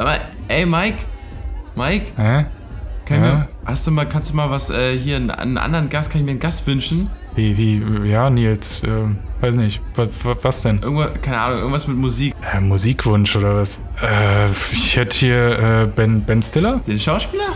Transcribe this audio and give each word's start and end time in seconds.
Aber, 0.00 0.18
ey, 0.48 0.64
Mike? 0.64 0.96
Mike? 1.74 2.06
Hä? 2.16 2.46
Kann 3.04 3.22
Ja? 3.22 3.34
mir, 3.34 3.48
hast 3.66 3.86
du 3.86 3.90
mal, 3.90 4.08
kannst 4.08 4.30
du 4.30 4.36
mal 4.36 4.48
was 4.48 4.70
äh, 4.70 4.96
hier, 4.96 5.16
einen, 5.16 5.30
einen 5.30 5.58
anderen 5.58 5.90
Gast, 5.90 6.10
kann 6.10 6.20
ich 6.20 6.24
mir 6.24 6.30
einen 6.30 6.40
Gast 6.40 6.66
wünschen? 6.66 7.10
Wie, 7.34 7.54
wie, 7.58 8.08
ja, 8.08 8.30
Nils, 8.30 8.82
ähm, 8.86 9.18
weiß 9.42 9.56
nicht, 9.56 9.82
was, 9.96 10.08
was 10.42 10.62
denn? 10.62 10.80
Irgendwo, 10.80 11.04
keine 11.20 11.38
Ahnung, 11.38 11.58
irgendwas 11.58 11.86
mit 11.86 11.98
Musik. 11.98 12.34
Äh, 12.50 12.60
Musikwunsch 12.60 13.36
oder 13.36 13.54
was? 13.56 13.78
Äh, 14.02 14.48
ich 14.72 14.96
hätte 14.96 15.16
hier 15.18 15.58
äh, 15.58 15.86
Ben, 15.94 16.22
ben 16.24 16.42
Stiller? 16.42 16.80
Den 16.86 16.98
Schauspieler? 16.98 17.52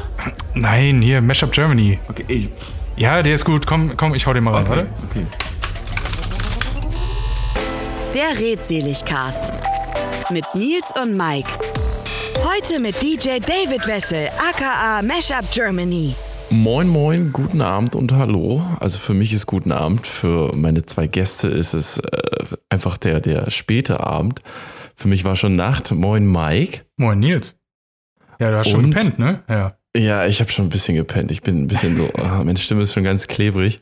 Nein, 0.52 1.00
hier, 1.00 1.22
Mashup 1.22 1.50
Germany. 1.50 1.98
Okay, 2.08 2.24
ich, 2.28 2.50
Ja, 2.96 3.22
der 3.22 3.34
ist 3.36 3.44
gut, 3.46 3.66
komm, 3.66 3.96
komm, 3.96 4.14
ich 4.14 4.26
hau 4.26 4.34
den 4.34 4.44
mal 4.44 4.52
rein, 4.52 4.66
okay, 4.66 4.70
warte. 4.76 4.86
okay. 5.10 5.26
Der 8.14 8.38
Redseligcast 8.38 9.50
mit 10.30 10.44
Nils 10.54 10.90
und 11.02 11.16
Mike. 11.16 11.48
Heute 12.42 12.80
mit 12.80 13.00
DJ 13.02 13.38
David 13.40 13.86
Wessel, 13.86 14.28
aka 14.38 15.02
Mashup 15.02 15.50
Germany. 15.50 16.14
Moin, 16.50 16.88
moin, 16.88 17.32
guten 17.32 17.60
Abend 17.60 17.94
und 17.94 18.12
hallo. 18.12 18.62
Also 18.80 18.98
für 18.98 19.14
mich 19.14 19.32
ist 19.32 19.46
guten 19.46 19.72
Abend, 19.72 20.06
für 20.06 20.54
meine 20.54 20.84
zwei 20.86 21.06
Gäste 21.06 21.48
ist 21.48 21.74
es 21.74 21.98
äh, 21.98 22.46
einfach 22.68 22.96
der, 22.96 23.20
der 23.20 23.50
späte 23.50 24.00
Abend. 24.00 24.40
Für 24.96 25.08
mich 25.08 25.24
war 25.24 25.36
schon 25.36 25.56
Nacht. 25.56 25.90
Moin, 25.92 26.26
Mike. 26.26 26.82
Moin, 26.96 27.18
Nils. 27.18 27.56
Ja, 28.38 28.50
du 28.50 28.58
hast 28.58 28.70
schon 28.70 28.84
Und? 28.84 28.90
gepennt, 28.94 29.18
ne? 29.18 29.42
Ja. 29.48 29.76
Ja, 29.96 30.26
ich 30.26 30.40
habe 30.40 30.50
schon 30.50 30.66
ein 30.66 30.70
bisschen 30.70 30.96
gepennt. 30.96 31.30
Ich 31.30 31.42
bin 31.42 31.62
ein 31.62 31.68
bisschen 31.68 31.96
so, 31.96 32.10
ah, 32.20 32.42
meine 32.44 32.58
Stimme 32.58 32.82
ist 32.82 32.94
schon 32.94 33.04
ganz 33.04 33.26
klebrig. 33.28 33.80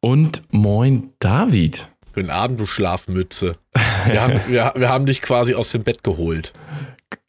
Und 0.00 0.42
moin, 0.50 1.10
David. 1.18 1.88
Guten 2.14 2.30
Abend, 2.30 2.58
du 2.58 2.66
Schlafmütze. 2.66 3.56
Wir 4.06 4.22
haben, 4.22 4.40
wir, 4.48 4.72
wir 4.74 4.88
haben 4.88 5.06
dich 5.06 5.22
quasi 5.22 5.54
aus 5.54 5.70
dem 5.70 5.84
Bett 5.84 6.02
geholt. 6.02 6.52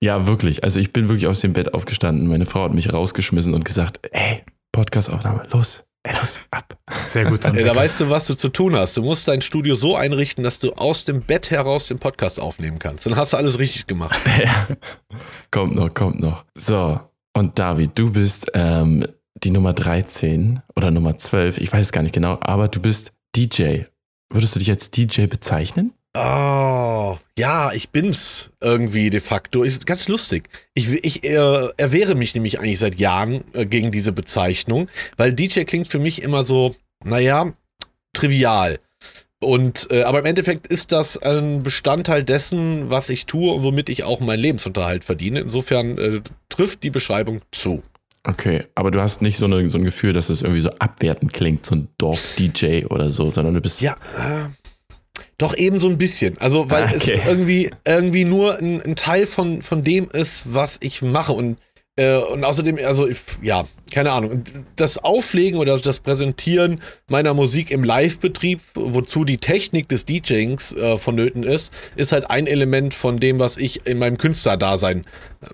Ja, 0.02 0.28
wirklich. 0.28 0.64
Also 0.64 0.80
ich 0.80 0.94
bin 0.94 1.08
wirklich 1.08 1.28
aus 1.28 1.42
dem 1.42 1.54
Bett 1.54 1.74
aufgestanden. 1.74 2.28
Meine 2.28 2.46
Frau 2.46 2.64
hat 2.64 2.74
mich 2.74 2.92
rausgeschmissen 2.92 3.54
und 3.54 3.66
gesagt, 3.66 4.00
ey, 4.12 4.44
Podcastaufnahme, 4.72 5.44
los, 5.52 5.84
ey, 6.04 6.16
los, 6.16 6.40
ab. 6.52 6.78
Sehr 7.04 7.26
gut. 7.26 7.44
Ja, 7.44 7.52
da 7.52 7.76
weißt 7.76 8.02
du, 8.02 8.10
was 8.10 8.28
du 8.28 8.36
zu 8.36 8.50
tun 8.50 8.76
hast. 8.76 8.98
Du 8.98 9.04
musst 9.04 9.28
dein 9.28 9.42
Studio 9.42 9.76
so 9.76 9.96
einrichten, 9.96 10.44
dass 10.44 10.60
du 10.60 10.74
aus 10.74 11.06
dem 11.06 11.22
Bett 11.22 11.52
heraus 11.52 11.88
den 11.88 12.00
Podcast 12.00 12.40
aufnehmen 12.40 12.80
kannst. 12.80 13.06
Dann 13.06 13.16
hast 13.16 13.34
du 13.34 13.38
alles 13.38 13.60
richtig 13.60 13.88
gemacht. 13.88 14.18
Kommt 15.52 15.76
noch, 15.76 15.94
kommt 15.94 16.20
noch. 16.20 16.46
So, 16.56 17.00
und 17.34 17.60
David, 17.60 17.92
du 17.96 18.12
bist 18.12 18.52
ähm, 18.54 19.06
die 19.44 19.52
Nummer 19.52 19.74
13 19.74 20.62
oder 20.76 20.92
Nummer 20.92 21.18
12, 21.18 21.58
ich 21.58 21.72
weiß 21.72 21.88
es 21.88 21.92
gar 21.92 22.04
nicht 22.04 22.14
genau, 22.14 22.38
aber 22.42 22.68
du 22.68 22.80
bist 22.80 23.12
DJ. 23.36 23.84
Würdest 24.30 24.56
du 24.56 24.60
dich 24.60 24.70
als 24.70 24.92
DJ 24.92 25.26
bezeichnen? 25.26 25.94
Oh, 26.14 27.18
ja, 27.38 27.72
ich 27.74 27.90
bin's 27.90 28.52
irgendwie 28.60 29.10
de 29.10 29.22
facto. 29.22 29.64
Ist 29.64 29.86
ganz 29.86 30.10
lustig. 30.10 30.50
Ich, 30.74 30.92
ich 31.06 31.24
äh, 31.24 31.70
erwehre 31.78 32.16
mich 32.16 32.34
nämlich 32.36 32.60
eigentlich 32.60 32.80
seit 32.80 33.00
Jahren 33.00 33.46
äh, 33.54 33.66
gegen 33.66 33.92
diese 33.92 34.12
Bezeichnung, 34.12 34.90
weil 35.16 35.32
DJ 35.32 35.62
klingt 35.62 35.88
für 35.88 36.00
mich 36.00 36.22
immer 36.22 36.44
so, 36.44 36.76
naja, 37.04 37.54
trivial. 38.14 38.80
Und 39.40 39.88
äh, 39.90 40.04
aber 40.04 40.20
im 40.20 40.26
Endeffekt 40.26 40.68
ist 40.68 40.92
das 40.92 41.18
ein 41.18 41.64
Bestandteil 41.64 42.24
dessen, 42.24 42.90
was 42.90 43.10
ich 43.10 43.26
tue 43.26 43.54
und 43.54 43.64
womit 43.64 43.90
ich 43.90 44.04
auch 44.04 44.20
meinen 44.20 44.40
Lebensunterhalt 44.40 45.06
verdiene. 45.06 45.40
Insofern 45.40 45.98
äh, 45.98 46.22
trifft 46.50 46.84
die 46.84 46.92
Beschreibung 46.92 47.42
zu. 47.52 47.82
Okay, 48.24 48.66
aber 48.76 48.92
du 48.92 49.02
hast 49.02 49.24
nicht 49.24 49.38
so, 49.38 49.46
eine, 49.46 49.68
so 49.72 49.80
ein 49.80 49.84
Gefühl, 49.84 50.14
dass 50.14 50.30
es 50.30 50.44
irgendwie 50.44 50.62
so 50.62 50.70
abwertend 50.78 51.34
klingt, 51.34 51.66
so 51.66 51.74
ein 51.74 51.88
Dorf-DJ 51.98 52.86
oder 52.86 53.10
so, 53.10 53.32
sondern 53.32 53.56
du 53.56 53.62
bist. 53.62 53.82
Ja, 53.82 53.94
äh, 54.16 54.50
doch 55.38 55.56
eben 55.56 55.80
so 55.80 55.90
ein 55.90 55.98
bisschen. 55.98 56.38
Also, 56.40 56.70
weil 56.70 56.84
Okay. 56.86 56.96
es 56.96 57.08
irgendwie, 57.28 57.70
irgendwie 57.86 58.26
nur 58.26 58.58
ein, 58.58 58.82
ein 58.82 58.96
Teil 58.96 59.26
von, 59.26 59.62
von 59.62 59.84
dem 59.84 60.10
ist, 60.10 60.44
was 60.46 60.78
ich 60.82 61.02
mache. 61.02 61.34
Und, 61.34 61.58
äh, 61.98 62.18
und 62.18 62.44
außerdem, 62.44 62.80
also, 62.84 63.08
ja, 63.42 63.66
keine 63.92 64.12
Ahnung. 64.12 64.32
Und 64.32 64.52
Das 64.78 64.98
Auflegen 64.98 65.60
oder 65.60 65.78
das 65.78 66.00
Präsentieren 66.00 66.80
meiner 67.10 67.34
Musik 67.34 67.72
im 67.72 67.84
Live-Betrieb, 67.84 68.62
wozu 68.74 69.26
die 69.26 69.38
Technik 69.38 69.90
des 69.90 70.06
DJings 70.06 70.72
äh, 70.74 70.98
vonnöten 70.98 71.44
ist, 71.44 71.74
ist 71.98 72.14
halt 72.14 72.30
ein 72.30 72.48
Element 72.48 72.94
von 72.94 73.20
dem, 73.20 73.40
was 73.40 73.58
ich 73.58 73.86
in 73.86 74.00
meinem 74.00 74.18
Künstlerdasein 74.18 75.06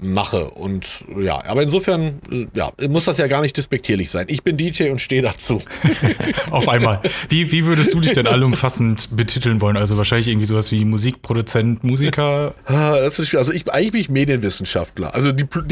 mache. 0.01 0.49
Und 0.51 1.05
ja, 1.19 1.43
aber 1.45 1.63
insofern, 1.63 2.19
ja, 2.53 2.71
muss 2.89 3.05
das 3.05 3.17
ja 3.17 3.27
gar 3.27 3.41
nicht 3.41 3.55
despektierlich 3.57 4.11
sein. 4.11 4.27
Ich 4.29 4.43
bin 4.43 4.57
DJ 4.57 4.89
und 4.89 5.01
stehe 5.01 5.21
dazu. 5.21 5.61
Auf 6.51 6.67
einmal. 6.67 7.01
Wie, 7.29 7.51
wie 7.51 7.65
würdest 7.65 7.93
du 7.93 8.01
dich 8.01 8.11
denn 8.11 8.27
allumfassend 8.27 9.15
betiteln 9.15 9.61
wollen? 9.61 9.77
Also 9.77 9.97
wahrscheinlich 9.97 10.27
irgendwie 10.27 10.45
sowas 10.45 10.71
wie 10.71 10.83
Musikproduzent, 10.85 11.83
Musiker. 11.83 12.53
Ah, 12.65 12.99
das 12.99 13.17
ist 13.17 13.29
schwer. 13.29 13.39
Also 13.39 13.53
ich 13.53 13.71
eigentlich 13.71 13.91
bin 13.91 14.01
ich 14.01 14.09
Medienwissenschaftler, 14.09 15.15
also 15.15 15.31
Dipl 15.31 15.63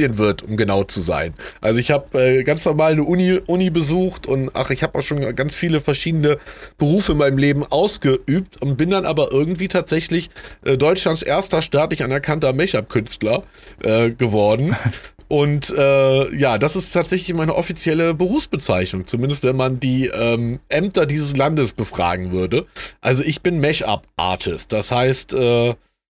Diplom-Medienwirt, 0.00 0.42
um 0.42 0.56
genau 0.56 0.84
zu 0.84 1.00
sein. 1.00 1.34
Also 1.60 1.78
ich 1.78 1.90
habe 1.90 2.18
äh, 2.20 2.42
ganz 2.42 2.64
normal 2.64 2.92
eine 2.92 3.04
Uni, 3.04 3.38
Uni 3.46 3.70
besucht 3.70 4.26
und 4.26 4.50
ach, 4.54 4.70
ich 4.70 4.82
habe 4.82 4.98
auch 4.98 5.02
schon 5.02 5.34
ganz 5.34 5.54
viele 5.54 5.80
verschiedene 5.80 6.38
Berufe 6.78 7.12
in 7.12 7.18
meinem 7.18 7.38
Leben 7.38 7.64
ausgeübt 7.64 8.60
und 8.60 8.76
bin 8.76 8.90
dann 8.90 9.04
aber 9.04 9.32
irgendwie 9.32 9.68
tatsächlich 9.68 10.30
äh, 10.64 10.76
Deutschlands 10.76 11.22
erster 11.22 11.62
staatlich 11.62 12.04
anerkannter 12.04 12.52
Make-up-Künstler 12.52 13.44
äh, 13.82 14.10
geworden. 14.10 14.76
Und 15.28 15.70
äh, 15.78 16.34
ja, 16.34 16.58
das 16.58 16.74
ist 16.74 16.90
tatsächlich 16.90 17.36
meine 17.36 17.54
offizielle 17.54 18.14
Berufsbezeichnung, 18.14 19.06
zumindest 19.06 19.44
wenn 19.44 19.54
man 19.54 19.78
die 19.78 20.08
ähm, 20.08 20.58
Ämter 20.68 21.06
dieses 21.06 21.36
Landes 21.36 21.72
befragen 21.72 22.32
würde. 22.32 22.66
Also 23.00 23.22
ich 23.22 23.40
bin 23.40 23.60
Mash-up-Artist. 23.60 24.72
Das 24.72 24.90
heißt, 24.90 25.32
äh, 25.34 25.76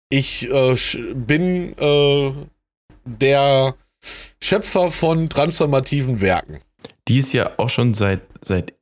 ich 0.09 0.49
äh, 0.49 0.75
bin 1.13 1.77
äh, 1.77 2.31
der 3.05 3.75
Schöpfer 4.41 4.91
von 4.91 5.29
transformativen 5.29 6.21
Werken. 6.21 6.59
Die 7.07 7.19
es 7.19 7.33
ja 7.33 7.51
auch 7.57 7.69
schon 7.69 7.93
seit, 7.93 8.21
seit 8.41 8.73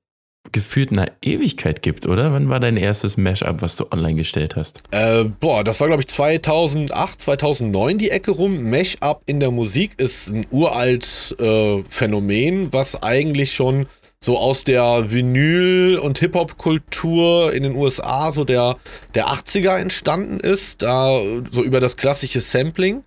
gefühlt 0.52 0.92
einer 0.92 1.12
Ewigkeit 1.22 1.82
gibt, 1.82 2.08
oder? 2.08 2.34
Wann 2.34 2.50
war 2.50 2.59
dein 2.59 2.78
erstes 2.78 3.18
Mashup, 3.18 3.62
was 3.62 3.76
du 3.76 3.86
online 3.92 4.16
gestellt 4.16 4.56
hast? 4.56 4.84
Äh, 4.92 5.26
boah, 5.26 5.64
das 5.64 5.80
war 5.80 5.88
glaube 5.88 6.02
ich 6.02 6.08
2008, 6.08 7.22
2009 7.22 7.98
die 7.98 8.09
Ecke 8.09 8.32
rum. 8.32 8.70
Mash-up 8.70 9.22
in 9.26 9.40
der 9.40 9.52
Musik 9.52 10.00
ist 10.00 10.28
ein 10.28 10.46
uralt 10.52 11.36
äh, 11.40 11.84
Phänomen, 11.90 12.74
was 12.74 13.02
eigentlich 13.02 13.53
schon 13.53 13.88
so 14.24 14.38
aus 14.38 14.64
der 14.64 15.12
Vinyl- 15.12 15.98
und 15.98 16.20
Hip-Hop-Kultur 16.20 17.53
in 17.53 17.64
den 17.64 17.76
USA 17.76 18.32
so 18.32 18.44
der, 18.44 18.78
der 19.16 19.28
80er 19.28 19.78
entstanden 19.80 20.40
ist, 20.40 20.84
da 20.84 21.22
so 21.50 21.64
über 21.64 21.80
das 21.80 21.98
klassische 21.98 22.40
Sampling. 22.40 23.03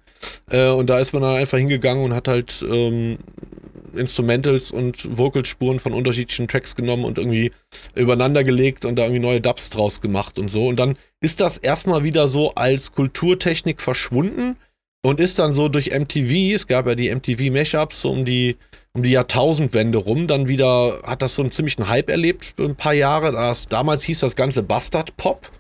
Äh, 0.51 0.69
und 0.69 0.89
da 0.89 0.99
ist 0.99 1.13
man 1.13 1.23
dann 1.23 1.37
einfach 1.37 1.59
hingegangen 1.59 2.05
und 2.05 2.15
hat 2.15 2.29
halt 2.29 2.65
ähm, 2.69 3.19
Instrumentals 3.95 4.71
und 4.71 5.17
Vocalspuren 5.17 5.79
von 5.79 5.93
unterschiedlichen 5.93 6.49
Tracks 6.49 6.75
genommen 6.75 7.05
und 7.05 7.19
irgendwie 7.19 7.53
übereinander 7.95 8.45
gelegt 8.45 8.85
und 8.85 8.97
da 8.97 9.05
irgendwie 9.05 9.23
neue 9.23 9.41
Dubs 9.41 9.71
draus 9.71 10.01
gemacht 10.01 10.39
und 10.39 10.51
so. 10.51 10.67
Und 10.67 10.77
dann 10.77 10.97
ist 11.21 11.41
das 11.41 11.59
erstmal 11.59 12.05
wieder 12.05 12.29
so 12.29 12.55
als 12.55 12.93
Kulturtechnik 12.93 13.81
verschwunden 13.81 14.57
und 15.03 15.21
ist 15.21 15.39
dann 15.39 15.55
so 15.55 15.69
durch 15.69 15.91
MTV, 15.91 16.55
es 16.55 16.67
gab 16.67 16.87
ja 16.87 16.95
die 16.95 17.15
MTV 17.15 17.53
Mashups 17.53 18.01
so 18.01 18.11
um 18.11 18.25
die 18.25 18.57
um 18.97 19.03
die 19.03 19.11
Jahrtausendwende 19.11 19.99
rum, 19.99 20.29
dann 20.29 20.47
wieder 20.47 21.01
hat 21.05 21.21
das 21.21 21.35
so 21.35 21.43
einen 21.43 21.51
ziemlichen 21.51 21.89
Hype 21.89 22.09
erlebt 22.09 22.55
ein 22.61 22.77
paar 22.77 22.95
Jahre. 22.95 23.33
Das, 23.33 23.67
damals 23.67 24.05
hieß 24.05 24.21
das 24.21 24.37
Ganze 24.37 24.63
Bastard 24.63 25.17
Pop. 25.17 25.51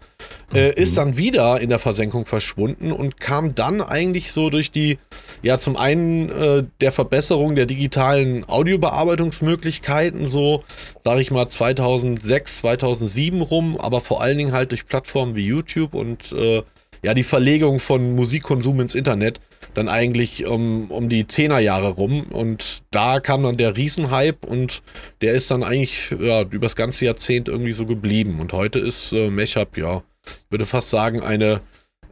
Äh, 0.54 0.72
ist 0.74 0.98
dann 0.98 1.16
wieder 1.16 1.60
in 1.60 1.68
der 1.68 1.78
Versenkung 1.80 2.26
verschwunden 2.26 2.92
und 2.92 3.18
kam 3.18 3.54
dann 3.54 3.80
eigentlich 3.80 4.30
so 4.30 4.50
durch 4.50 4.70
die, 4.70 4.98
ja, 5.42 5.58
zum 5.58 5.76
einen 5.76 6.30
äh, 6.30 6.64
der 6.80 6.92
Verbesserung 6.92 7.56
der 7.56 7.66
digitalen 7.66 8.48
Audiobearbeitungsmöglichkeiten, 8.48 10.28
so, 10.28 10.62
sag 11.02 11.18
ich 11.18 11.32
mal, 11.32 11.48
2006, 11.48 12.58
2007 12.58 13.40
rum, 13.40 13.76
aber 13.78 14.00
vor 14.00 14.22
allen 14.22 14.38
Dingen 14.38 14.52
halt 14.52 14.70
durch 14.70 14.86
Plattformen 14.86 15.34
wie 15.34 15.46
YouTube 15.46 15.94
und 15.94 16.30
äh, 16.32 16.62
ja, 17.02 17.14
die 17.14 17.22
Verlegung 17.22 17.80
von 17.80 18.14
Musikkonsum 18.14 18.80
ins 18.80 18.94
Internet 18.94 19.40
dann 19.74 19.88
eigentlich 19.88 20.46
um, 20.46 20.90
um 20.90 21.08
die 21.08 21.26
Zehnerjahre 21.26 21.88
rum. 21.88 22.26
Und 22.30 22.82
da 22.90 23.20
kam 23.20 23.42
dann 23.42 23.56
der 23.56 23.76
Riesenhype 23.76 24.46
und 24.46 24.82
der 25.20 25.32
ist 25.32 25.50
dann 25.50 25.62
eigentlich 25.62 26.14
ja, 26.18 26.42
übers 26.42 26.76
ganze 26.76 27.04
Jahrzehnt 27.04 27.48
irgendwie 27.48 27.72
so 27.72 27.84
geblieben. 27.86 28.40
Und 28.40 28.52
heute 28.52 28.78
ist 28.78 29.12
äh, 29.12 29.28
Mashup, 29.30 29.76
ja, 29.76 30.02
ich 30.26 30.50
würde 30.50 30.66
fast 30.66 30.90
sagen, 30.90 31.20
eine, 31.20 31.60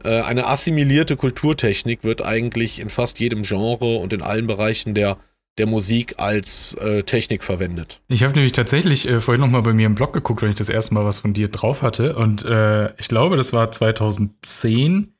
äh, 0.03 0.21
eine 0.21 0.47
assimilierte 0.47 1.15
Kulturtechnik 1.15 2.03
wird 2.03 2.23
eigentlich 2.23 2.79
in 2.79 2.89
fast 2.89 3.19
jedem 3.19 3.43
Genre 3.43 3.97
und 3.97 4.13
in 4.13 4.21
allen 4.21 4.47
Bereichen 4.47 4.93
der, 4.93 5.17
der 5.57 5.67
Musik 5.67 6.15
als 6.17 6.73
äh, 6.75 7.03
Technik 7.03 7.43
verwendet. 7.43 8.01
Ich 8.07 8.23
habe 8.23 8.33
nämlich 8.33 8.53
tatsächlich 8.53 9.07
äh, 9.07 9.21
vorhin 9.21 9.41
noch 9.41 9.49
mal 9.49 9.61
bei 9.61 9.73
mir 9.73 9.85
im 9.85 9.95
Blog 9.95 10.13
geguckt, 10.13 10.41
wenn 10.41 10.49
ich 10.49 10.55
das 10.55 10.69
erste 10.69 10.93
Mal 10.93 11.05
was 11.05 11.19
von 11.19 11.33
dir 11.33 11.47
drauf 11.47 11.81
hatte. 11.81 12.15
Und 12.15 12.43
äh, 12.45 12.93
ich 12.97 13.07
glaube, 13.07 13.37
das 13.37 13.53
war 13.53 13.71
2010 13.71 15.13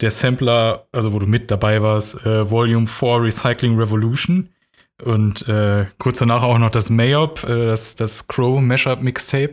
der 0.00 0.10
Sampler, 0.10 0.88
also 0.92 1.12
wo 1.12 1.18
du 1.18 1.26
mit 1.26 1.50
dabei 1.50 1.82
warst, 1.82 2.24
äh, 2.26 2.50
Volume 2.50 2.86
4 2.86 3.22
Recycling 3.22 3.78
Revolution. 3.78 4.48
Und 5.02 5.48
äh, 5.48 5.86
kurz 5.98 6.18
danach 6.18 6.44
auch 6.44 6.58
noch 6.58 6.70
das 6.70 6.88
Mayop, 6.88 7.42
äh, 7.44 7.66
das, 7.66 7.96
das 7.96 8.28
Crow 8.28 8.60
Mashup 8.60 9.02
Mixtape 9.02 9.52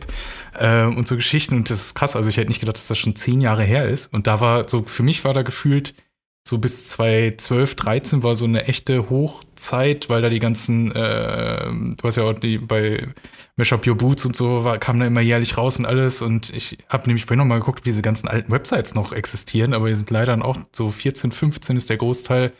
äh, 0.58 0.84
und 0.84 1.08
so 1.08 1.16
Geschichten. 1.16 1.56
Und 1.56 1.68
das 1.68 1.86
ist 1.86 1.94
krass. 1.94 2.14
Also 2.14 2.30
ich 2.30 2.36
hätte 2.36 2.48
nicht 2.48 2.60
gedacht, 2.60 2.76
dass 2.76 2.86
das 2.86 2.98
schon 2.98 3.16
zehn 3.16 3.40
Jahre 3.40 3.64
her 3.64 3.88
ist. 3.88 4.12
Und 4.12 4.26
da 4.26 4.40
war 4.40 4.68
so, 4.68 4.84
für 4.84 5.02
mich 5.02 5.24
war 5.24 5.34
da 5.34 5.42
gefühlt 5.42 5.94
so 6.46 6.58
bis 6.58 6.86
2012, 6.86 7.76
13 7.76 8.22
war 8.22 8.34
so 8.34 8.44
eine 8.44 8.66
echte 8.66 9.10
Hochzeit, 9.10 10.08
weil 10.08 10.22
da 10.22 10.28
die 10.28 10.40
ganzen, 10.40 10.90
äh, 10.90 11.66
du 11.70 12.02
hast 12.02 12.16
ja 12.16 12.24
auch 12.24 12.32
die 12.32 12.58
bei 12.58 13.08
Mashup 13.56 13.86
Your 13.86 13.96
Boots 13.96 14.24
und 14.24 14.34
so, 14.34 14.64
war, 14.64 14.78
kam 14.78 14.98
da 14.98 15.06
immer 15.06 15.20
jährlich 15.20 15.56
raus 15.56 15.78
und 15.78 15.86
alles. 15.86 16.20
Und 16.20 16.50
ich 16.50 16.78
habe 16.88 17.06
nämlich 17.06 17.26
vorhin 17.26 17.38
noch 17.38 17.46
mal 17.46 17.58
geguckt, 17.58 17.84
wie 17.84 17.90
diese 17.90 18.02
ganzen 18.02 18.28
alten 18.28 18.50
Websites 18.50 18.94
noch 18.94 19.12
existieren, 19.12 19.72
aber 19.74 19.88
die 19.88 19.94
sind 19.94 20.10
leider 20.10 20.44
auch 20.44 20.56
so 20.72 20.90
14, 20.90 21.30
15 21.30 21.76
ist 21.76 21.90
der 21.90 21.96
Großteil 21.96 22.52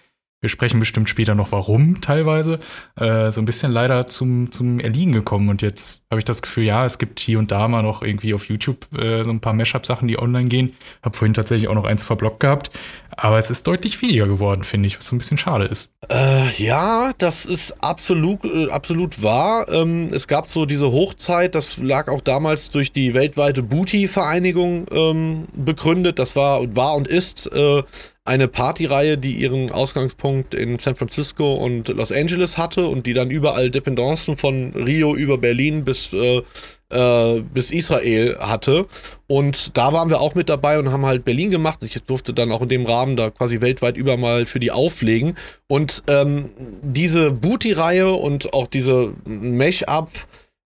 wir 0.43 0.49
sprechen 0.49 0.81
bestimmt 0.81 1.09
später 1.09 1.37
noch, 1.37 1.53
warum 1.53 2.01
teilweise, 2.01 2.59
äh, 2.97 3.31
so 3.31 3.41
ein 3.41 3.45
bisschen 3.45 3.71
leider 3.71 4.09
zum, 4.09 4.51
zum 4.51 4.81
Erliegen 4.81 5.13
gekommen. 5.13 5.49
Und 5.49 5.63
jetzt 5.63 6.03
habe 6.11 6.19
ich 6.19 6.25
das 6.25 6.43
Gefühl, 6.43 6.65
ja, 6.65 6.85
es 6.85 6.99
gibt 6.99 7.21
hier 7.21 7.39
und 7.39 7.53
da 7.53 7.69
mal 7.69 7.83
noch 7.83 8.03
irgendwie 8.03 8.35
auf 8.35 8.47
YouTube 8.47 8.93
äh, 8.93 9.23
so 9.23 9.31
ein 9.31 9.41
paar 9.41 9.53
Mashup-Sachen, 9.53 10.09
die 10.09 10.19
online 10.19 10.49
gehen. 10.49 10.75
Habe 11.03 11.17
vorhin 11.17 11.33
tatsächlich 11.33 11.69
auch 11.69 11.75
noch 11.75 11.85
eins 11.85 12.03
verblockt 12.03 12.41
gehabt. 12.41 12.73
Aber 13.17 13.39
es 13.39 13.51
ist 13.51 13.67
deutlich 13.69 14.03
weniger 14.03 14.27
geworden, 14.27 14.65
finde 14.65 14.89
ich, 14.89 14.99
was 14.99 15.07
so 15.07 15.15
ein 15.15 15.19
bisschen 15.19 15.39
schade 15.39 15.67
ist. 15.67 15.91
Äh, 16.11 16.51
ja, 16.57 17.13
das 17.19 17.47
ist 17.47 17.81
absolut, 17.83 18.45
äh, 18.45 18.69
absolut 18.71 19.23
wahr. 19.23 19.69
Ähm, 19.69 20.11
es 20.13 20.27
gab 20.27 20.49
so 20.49 20.67
diese 20.67 20.91
Hochzeit, 20.91 21.55
das 21.55 21.77
lag 21.77 22.09
auch 22.09 22.21
damals 22.21 22.71
durch 22.71 22.91
die 22.91 23.15
weltweite 23.15 23.63
Booty-Vereinigung 23.63 24.87
ähm, 24.91 25.45
begründet. 25.55 26.19
Das 26.19 26.35
war, 26.35 26.75
war 26.75 26.97
und 26.97 27.07
ist 27.07 27.47
äh, 27.53 27.83
eine 28.25 28.47
Partyreihe, 28.47 29.19
die 29.19 29.35
ihren 29.35 29.73
Ausgangspunkt 29.73 30.55
in 30.55 30.79
San 30.79 30.95
Francisco 30.95 31.55
und 31.55 31.89
Los 31.89 32.13
Angeles 32.13 32.57
hatte 32.57 32.87
und 32.87 33.07
die 33.07 33.15
dann 33.15 33.31
überall 33.31 33.71
Dependancen 33.71 34.37
von 34.37 34.73
Rio 34.75 35.17
über 35.17 35.39
Berlin 35.39 35.85
bis, 35.85 36.13
äh, 36.13 36.43
äh, 36.91 37.41
bis 37.41 37.73
Israel 37.73 38.37
hatte. 38.39 38.87
Und 39.27 39.77
da 39.77 39.93
waren 39.93 40.09
wir 40.09 40.21
auch 40.21 40.37
mit 40.37 40.49
dabei 40.49 40.79
und 40.79 40.93
haben 40.93 41.05
halt 41.05 41.25
Berlin 41.25 41.51
gemacht. 41.51 41.81
Ich 41.83 42.01
durfte 42.05 42.33
dann 42.33 42.53
auch 42.53 42.63
in 42.63 42.69
dem 42.69 42.87
Rahmen 42.87 43.17
da 43.17 43.31
quasi 43.31 43.61
weltweit 43.61 43.97
über 43.97 44.17
mal 44.17 44.47
für 44.47 44.61
die 44.61 44.71
auflegen. 44.71 45.37
Und 45.67 46.05
ähm, 46.07 46.51
diese 46.83 47.33
Booty-Reihe 47.33 48.13
und 48.13 48.55
auch 48.55 48.69
diese 48.69 49.15
Mesh-Up- 49.25 50.11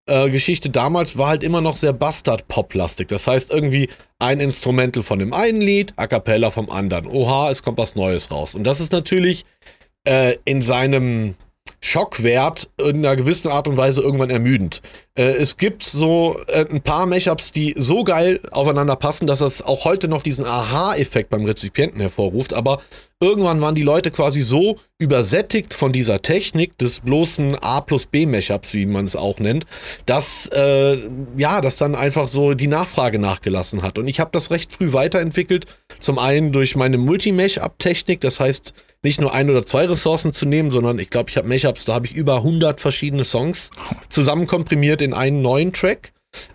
äh, 0.06 0.30
Geschichte 0.30 0.70
damals 0.70 1.18
war 1.18 1.28
halt 1.28 1.42
immer 1.42 1.60
noch 1.60 1.76
sehr 1.76 1.92
Bastard-Pop-lastig. 1.92 3.08
Das 3.08 3.26
heißt, 3.26 3.52
irgendwie 3.52 3.88
ein 4.18 4.40
Instrumental 4.40 5.02
von 5.02 5.18
dem 5.18 5.32
einen 5.32 5.60
Lied, 5.60 5.92
A 5.96 6.06
Cappella 6.06 6.50
vom 6.50 6.70
anderen. 6.70 7.06
Oha, 7.06 7.50
es 7.50 7.62
kommt 7.62 7.78
was 7.78 7.96
Neues 7.96 8.30
raus. 8.30 8.54
Und 8.54 8.64
das 8.64 8.80
ist 8.80 8.92
natürlich 8.92 9.44
äh, 10.04 10.36
in 10.44 10.62
seinem 10.62 11.34
Schockwert 11.80 12.68
in 12.80 13.04
einer 13.04 13.16
gewissen 13.16 13.48
Art 13.48 13.68
und 13.68 13.76
Weise 13.76 14.00
irgendwann 14.00 14.30
ermüdend. 14.30 14.82
Äh, 15.14 15.24
es 15.24 15.56
gibt 15.56 15.82
so 15.82 16.38
äh, 16.48 16.66
ein 16.70 16.80
paar 16.80 17.06
Mashups, 17.06 17.52
die 17.52 17.74
so 17.76 18.04
geil 18.04 18.40
aufeinander 18.50 18.96
passen, 18.96 19.26
dass 19.26 19.38
das 19.40 19.62
auch 19.62 19.84
heute 19.84 20.08
noch 20.08 20.22
diesen 20.22 20.46
Aha-Effekt 20.46 21.30
beim 21.30 21.44
Rezipienten 21.44 22.00
hervorruft. 22.00 22.54
Aber 22.54 22.80
irgendwann 23.20 23.60
waren 23.60 23.74
die 23.74 23.82
Leute 23.82 24.10
quasi 24.10 24.42
so 24.42 24.76
übersättigt 24.98 25.74
von 25.74 25.92
dieser 25.92 26.22
Technik 26.22 26.76
des 26.78 27.00
bloßen 27.00 27.56
A 27.56 27.80
plus 27.80 28.06
B 28.06 28.26
Mashups, 28.26 28.74
wie 28.74 28.86
man 28.86 29.06
es 29.06 29.16
auch 29.16 29.38
nennt, 29.38 29.64
dass 30.06 30.46
äh, 30.52 30.98
ja, 31.36 31.60
das 31.60 31.76
dann 31.76 31.94
einfach 31.94 32.28
so 32.28 32.54
die 32.54 32.66
Nachfrage 32.66 33.18
nachgelassen 33.18 33.82
hat. 33.82 33.98
Und 33.98 34.08
ich 34.08 34.20
habe 34.20 34.30
das 34.32 34.50
recht 34.50 34.72
früh 34.72 34.92
weiterentwickelt. 34.92 35.66
Zum 36.00 36.18
einen 36.18 36.52
durch 36.52 36.76
meine 36.76 36.98
Multi-Mashup-Technik, 36.98 38.20
das 38.20 38.40
heißt, 38.40 38.74
nicht 39.02 39.20
nur 39.20 39.32
ein 39.32 39.48
oder 39.50 39.64
zwei 39.64 39.84
Ressourcen 39.86 40.32
zu 40.32 40.46
nehmen, 40.46 40.70
sondern 40.70 40.98
ich 40.98 41.10
glaube, 41.10 41.30
ich 41.30 41.36
habe 41.36 41.48
Mashups, 41.48 41.84
da 41.84 41.94
habe 41.94 42.06
ich 42.06 42.14
über 42.14 42.36
100 42.36 42.80
verschiedene 42.80 43.24
Songs 43.24 43.70
zusammenkomprimiert 44.08 45.00
in 45.00 45.14
einen 45.14 45.42
neuen 45.42 45.72
Track. 45.72 46.12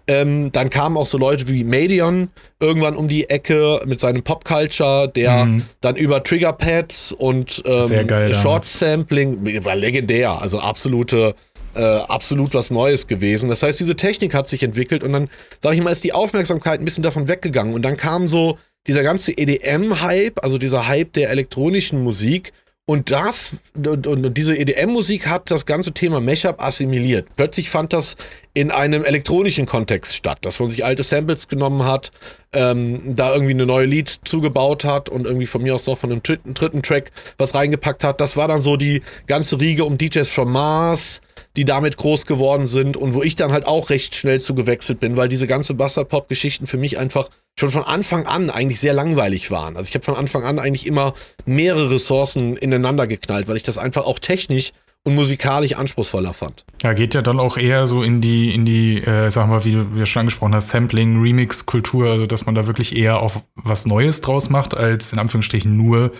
Ähm, 0.07 0.51
dann 0.51 0.69
kamen 0.69 0.97
auch 0.97 1.05
so 1.05 1.17
Leute 1.17 1.47
wie 1.47 1.63
Medion 1.63 2.29
irgendwann 2.59 2.95
um 2.95 3.07
die 3.07 3.29
Ecke 3.29 3.81
mit 3.85 3.99
seinem 3.99 4.23
Pop-Culture, 4.23 5.09
der 5.09 5.45
mhm. 5.45 5.63
dann 5.79 5.95
über 5.95 6.23
Triggerpads 6.23 7.11
und 7.13 7.63
ähm, 7.65 8.33
Short-Sampling, 8.35 9.63
war 9.65 9.75
legendär, 9.75 10.39
also 10.39 10.59
absolute, 10.59 11.35
äh, 11.73 11.81
absolut 11.81 12.53
was 12.53 12.69
Neues 12.69 13.07
gewesen. 13.07 13.49
Das 13.49 13.63
heißt, 13.63 13.79
diese 13.79 13.95
Technik 13.95 14.33
hat 14.33 14.47
sich 14.47 14.61
entwickelt 14.61 15.03
und 15.03 15.13
dann, 15.13 15.29
sag 15.59 15.73
ich 15.73 15.81
mal, 15.81 15.91
ist 15.91 16.03
die 16.03 16.13
Aufmerksamkeit 16.13 16.79
ein 16.79 16.85
bisschen 16.85 17.03
davon 17.03 17.27
weggegangen 17.27 17.73
und 17.73 17.81
dann 17.81 17.97
kam 17.97 18.27
so 18.27 18.57
dieser 18.87 19.03
ganze 19.03 19.37
EDM-Hype, 19.37 20.43
also 20.43 20.57
dieser 20.57 20.87
Hype 20.87 21.13
der 21.13 21.29
elektronischen 21.29 22.03
Musik, 22.03 22.53
und 22.91 23.09
das, 23.09 23.57
und, 23.75 24.05
und 24.05 24.33
diese 24.37 24.57
EDM-Musik 24.57 25.27
hat 25.27 25.49
das 25.49 25.65
ganze 25.65 25.93
Thema 25.93 26.19
Mashup 26.19 26.61
assimiliert. 26.61 27.27
Plötzlich 27.37 27.69
fand 27.69 27.93
das 27.93 28.17
in 28.53 28.69
einem 28.69 29.05
elektronischen 29.05 29.65
Kontext 29.65 30.13
statt, 30.13 30.39
dass 30.41 30.59
man 30.59 30.69
sich 30.69 30.83
alte 30.83 31.03
Samples 31.03 31.47
genommen 31.47 31.85
hat, 31.85 32.11
ähm, 32.51 33.15
da 33.15 33.31
irgendwie 33.33 33.53
eine 33.53 33.65
neue 33.65 33.85
Lied 33.85 34.19
zugebaut 34.25 34.83
hat 34.83 35.07
und 35.07 35.25
irgendwie 35.25 35.47
von 35.47 35.61
mir 35.61 35.73
aus 35.73 35.87
auch 35.87 35.99
von 35.99 36.11
einem 36.11 36.21
dritten, 36.21 36.53
dritten 36.53 36.81
Track 36.81 37.11
was 37.37 37.55
reingepackt 37.55 38.03
hat. 38.03 38.19
Das 38.19 38.35
war 38.35 38.49
dann 38.49 38.61
so 38.61 38.75
die 38.75 39.03
ganze 39.25 39.59
Riege 39.61 39.85
um 39.85 39.97
DJs 39.97 40.27
from 40.27 40.51
Mars, 40.51 41.21
die 41.57 41.65
damit 41.65 41.97
groß 41.97 42.25
geworden 42.25 42.65
sind 42.65 42.97
und 42.97 43.13
wo 43.13 43.23
ich 43.23 43.35
dann 43.35 43.51
halt 43.51 43.65
auch 43.65 43.89
recht 43.89 44.15
schnell 44.15 44.39
zugewechselt 44.39 44.99
bin, 44.99 45.17
weil 45.17 45.29
diese 45.29 45.47
ganze 45.47 45.73
Bastard-Pop-Geschichten 45.73 46.67
für 46.67 46.77
mich 46.77 46.97
einfach 46.97 47.29
schon 47.59 47.71
von 47.71 47.83
Anfang 47.83 48.25
an 48.25 48.49
eigentlich 48.49 48.79
sehr 48.79 48.93
langweilig 48.93 49.51
waren. 49.51 49.75
Also 49.75 49.89
ich 49.89 49.95
habe 49.95 50.05
von 50.05 50.15
Anfang 50.15 50.43
an 50.43 50.59
eigentlich 50.59 50.87
immer 50.87 51.13
mehrere 51.45 51.91
Ressourcen 51.91 52.55
ineinander 52.55 53.07
geknallt, 53.07 53.47
weil 53.47 53.57
ich 53.57 53.63
das 53.63 53.77
einfach 53.77 54.05
auch 54.05 54.19
technisch 54.19 54.71
und 55.03 55.15
musikalisch 55.15 55.73
anspruchsvoller 55.73 56.33
fand. 56.33 56.63
Ja, 56.83 56.93
geht 56.93 57.13
ja 57.13 57.21
dann 57.21 57.39
auch 57.39 57.57
eher 57.57 57.87
so 57.87 58.03
in 58.03 58.21
die, 58.21 58.53
in 58.53 58.65
die, 58.65 58.99
äh, 58.99 59.29
sag 59.31 59.47
mal, 59.47 59.65
wie 59.65 59.71
du 59.71 59.87
ja 59.97 60.05
schon 60.05 60.21
angesprochen 60.21 60.53
hast, 60.53 60.69
Sampling, 60.69 61.19
Remix-Kultur, 61.19 62.09
also 62.09 62.27
dass 62.27 62.45
man 62.45 62.55
da 62.55 62.67
wirklich 62.67 62.95
eher 62.95 63.19
auch 63.19 63.41
was 63.55 63.85
Neues 63.85 64.21
draus 64.21 64.49
macht, 64.49 64.77
als 64.77 65.11
in 65.11 65.19
Anführungsstrichen 65.19 65.75
nur 65.75 66.11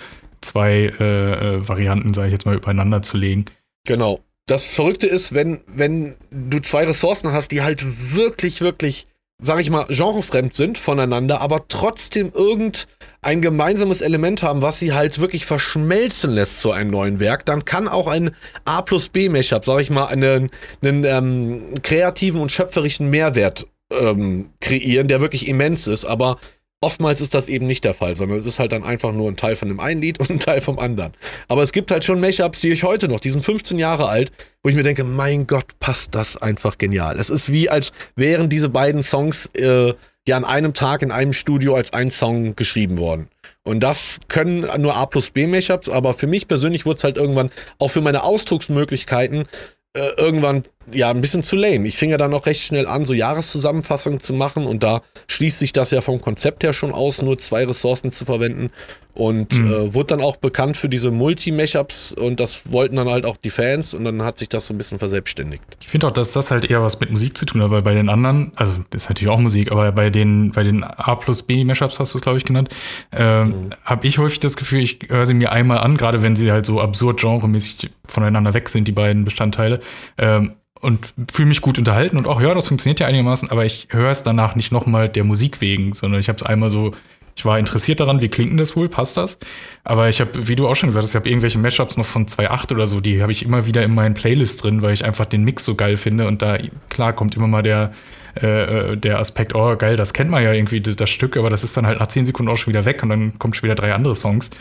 zwei 0.42 0.92
äh, 1.00 1.56
äh, 1.56 1.68
Varianten, 1.68 2.14
sage 2.14 2.30
ich 2.30 2.34
jetzt 2.34 2.46
mal, 2.46 2.56
übereinander 2.56 3.04
zu 3.04 3.18
legen. 3.18 3.46
Genau. 3.86 4.20
Das 4.52 4.66
Verrückte 4.66 5.08
ist, 5.08 5.34
wenn, 5.34 5.62
wenn 5.66 6.16
du 6.30 6.60
zwei 6.60 6.84
Ressourcen 6.84 7.32
hast, 7.32 7.52
die 7.52 7.62
halt 7.62 7.86
wirklich, 8.14 8.60
wirklich 8.60 9.06
sag 9.42 9.62
ich 9.62 9.70
mal, 9.70 9.86
genrefremd 9.86 10.54
sind 10.54 10.78
voneinander, 10.78 11.40
aber 11.40 11.70
trotzdem 11.70 12.34
irgendein 12.36 13.42
gemeinsames 13.42 14.02
Element 14.02 14.44
haben, 14.44 14.62
was 14.62 14.78
sie 14.78 14.92
halt 14.92 15.20
wirklich 15.20 15.46
verschmelzen 15.46 16.32
lässt 16.32 16.62
zu 16.62 16.74
einem 16.74 16.92
neuen 16.92 17.22
Werk, 17.22 17.46
dann 17.46 17.64
kann 17.64 17.88
auch 17.88 18.08
ein 18.08 18.36
A 18.66 18.82
plus 18.82 19.08
B 19.08 19.30
Mashup, 19.30 19.64
sag 19.64 19.80
ich 19.80 19.90
mal, 19.90 20.08
einen, 20.08 20.50
einen 20.82 21.06
ähm, 21.06 21.74
kreativen 21.82 22.42
und 22.42 22.52
schöpferischen 22.52 23.10
Mehrwert 23.10 23.66
ähm, 23.90 24.50
kreieren, 24.60 25.08
der 25.08 25.22
wirklich 25.22 25.48
immens 25.48 25.88
ist, 25.88 26.04
aber 26.04 26.38
Oftmals 26.84 27.22
ist 27.22 27.36
das 27.36 27.48
eben 27.48 27.68
nicht 27.68 27.84
der 27.84 27.94
Fall, 27.94 28.16
sondern 28.16 28.40
es 28.40 28.48
ist 28.48 28.58
halt 28.58 28.72
dann 28.72 28.84
einfach 28.84 29.14
nur 29.14 29.30
ein 29.30 29.38
Teil 29.38 29.56
von 29.56 29.68
dem 29.68 29.80
einen 29.80 30.02
Lied 30.02 30.20
und 30.20 30.32
ein 30.32 30.40
Teil 30.40 30.62
vom 30.62 30.80
anderen. 30.80 31.14
Aber 31.48 31.62
es 31.62 31.72
gibt 31.72 31.92
halt 31.92 32.04
schon 32.04 32.20
Mashups, 32.20 32.60
die 32.60 32.70
ich 32.70 32.84
heute 32.84 33.08
noch, 33.08 33.20
die 33.20 33.30
sind 33.30 33.46
15 33.46 33.78
Jahre 33.78 34.10
alt, 34.10 34.32
wo 34.64 34.70
ich 34.70 34.76
mir 34.76 34.84
denke, 34.84 35.04
mein 35.04 35.46
Gott, 35.46 35.80
passt 35.80 36.16
das 36.16 36.38
einfach 36.38 36.80
genial. 36.80 37.20
Es 37.20 37.30
ist 37.30 37.52
wie, 37.52 37.70
als 37.70 37.92
wären 38.16 38.50
diese 38.50 38.70
beiden 38.70 39.04
Songs 39.04 39.46
äh, 39.56 39.94
ja 40.28 40.38
an 40.38 40.44
einem 40.44 40.74
Tag 40.74 41.04
in 41.04 41.12
einem 41.12 41.34
Studio 41.34 41.76
als 41.76 41.94
ein 41.94 42.10
Song 42.10 42.56
geschrieben 42.56 42.98
worden. 42.98 43.28
Und 43.64 43.82
das 43.82 44.20
können 44.28 44.68
nur 44.82 44.96
A 44.96 45.06
plus 45.06 45.30
B 45.30 45.46
Mashups, 45.46 45.88
aber 45.88 46.14
für 46.14 46.28
mich 46.28 46.48
persönlich 46.48 46.86
wurde 46.86 46.98
es 46.98 47.04
halt 47.04 47.18
irgendwann 47.18 47.52
auch 47.78 47.90
für 47.90 48.02
meine 48.02 48.24
Ausdrucksmöglichkeiten 48.24 49.46
äh, 49.94 50.10
irgendwann 50.18 50.64
ja 50.92 51.10
ein 51.10 51.22
bisschen 51.22 51.44
zu 51.44 51.56
lame. 51.56 51.88
Ich 51.88 51.98
fing 51.98 52.10
ja 52.10 52.18
dann 52.18 52.34
auch 52.34 52.46
recht 52.46 52.64
schnell 52.64 52.88
an, 52.88 53.06
so 53.06 53.14
Jahreszusammenfassungen 53.14 54.20
zu 54.20 54.34
machen 54.34 54.66
und 54.66 54.84
da 54.84 55.02
schließt 55.28 55.60
sich 55.60 55.74
das 55.74 55.92
ja 55.92 56.02
vom 56.02 56.22
Konzept 56.22 56.64
her 56.64 56.74
schon 56.74 56.92
aus, 56.92 57.22
nur 57.22 57.38
zwei 57.38 57.66
Ressourcen 57.66 58.12
zu 58.12 58.26
verwenden 58.26 58.72
und 59.14 59.58
mhm. 59.58 59.68
äh, 59.68 59.94
wurde 59.94 60.08
dann 60.08 60.22
auch 60.22 60.38
bekannt 60.38 60.78
für 60.78 60.90
diese 60.90 61.12
Multi-Mashups 61.12 62.14
und 62.14 62.40
das 62.40 62.72
wollten 62.72 62.96
dann 62.96 63.10
halt 63.10 63.26
auch 63.26 63.38
die 63.38 63.50
Fans 63.50 63.94
und 63.94 64.06
dann 64.06 64.22
hat 64.24 64.38
sich 64.38 64.50
das 64.50 64.68
so 64.68 64.74
ein 64.74 64.78
bisschen 64.78 65.00
verselbstständigt. 65.00 65.64
Ich 65.82 65.88
finde 65.88 66.08
auch, 66.08 66.12
dass 66.12 66.32
das 66.32 66.52
halt 66.52 66.66
eher 66.66 66.82
was 66.82 67.00
mit 67.00 67.12
Musik 67.12 67.38
zu 67.38 67.46
tun 67.46 67.62
hat, 67.62 67.72
weil 67.72 67.82
bei 67.82 67.94
den 67.94 68.10
anderen, 68.10 68.52
also 68.56 68.74
das 68.90 69.04
ist 69.04 69.10
natürlich 69.10 69.32
auch 69.32 69.40
Musik, 69.40 69.72
aber 69.72 69.92
bei 69.92 70.10
den, 70.10 70.52
bei 70.52 70.64
den 70.64 70.84
A 70.84 71.16
plus 71.16 71.44
B 71.44 71.64
Mashups 71.64 72.00
hast 72.00 72.14
du 72.14 72.20
es, 72.20 72.24
glaube 72.24 72.38
ich, 72.38 72.46
genannt, 72.46 72.70
äh, 73.12 73.46
mhm. 73.46 73.72
habe 73.84 74.08
ich 74.08 74.18
häufig 74.18 74.40
das 74.40 74.58
Gefühl, 74.58 74.82
ich 74.82 75.00
höre 75.08 75.26
sie 75.26 75.34
mir 75.34 75.52
einmal 75.52 75.80
an, 75.80 75.98
gerade 75.98 76.22
wenn 76.22 76.36
sie 76.36 76.52
halt 76.52 76.66
so 76.66 76.82
absurd 76.82 77.20
genremäßig 77.20 77.90
voneinander 78.08 78.54
weg 78.54 78.70
sind, 78.70 78.88
die 78.88 78.92
beiden 78.92 79.26
Bestandteile. 79.26 79.80
Ähm, 80.18 80.54
und 80.82 81.14
fühle 81.32 81.48
mich 81.48 81.62
gut 81.62 81.78
unterhalten 81.78 82.18
und 82.18 82.28
auch, 82.28 82.42
ja, 82.42 82.54
das 82.56 82.68
funktioniert 82.68 83.00
ja 83.00 83.08
einigermaßen, 83.08 83.52
aber 83.52 83.66
ich 83.66 83.88
höre 83.92 84.10
es 84.10 84.24
danach 84.24 84.56
nicht 84.56 84.72
nochmal 84.72 85.10
der 85.10 85.24
Musik 85.24 85.62
wegen, 85.62 85.94
sondern 85.94 86.20
ich 86.20 86.28
habe 86.28 86.38
es 86.38 86.44
einmal 86.44 86.72
so 86.72 86.92
ich 87.36 87.46
war 87.46 87.58
interessiert 87.60 88.00
daran, 88.00 88.22
wie 88.22 88.30
klingt 88.30 88.52
denn 88.52 88.58
das 88.58 88.76
wohl, 88.76 88.90
passt 88.90 89.18
das? 89.18 89.40
Aber 89.84 90.10
ich 90.10 90.20
habe, 90.20 90.48
wie 90.48 90.56
du 90.56 90.68
auch 90.68 90.76
schon 90.76 90.90
gesagt 90.90 91.04
hast, 91.04 91.12
ich 91.12 91.16
habe 91.16 91.30
irgendwelche 91.30 91.58
Matchups 91.58 91.98
noch 91.98 92.06
von 92.06 92.28
2.8 92.28 92.74
oder 92.74 92.88
so, 92.88 93.02
die 93.02 93.22
habe 93.22 93.32
ich 93.32 93.44
immer 93.44 93.66
wieder 93.66 93.84
in 93.84 93.94
meinen 93.94 94.14
Playlist 94.14 94.64
drin, 94.64 94.82
weil 94.82 94.94
ich 94.94 95.06
einfach 95.06 95.26
den 95.26 95.44
Mix 95.44 95.66
so 95.66 95.76
geil 95.76 95.98
finde 95.98 96.28
und 96.28 96.42
da, 96.42 96.58
klar, 96.90 97.14
kommt 97.14 97.36
immer 97.36 97.48
mal 97.48 97.64
der, 97.64 97.92
äh, 98.36 98.98
der 98.98 99.20
Aspekt, 99.20 99.56
oh 99.56 99.76
geil, 99.76 99.98
das 99.98 100.14
kennt 100.14 100.30
man 100.30 100.44
ja 100.44 100.54
irgendwie, 100.54 100.82
das 100.82 101.10
Stück, 101.10 101.38
aber 101.38 101.50
das 101.50 101.64
ist 101.64 101.76
dann 101.78 101.86
halt 101.86 102.00
nach 102.00 102.08
10 102.08 102.26
Sekunden 102.26 102.52
auch 102.52 102.58
schon 102.58 102.74
wieder 102.74 102.86
weg 102.86 103.04
und 103.04 103.10
dann 103.10 103.40
kommt 103.40 103.56
schon 103.56 103.64
wieder 103.64 103.76
drei 103.76 103.94
andere 103.94 104.16
Songs. 104.16 104.52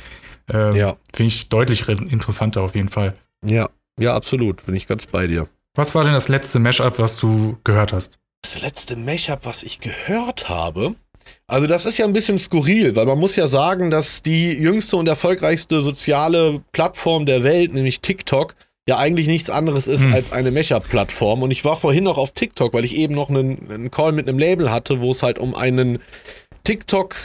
Äh, 0.53 0.77
ja. 0.77 0.97
Finde 1.12 1.29
ich 1.29 1.49
deutlich 1.49 1.89
interessanter 1.89 2.62
auf 2.62 2.75
jeden 2.75 2.89
Fall. 2.89 3.15
Ja, 3.47 3.69
ja, 3.99 4.15
absolut, 4.15 4.65
bin 4.67 4.75
ich 4.75 4.87
ganz 4.87 5.07
bei 5.07 5.27
dir. 5.27 5.47
Was 5.75 5.95
war 5.95 6.05
denn 6.05 6.15
das 6.15 6.29
letzte 6.29 6.59
Mashup, 6.59 6.99
was 6.99 7.19
du 7.19 7.59
gehört 7.65 7.93
hast? 7.93 8.19
Das 8.43 8.62
letzte 8.62 8.97
Mashup, 8.97 9.41
was 9.45 9.62
ich 9.62 9.81
gehört 9.81 10.49
habe, 10.49 10.95
Also 11.50 11.66
das 11.66 11.85
ist 11.85 11.99
ja 11.99 12.04
ein 12.04 12.12
bisschen 12.12 12.38
skurril, 12.38 12.95
weil 12.95 13.07
man 13.07 13.19
muss 13.19 13.35
ja 13.35 13.49
sagen, 13.49 13.90
dass 13.90 14.23
die 14.23 14.52
jüngste 14.52 14.97
und 14.97 15.09
erfolgreichste 15.09 15.80
soziale 15.80 16.62
Plattform 16.71 17.26
der 17.26 17.42
Welt, 17.42 17.75
nämlich 17.75 18.00
TikTok, 18.00 18.54
ja 18.88 18.99
eigentlich 18.99 19.26
nichts 19.26 19.50
anderes 19.50 19.88
ist 19.88 20.04
hm. 20.04 20.14
als 20.14 20.33
eine 20.33 20.52
Mecha-Plattform. 20.52 21.42
Und 21.42 21.50
ich 21.50 21.64
war 21.64 21.76
vorhin 21.76 22.04
noch 22.04 22.19
auf 22.19 22.30
TikTok, 22.30 22.73
weil 22.73 22.85
ich 22.85 22.95
eben 22.95 23.16
noch 23.16 23.30
einen, 23.30 23.69
einen 23.69 23.90
Call 23.90 24.12
mit 24.12 24.28
einem 24.28 24.38
Label 24.38 24.71
hatte, 24.71 25.00
wo 25.00 25.11
es 25.11 25.25
halt 25.25 25.40
um 25.40 25.57
einen 25.57 25.99
TikTok, 26.62 27.16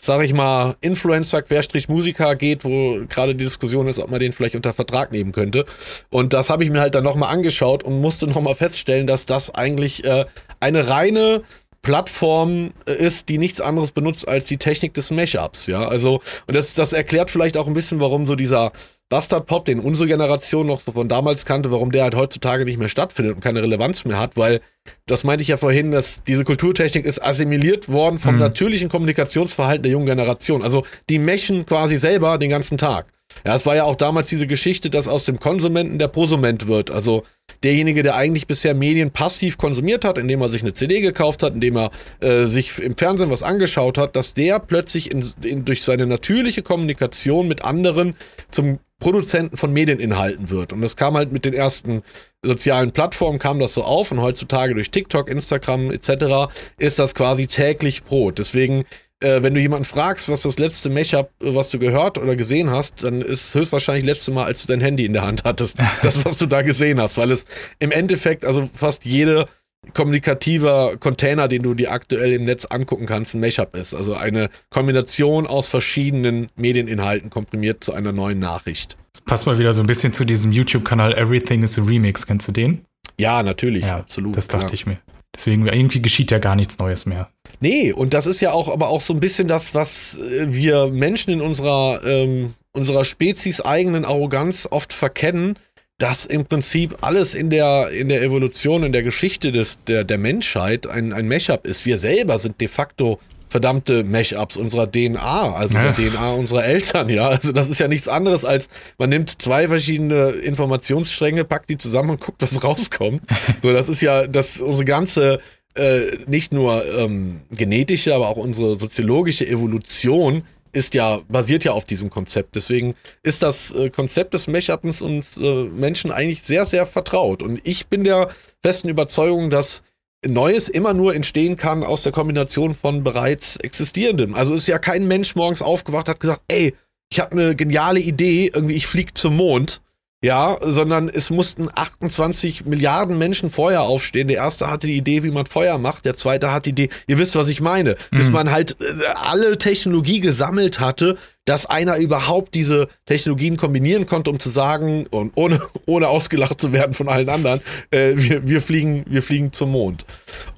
sag 0.00 0.24
ich 0.24 0.32
mal, 0.32 0.74
Influencer, 0.80 1.42
Querstrich 1.42 1.88
Musiker 1.88 2.34
geht, 2.34 2.64
wo 2.64 2.98
gerade 3.08 3.36
die 3.36 3.44
Diskussion 3.44 3.86
ist, 3.86 4.00
ob 4.00 4.10
man 4.10 4.18
den 4.18 4.32
vielleicht 4.32 4.56
unter 4.56 4.72
Vertrag 4.72 5.12
nehmen 5.12 5.30
könnte. 5.30 5.64
Und 6.08 6.32
das 6.32 6.50
habe 6.50 6.64
ich 6.64 6.70
mir 6.70 6.80
halt 6.80 6.96
dann 6.96 7.04
nochmal 7.04 7.32
angeschaut 7.32 7.84
und 7.84 8.00
musste 8.00 8.26
nochmal 8.26 8.56
feststellen, 8.56 9.06
dass 9.06 9.26
das 9.26 9.54
eigentlich 9.54 10.04
äh, 10.04 10.24
eine 10.58 10.88
reine 10.88 11.42
Plattform 11.82 12.72
äh, 12.86 12.92
ist, 12.92 13.28
die 13.28 13.38
nichts 13.38 13.60
anderes 13.60 13.92
benutzt 13.92 14.28
als 14.28 14.46
die 14.46 14.58
Technik 14.58 14.94
des 14.94 15.10
Mashups, 15.10 15.66
ja. 15.66 15.86
Also, 15.86 16.20
und 16.46 16.54
das, 16.54 16.74
das 16.74 16.92
erklärt 16.92 17.30
vielleicht 17.30 17.56
auch 17.56 17.66
ein 17.66 17.72
bisschen, 17.72 18.00
warum 18.00 18.26
so 18.26 18.36
dieser 18.36 18.72
Bastard 19.10 19.46
Pop, 19.46 19.64
den 19.64 19.80
unsere 19.80 20.06
Generation 20.06 20.68
noch 20.68 20.82
von 20.82 21.08
damals 21.08 21.44
kannte, 21.44 21.72
warum 21.72 21.90
der 21.90 22.04
halt 22.04 22.14
heutzutage 22.14 22.64
nicht 22.64 22.78
mehr 22.78 22.88
stattfindet 22.88 23.34
und 23.34 23.40
keine 23.40 23.60
Relevanz 23.60 24.04
mehr 24.04 24.20
hat, 24.20 24.36
weil 24.36 24.60
das 25.06 25.24
meinte 25.24 25.42
ich 25.42 25.48
ja 25.48 25.56
vorhin, 25.56 25.90
dass 25.90 26.22
diese 26.22 26.44
Kulturtechnik 26.44 27.04
ist 27.04 27.22
assimiliert 27.22 27.88
worden 27.88 28.18
vom 28.18 28.34
mhm. 28.34 28.40
natürlichen 28.40 28.88
Kommunikationsverhalten 28.88 29.82
der 29.82 29.92
jungen 29.92 30.06
Generation. 30.06 30.62
Also 30.62 30.86
die 31.08 31.18
meschen 31.18 31.66
quasi 31.66 31.96
selber 31.96 32.38
den 32.38 32.50
ganzen 32.50 32.78
Tag. 32.78 33.06
Ja, 33.44 33.54
es 33.54 33.66
war 33.66 33.76
ja 33.76 33.84
auch 33.84 33.96
damals 33.96 34.28
diese 34.28 34.46
Geschichte, 34.46 34.90
dass 34.90 35.08
aus 35.08 35.24
dem 35.24 35.40
Konsumenten 35.40 35.98
der 35.98 36.08
Prosument 36.08 36.66
wird. 36.66 36.90
Also 36.90 37.22
derjenige, 37.62 38.02
der 38.02 38.16
eigentlich 38.16 38.46
bisher 38.46 38.74
Medien 38.74 39.10
passiv 39.10 39.56
konsumiert 39.58 40.04
hat, 40.04 40.18
indem 40.18 40.42
er 40.42 40.48
sich 40.48 40.62
eine 40.62 40.74
CD 40.74 41.00
gekauft 41.00 41.42
hat, 41.42 41.54
indem 41.54 41.76
er 41.76 41.90
äh, 42.20 42.44
sich 42.44 42.78
im 42.78 42.96
Fernsehen 42.96 43.30
was 43.30 43.42
angeschaut 43.42 43.98
hat, 43.98 44.16
dass 44.16 44.34
der 44.34 44.58
plötzlich 44.58 45.10
in, 45.10 45.24
in, 45.42 45.64
durch 45.64 45.82
seine 45.82 46.06
natürliche 46.06 46.62
Kommunikation 46.62 47.48
mit 47.48 47.64
anderen 47.64 48.14
zum 48.50 48.78
Produzenten 48.98 49.56
von 49.56 49.72
Medieninhalten 49.72 50.50
wird. 50.50 50.74
Und 50.74 50.82
das 50.82 50.96
kam 50.96 51.16
halt 51.16 51.32
mit 51.32 51.46
den 51.46 51.54
ersten 51.54 52.02
sozialen 52.42 52.92
Plattformen, 52.92 53.38
kam 53.38 53.58
das 53.58 53.74
so 53.74 53.82
auf 53.82 54.12
und 54.12 54.20
heutzutage 54.20 54.74
durch 54.74 54.90
TikTok, 54.90 55.30
Instagram 55.30 55.90
etc. 55.90 56.52
ist 56.78 56.98
das 56.98 57.14
quasi 57.14 57.46
täglich 57.46 58.04
Brot. 58.04 58.38
Deswegen 58.38 58.84
äh, 59.20 59.42
wenn 59.42 59.54
du 59.54 59.60
jemanden 59.60 59.84
fragst, 59.84 60.28
was 60.28 60.42
das 60.42 60.58
letzte 60.58 60.90
Mashup, 60.90 61.30
was 61.40 61.70
du 61.70 61.78
gehört 61.78 62.18
oder 62.18 62.36
gesehen 62.36 62.70
hast, 62.70 63.04
dann 63.04 63.22
ist 63.22 63.54
höchstwahrscheinlich 63.54 64.04
das 64.04 64.12
letzte 64.12 64.30
Mal, 64.32 64.44
als 64.44 64.62
du 64.62 64.68
dein 64.68 64.80
Handy 64.80 65.04
in 65.04 65.12
der 65.12 65.22
Hand 65.22 65.44
hattest, 65.44 65.78
das, 66.02 66.24
was 66.24 66.36
du 66.36 66.46
da 66.46 66.62
gesehen 66.62 67.00
hast, 67.00 67.18
weil 67.18 67.30
es 67.30 67.44
im 67.78 67.90
Endeffekt, 67.90 68.44
also 68.44 68.68
fast 68.72 69.04
jede 69.04 69.46
kommunikativer 69.94 70.96
Container, 70.98 71.48
den 71.48 71.62
du 71.62 71.74
dir 71.74 71.90
aktuell 71.90 72.32
im 72.32 72.44
Netz 72.44 72.66
angucken 72.66 73.06
kannst, 73.06 73.34
ein 73.34 73.40
Mashup 73.40 73.74
ist. 73.74 73.94
Also 73.94 74.14
eine 74.14 74.50
Kombination 74.68 75.46
aus 75.46 75.68
verschiedenen 75.68 76.48
Medieninhalten 76.56 77.30
komprimiert 77.30 77.82
zu 77.82 77.94
einer 77.94 78.12
neuen 78.12 78.38
Nachricht. 78.38 78.98
Das 79.12 79.22
passt 79.22 79.46
mal 79.46 79.58
wieder 79.58 79.72
so 79.72 79.80
ein 79.82 79.86
bisschen 79.86 80.12
zu 80.12 80.24
diesem 80.24 80.52
YouTube-Kanal 80.52 81.14
Everything 81.14 81.62
is 81.62 81.78
a 81.78 81.82
Remix. 81.82 82.26
Kennst 82.26 82.48
du 82.48 82.52
den? 82.52 82.84
Ja, 83.18 83.42
natürlich, 83.42 83.84
ja, 83.84 83.98
absolut. 83.98 84.36
Das 84.36 84.48
dachte 84.48 84.68
ja. 84.68 84.74
ich 84.74 84.86
mir. 84.86 84.98
Deswegen 85.34 85.66
irgendwie 85.66 86.02
geschieht 86.02 86.30
ja 86.30 86.38
gar 86.38 86.56
nichts 86.56 86.78
Neues 86.78 87.06
mehr. 87.06 87.30
Nee, 87.60 87.92
und 87.92 88.14
das 88.14 88.26
ist 88.26 88.40
ja 88.40 88.52
auch 88.52 88.68
aber 88.68 88.88
auch 88.88 89.00
so 89.00 89.14
ein 89.14 89.20
bisschen 89.20 89.48
das, 89.48 89.74
was 89.74 90.18
äh, 90.18 90.52
wir 90.52 90.88
Menschen 90.88 91.32
in 91.32 91.40
unserer, 91.40 92.00
ähm, 92.04 92.54
unserer 92.72 93.04
Spezies 93.04 93.60
eigenen 93.60 94.04
Arroganz 94.04 94.66
oft 94.70 94.92
verkennen, 94.92 95.58
dass 95.98 96.24
im 96.24 96.46
Prinzip 96.46 96.96
alles 97.02 97.34
in 97.34 97.50
der, 97.50 97.90
in 97.90 98.08
der 98.08 98.22
Evolution, 98.22 98.82
in 98.82 98.92
der 98.92 99.02
Geschichte 99.02 99.52
des, 99.52 99.78
der, 99.86 100.02
der 100.02 100.18
Menschheit 100.18 100.86
ein, 100.86 101.12
ein 101.12 101.28
Mashup 101.28 101.66
ist. 101.66 101.84
Wir 101.84 101.98
selber 101.98 102.38
sind 102.38 102.60
de 102.60 102.68
facto 102.68 103.20
verdammte 103.50 104.04
Mashups 104.04 104.56
unserer 104.56 104.90
DNA, 104.90 105.54
also 105.54 105.76
ja. 105.76 105.92
der 105.92 106.10
DNA 106.10 106.32
unserer 106.32 106.64
Eltern, 106.64 107.08
ja. 107.08 107.28
Also 107.28 107.52
das 107.52 107.68
ist 107.68 107.80
ja 107.80 107.88
nichts 107.88 108.08
anderes 108.08 108.44
als, 108.44 108.68
man 108.96 109.10
nimmt 109.10 109.42
zwei 109.42 109.68
verschiedene 109.68 110.30
Informationsstränge, 110.30 111.44
packt 111.44 111.68
die 111.68 111.76
zusammen 111.76 112.10
und 112.10 112.20
guckt, 112.20 112.40
was 112.42 112.62
rauskommt. 112.62 113.22
so, 113.62 113.72
das 113.72 113.88
ist 113.88 114.00
ja, 114.00 114.26
das, 114.26 114.60
unsere 114.60 114.84
ganze, 114.84 115.40
äh, 115.74 116.18
nicht 116.26 116.52
nur 116.52 116.84
ähm, 116.96 117.40
genetische, 117.50 118.14
aber 118.14 118.28
auch 118.28 118.36
unsere 118.36 118.76
soziologische 118.76 119.46
Evolution 119.46 120.44
ist 120.72 120.94
ja, 120.94 121.20
basiert 121.28 121.64
ja 121.64 121.72
auf 121.72 121.84
diesem 121.84 122.10
Konzept. 122.10 122.54
Deswegen 122.54 122.94
ist 123.22 123.42
das 123.42 123.72
äh, 123.72 123.90
Konzept 123.90 124.34
des 124.34 124.46
Mashups 124.46 125.02
uns 125.02 125.36
äh, 125.36 125.64
Menschen 125.64 126.12
eigentlich 126.12 126.42
sehr, 126.42 126.64
sehr 126.64 126.86
vertraut. 126.86 127.42
Und 127.42 127.60
ich 127.64 127.88
bin 127.88 128.04
der 128.04 128.30
festen 128.62 128.88
Überzeugung, 128.88 129.50
dass 129.50 129.82
Neues 130.26 130.68
immer 130.68 130.92
nur 130.92 131.14
entstehen 131.14 131.56
kann 131.56 131.82
aus 131.82 132.02
der 132.02 132.12
Kombination 132.12 132.74
von 132.74 133.02
bereits 133.02 133.56
existierendem. 133.56 134.34
Also 134.34 134.54
ist 134.54 134.68
ja 134.68 134.78
kein 134.78 135.08
Mensch 135.08 135.34
morgens 135.34 135.62
aufgewacht, 135.62 136.08
hat 136.08 136.20
gesagt, 136.20 136.42
ey, 136.48 136.74
ich 137.10 137.20
habe 137.20 137.32
eine 137.32 137.56
geniale 137.56 138.00
Idee, 138.00 138.50
irgendwie 138.52 138.74
ich 138.74 138.86
flieg 138.86 139.16
zum 139.16 139.36
Mond. 139.36 139.80
Ja, 140.22 140.58
sondern 140.60 141.08
es 141.08 141.30
mussten 141.30 141.70
28 141.74 142.66
Milliarden 142.66 143.16
Menschen 143.16 143.48
vorher 143.48 143.82
aufstehen. 143.82 144.28
Der 144.28 144.36
erste 144.36 144.70
hatte 144.70 144.86
die 144.86 144.96
Idee, 144.98 145.22
wie 145.22 145.30
man 145.30 145.46
Feuer 145.46 145.78
macht. 145.78 146.04
Der 146.04 146.14
zweite 146.14 146.52
hat 146.52 146.66
die 146.66 146.70
Idee, 146.70 146.90
ihr 147.06 147.16
wisst, 147.16 147.36
was 147.36 147.48
ich 147.48 147.62
meine, 147.62 147.96
mhm. 148.10 148.18
bis 148.18 148.30
man 148.30 148.50
halt 148.50 148.76
äh, 148.80 149.06
alle 149.14 149.56
Technologie 149.56 150.20
gesammelt 150.20 150.78
hatte, 150.78 151.16
dass 151.46 151.64
einer 151.64 151.96
überhaupt 151.96 152.54
diese 152.54 152.88
Technologien 153.06 153.56
kombinieren 153.56 154.04
konnte, 154.04 154.28
um 154.28 154.38
zu 154.38 154.50
sagen, 154.50 155.06
und 155.06 155.32
ohne, 155.36 155.58
ohne 155.86 156.08
ausgelacht 156.08 156.60
zu 156.60 156.70
werden 156.74 156.92
von 156.92 157.08
allen 157.08 157.30
anderen, 157.30 157.62
äh, 157.90 158.12
wir, 158.14 158.46
wir, 158.46 158.60
fliegen, 158.60 159.06
wir 159.08 159.22
fliegen 159.22 159.54
zum 159.54 159.70
Mond. 159.70 160.04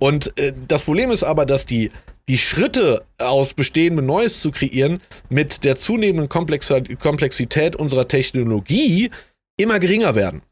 Und 0.01 0.37
äh, 0.41 0.53
das 0.67 0.83
Problem 0.83 1.13
ist 1.13 1.23
aber, 1.23 1.47
dass 1.47 1.67
die 1.67 1.93
die 2.29 2.39
Schritte 2.39 3.05
aus 3.19 3.55
Bestehendem 3.55 4.07
Neues 4.07 4.41
zu 4.41 4.53
kreieren 4.53 5.01
mit 5.29 5.65
der 5.65 5.77
zunehmenden 5.77 6.29
Komplexität 6.29 7.75
unserer 7.77 8.07
Technologie 8.07 9.11
immer 9.57 9.79
geringer 9.79 10.15
werden. 10.15 10.43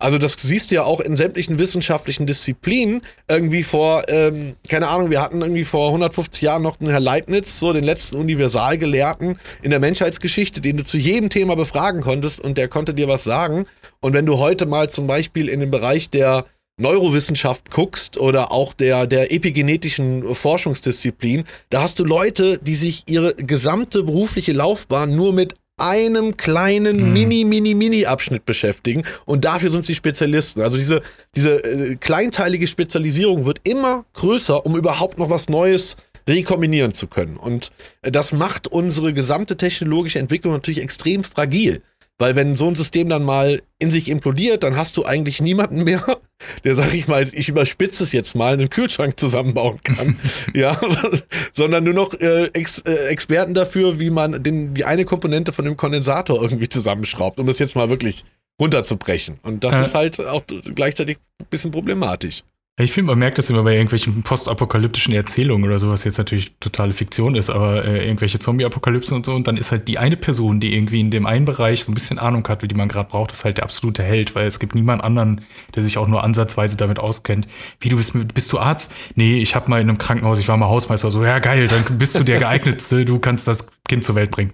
Also 0.00 0.16
das 0.16 0.32
siehst 0.38 0.70
du 0.70 0.76
ja 0.76 0.84
auch 0.84 1.00
in 1.00 1.16
sämtlichen 1.16 1.58
wissenschaftlichen 1.58 2.26
Disziplinen. 2.26 3.02
Irgendwie 3.28 3.62
vor, 3.62 4.08
ähm, 4.08 4.56
keine 4.66 4.88
Ahnung, 4.88 5.10
wir 5.10 5.20
hatten 5.20 5.42
irgendwie 5.42 5.64
vor 5.64 5.88
150 5.88 6.40
Jahren 6.40 6.62
noch 6.62 6.80
einen 6.80 6.88
Herr 6.88 7.00
Leibniz, 7.00 7.58
so 7.58 7.74
den 7.74 7.84
letzten 7.84 8.16
Universalgelehrten 8.16 9.38
in 9.60 9.70
der 9.70 9.78
Menschheitsgeschichte, 9.78 10.62
den 10.62 10.78
du 10.78 10.84
zu 10.84 10.96
jedem 10.96 11.28
Thema 11.28 11.54
befragen 11.54 12.00
konntest 12.00 12.40
und 12.40 12.56
der 12.56 12.68
konnte 12.68 12.94
dir 12.94 13.08
was 13.08 13.24
sagen. 13.24 13.66
Und 14.00 14.14
wenn 14.14 14.24
du 14.24 14.38
heute 14.38 14.64
mal 14.64 14.88
zum 14.88 15.06
Beispiel 15.06 15.50
in 15.50 15.60
den 15.60 15.70
Bereich 15.70 16.08
der 16.08 16.46
Neurowissenschaft 16.78 17.70
guckst 17.70 18.16
oder 18.16 18.52
auch 18.52 18.72
der, 18.72 19.06
der 19.06 19.30
epigenetischen 19.30 20.34
Forschungsdisziplin, 20.34 21.44
da 21.68 21.82
hast 21.82 21.98
du 21.98 22.04
Leute, 22.04 22.58
die 22.58 22.74
sich 22.74 23.04
ihre 23.06 23.34
gesamte 23.34 24.02
berufliche 24.02 24.52
Laufbahn 24.52 25.14
nur 25.14 25.34
mit 25.34 25.56
einem 25.80 26.36
kleinen 26.36 26.98
hm. 26.98 27.12
Mini, 27.12 27.44
Mini, 27.44 27.74
Mini-Abschnitt 27.74 28.44
beschäftigen 28.44 29.04
und 29.24 29.44
dafür 29.44 29.70
sind 29.70 29.84
sie 29.84 29.94
Spezialisten. 29.94 30.62
Also 30.62 30.76
diese, 30.76 31.02
diese 31.34 31.64
äh, 31.64 31.96
kleinteilige 31.96 32.66
Spezialisierung 32.66 33.44
wird 33.44 33.60
immer 33.64 34.04
größer, 34.14 34.64
um 34.64 34.76
überhaupt 34.76 35.18
noch 35.18 35.30
was 35.30 35.48
Neues 35.48 35.96
rekombinieren 36.28 36.92
zu 36.92 37.06
können. 37.06 37.36
Und 37.36 37.72
äh, 38.02 38.10
das 38.10 38.32
macht 38.32 38.68
unsere 38.68 39.12
gesamte 39.12 39.56
technologische 39.56 40.18
Entwicklung 40.18 40.52
natürlich 40.52 40.82
extrem 40.82 41.24
fragil. 41.24 41.82
Weil 42.20 42.36
wenn 42.36 42.54
so 42.54 42.68
ein 42.68 42.74
System 42.74 43.08
dann 43.08 43.24
mal 43.24 43.62
in 43.78 43.90
sich 43.90 44.10
implodiert, 44.10 44.62
dann 44.62 44.76
hast 44.76 44.98
du 44.98 45.06
eigentlich 45.06 45.40
niemanden 45.40 45.84
mehr, 45.84 46.04
der, 46.64 46.76
sag 46.76 46.92
ich 46.92 47.08
mal, 47.08 47.26
ich 47.32 47.48
überspitze 47.48 48.04
es 48.04 48.12
jetzt 48.12 48.36
mal, 48.36 48.52
einen 48.52 48.68
Kühlschrank 48.68 49.18
zusammenbauen 49.18 49.80
kann. 49.82 50.18
ja, 50.54 50.78
sondern 51.54 51.84
nur 51.84 51.94
noch 51.94 52.12
äh, 52.12 52.50
Ex, 52.52 52.80
äh, 52.80 53.06
Experten 53.06 53.54
dafür, 53.54 53.98
wie 53.98 54.10
man 54.10 54.42
den, 54.42 54.74
die 54.74 54.84
eine 54.84 55.06
Komponente 55.06 55.52
von 55.52 55.64
dem 55.64 55.78
Kondensator 55.78 56.42
irgendwie 56.42 56.68
zusammenschraubt, 56.68 57.40
um 57.40 57.46
das 57.46 57.58
jetzt 57.58 57.74
mal 57.74 57.88
wirklich 57.88 58.24
runterzubrechen. 58.60 59.38
Und 59.42 59.64
das 59.64 59.72
ja. 59.72 59.82
ist 59.84 59.94
halt 59.94 60.20
auch 60.20 60.42
gleichzeitig 60.74 61.16
ein 61.40 61.46
bisschen 61.48 61.70
problematisch. 61.70 62.44
Ich 62.82 62.92
finde, 62.92 63.08
man 63.08 63.18
merkt 63.18 63.36
das 63.36 63.50
immer 63.50 63.62
bei 63.62 63.74
irgendwelchen 63.74 64.22
postapokalyptischen 64.22 65.12
Erzählungen 65.12 65.68
oder 65.68 65.78
so, 65.78 65.90
was 65.90 66.04
jetzt 66.04 66.16
natürlich 66.16 66.52
totale 66.60 66.94
Fiktion 66.94 67.34
ist, 67.34 67.50
aber 67.50 67.84
äh, 67.84 68.06
irgendwelche 68.06 68.38
Zombie-Apokalypsen 68.38 69.16
und 69.16 69.26
so. 69.26 69.34
Und 69.34 69.46
dann 69.46 69.58
ist 69.58 69.70
halt 69.70 69.86
die 69.86 69.98
eine 69.98 70.16
Person, 70.16 70.60
die 70.60 70.74
irgendwie 70.74 71.00
in 71.00 71.10
dem 71.10 71.26
einen 71.26 71.44
Bereich 71.44 71.84
so 71.84 71.90
ein 71.90 71.94
bisschen 71.94 72.18
Ahnung 72.18 72.46
hat, 72.48 72.62
wie 72.62 72.68
die 72.68 72.74
man 72.74 72.88
gerade 72.88 73.08
braucht, 73.08 73.32
ist 73.32 73.44
halt 73.44 73.58
der 73.58 73.64
absolute 73.64 74.02
Held, 74.02 74.34
weil 74.34 74.46
es 74.46 74.58
gibt 74.58 74.74
niemanden 74.74 75.04
anderen, 75.04 75.42
der 75.74 75.82
sich 75.82 75.98
auch 75.98 76.08
nur 76.08 76.24
ansatzweise 76.24 76.76
damit 76.76 76.98
auskennt. 76.98 77.48
Wie 77.80 77.90
du 77.90 77.96
bist, 77.96 78.12
bist 78.34 78.52
du 78.52 78.58
Arzt? 78.58 78.92
Nee, 79.14 79.38
ich 79.38 79.54
habe 79.54 79.68
mal 79.68 79.80
in 79.80 79.88
einem 79.88 79.98
Krankenhaus, 79.98 80.38
ich 80.38 80.48
war 80.48 80.56
mal 80.56 80.68
Hausmeister. 80.68 81.10
So, 81.10 81.22
ja 81.22 81.38
geil, 81.38 81.68
dann 81.68 81.98
bist 81.98 82.18
du 82.18 82.24
der 82.24 82.38
geeignetste, 82.38 83.04
du 83.04 83.18
kannst 83.18 83.46
das 83.46 83.72
Kind 83.88 84.04
zur 84.04 84.14
Welt 84.14 84.30
bringen. 84.30 84.52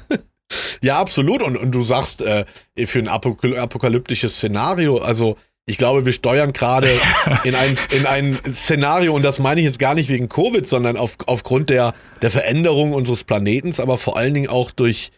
ja, 0.80 1.00
absolut. 1.00 1.42
Und, 1.42 1.56
und 1.56 1.72
du 1.72 1.82
sagst, 1.82 2.22
äh, 2.22 2.44
für 2.86 3.00
ein 3.00 3.08
apokalyptisches 3.08 4.36
Szenario, 4.36 4.98
also 4.98 5.36
ich 5.66 5.78
glaube, 5.78 6.04
wir 6.04 6.12
steuern 6.12 6.52
gerade 6.52 6.88
in 7.44 7.54
ein, 7.54 7.76
in 7.90 8.06
ein 8.06 8.38
Szenario, 8.50 9.14
und 9.14 9.22
das 9.22 9.38
meine 9.38 9.60
ich 9.60 9.66
jetzt 9.66 9.78
gar 9.78 9.94
nicht 9.94 10.10
wegen 10.10 10.28
Covid, 10.28 10.66
sondern 10.66 10.96
auf, 10.96 11.16
aufgrund 11.26 11.70
der, 11.70 11.94
der 12.20 12.30
Veränderung 12.30 12.92
unseres 12.92 13.24
Planetens, 13.24 13.80
aber 13.80 13.98
vor 13.98 14.16
allen 14.16 14.34
Dingen 14.34 14.48
auch 14.48 14.70
durch, 14.70 15.12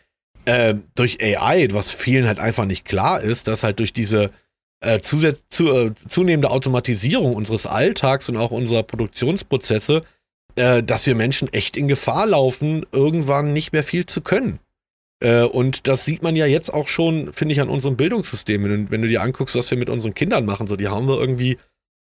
äh, 0.44 0.74
durch 0.94 1.22
AI, 1.22 1.68
was 1.72 1.92
vielen 1.92 2.26
halt 2.26 2.38
einfach 2.38 2.66
nicht 2.66 2.84
klar 2.84 3.20
ist, 3.20 3.48
dass 3.48 3.62
halt 3.62 3.78
durch 3.78 3.92
diese 3.92 4.30
äh, 4.80 5.00
zusätz, 5.00 5.44
zu, 5.48 5.72
äh, 5.72 5.94
zunehmende 6.08 6.50
Automatisierung 6.50 7.34
unseres 7.34 7.66
Alltags 7.66 8.28
und 8.28 8.36
auch 8.36 8.50
unserer 8.50 8.82
Produktionsprozesse 8.82 10.02
äh, 10.56 10.82
dass 10.82 11.06
wir 11.06 11.14
Menschen 11.14 11.52
echt 11.52 11.76
in 11.76 11.88
Gefahr 11.88 12.26
laufen, 12.26 12.86
irgendwann 12.92 13.52
nicht 13.52 13.72
mehr 13.72 13.84
viel 13.84 14.06
zu 14.06 14.20
können. 14.20 14.60
Äh, 15.24 15.44
und 15.44 15.88
das 15.88 16.04
sieht 16.04 16.22
man 16.22 16.36
ja 16.36 16.44
jetzt 16.44 16.72
auch 16.72 16.86
schon, 16.86 17.32
finde 17.32 17.54
ich, 17.54 17.60
an 17.60 17.70
unserem 17.70 17.96
Bildungssystem. 17.96 18.62
Wenn, 18.62 18.90
wenn, 18.90 19.02
du 19.02 19.08
dir 19.08 19.22
anguckst, 19.22 19.56
was 19.56 19.70
wir 19.70 19.78
mit 19.78 19.88
unseren 19.88 20.12
Kindern 20.12 20.44
machen, 20.44 20.66
so, 20.66 20.76
die 20.76 20.88
haben 20.88 21.08
wir 21.08 21.18
irgendwie 21.18 21.56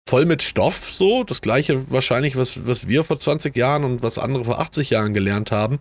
voll 0.09 0.27
mit 0.27 0.43
Stoff, 0.43 0.91
so. 0.91 1.23
Das 1.23 1.41
gleiche 1.41 1.91
wahrscheinlich, 1.93 2.35
was, 2.37 2.67
was 2.67 2.89
wir 2.89 3.05
vor 3.05 3.19
20 3.19 3.57
Jahren 3.57 3.85
und 3.85 4.03
was 4.03 4.19
andere 4.19 4.45
vor 4.45 4.59
80 4.59 4.91
Jahren 4.91 5.15
gelernt 5.15 5.53
haben. 5.53 5.79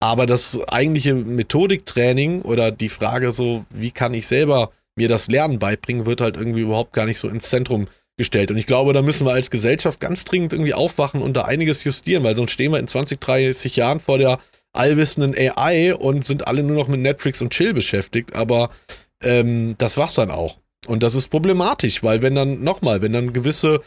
Aber 0.00 0.24
das 0.24 0.58
eigentliche 0.68 1.12
Methodiktraining 1.12 2.42
oder 2.42 2.70
die 2.70 2.88
Frage 2.88 3.32
so, 3.32 3.66
wie 3.68 3.90
kann 3.90 4.14
ich 4.14 4.26
selber 4.26 4.70
mir 4.96 5.08
das 5.08 5.28
Lernen 5.28 5.58
beibringen, 5.58 6.06
wird 6.06 6.22
halt 6.22 6.36
irgendwie 6.36 6.62
überhaupt 6.62 6.94
gar 6.94 7.04
nicht 7.04 7.18
so 7.18 7.28
ins 7.28 7.50
Zentrum 7.50 7.88
gestellt. 8.16 8.50
Und 8.50 8.56
ich 8.56 8.66
glaube, 8.66 8.92
da 8.94 9.02
müssen 9.02 9.26
wir 9.26 9.32
als 9.32 9.50
Gesellschaft 9.50 10.00
ganz 10.00 10.24
dringend 10.24 10.52
irgendwie 10.54 10.74
aufwachen 10.74 11.20
und 11.20 11.36
da 11.36 11.42
einiges 11.42 11.84
justieren, 11.84 12.24
weil 12.24 12.34
sonst 12.34 12.52
stehen 12.52 12.72
wir 12.72 12.78
in 12.78 12.88
20, 12.88 13.20
30 13.20 13.76
Jahren 13.76 14.00
vor 14.00 14.18
der 14.18 14.38
allwissenden 14.78 15.34
AI 15.36 15.94
und 15.94 16.24
sind 16.24 16.46
alle 16.46 16.62
nur 16.62 16.76
noch 16.76 16.88
mit 16.88 17.00
Netflix 17.00 17.42
und 17.42 17.52
Chill 17.52 17.74
beschäftigt. 17.74 18.34
Aber 18.34 18.70
ähm, 19.22 19.74
das 19.78 19.96
war's 19.96 20.14
dann 20.14 20.30
auch. 20.30 20.58
Und 20.86 21.02
das 21.02 21.14
ist 21.14 21.28
problematisch, 21.28 22.02
weil 22.02 22.22
wenn 22.22 22.34
dann, 22.34 22.62
nochmal, 22.62 23.02
wenn 23.02 23.12
dann 23.12 23.32
gewisse 23.32 23.80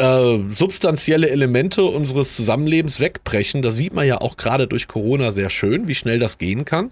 äh, 0.00 0.38
substanzielle 0.50 1.28
Elemente 1.28 1.84
unseres 1.84 2.34
Zusammenlebens 2.34 3.00
wegbrechen, 3.00 3.62
das 3.62 3.76
sieht 3.76 3.92
man 3.92 4.06
ja 4.06 4.20
auch 4.20 4.36
gerade 4.36 4.66
durch 4.66 4.88
Corona 4.88 5.30
sehr 5.30 5.50
schön, 5.50 5.86
wie 5.86 5.94
schnell 5.94 6.18
das 6.18 6.38
gehen 6.38 6.64
kann, 6.64 6.90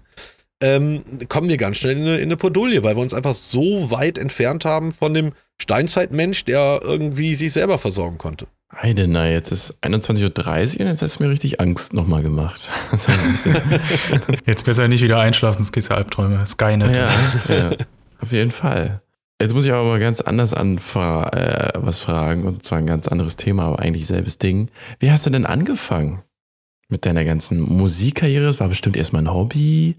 ähm, 0.61 1.03
kommen 1.27 1.49
wir 1.49 1.57
ganz 1.57 1.77
schnell 1.77 1.97
in 1.97 2.03
eine, 2.03 2.17
in 2.17 2.23
eine 2.23 2.37
Podulie, 2.37 2.83
weil 2.83 2.95
wir 2.95 3.01
uns 3.01 3.13
einfach 3.13 3.33
so 3.33 3.91
weit 3.91 4.17
entfernt 4.17 4.65
haben 4.65 4.91
von 4.91 5.13
dem 5.13 5.33
Steinzeitmensch, 5.59 6.45
der 6.45 6.81
irgendwie 6.83 7.35
sich 7.35 7.53
selber 7.53 7.77
versorgen 7.77 8.17
konnte. 8.17 8.47
Heidenei, 8.75 9.31
jetzt 9.31 9.51
ist 9.51 9.77
21.30 9.81 10.75
Uhr 10.75 10.81
und 10.81 10.87
jetzt 10.87 11.01
hast 11.01 11.19
du 11.19 11.23
mir 11.23 11.29
richtig 11.29 11.59
Angst 11.59 11.93
nochmal 11.93 12.21
gemacht. 12.21 12.69
jetzt 14.45 14.65
besser 14.65 14.87
nicht 14.87 15.01
wieder 15.01 15.19
einschlafen, 15.19 15.57
sonst 15.57 15.71
gehst 15.71 15.89
du 15.89 15.95
Albträume. 15.95 16.45
Skynet. 16.45 16.95
Ja, 16.95 17.09
ja, 17.49 17.71
auf 18.21 18.31
jeden 18.31 18.51
Fall. 18.51 19.01
Jetzt 19.41 19.53
muss 19.53 19.65
ich 19.65 19.71
aber 19.71 19.85
mal 19.85 19.99
ganz 19.99 20.21
anders 20.21 20.53
anfra 20.53 21.29
äh, 21.29 21.71
was 21.75 21.99
fragen 21.99 22.43
und 22.43 22.65
zwar 22.65 22.77
ein 22.77 22.85
ganz 22.85 23.07
anderes 23.07 23.37
Thema, 23.37 23.63
aber 23.63 23.79
eigentlich 23.79 24.05
selbes 24.05 24.37
Ding. 24.37 24.69
Wie 24.99 25.11
hast 25.11 25.25
du 25.25 25.29
denn 25.29 25.45
angefangen 25.45 26.21
mit 26.89 27.05
deiner 27.05 27.23
ganzen 27.23 27.61
Musikkarriere? 27.61 28.45
Das 28.45 28.59
war 28.59 28.67
bestimmt 28.67 28.97
erstmal 28.97 29.23
ein 29.23 29.33
Hobby 29.33 29.95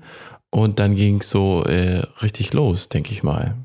und 0.51 0.79
dann 0.79 0.95
ging 0.95 1.21
es 1.21 1.31
so 1.31 1.65
äh, 1.65 2.03
richtig 2.23 2.53
los, 2.53 2.89
denke 2.89 3.13
ich 3.13 3.23
mal. 3.23 3.57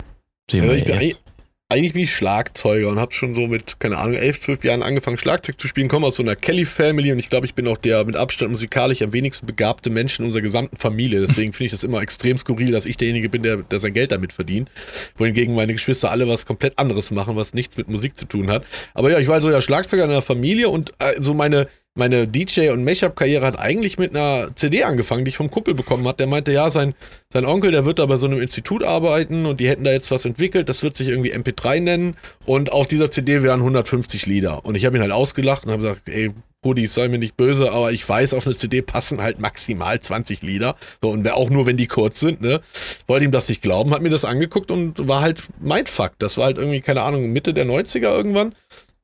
Sehen 0.49 0.63
wir 0.63 0.77
jetzt 0.77 1.21
eigentlich 1.67 1.93
bin 1.93 2.03
ich 2.03 2.13
Schlagzeuger 2.13 2.89
und 2.89 2.99
habe 2.99 3.11
schon 3.11 3.33
so 3.33 3.47
mit, 3.47 3.79
keine 3.79 3.97
Ahnung, 3.97 4.13
elf, 4.13 4.39
zwölf 4.39 4.63
Jahren 4.63 4.83
angefangen, 4.83 5.17
Schlagzeug 5.17 5.59
zu 5.59 5.67
spielen, 5.67 5.87
komme 5.87 6.05
aus 6.05 6.17
so 6.17 6.21
einer 6.21 6.35
Kelly-Family 6.35 7.11
und 7.11 7.17
ich 7.17 7.27
glaube, 7.27 7.47
ich 7.47 7.55
bin 7.55 7.67
auch 7.67 7.77
der 7.77 8.05
mit 8.05 8.15
Abstand 8.15 8.51
musikalisch 8.51 9.01
am 9.01 9.13
wenigsten 9.13 9.47
begabte 9.47 9.89
Mensch 9.89 10.19
in 10.19 10.25
unserer 10.25 10.43
gesamten 10.43 10.77
Familie. 10.77 11.21
Deswegen 11.21 11.53
finde 11.53 11.65
ich 11.65 11.71
das 11.71 11.83
immer 11.83 12.01
extrem 12.01 12.37
skurril, 12.37 12.71
dass 12.71 12.85
ich 12.85 12.97
derjenige 12.97 13.29
bin, 13.29 13.41
der, 13.41 13.57
der 13.57 13.79
sein 13.79 13.93
Geld 13.93 14.11
damit 14.11 14.31
verdient. 14.31 14.69
Wohingegen 15.17 15.55
meine 15.55 15.73
Geschwister 15.73 16.11
alle 16.11 16.27
was 16.27 16.45
komplett 16.45 16.77
anderes 16.77 17.09
machen, 17.09 17.35
was 17.35 17.55
nichts 17.55 17.77
mit 17.77 17.87
Musik 17.87 18.15
zu 18.15 18.25
tun 18.25 18.51
hat. 18.51 18.63
Aber 18.93 19.09
ja, 19.09 19.17
ich 19.17 19.27
war 19.27 19.41
so 19.41 19.49
der 19.49 19.61
Schlagzeuger 19.61 20.03
in 20.03 20.11
der 20.11 20.21
Familie 20.21 20.69
und 20.69 20.93
äh, 20.99 21.19
so 21.19 21.33
meine 21.33 21.67
meine 21.95 22.27
DJ- 22.27 22.71
und 22.71 22.83
Make-up-Karriere 22.83 23.45
hat 23.45 23.57
eigentlich 23.57 23.97
mit 23.97 24.15
einer 24.15 24.49
CD 24.55 24.83
angefangen, 24.83 25.23
die 25.23 25.29
ich 25.29 25.37
vom 25.37 25.49
Kumpel 25.49 25.73
bekommen 25.73 26.05
hat. 26.07 26.19
Der 26.19 26.27
meinte, 26.27 26.51
ja, 26.51 26.69
sein, 26.69 26.93
sein 27.31 27.45
Onkel, 27.45 27.71
der 27.71 27.85
wird 27.85 27.99
da 27.99 28.05
bei 28.05 28.17
so 28.17 28.27
einem 28.27 28.41
Institut 28.41 28.83
arbeiten 28.83 29.45
und 29.45 29.61
die 29.61 29.69
hätten 29.69 29.85
da 29.85 29.91
jetzt 29.91 30.11
was 30.11 30.25
entwickelt. 30.25 30.67
Das 30.67 30.83
wird 30.83 30.97
sich 30.97 31.07
irgendwie 31.07 31.33
MP3 31.33 31.79
nennen 31.79 32.17
und 32.45 32.71
auf 32.71 32.87
dieser 32.87 33.09
CD 33.09 33.43
wären 33.43 33.61
150 33.61 34.25
Lieder. 34.25 34.65
Und 34.65 34.75
ich 34.75 34.85
habe 34.85 34.97
ihn 34.97 35.01
halt 35.01 35.13
ausgelacht 35.13 35.65
und 35.65 35.71
habe 35.71 35.81
gesagt, 35.83 36.09
ey, 36.09 36.31
Brudi, 36.61 36.87
sei 36.87 37.07
mir 37.07 37.19
nicht 37.19 37.37
böse, 37.37 37.71
aber 37.71 37.91
ich 37.91 38.09
weiß, 38.09 38.33
auf 38.33 38.47
eine 38.47 38.55
CD 38.55 38.81
passen 38.81 39.21
halt 39.21 39.39
maximal 39.39 39.99
20 39.99 40.41
Lieder. 40.41 40.75
So, 40.99 41.11
und 41.11 41.29
auch 41.31 41.51
nur, 41.51 41.67
wenn 41.67 41.77
die 41.77 41.85
kurz 41.85 42.19
sind, 42.19 42.41
ne? 42.41 42.59
Wollte 43.05 43.23
ihm 43.23 43.31
das 43.31 43.47
nicht 43.47 43.61
glauben, 43.61 43.91
hat 43.91 44.01
mir 44.01 44.09
das 44.09 44.25
angeguckt 44.25 44.71
und 44.71 45.07
war 45.07 45.21
halt 45.21 45.43
mein 45.61 45.85
Fakt. 45.85 46.23
Das 46.23 46.37
war 46.37 46.45
halt 46.45 46.57
irgendwie, 46.57 46.81
keine 46.81 47.03
Ahnung, 47.03 47.31
Mitte 47.31 47.53
der 47.53 47.67
90er 47.67 48.09
irgendwann. 48.17 48.55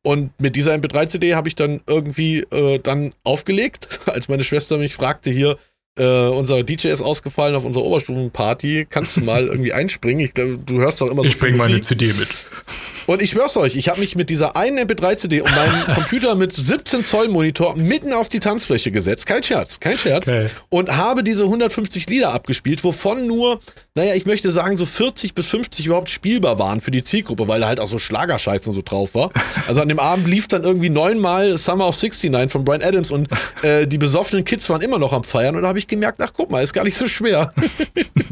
Und 0.04 0.40
mit 0.42 0.56
dieser 0.56 0.74
MP3-CD 0.74 1.36
habe 1.36 1.48
ich 1.48 1.56
dann 1.56 1.82
irgendwie 1.86 2.40
äh, 2.40 2.80
dann 2.80 3.14
aufgelegt, 3.24 4.00
als 4.08 4.30
meine 4.30 4.44
Schwester 4.44 4.78
mich 4.78 4.96
fragte 4.96 5.30
hier, 5.30 5.58
äh, 5.98 6.28
unser 6.28 6.64
DJ 6.64 6.88
ist 6.88 7.02
ausgefallen 7.02 7.54
auf 7.56 7.66
unserer 7.66 7.84
Oberstufenparty, 7.84 8.88
kannst 8.90 9.18
du 9.18 9.22
mal 9.22 9.48
irgendwie 9.48 9.74
einspringen? 9.74 10.24
Ich 10.24 10.34
glaube, 10.34 10.58
du 10.58 10.80
hörst 10.80 11.02
doch 11.02 11.08
immer 11.08 11.24
so 11.24 11.30
Ich 11.30 11.38
bringe 11.38 11.58
meine 11.58 11.82
CD 11.82 12.08
mit. 12.14 12.30
Und 13.08 13.22
ich 13.22 13.32
schwör's 13.32 13.58
euch, 13.58 13.76
ich 13.76 13.90
habe 13.90 14.00
mich 14.00 14.16
mit 14.16 14.30
dieser 14.30 14.56
einen 14.56 14.80
MP3-CD 14.80 15.42
und 15.42 15.52
meinem 15.52 15.86
Computer 15.96 16.36
mit 16.36 16.54
17 16.54 17.04
Zoll 17.04 17.28
Monitor 17.30 17.76
mitten 17.76 18.14
auf 18.14 18.30
die 18.30 18.40
Tanzfläche 18.40 18.92
gesetzt. 18.92 19.26
Kein 19.26 19.44
Scherz, 19.44 19.80
kein 19.80 19.98
Scherz. 19.98 20.28
Okay. 20.28 20.48
Und 20.70 20.96
habe 20.96 21.24
diese 21.24 21.44
150 21.44 22.08
Lieder 22.10 22.34
abgespielt, 22.34 22.84
wovon 22.84 23.28
nur, 23.28 23.60
naja, 23.96 24.16
ich 24.16 24.26
möchte 24.26 24.52
sagen, 24.52 24.78
so 24.78 24.86
40 24.86 25.34
bis 25.34 25.48
50 25.48 25.86
überhaupt 25.88 26.10
spielbar 26.10 26.60
waren 26.60 26.82
für 26.82 26.92
die 26.92 27.04
Zielgruppe, 27.04 27.48
weil 27.48 27.62
da 27.62 27.68
halt 27.68 27.80
auch 27.80 27.88
so 27.88 27.98
Schlagerscheiß 27.98 28.68
und 28.68 28.74
so 28.74 28.82
drauf 28.82 29.14
war. 29.16 29.32
Also 29.68 29.82
an 29.82 29.90
dem 29.90 30.00
Abend 30.00 30.28
lief 30.28 30.48
dann 30.48 30.64
irgendwie 30.64 30.90
neunmal 30.90 31.58
Summer 31.58 31.88
of 31.88 32.02
69 32.02 32.52
von 32.52 32.64
Brian 32.64 32.82
Adams 32.82 33.12
und 33.12 33.28
äh, 33.64 33.88
die 33.88 33.98
besoffenen 33.98 34.46
Kids 34.46 34.70
waren 34.70 34.82
immer 34.82 35.00
noch 35.00 35.14
am 35.14 35.24
Feiern 35.24 35.56
und 35.56 35.64
da 35.64 35.70
habe 35.70 35.80
ich 35.80 35.88
gemerkt, 35.88 36.22
ach 36.22 36.32
guck 36.34 36.52
mal, 36.52 36.64
ist 36.64 36.74
gar 36.74 36.84
nicht 36.84 36.98
so 36.98 37.08
schwer. 37.08 37.52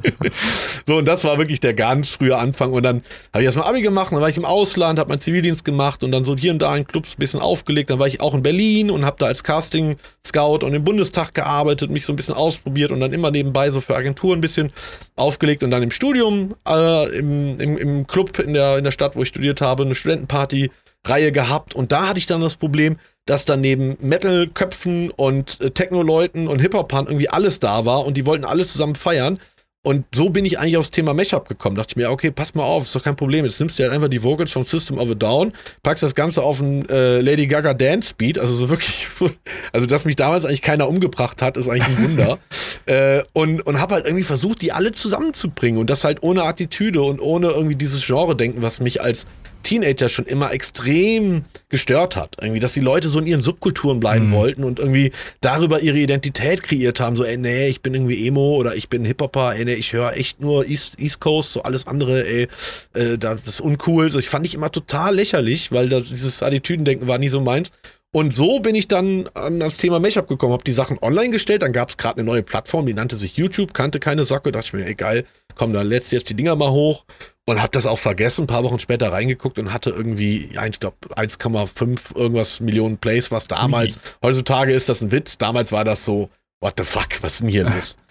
so, 0.86 0.98
und 0.98 1.06
das 1.06 1.24
war 1.24 1.38
wirklich 1.38 1.60
der 1.60 1.74
ganz 1.74 2.10
frühe 2.10 2.38
Anfang. 2.38 2.72
Und 2.72 2.84
dann 2.84 3.02
habe 3.34 3.42
ich 3.42 3.46
erstmal 3.46 3.68
Abi 3.68 3.82
gemacht, 3.82 4.12
dann 4.12 4.22
war 4.22 4.30
ich 4.30 4.38
im 4.38 4.46
Ausland, 4.60 5.00
habe 5.00 5.10
meinen 5.10 5.20
Zivildienst 5.20 5.64
gemacht 5.64 6.04
und 6.04 6.12
dann 6.12 6.26
so 6.26 6.36
hier 6.36 6.52
und 6.52 6.62
da 6.62 6.76
in 6.76 6.86
Clubs 6.86 7.14
ein 7.16 7.20
bisschen 7.20 7.40
aufgelegt. 7.40 7.90
Dann 7.90 8.00
war 8.00 8.08
ich 8.08 8.20
auch 8.20 8.34
in 8.34 8.44
Berlin 8.44 8.92
und 8.92 9.06
habe 9.06 9.16
da 9.20 9.28
als 9.28 9.44
Casting-Scout 9.44 10.66
und 10.66 10.74
im 10.74 10.84
Bundestag 10.84 11.34
gearbeitet, 11.34 11.90
mich 11.90 12.06
so 12.06 12.12
ein 12.12 12.18
bisschen 12.18 12.36
ausprobiert 12.36 12.92
und 12.92 13.00
dann 13.00 13.14
immer 13.14 13.32
nebenbei 13.32 13.72
so 13.72 13.80
für 13.80 13.96
Agenturen 13.96 14.40
ein 14.40 14.42
bisschen 14.42 14.72
aufgelegt 15.16 15.64
und 15.64 15.72
dann 15.72 15.82
im 15.82 15.92
Studium, 15.92 16.56
äh, 16.68 17.18
im, 17.18 17.58
im, 17.60 17.78
im 17.78 18.08
Club 18.08 18.38
in 18.40 18.54
der, 18.54 18.78
in 18.78 18.84
der 18.84 18.92
Stadt, 18.92 19.16
wo 19.16 19.22
ich 19.22 19.30
studiert 19.30 19.62
habe, 19.62 19.84
eine 19.84 19.96
Studentenparty 19.96 20.72
Reihe 21.08 21.32
gehabt 21.32 21.76
und 21.76 21.94
da 21.94 22.10
hatte 22.10 22.20
ich 22.20 22.26
dann 22.26 22.42
das 22.42 22.58
Problem, 22.58 22.98
dass 23.26 23.46
dann 23.46 23.62
neben 23.62 23.96
Metal-Köpfen 24.02 25.12
und 25.12 25.62
äh, 25.62 25.72
Techno-Leuten 25.72 26.50
und 26.50 26.60
Hip-Hop-Pan 26.60 27.06
irgendwie 27.06 27.30
alles 27.30 27.60
da 27.60 27.86
war 27.86 28.06
und 28.06 28.18
die 28.18 28.26
wollten 28.26 28.44
alle 28.44 28.66
zusammen 28.66 28.96
feiern. 28.96 29.40
Und 29.82 30.06
so 30.14 30.30
bin 30.30 30.44
ich 30.44 30.60
eigentlich 30.60 30.76
aufs 30.76 30.92
Thema 30.92 31.14
Mashup 31.14 31.48
gekommen. 31.48 31.78
Dachte 31.78 31.92
ich 31.92 31.96
mir, 31.96 32.12
okay, 32.12 32.32
pass 32.32 32.54
mal 32.54 32.64
auf, 32.64 32.84
ist 32.84 32.94
doch 32.94 33.04
kein 33.04 33.16
Problem. 33.16 33.46
Jetzt 33.46 33.60
nimmst 33.62 33.80
du 33.80 33.84
halt 33.84 33.94
einfach 33.94 34.10
die 34.10 34.22
Vocals 34.22 34.52
vom 34.52 34.66
System 34.66 34.98
of 34.98 35.10
a 35.10 35.14
Down, 35.14 35.54
packst 35.84 36.04
das 36.04 36.16
Ganze 36.16 36.44
auf 36.44 36.60
einen 36.60 36.88
äh, 36.90 37.22
Lady 37.22 37.48
Gaga 37.48 37.74
Dance 37.74 38.14
Beat, 38.18 38.38
also 38.38 38.54
so 38.54 38.68
wirklich, 38.68 39.08
also 39.72 39.86
dass 39.86 40.04
mich 40.04 40.18
damals 40.18 40.44
eigentlich 40.44 40.62
keiner 40.62 40.90
umgebracht 40.90 41.42
hat, 41.42 41.56
ist 41.56 41.70
eigentlich 41.70 41.98
ein 41.98 42.04
Wunder. 42.04 42.40
äh, 42.88 43.24
und 43.32 43.62
und 43.62 43.80
habe 43.80 43.96
halt 43.96 44.06
irgendwie 44.06 44.26
versucht, 44.26 44.62
die 44.62 44.74
alle 44.74 44.92
zusammenzubringen 44.92 45.80
und 45.80 45.90
das 45.90 46.04
halt 46.04 46.24
ohne 46.24 46.44
Attitüde 46.44 47.02
und 47.02 47.22
ohne 47.22 47.48
irgendwie 47.48 47.76
dieses 47.76 48.06
Genre-Denken, 48.06 48.62
was 48.62 48.82
mich 48.82 49.02
als 49.02 49.28
Teenager 49.64 50.10
schon 50.10 50.26
immer 50.26 50.52
extrem 50.52 51.46
gestört 51.70 52.16
hat. 52.16 52.38
Irgendwie, 52.42 52.60
dass 52.60 52.74
die 52.74 52.80
Leute 52.80 53.10
so 53.10 53.20
in 53.20 53.28
ihren 53.28 53.42
Subkulturen 53.42 54.00
bleiben 54.00 54.28
mhm. 54.28 54.32
wollten 54.32 54.64
und 54.64 54.80
irgendwie 54.80 55.12
darüber 55.42 55.82
ihre 55.82 55.98
Identität 55.98 56.64
kreiert 56.64 57.00
haben. 57.00 57.16
So, 57.16 57.24
ey, 57.24 57.38
nee, 57.38 57.68
ich 57.68 57.82
bin 57.82 57.94
irgendwie 57.94 58.28
Emo 58.28 58.56
oder 58.56 58.76
ich 58.76 58.90
bin 58.90 59.06
Hip-Hopper, 59.06 59.56
ey, 59.56 59.66
nee, 59.66 59.74
ich 59.74 59.94
höre 59.94 60.14
echt 60.14 60.42
nur 60.42 60.68
East, 60.68 61.00
East 61.00 61.20
Coast, 61.20 61.54
so 61.54 61.64
alles 61.64 61.88
andere, 61.88 62.26
ey, 62.26 62.48
äh, 62.94 63.18
das 63.18 63.42
ist 63.46 63.62
uncool. 63.62 64.10
So, 64.12 64.20
ich 64.20 64.30
fand 64.30 64.46
ich 64.46 64.56
immer 64.56 64.72
total 64.72 65.16
lächerlich, 65.16 65.72
weil 65.72 65.90
das, 65.90 66.10
dieses 66.10 66.42
Attitüdendenken 66.42 67.08
war 67.08 67.18
nie 67.18 67.30
so 67.30 67.42
meins. 67.42 67.70
Und 68.12 68.34
so 68.34 68.60
bin 68.60 68.74
ich 68.74 68.88
dann 68.88 69.30
an 69.36 69.60
das 69.60 69.78
Thema 69.78 70.00
Make-up 70.00 70.28
gekommen, 70.28 70.54
habe 70.54 70.64
die 70.64 70.72
Sachen 70.72 70.98
online 71.00 71.30
gestellt, 71.30 71.62
dann 71.62 71.74
gab 71.74 71.90
es 71.90 71.98
gerade 71.98 72.16
eine 72.16 72.24
neue 72.24 72.42
Plattform, 72.42 72.88
die 72.88 72.96
nannte 72.96 73.16
sich 73.16 73.38
YouTube, 73.38 73.76
kannte 73.76 74.00
keine 74.00 74.26
Socke, 74.26 74.52
dachte 74.52 74.66
ich 74.66 74.74
mir, 74.74 74.86
ey 74.88 74.96
geil, 74.96 75.26
komm, 75.56 75.74
dann 75.74 75.86
lädst 75.86 76.12
jetzt 76.12 76.28
die 76.28 76.34
Dinger 76.34 76.56
mal 76.56 76.72
hoch 76.72 77.06
und 77.50 77.60
habe 77.60 77.72
das 77.72 77.88
auch 77.88 77.98
vergessen, 77.98 78.44
ein 78.44 78.48
paar 78.48 78.64
Wochen 78.64 78.78
später 78.78 79.12
reingeguckt 79.12 79.58
und 79.58 79.74
hatte 79.74 79.90
irgendwie, 79.90 80.52
ja, 80.54 80.68
ich 80.68 80.80
glaube, 80.80 80.98
1,5 81.16 82.16
irgendwas 82.16 82.60
Millionen 82.60 83.00
Plays, 83.00 83.32
was 83.32 83.48
damals, 83.48 83.96
mhm. 83.96 84.02
heutzutage 84.22 84.72
ist 84.72 84.88
das 84.88 85.02
ein 85.02 85.12
Witz, 85.12 85.40
damals 85.40 85.72
war 85.72 85.84
das 85.84 86.06
so, 86.06 86.30
what 86.62 86.76
the 86.78 86.84
fuck, 86.84 87.08
was 87.22 87.34
ist 87.34 87.42
denn 87.42 87.50
hier 87.50 87.64
los? 87.64 87.98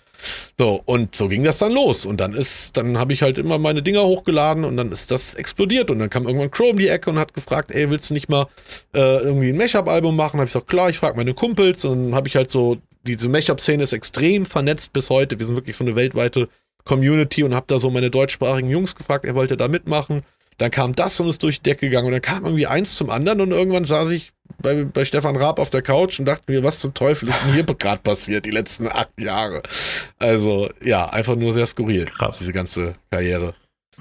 So, 0.58 0.82
und 0.84 1.14
so 1.14 1.28
ging 1.28 1.44
das 1.44 1.58
dann 1.58 1.72
los. 1.72 2.04
Und 2.04 2.18
dann 2.18 2.34
ist, 2.34 2.76
dann 2.76 2.98
habe 2.98 3.12
ich 3.12 3.22
halt 3.22 3.38
immer 3.38 3.56
meine 3.56 3.82
Dinger 3.84 4.02
hochgeladen 4.02 4.64
und 4.64 4.76
dann 4.76 4.90
ist 4.90 5.12
das 5.12 5.34
explodiert. 5.34 5.92
Und 5.92 6.00
dann 6.00 6.10
kam 6.10 6.26
irgendwann 6.26 6.50
Chrome 6.50 6.80
die 6.80 6.88
Ecke 6.88 7.10
und 7.10 7.20
hat 7.20 7.34
gefragt, 7.34 7.70
ey, 7.70 7.88
willst 7.88 8.10
du 8.10 8.14
nicht 8.14 8.28
mal 8.28 8.48
äh, 8.92 9.18
irgendwie 9.18 9.50
ein 9.50 9.56
Mashup-Album 9.56 10.16
machen? 10.16 10.40
Habe 10.40 10.46
ich 10.48 10.52
gesagt, 10.52 10.66
klar, 10.66 10.90
ich 10.90 10.98
frage 10.98 11.16
meine 11.16 11.34
Kumpels. 11.34 11.84
Und 11.84 12.06
dann 12.06 12.14
habe 12.16 12.26
ich 12.26 12.34
halt 12.34 12.50
so, 12.50 12.78
diese 13.04 13.28
Mashup-Szene 13.28 13.84
ist 13.84 13.92
extrem 13.92 14.44
vernetzt 14.44 14.92
bis 14.92 15.08
heute. 15.08 15.38
Wir 15.38 15.46
sind 15.46 15.54
wirklich 15.54 15.76
so 15.76 15.84
eine 15.84 15.94
weltweite 15.94 16.48
Community 16.88 17.44
und 17.44 17.54
habe 17.54 17.66
da 17.68 17.78
so 17.78 17.90
meine 17.90 18.10
deutschsprachigen 18.10 18.68
Jungs 18.68 18.96
gefragt, 18.96 19.24
er 19.24 19.36
wollte 19.36 19.56
da 19.56 19.68
mitmachen. 19.68 20.22
Dann 20.56 20.72
kam 20.72 20.96
das 20.96 21.20
und 21.20 21.28
ist 21.28 21.40
durch 21.44 21.58
die 21.58 21.70
Decke 21.70 21.86
gegangen 21.86 22.06
und 22.08 22.12
dann 22.14 22.20
kam 22.20 22.44
irgendwie 22.44 22.66
eins 22.66 22.96
zum 22.96 23.10
anderen 23.10 23.40
und 23.40 23.52
irgendwann 23.52 23.84
saß 23.84 24.10
ich 24.10 24.32
bei, 24.60 24.82
bei 24.84 25.04
Stefan 25.04 25.36
Raab 25.36 25.60
auf 25.60 25.70
der 25.70 25.82
Couch 25.82 26.18
und 26.18 26.24
dachte 26.24 26.42
mir, 26.50 26.64
was 26.64 26.80
zum 26.80 26.94
Teufel 26.94 27.28
ist 27.28 27.38
denn 27.46 27.54
hier 27.54 27.62
gerade 27.78 28.00
passiert, 28.02 28.44
die 28.44 28.50
letzten 28.50 28.88
acht 28.88 29.10
Jahre? 29.20 29.62
Also 30.18 30.68
ja, 30.82 31.08
einfach 31.10 31.36
nur 31.36 31.52
sehr 31.52 31.66
skurril, 31.66 32.06
Krass. 32.06 32.38
diese 32.38 32.52
ganze 32.52 32.94
Karriere. 33.10 33.54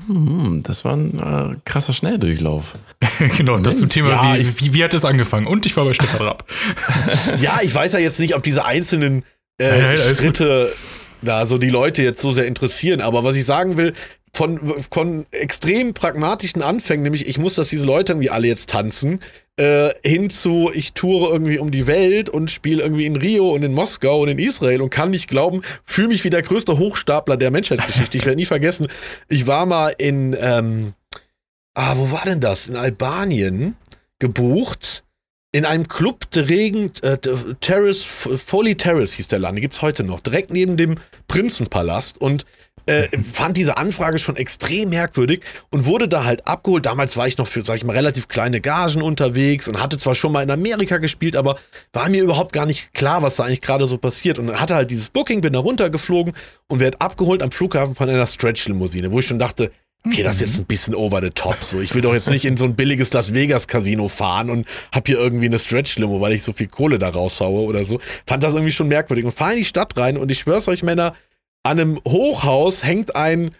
Hm, 0.07 0.61
das 0.65 0.83
war 0.85 0.95
ein 0.95 1.19
äh, 1.19 1.55
krasser 1.65 1.93
Schnelldurchlauf. 1.93 2.73
genau, 3.37 3.57
das 3.59 3.77
zum 3.79 3.89
Thema, 3.89 4.09
Ja, 4.09 4.33
wie, 4.35 4.41
ich- 4.41 4.59
wie, 4.63 4.73
wie 4.73 4.83
hat 4.83 4.93
es 4.95 5.05
angefangen? 5.05 5.45
Und 5.47 5.65
ich 5.67 5.75
war 5.77 5.85
bei 5.85 5.93
Stefan 5.93 6.21
Rapp. 6.25 6.45
Ja, 7.39 7.59
ich 7.61 7.73
weiß 7.73 7.93
ja 7.93 7.99
jetzt 7.99 8.19
nicht, 8.19 8.35
ob 8.35 8.41
diese 8.43 8.65
einzelnen 8.65 9.23
Nein, 9.59 9.69
äh, 9.69 9.71
nein, 9.81 9.85
alles 9.89 10.17
Schritte 10.17 10.73
da 11.21 11.45
so 11.45 11.57
die 11.57 11.69
Leute 11.69 12.03
jetzt 12.03 12.21
so 12.21 12.31
sehr 12.31 12.45
interessieren. 12.45 13.01
Aber 13.01 13.23
was 13.23 13.35
ich 13.35 13.45
sagen 13.45 13.77
will, 13.77 13.93
von, 14.33 14.59
von 14.91 15.25
extrem 15.31 15.93
pragmatischen 15.93 16.61
Anfängen, 16.61 17.03
nämlich 17.03 17.27
ich 17.27 17.37
muss, 17.37 17.55
dass 17.55 17.69
diese 17.69 17.85
Leute 17.85 18.13
irgendwie 18.13 18.29
alle 18.29 18.47
jetzt 18.47 18.69
tanzen, 18.69 19.19
äh, 19.57 19.89
hin 20.03 20.29
zu 20.29 20.69
ich 20.73 20.93
toure 20.93 21.31
irgendwie 21.31 21.57
um 21.57 21.71
die 21.71 21.87
Welt 21.87 22.29
und 22.29 22.51
spiele 22.51 22.83
irgendwie 22.83 23.07
in 23.07 23.15
Rio 23.15 23.49
und 23.49 23.63
in 23.63 23.73
Moskau 23.73 24.21
und 24.21 24.27
in 24.27 24.37
Israel 24.37 24.81
und 24.81 24.91
kann 24.91 25.09
nicht 25.09 25.27
glauben, 25.27 25.63
fühle 25.83 26.09
mich 26.09 26.23
wie 26.23 26.29
der 26.29 26.43
größte 26.43 26.77
Hochstapler 26.77 27.37
der 27.37 27.49
Menschheitsgeschichte. 27.49 28.17
Ich 28.17 28.25
werde 28.25 28.37
nie 28.37 28.45
vergessen, 28.45 28.87
ich 29.27 29.47
war 29.47 29.65
mal 29.65 29.93
in, 29.97 30.35
ähm, 30.39 30.93
ah, 31.73 31.95
wo 31.97 32.11
war 32.11 32.23
denn 32.25 32.39
das? 32.39 32.67
In 32.67 32.75
Albanien 32.75 33.75
gebucht 34.19 35.03
in 35.57 35.65
einem 35.65 35.87
Club 35.87 36.29
der 36.31 36.49
Regen, 36.49 36.91
äh, 37.01 37.17
Terrace, 37.61 38.03
Foley 38.03 38.75
Terrace 38.75 39.13
hieß 39.13 39.27
der 39.27 39.39
Laden, 39.39 39.55
die 39.55 39.63
gibt's 39.63 39.81
heute 39.81 40.03
noch, 40.03 40.19
direkt 40.19 40.53
neben 40.53 40.77
dem 40.77 40.95
Prinzenpalast 41.27 42.21
und 42.21 42.45
äh, 42.85 43.07
fand 43.33 43.57
diese 43.57 43.75
Anfrage 43.75 44.19
schon 44.19 44.35
extrem 44.35 44.89
merkwürdig 44.89 45.41
und 45.71 45.85
wurde 45.87 46.07
da 46.07 46.25
halt 46.25 46.45
abgeholt. 46.45 46.85
Damals 46.85 47.17
war 47.17 47.27
ich 47.27 47.39
noch 47.39 47.47
für, 47.47 47.63
sag 47.63 47.77
ich 47.77 47.83
mal, 47.83 47.95
relativ 47.95 48.27
kleine 48.27 48.61
Gagen 48.61 49.01
unterwegs 49.01 49.67
und 49.67 49.81
hatte 49.81 49.97
zwar 49.97 50.13
schon 50.13 50.31
mal 50.31 50.43
in 50.43 50.51
Amerika 50.51 50.99
gespielt, 50.99 51.35
aber 51.35 51.57
war 51.91 52.07
mir 52.07 52.21
überhaupt 52.21 52.53
gar 52.53 52.67
nicht 52.67 52.93
klar, 52.93 53.23
was 53.23 53.37
da 53.37 53.43
eigentlich 53.43 53.61
gerade 53.61 53.87
so 53.87 53.97
passiert. 53.97 54.37
Und 54.37 54.61
hatte 54.61 54.75
halt 54.75 54.91
dieses 54.91 55.09
Booking, 55.09 55.41
bin 55.41 55.53
da 55.53 55.59
runtergeflogen 55.59 56.33
und 56.67 56.79
werd 56.79 57.01
abgeholt 57.01 57.41
am 57.41 57.51
Flughafen 57.51 57.95
von 57.95 58.07
einer 58.07 58.27
Stretch-Limousine, 58.27 59.11
wo 59.11 59.19
ich 59.19 59.25
schon 59.25 59.39
dachte, 59.39 59.71
okay, 60.05 60.23
das 60.23 60.35
ist 60.35 60.41
jetzt 60.41 60.59
ein 60.59 60.65
bisschen 60.65 60.95
over 60.95 61.21
the 61.21 61.29
top. 61.29 61.63
So, 61.63 61.81
ich 61.81 61.93
will 61.93 62.01
doch 62.01 62.13
jetzt 62.13 62.29
nicht 62.29 62.45
in 62.45 62.57
so 62.57 62.65
ein 62.65 62.75
billiges 62.75 63.11
Las 63.13 63.33
Vegas 63.33 63.67
Casino 63.67 64.07
fahren 64.07 64.49
und 64.49 64.67
hab 64.91 65.07
hier 65.07 65.17
irgendwie 65.17 65.45
eine 65.45 65.59
Stretch-Limo, 65.59 66.21
weil 66.21 66.33
ich 66.33 66.43
so 66.43 66.53
viel 66.53 66.67
Kohle 66.67 66.97
da 66.97 67.09
raushaue 67.09 67.61
oder 67.65 67.85
so. 67.85 67.99
Fand 68.25 68.43
das 68.43 68.53
irgendwie 68.53 68.71
schon 68.71 68.87
merkwürdig 68.87 69.25
und 69.25 69.31
fahr 69.31 69.51
in 69.51 69.59
die 69.59 69.65
Stadt 69.65 69.95
rein 69.97 70.17
und 70.17 70.31
ich 70.31 70.39
schwör's 70.39 70.67
euch, 70.67 70.83
Männer, 70.83 71.13
an 71.63 71.79
einem 71.79 71.99
Hochhaus 72.07 72.83
hängt 72.83 73.15
ein, 73.15 73.51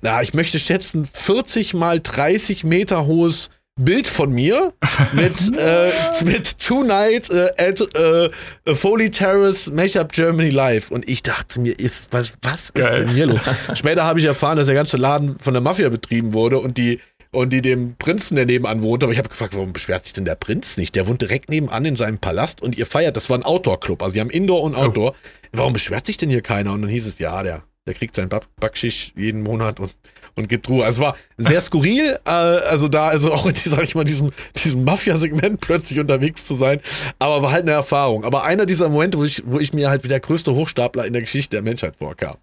na, 0.00 0.22
ich 0.22 0.34
möchte 0.34 0.58
schätzen, 0.58 1.04
40 1.04 1.74
mal 1.74 2.00
30 2.00 2.64
Meter 2.64 3.06
hohes 3.06 3.50
Bild 3.80 4.06
von 4.06 4.30
mir 4.32 4.72
mit, 5.12 5.58
äh, 5.58 5.90
mit 6.24 6.58
Tonight 6.58 7.30
äh, 7.30 7.48
at 7.56 7.80
äh, 7.94 8.74
Foley 8.74 9.10
Terrace 9.10 9.70
Mashup 9.70 10.12
Germany 10.12 10.50
Live. 10.50 10.90
Und 10.90 11.08
ich 11.08 11.22
dachte 11.22 11.58
mir, 11.60 11.78
ist, 11.78 12.12
was, 12.12 12.34
was 12.42 12.70
ist 12.70 12.74
Geil. 12.74 13.06
denn 13.06 13.08
hier 13.14 13.26
los? 13.26 13.40
Später 13.74 14.04
habe 14.04 14.20
ich 14.20 14.26
erfahren, 14.26 14.58
dass 14.58 14.66
der 14.66 14.74
ganze 14.74 14.98
Laden 14.98 15.38
von 15.38 15.54
der 15.54 15.62
Mafia 15.62 15.88
betrieben 15.88 16.32
wurde 16.32 16.58
und 16.58 16.76
die 16.76 17.00
und 17.34 17.50
die 17.50 17.62
dem 17.62 17.96
Prinzen, 17.96 18.36
der 18.36 18.44
nebenan 18.44 18.82
wohnte, 18.82 19.06
aber 19.06 19.12
ich 19.14 19.18
habe 19.18 19.30
gefragt, 19.30 19.56
warum 19.56 19.72
beschwert 19.72 20.04
sich 20.04 20.12
denn 20.12 20.26
der 20.26 20.34
Prinz 20.34 20.76
nicht? 20.76 20.94
Der 20.94 21.06
wohnt 21.06 21.22
direkt 21.22 21.48
nebenan 21.48 21.86
in 21.86 21.96
seinem 21.96 22.18
Palast 22.18 22.60
und 22.60 22.76
ihr 22.76 22.84
feiert, 22.84 23.16
das 23.16 23.30
war 23.30 23.38
ein 23.38 23.42
Outdoor-Club, 23.42 24.02
also 24.02 24.12
die 24.12 24.20
haben 24.20 24.28
Indoor 24.28 24.62
und 24.62 24.74
Outdoor. 24.74 25.14
Warum 25.50 25.72
beschwert 25.72 26.04
sich 26.04 26.18
denn 26.18 26.28
hier 26.28 26.42
keiner? 26.42 26.74
Und 26.74 26.82
dann 26.82 26.90
hieß 26.90 27.06
es, 27.06 27.18
ja, 27.18 27.42
der, 27.42 27.62
der 27.86 27.94
kriegt 27.94 28.16
Bak- 28.28 28.46
Backschisch 28.60 29.12
jeden 29.16 29.42
Monat 29.42 29.80
und, 29.80 29.92
und 30.34 30.48
gibt 30.48 30.68
Ruhe. 30.68 30.84
Also 30.84 31.02
es 31.02 31.06
war 31.06 31.16
sehr 31.36 31.60
skurril, 31.60 32.16
äh, 32.24 32.30
also 32.30 32.88
da, 32.88 33.08
also 33.08 33.32
auch 33.32 33.46
in, 33.46 33.54
sag 33.64 33.82
ich 33.82 33.94
mal, 33.94 34.04
diesem, 34.04 34.32
diesem 34.56 34.84
Mafia-Segment 34.84 35.60
plötzlich 35.60 35.98
unterwegs 35.98 36.44
zu 36.44 36.54
sein, 36.54 36.80
aber 37.18 37.42
war 37.42 37.52
halt 37.52 37.62
eine 37.62 37.72
Erfahrung. 37.72 38.24
Aber 38.24 38.44
einer 38.44 38.66
dieser 38.66 38.88
Momente, 38.88 39.18
wo 39.18 39.24
ich, 39.24 39.42
wo 39.46 39.58
ich 39.58 39.72
mir 39.72 39.88
halt 39.88 40.04
wie 40.04 40.08
der 40.08 40.20
größte 40.20 40.54
Hochstapler 40.54 41.06
in 41.06 41.12
der 41.12 41.22
Geschichte 41.22 41.56
der 41.56 41.62
Menschheit 41.62 41.96
vorkam. 41.96 42.36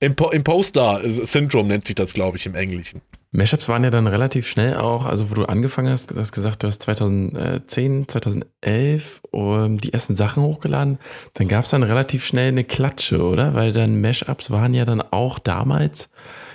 Impo 0.00 0.30
Imposter-Syndrom 0.30 1.68
nennt 1.68 1.86
sich 1.86 1.94
das, 1.94 2.12
glaube 2.12 2.36
ich, 2.38 2.46
im 2.46 2.54
Englischen. 2.54 3.00
Mashups 3.32 3.68
waren 3.68 3.84
ja 3.84 3.90
dann 3.90 4.08
relativ 4.08 4.48
schnell 4.48 4.76
auch, 4.76 5.04
also 5.04 5.30
wo 5.30 5.34
du 5.34 5.44
angefangen 5.44 5.92
hast, 5.92 6.10
du 6.10 6.16
hast 6.16 6.32
gesagt, 6.32 6.62
du 6.62 6.66
hast 6.66 6.82
2010, 6.82 8.08
2011 8.08 9.20
um, 9.30 9.78
die 9.78 9.92
ersten 9.92 10.16
Sachen 10.16 10.42
hochgeladen. 10.42 10.98
Dann 11.34 11.46
gab 11.46 11.64
es 11.64 11.70
dann 11.70 11.84
relativ 11.84 12.24
schnell 12.24 12.48
eine 12.48 12.64
Klatsche, 12.64 13.22
oder? 13.22 13.54
Weil 13.54 13.72
dann 13.72 14.00
Mashups 14.00 14.50
waren 14.50 14.74
ja 14.74 14.84
dann 14.84 15.00
auch 15.00 15.38
damals 15.38 16.10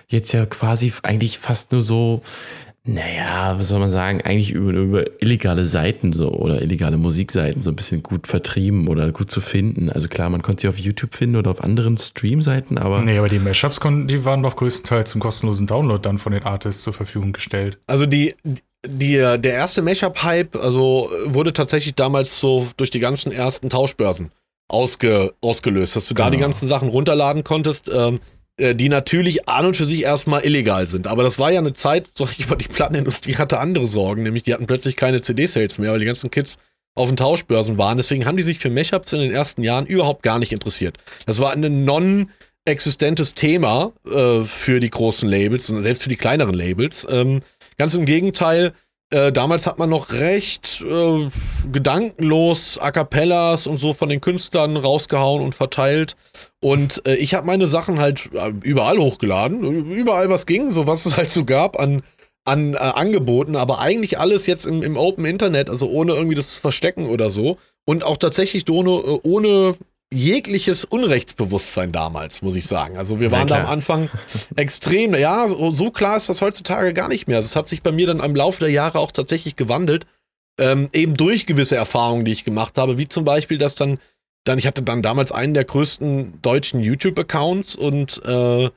jetzt 0.07 0.33
ja 0.33 0.45
quasi 0.45 0.93
eigentlich 1.03 1.39
fast 1.39 1.71
nur 1.71 1.81
so, 1.81 2.21
naja, 2.87 3.55
was 3.57 3.67
soll 3.69 3.79
man 3.79 3.89
sagen, 3.91 4.21
eigentlich 4.21 4.51
über, 4.51 4.71
über 4.71 5.21
illegale 5.21 5.65
Seiten 5.65 6.13
so 6.13 6.29
oder 6.31 6.61
illegale 6.61 6.97
Musikseiten 6.97 7.61
so 7.63 7.71
ein 7.71 7.75
bisschen 7.75 8.03
gut 8.03 8.27
vertrieben 8.27 8.87
oder 8.87 9.11
gut 9.11 9.31
zu 9.31 9.41
finden. 9.41 9.89
Also 9.89 10.07
klar, 10.07 10.29
man 10.29 10.43
konnte 10.43 10.61
sie 10.61 10.67
auf 10.67 10.77
YouTube 10.77 11.15
finden 11.15 11.35
oder 11.35 11.49
auf 11.51 11.63
anderen 11.63 11.97
Streamseiten, 11.97 12.77
aber 12.77 13.01
Nee, 13.01 13.17
aber 13.17 13.27
die 13.29 13.39
Mashups, 13.39 13.79
konnten- 13.79 14.07
die 14.07 14.23
waren 14.23 14.43
doch 14.43 14.55
größtenteils 14.55 15.09
zum 15.09 15.19
kostenlosen 15.19 15.65
Download 15.65 16.01
dann 16.01 16.19
von 16.19 16.31
den 16.31 16.43
Artists 16.43 16.83
zur 16.83 16.93
Verfügung 16.93 17.33
gestellt. 17.33 17.79
Also 17.87 18.05
die, 18.05 18.35
die, 18.85 19.13
der 19.17 19.43
erste 19.53 19.81
Mashup-Hype, 19.81 20.55
also 20.55 21.09
wurde 21.25 21.53
tatsächlich 21.53 21.95
damals 21.95 22.39
so 22.39 22.67
durch 22.77 22.91
die 22.91 22.99
ganzen 22.99 23.31
ersten 23.31 23.71
Tauschbörsen 23.71 24.31
ausge, 24.67 25.33
ausgelöst, 25.41 25.95
dass 25.95 26.07
du 26.07 26.13
da 26.13 26.29
die 26.29 26.37
Genau. 26.37 26.47
ganzen 26.49 26.67
Sachen 26.67 26.89
runterladen 26.89 27.43
konntest, 27.43 27.89
ähm, 27.93 28.15
äh, 28.15 28.19
die 28.57 28.89
natürlich 28.89 29.49
an 29.49 29.65
und 29.65 29.77
für 29.77 29.85
sich 29.85 30.03
erstmal 30.03 30.45
illegal 30.45 30.87
sind. 30.87 31.07
Aber 31.07 31.23
das 31.23 31.39
war 31.39 31.51
ja 31.51 31.59
eine 31.59 31.73
Zeit, 31.73 32.07
sag 32.17 32.37
ich 32.37 32.49
mal, 32.49 32.55
die 32.55 32.67
Plattenindustrie 32.67 33.35
hatte 33.35 33.59
andere 33.59 33.87
Sorgen, 33.87 34.23
nämlich 34.23 34.43
die 34.43 34.53
hatten 34.53 34.67
plötzlich 34.67 34.95
keine 34.95 35.21
CD-Sales 35.21 35.77
mehr, 35.77 35.91
weil 35.91 35.99
die 35.99 36.05
ganzen 36.05 36.31
Kids 36.31 36.57
auf 36.95 37.09
den 37.09 37.17
Tauschbörsen 37.17 37.77
waren. 37.77 37.97
Deswegen 37.97 38.25
haben 38.25 38.37
die 38.37 38.43
sich 38.43 38.59
für 38.59 38.69
Mashups 38.69 39.11
in 39.13 39.19
den 39.19 39.33
ersten 39.33 39.63
Jahren 39.63 39.85
überhaupt 39.85 40.23
gar 40.23 40.39
nicht 40.39 40.53
interessiert. 40.53 40.97
Das 41.25 41.39
war 41.39 41.51
ein 41.51 41.83
non-existentes 41.83 43.33
Thema 43.33 43.91
äh, 44.05 44.41
für 44.41 44.79
die 44.79 44.89
großen 44.89 45.27
Labels 45.27 45.69
und 45.69 45.83
selbst 45.83 46.03
für 46.03 46.09
die 46.09 46.15
kleineren 46.15 46.53
Labels. 46.53 47.05
Ähm, 47.09 47.41
ganz 47.77 47.93
im 47.93 48.05
Gegenteil, 48.05 48.73
äh, 49.15 49.31
damals 49.31 49.65
hat 49.65 49.79
man 49.79 49.89
noch 49.89 50.11
recht 50.11 50.83
äh, 50.85 51.29
gedankenlos 51.71 52.77
A 52.79 52.91
Cappellas 52.91 53.65
und 53.65 53.77
so 53.77 53.93
von 53.93 54.09
den 54.09 54.19
Künstlern 54.19 54.75
rausgehauen 54.75 55.41
und 55.41 55.55
verteilt. 55.55 56.17
Und 56.59 57.01
äh, 57.07 57.15
ich 57.15 57.33
habe 57.33 57.47
meine 57.47 57.67
Sachen 57.67 57.99
halt 57.99 58.29
äh, 58.33 58.51
überall 58.61 58.97
hochgeladen, 58.97 59.89
überall 59.89 60.29
was 60.29 60.45
ging, 60.45 60.69
so 60.69 60.85
was 60.85 61.05
es 61.05 61.15
halt 61.15 61.31
so 61.31 61.45
gab 61.45 61.79
an, 61.79 62.03
an 62.43 62.73
äh, 62.73 62.77
Angeboten, 62.77 63.55
aber 63.55 63.79
eigentlich 63.79 64.19
alles 64.19 64.47
jetzt 64.47 64.65
im, 64.65 64.83
im 64.83 64.97
Open 64.97 65.23
Internet, 65.23 65.69
also 65.69 65.89
ohne 65.89 66.11
irgendwie 66.11 66.35
das 66.35 66.57
Verstecken 66.57 67.07
oder 67.07 67.29
so. 67.29 67.57
Und 67.85 68.03
auch 68.03 68.17
tatsächlich 68.17 68.69
ohne, 68.69 69.21
ohne 69.23 69.75
jegliches 70.15 70.85
Unrechtsbewusstsein 70.85 71.91
damals, 71.91 72.41
muss 72.41 72.55
ich 72.55 72.65
sagen. 72.65 72.97
Also 72.97 73.19
wir 73.19 73.27
Ja, 73.27 73.33
waren 73.33 73.47
da 73.47 73.59
am. 73.61 73.65
Anfang 73.65 74.09
extrem, 74.55 75.13
ja, 75.15 75.47
so 75.71 75.91
klar 75.91 76.17
ist 76.17 76.29
das 76.29 76.41
heutzutage 76.41 76.93
gar 76.93 77.09
nicht 77.09 77.27
mehr. 77.27 77.37
Also 77.37 77.47
es 77.47 77.55
hat 77.55 77.67
sich 77.67 77.83
bei 77.83 77.91
mir 77.91 78.07
dann 78.07 78.19
im 78.19 78.35
Laufe 78.35 78.59
der 78.59 78.71
Jahre 78.71 78.99
auch 78.99 79.11
tatsächlich 79.11 79.55
gewandelt, 79.55 80.05
ähm, 80.59 80.89
eben 80.93 81.15
durch 81.15 81.45
gewisse 81.45 81.75
Erfahrungen, 81.75 82.25
die 82.25 82.31
ich 82.31 82.45
gemacht 82.45 82.77
habe, 82.77 82.97
wie 82.97 83.07
zum 83.07 83.25
Beispiel, 83.25 83.57
dass 83.57 83.75
dann, 83.75 83.99
dann 84.45 84.57
ich 84.57 84.65
hatte 84.67 84.83
dann 84.83 85.01
damals 85.01 85.31
einen 85.31 85.53
der 85.53 85.65
größten 85.65 86.41
deutschen 86.41 86.79
YouTube-Accounts 86.79 87.75
und 87.75 88.21
äh, 88.25 88.69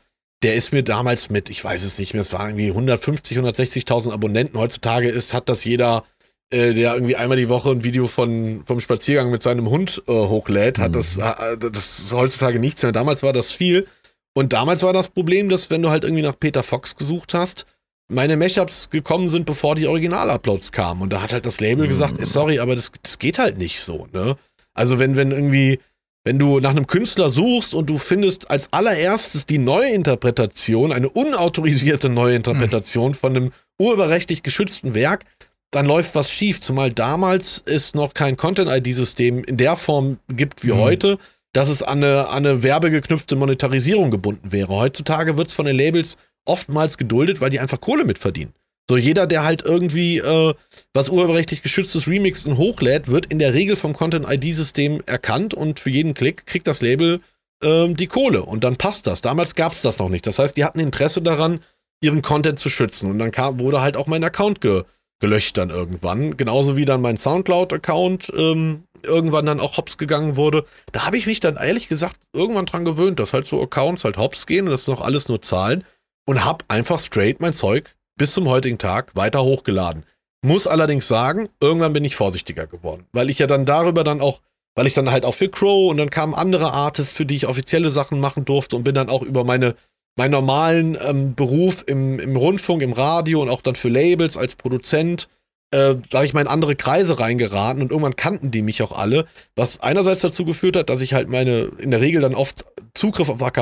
der 0.42 0.54
ist 0.54 0.72
mir 0.72 0.82
damals 0.82 1.30
mit, 1.30 1.50
ich 1.50 1.62
weiß 1.62 1.82
es 1.84 1.98
nicht 1.98 2.14
mehr, 2.14 2.20
es 2.20 2.32
waren 2.32 2.48
irgendwie 2.50 2.68
150, 2.68 3.38
160.000 3.38 4.12
Abonnenten. 4.12 4.58
Heutzutage 4.58 5.08
ist, 5.08 5.34
hat 5.34 5.48
das 5.48 5.64
jeder, 5.64 6.04
äh, 6.50 6.72
der 6.74 6.94
irgendwie 6.94 7.16
einmal 7.16 7.36
die 7.36 7.48
Woche 7.48 7.70
ein 7.70 7.84
Video 7.84 8.06
von, 8.06 8.62
vom 8.64 8.80
Spaziergang 8.80 9.30
mit 9.30 9.42
seinem 9.42 9.68
Hund 9.68 10.02
äh, 10.08 10.12
hochlädt, 10.12 10.78
hat 10.78 10.90
Mhm. 10.90 10.94
das, 10.94 11.16
äh, 11.18 11.56
das 11.58 11.98
ist 12.00 12.12
heutzutage 12.12 12.58
nichts 12.58 12.82
mehr. 12.82 12.92
Damals 12.92 13.22
war 13.22 13.32
das 13.32 13.50
viel. 13.52 13.86
Und 14.34 14.52
damals 14.52 14.82
war 14.82 14.92
das 14.92 15.08
Problem, 15.08 15.48
dass 15.48 15.68
wenn 15.70 15.82
du 15.82 15.90
halt 15.90 16.04
irgendwie 16.04 16.22
nach 16.22 16.38
Peter 16.38 16.62
Fox 16.62 16.96
gesucht 16.96 17.34
hast, 17.34 17.66
meine 18.10 18.36
Mashups 18.38 18.88
gekommen 18.88 19.28
sind, 19.28 19.44
bevor 19.44 19.74
die 19.74 19.86
Original-Uploads 19.86 20.72
kamen. 20.72 21.02
Und 21.02 21.12
da 21.12 21.20
hat 21.22 21.32
halt 21.34 21.44
das 21.44 21.60
Label 21.60 21.84
Mhm. 21.84 21.88
gesagt, 21.88 22.18
ey, 22.18 22.24
sorry, 22.24 22.58
aber 22.58 22.74
das, 22.76 22.92
das 23.02 23.18
geht 23.18 23.38
halt 23.38 23.58
nicht 23.58 23.80
so, 23.80 24.06
ne? 24.12 24.36
Also 24.72 24.98
wenn, 24.98 25.16
wenn 25.16 25.32
irgendwie, 25.32 25.80
wenn 26.24 26.38
du 26.38 26.60
nach 26.60 26.70
einem 26.70 26.86
Künstler 26.86 27.28
suchst 27.30 27.74
und 27.74 27.90
du 27.90 27.98
findest 27.98 28.50
als 28.50 28.72
allererstes 28.72 29.44
die 29.44 29.58
Neuinterpretation, 29.58 30.92
eine 30.92 31.08
unautorisierte 31.08 32.08
Neuinterpretation 32.08 33.14
von 33.14 33.36
einem 33.36 33.52
urheberrechtlich 33.78 34.42
geschützten 34.42 34.94
Werk, 34.94 35.24
dann 35.70 35.86
läuft 35.86 36.14
was 36.14 36.30
schief. 36.30 36.60
Zumal 36.60 36.92
damals 36.92 37.62
es 37.66 37.94
noch 37.94 38.14
kein 38.14 38.36
Content-ID-System 38.36 39.44
in 39.44 39.56
der 39.56 39.76
Form 39.76 40.18
gibt 40.28 40.64
wie 40.64 40.72
Mhm. 40.72 40.78
heute, 40.78 41.18
dass 41.52 41.68
es 41.68 41.82
an 41.82 42.02
eine, 42.04 42.28
an 42.28 42.46
eine 42.46 42.62
werbegeknüpfte 42.62 43.36
Monetarisierung 43.36 44.10
gebunden 44.10 44.52
wäre. 44.52 44.74
Heutzutage 44.76 45.36
wird 45.36 45.48
es 45.48 45.54
von 45.54 45.66
den 45.66 45.76
Labels 45.76 46.16
oftmals 46.44 46.96
geduldet, 46.98 47.40
weil 47.40 47.50
die 47.50 47.60
einfach 47.60 47.80
Kohle 47.80 48.04
mitverdienen. 48.04 48.54
So 48.90 48.96
jeder, 48.96 49.26
der 49.26 49.44
halt 49.44 49.62
irgendwie 49.62 50.18
äh, 50.18 50.54
was 50.94 51.10
urheberrechtlich 51.10 51.62
geschütztes 51.62 52.08
remixt 52.08 52.46
und 52.46 52.56
hochlädt, 52.56 53.08
wird 53.08 53.26
in 53.26 53.38
der 53.38 53.52
Regel 53.52 53.76
vom 53.76 53.92
Content-ID-System 53.92 55.02
erkannt 55.04 55.52
und 55.52 55.78
für 55.80 55.90
jeden 55.90 56.14
Klick 56.14 56.46
kriegt 56.46 56.66
das 56.66 56.80
Label 56.80 57.20
ähm, 57.62 57.96
die 57.96 58.06
Kohle 58.06 58.42
und 58.44 58.64
dann 58.64 58.76
passt 58.76 59.06
das. 59.06 59.20
Damals 59.20 59.54
gab 59.54 59.72
es 59.72 59.82
das 59.82 59.98
noch 59.98 60.08
nicht. 60.08 60.26
Das 60.26 60.38
heißt, 60.38 60.56
die 60.56 60.64
hatten 60.64 60.80
Interesse 60.80 61.20
daran, 61.20 61.60
ihren 62.00 62.22
Content 62.22 62.58
zu 62.58 62.70
schützen 62.70 63.10
und 63.10 63.18
dann 63.18 63.30
kam, 63.30 63.60
wurde 63.60 63.80
halt 63.82 63.96
auch 63.96 64.06
mein 64.06 64.24
Account 64.24 64.60
ge 64.62 64.84
gelöscht 65.20 65.56
dann 65.56 65.70
irgendwann. 65.70 66.36
Genauso 66.36 66.76
wie 66.76 66.84
dann 66.84 67.00
mein 67.00 67.18
Soundcloud-Account 67.18 68.32
ähm, 68.36 68.84
irgendwann 69.02 69.46
dann 69.46 69.60
auch 69.60 69.76
hops 69.76 69.98
gegangen 69.98 70.36
wurde. 70.36 70.64
Da 70.92 71.06
habe 71.06 71.16
ich 71.16 71.26
mich 71.26 71.40
dann 71.40 71.56
ehrlich 71.56 71.88
gesagt 71.88 72.16
irgendwann 72.32 72.66
dran 72.66 72.84
gewöhnt, 72.84 73.20
dass 73.20 73.32
halt 73.32 73.46
so 73.46 73.60
Accounts 73.62 74.04
halt 74.04 74.16
hops 74.16 74.46
gehen 74.46 74.66
und 74.66 74.72
das 74.72 74.82
ist 74.82 74.88
noch 74.88 75.00
alles 75.00 75.28
nur 75.28 75.42
Zahlen. 75.42 75.84
und 76.26 76.44
habe 76.44 76.64
einfach 76.68 76.98
straight 76.98 77.40
mein 77.40 77.54
Zeug 77.54 77.94
bis 78.18 78.32
zum 78.32 78.48
heutigen 78.48 78.76
Tag 78.78 79.16
weiter 79.16 79.42
hochgeladen. 79.42 80.04
Muss 80.42 80.66
allerdings 80.66 81.08
sagen, 81.08 81.48
irgendwann 81.60 81.94
bin 81.94 82.04
ich 82.04 82.16
vorsichtiger 82.16 82.66
geworden, 82.66 83.06
weil 83.12 83.30
ich 83.30 83.38
ja 83.38 83.46
dann 83.46 83.64
darüber 83.64 84.04
dann 84.04 84.20
auch, 84.20 84.40
weil 84.74 84.86
ich 84.86 84.94
dann 84.94 85.10
halt 85.10 85.24
auch 85.24 85.34
für 85.34 85.48
Crow 85.48 85.90
und 85.90 85.96
dann 85.96 86.10
kamen 86.10 86.34
andere 86.34 86.72
Artists, 86.72 87.12
für 87.12 87.24
die 87.24 87.36
ich 87.36 87.46
offizielle 87.46 87.88
Sachen 87.88 88.20
machen 88.20 88.44
durfte 88.44 88.76
und 88.76 88.84
bin 88.84 88.94
dann 88.94 89.08
auch 89.08 89.22
über 89.22 89.42
meine 89.42 89.74
meinen 90.18 90.32
normalen 90.32 90.98
ähm, 91.00 91.34
Beruf 91.34 91.84
im, 91.86 92.18
im 92.18 92.36
Rundfunk, 92.36 92.82
im 92.82 92.92
Radio 92.92 93.40
und 93.40 93.48
auch 93.48 93.62
dann 93.62 93.76
für 93.76 93.88
Labels 93.88 94.36
als 94.36 94.56
Produzent 94.56 95.28
äh, 95.70 95.96
sag 96.10 96.24
ich 96.24 96.32
mal, 96.32 96.40
in 96.40 96.46
andere 96.46 96.76
Kreise 96.76 97.18
reingeraten 97.18 97.82
und 97.82 97.90
irgendwann 97.90 98.16
kannten 98.16 98.50
die 98.50 98.62
mich 98.62 98.82
auch 98.82 98.92
alle, 98.92 99.26
was 99.54 99.80
einerseits 99.80 100.22
dazu 100.22 100.44
geführt 100.44 100.76
hat, 100.76 100.88
dass 100.88 101.02
ich 101.02 101.12
halt 101.12 101.28
meine, 101.28 101.70
in 101.78 101.90
der 101.90 102.00
Regel 102.00 102.22
dann 102.22 102.34
oft 102.34 102.64
Zugriff 102.94 103.28
auf 103.28 103.42
A 103.42 103.52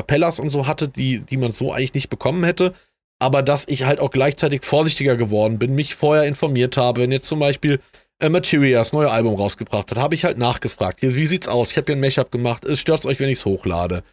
und 0.40 0.50
so 0.50 0.66
hatte, 0.66 0.88
die, 0.88 1.20
die 1.20 1.36
man 1.36 1.52
so 1.52 1.72
eigentlich 1.72 1.94
nicht 1.94 2.08
bekommen 2.08 2.44
hätte, 2.44 2.74
aber 3.18 3.42
dass 3.42 3.66
ich 3.66 3.84
halt 3.84 3.98
auch 3.98 4.10
gleichzeitig 4.10 4.64
vorsichtiger 4.64 5.16
geworden 5.16 5.58
bin, 5.58 5.74
mich 5.74 5.96
vorher 5.96 6.24
informiert 6.24 6.76
habe, 6.76 7.02
wenn 7.02 7.10
jetzt 7.10 7.26
zum 7.26 7.40
Beispiel 7.40 7.80
äh, 8.20 8.28
Materia 8.28 8.84
neue 8.92 9.10
Album 9.10 9.34
rausgebracht 9.34 9.90
hat, 9.90 9.98
habe 9.98 10.14
ich 10.14 10.24
halt 10.24 10.38
nachgefragt, 10.38 11.00
hier, 11.00 11.14
wie 11.16 11.26
sieht's 11.26 11.48
aus? 11.48 11.72
Ich 11.72 11.76
habe 11.76 11.86
hier 11.86 11.96
ein 11.96 12.00
Mashup 12.00 12.30
gemacht, 12.30 12.64
es 12.64 12.78
stört 12.78 13.04
euch, 13.04 13.18
wenn 13.18 13.28
ich 13.28 13.38
es 13.38 13.44
hochlade. 13.44 14.04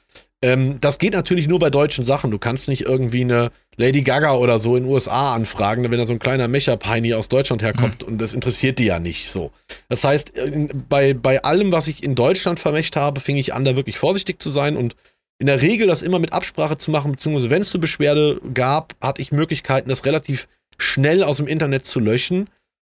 Ähm, 0.43 0.77
das 0.81 0.99
geht 0.99 1.13
natürlich 1.13 1.47
nur 1.47 1.59
bei 1.59 1.69
deutschen 1.69 2.03
Sachen. 2.03 2.29
Du 2.29 2.37
kannst 2.37 2.67
nicht 2.67 2.81
irgendwie 2.81 3.21
eine 3.21 3.51
Lady 3.77 4.01
Gaga 4.01 4.35
oder 4.35 4.59
so 4.59 4.75
in 4.75 4.83
den 4.83 4.91
USA 4.91 5.33
anfragen, 5.33 5.89
wenn 5.89 5.97
da 5.97 6.05
so 6.05 6.11
ein 6.11 6.19
kleiner 6.19 6.49
Mecha-Peini 6.49 7.13
aus 7.13 7.29
Deutschland 7.29 7.63
herkommt 7.63 8.01
mhm. 8.01 8.13
und 8.13 8.21
das 8.21 8.33
interessiert 8.33 8.77
die 8.77 8.85
ja 8.85 8.99
nicht 8.99 9.29
so. 9.29 9.51
Das 9.87 10.03
heißt, 10.03 10.37
in, 10.37 10.85
bei, 10.89 11.13
bei 11.13 11.41
allem, 11.43 11.71
was 11.71 11.87
ich 11.87 12.03
in 12.03 12.13
Deutschland 12.13 12.59
vermächt 12.59 12.97
habe, 12.97 13.21
fing 13.21 13.37
ich 13.37 13.53
an, 13.53 13.63
da 13.63 13.77
wirklich 13.77 13.97
vorsichtig 13.97 14.41
zu 14.41 14.49
sein 14.49 14.75
und 14.75 14.97
in 15.39 15.47
der 15.47 15.61
Regel 15.61 15.87
das 15.87 16.01
immer 16.01 16.19
mit 16.19 16.33
Absprache 16.33 16.77
zu 16.77 16.91
machen, 16.91 17.13
beziehungsweise 17.13 17.49
wenn 17.49 17.61
es 17.61 17.73
eine 17.73 17.81
Beschwerde 17.81 18.41
gab, 18.53 18.95
hatte 19.01 19.21
ich 19.21 19.31
Möglichkeiten, 19.31 19.89
das 19.89 20.05
relativ 20.05 20.49
schnell 20.77 21.23
aus 21.23 21.37
dem 21.37 21.47
Internet 21.47 21.85
zu 21.85 22.01
löschen 22.01 22.49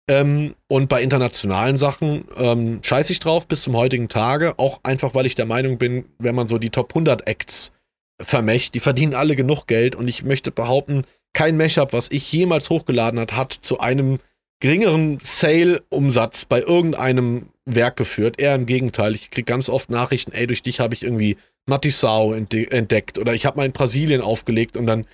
ähm, 0.07 0.55
und 0.67 0.89
bei 0.89 1.01
internationalen 1.01 1.77
Sachen 1.77 2.25
ähm, 2.37 2.79
scheiße 2.81 3.11
ich 3.11 3.19
drauf 3.19 3.47
bis 3.47 3.63
zum 3.63 3.75
heutigen 3.75 4.09
Tage. 4.09 4.57
Auch 4.57 4.79
einfach, 4.83 5.13
weil 5.15 5.25
ich 5.25 5.35
der 5.35 5.45
Meinung 5.45 5.77
bin, 5.77 6.05
wenn 6.19 6.35
man 6.35 6.47
so 6.47 6.57
die 6.57 6.69
Top 6.69 6.91
100 6.91 7.27
Acts 7.27 7.71
vermächt, 8.19 8.73
die 8.73 8.79
verdienen 8.79 9.13
alle 9.13 9.35
genug 9.35 9.67
Geld 9.67 9.95
und 9.95 10.07
ich 10.07 10.23
möchte 10.23 10.51
behaupten, 10.51 11.05
kein 11.33 11.57
Mashup, 11.57 11.93
was 11.93 12.11
ich 12.11 12.31
jemals 12.31 12.69
hochgeladen 12.69 13.19
hat, 13.19 13.33
hat 13.33 13.53
zu 13.53 13.79
einem 13.79 14.19
geringeren 14.59 15.19
Sale-Umsatz 15.21 16.45
bei 16.45 16.59
irgendeinem 16.59 17.49
Werk 17.65 17.95
geführt. 17.95 18.39
Eher 18.39 18.55
im 18.55 18.65
Gegenteil. 18.65 19.15
Ich 19.15 19.31
kriege 19.31 19.45
ganz 19.45 19.69
oft 19.69 19.89
Nachrichten, 19.89 20.33
ey, 20.33 20.45
durch 20.45 20.61
dich 20.61 20.79
habe 20.79 20.93
ich 20.93 21.03
irgendwie 21.03 21.37
Matisau 21.67 22.33
entdeckt 22.33 23.17
oder 23.17 23.33
ich 23.33 23.45
habe 23.45 23.57
mal 23.57 23.65
in 23.65 23.71
Brasilien 23.71 24.21
aufgelegt 24.21 24.77
und 24.77 24.87
dann 24.87 25.05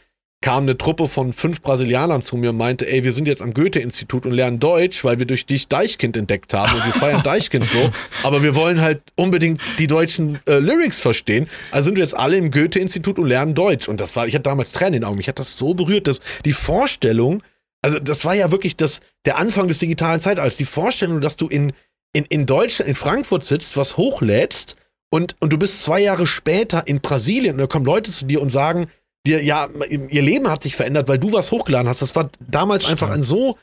kam 0.42 0.64
eine 0.64 0.78
Truppe 0.78 1.08
von 1.08 1.34
fünf 1.34 1.62
Brasilianern 1.62 2.22
zu 2.22 2.38
mir 2.38 2.52
und 2.52 2.58
meinte, 2.58 2.88
ey, 2.88 3.04
wir 3.04 3.12
sind 3.12 3.28
jetzt 3.28 3.42
am 3.42 3.54
Goethe-Institut 3.54 4.26
und 4.26 4.34
lernen 4.34 4.60
Deutsch, 4.60 5.04
weil 5.04 5.18
wir 5.18 5.26
durch 5.26 5.48
dich 5.48 5.68
Deichkind 5.68 6.16
entdeckt 6.16 6.54
haben 6.54 6.76
und 6.76 6.86
wir 6.86 6.94
feiern 6.94 7.24
Deichkind 7.24 7.66
so, 7.68 7.92
aber 8.24 8.44
wir 8.44 8.54
wollen 8.54 8.80
halt 8.80 9.02
unbedingt 9.16 9.60
die 9.80 9.88
deutschen 9.88 10.40
äh, 10.46 10.60
Lyrics 10.60 11.00
verstehen. 11.00 11.50
Also 11.72 11.88
sind 11.88 11.96
wir 11.96 12.04
jetzt 12.04 12.16
alle 12.16 12.38
im 12.38 12.52
Goethe-Institut 12.52 13.18
und 13.18 13.28
lernen 13.28 13.56
Deutsch. 13.56 13.90
Und 13.90 14.00
das 14.00 14.16
war, 14.16 14.28
ich 14.28 14.36
hatte 14.36 14.44
damals 14.44 14.74
Tränen 14.74 14.94
in 14.94 15.02
den 15.02 15.04
Augen. 15.06 15.18
Mich 15.18 15.28
hat 15.28 15.40
das 15.40 15.58
so 15.58 15.74
berührt, 15.74 16.08
dass 16.08 16.20
die 16.46 16.54
Vorstellung, 16.54 17.42
also 17.82 17.98
das 17.98 18.24
war 18.24 18.36
ja 18.36 18.52
wirklich 18.52 18.76
das, 18.78 19.02
der 19.26 19.38
Anfang 19.38 19.68
des 19.68 19.80
digitalen 19.80 20.20
Zeitalters, 20.20 20.58
die 20.58 20.66
Vorstellung, 20.66 21.20
dass 21.20 21.36
du 21.36 21.48
in, 21.48 21.74
in, 22.14 22.26
in 22.26 22.46
Deutschland, 22.46 22.90
in 22.90 22.96
Frankfurt 22.96 23.44
sitzt, 23.44 23.76
was 23.76 23.98
hochlädst 23.98 24.76
und, 25.10 25.36
und 25.40 25.52
du 25.52 25.58
bist 25.58 25.84
zwei 25.84 26.00
Jahre 26.02 26.28
später 26.28 26.86
in 26.86 27.02
Brasilien 27.02 27.56
und 27.56 27.60
da 27.60 27.68
kommen 27.68 27.86
Leute 27.86 28.12
zu 28.12 28.26
dir 28.26 28.42
und 28.42 28.52
sagen, 28.52 28.88
dir, 29.26 29.44
ja, 29.44 29.68
ihr 29.90 30.22
Leben 30.22 30.50
hat 30.50 30.64
sich 30.64 30.76
verändert, 30.76 31.08
weil 31.08 31.20
du 31.20 31.34
was 31.34 31.52
hochgeladen 31.52 31.88
hast. 31.88 32.02
Das 32.02 32.16
war 32.16 32.30
damals 32.40 32.84
Stimmt. 32.84 33.02
einfach 33.02 33.14
ein 33.14 33.24
so 33.24 33.58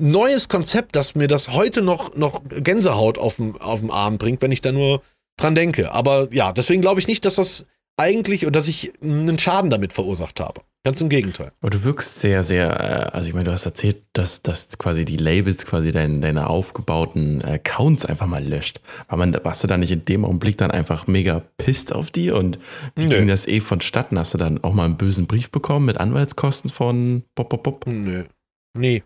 neues 0.00 0.48
Konzept, 0.48 0.96
dass 0.96 1.14
mir 1.14 1.28
das 1.28 1.48
heute 1.48 1.82
noch, 1.82 2.14
noch 2.14 2.42
Gänsehaut 2.48 3.18
auf 3.18 3.36
dem, 3.36 3.60
auf 3.60 3.80
dem 3.80 3.90
Arm 3.90 4.18
bringt, 4.18 4.42
wenn 4.42 4.52
ich 4.52 4.60
da 4.60 4.72
nur 4.72 5.02
dran 5.36 5.54
denke. 5.54 5.92
Aber 5.92 6.28
ja, 6.32 6.52
deswegen 6.52 6.82
glaube 6.82 7.00
ich 7.00 7.08
nicht, 7.08 7.24
dass 7.24 7.36
das 7.36 7.66
eigentlich 7.96 8.44
oder 8.44 8.52
dass 8.52 8.68
ich 8.68 8.92
einen 9.02 9.38
Schaden 9.38 9.70
damit 9.70 9.92
verursacht 9.92 10.40
habe. 10.40 10.62
Ganz 10.88 11.02
im 11.02 11.10
Gegenteil. 11.10 11.52
Aber 11.60 11.68
du 11.68 11.84
wirkst 11.84 12.18
sehr, 12.18 12.42
sehr, 12.42 12.70
äh, 12.80 13.14
also 13.14 13.28
ich 13.28 13.34
meine, 13.34 13.44
du 13.44 13.52
hast 13.52 13.66
erzählt, 13.66 14.04
dass, 14.14 14.40
dass 14.40 14.78
quasi 14.78 15.04
die 15.04 15.18
Labels 15.18 15.66
quasi 15.66 15.92
dein, 15.92 16.22
deine 16.22 16.48
aufgebauten 16.48 17.44
Accounts 17.44 18.06
einfach 18.06 18.26
mal 18.26 18.42
löscht. 18.42 18.80
War 19.06 19.18
man, 19.18 19.36
warst 19.44 19.62
du 19.62 19.68
da 19.68 19.76
nicht 19.76 19.90
in 19.90 20.06
dem 20.06 20.24
Augenblick 20.24 20.56
dann 20.56 20.70
einfach 20.70 21.06
mega 21.06 21.42
pisst 21.58 21.92
auf 21.92 22.10
die 22.10 22.30
und 22.30 22.58
wie 22.96 23.04
Nö. 23.04 23.18
ging 23.18 23.28
das 23.28 23.46
eh 23.46 23.60
vonstatten? 23.60 24.18
Hast 24.18 24.32
du 24.32 24.38
dann 24.38 24.64
auch 24.64 24.72
mal 24.72 24.86
einen 24.86 24.96
bösen 24.96 25.26
Brief 25.26 25.50
bekommen 25.50 25.84
mit 25.84 25.98
Anwaltskosten 25.98 26.70
von 26.70 27.22
Pop 27.34 27.50
Pop 27.50 27.64
Pop? 27.64 27.86
Nö. 27.86 28.24
Nee. 28.74 29.02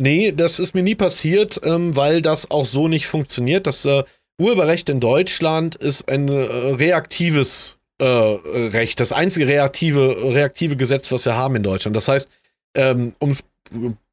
Nee, 0.00 0.32
das 0.32 0.58
ist 0.58 0.74
mir 0.74 0.82
nie 0.82 0.96
passiert, 0.96 1.60
ähm, 1.62 1.94
weil 1.94 2.22
das 2.22 2.50
auch 2.50 2.66
so 2.66 2.88
nicht 2.88 3.06
funktioniert. 3.06 3.68
Das 3.68 3.84
äh, 3.84 4.02
Urheberrecht 4.40 4.88
in 4.88 4.98
Deutschland 4.98 5.76
ist 5.76 6.08
ein 6.08 6.26
äh, 6.26 6.32
reaktives 6.32 7.78
äh, 8.00 8.68
Recht, 8.68 9.00
das 9.00 9.12
einzige 9.12 9.46
reaktive, 9.46 10.16
reaktive 10.34 10.76
Gesetz, 10.76 11.10
was 11.12 11.24
wir 11.24 11.36
haben 11.36 11.56
in 11.56 11.62
Deutschland. 11.62 11.96
Das 11.96 12.08
heißt, 12.08 12.28
ähm, 12.74 13.14
um 13.18 13.30
es 13.30 13.44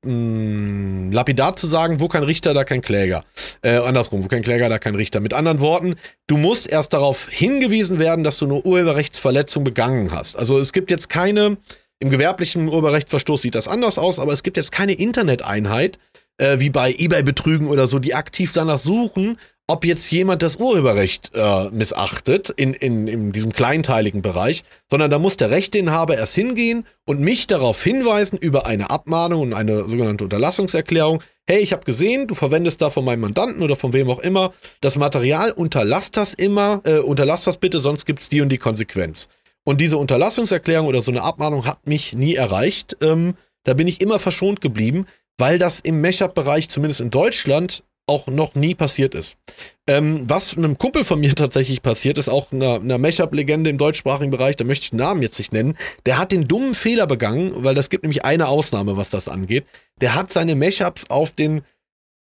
mm, 0.04 1.12
lapidar 1.12 1.56
zu 1.56 1.68
sagen, 1.68 2.00
wo 2.00 2.08
kein 2.08 2.24
Richter, 2.24 2.54
da 2.54 2.64
kein 2.64 2.82
Kläger. 2.82 3.24
Äh, 3.62 3.78
andersrum, 3.78 4.24
wo 4.24 4.28
kein 4.28 4.44
Kläger, 4.44 4.70
da 4.70 4.80
kein 4.80 4.96
Richter. 4.96 5.20
Mit 5.20 5.34
anderen 5.34 5.60
Worten, 5.60 5.96
du 6.28 6.38
musst 6.38 6.70
erst 6.70 6.94
darauf 6.94 7.28
hingewiesen 7.30 8.00
werden, 8.00 8.24
dass 8.24 8.38
du 8.40 8.46
eine 8.46 8.62
Urheberrechtsverletzung 8.62 9.64
begangen 9.64 10.12
hast. 10.12 10.36
Also 10.36 10.58
es 10.60 10.74
gibt 10.74 10.92
jetzt 10.92 11.10
keine, 11.10 11.58
im 12.00 12.10
gewerblichen 12.10 12.68
Urheberrechtsverstoß 12.68 13.42
sieht 13.42 13.56
das 13.56 13.68
anders 13.68 13.98
aus, 13.98 14.20
aber 14.20 14.34
es 14.34 14.44
gibt 14.44 14.58
jetzt 14.58 14.72
keine 14.72 14.94
Interneteinheit, 14.94 16.00
äh, 16.38 16.60
wie 16.60 16.70
bei 16.70 16.94
Ebay-Betrügen 16.94 17.68
oder 17.68 17.88
so, 17.88 18.00
die 18.00 18.16
aktiv 18.16 18.52
danach 18.54 18.80
suchen, 18.80 19.38
ob 19.68 19.84
jetzt 19.84 20.10
jemand 20.12 20.42
das 20.42 20.56
Urheberrecht 20.56 21.32
äh, 21.34 21.70
missachtet 21.72 22.50
in, 22.50 22.74
in, 22.74 23.08
in 23.08 23.32
diesem 23.34 23.52
kleinteiligen 23.52 24.22
Bereich, 24.22 24.64
sondern 24.90 25.12
da 25.12 25.20
muss 25.20 25.36
der 25.36 25.52
Rechteinhaber 25.52 26.18
erst 26.18 26.36
hingehen 26.36 26.86
und 27.06 27.20
mich 27.20 27.48
darauf 27.48 27.84
hinweisen 27.84 28.38
über 28.38 28.66
eine 28.66 28.90
Abmahnung 28.90 29.42
und 29.42 29.54
eine 29.54 29.90
sogenannte 29.90 30.24
Unterlassungserklärung. 30.24 31.22
Hey, 31.46 31.60
ich 31.60 31.74
habe 31.74 31.84
gesehen, 31.84 32.28
du 32.28 32.36
verwendest 32.36 32.82
da 32.82 32.90
von 32.90 33.04
meinem 33.04 33.22
Mandanten 33.22 33.62
oder 33.62 33.76
von 33.76 33.92
wem 33.92 34.10
auch 34.10 34.20
immer 34.20 34.54
das 34.80 34.98
Material, 34.98 35.52
unterlass 35.52 36.12
das 36.12 36.34
immer, 36.34 36.82
äh, 36.86 37.00
unterlass 37.00 37.44
das 37.44 37.58
bitte, 37.58 37.80
sonst 37.80 38.06
gibt's 38.06 38.30
die 38.30 38.40
und 38.40 38.50
die 38.50 38.58
Konsequenz. 38.58 39.28
Und 39.66 39.82
diese 39.82 39.98
Unterlassungserklärung 39.98 40.88
oder 40.88 41.02
so 41.02 41.12
eine 41.12 41.24
Abmahnung 41.24 41.66
hat 41.66 41.86
mich 41.88 42.14
nie 42.14 42.36
erreicht. 42.36 42.96
Ähm, 43.02 43.36
da 43.66 43.74
bin 43.74 43.90
ich 43.90 44.00
immer 44.00 44.18
verschont 44.18 44.62
geblieben, 44.62 45.08
weil 45.38 45.60
das 45.60 45.82
im 45.82 46.00
Mashup-Bereich, 46.00 46.70
zumindest 46.70 47.02
in 47.02 47.12
Deutschland, 47.12 47.84
auch 48.08 48.28
noch 48.28 48.56
nie 48.56 48.74
passiert 48.74 49.14
ist. 49.14 49.38
Ähm, 49.86 50.26
was 50.28 50.58
einem 50.58 50.78
Kumpel 50.78 51.04
von 51.04 51.20
mir 51.20 51.36
tatsächlich 51.36 51.82
passiert 51.82 52.18
ist, 52.18 52.30
auch 52.30 52.52
einer, 52.52 52.76
einer 52.76 52.98
Mashup-Legende 52.98 53.70
im 53.70 53.78
deutschsprachigen 53.78 54.32
Bereich, 54.32 54.56
da 54.56 54.64
möchte 54.64 54.86
ich 54.86 54.90
den 54.92 55.00
Namen 55.00 55.22
jetzt 55.22 55.38
nicht 55.38 55.54
nennen, 55.54 55.78
der 56.06 56.18
hat 56.18 56.32
den 56.32 56.48
dummen 56.48 56.74
Fehler 56.74 57.06
begangen, 57.06 57.52
weil 57.64 57.76
das 57.76 57.90
gibt 57.90 58.04
nämlich 58.04 58.26
eine 58.26 58.48
Ausnahme, 58.48 58.98
was 58.98 59.10
das 59.10 59.28
angeht. 59.28 59.66
Der 60.02 60.16
hat 60.16 60.32
seine 60.32 60.56
Mashups 60.56 61.10
auf 61.10 61.32
den 61.32 61.62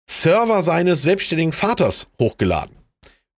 Server 0.09 0.61
seines 0.63 1.01
selbstständigen 1.01 1.53
Vaters 1.53 2.07
hochgeladen. 2.19 2.75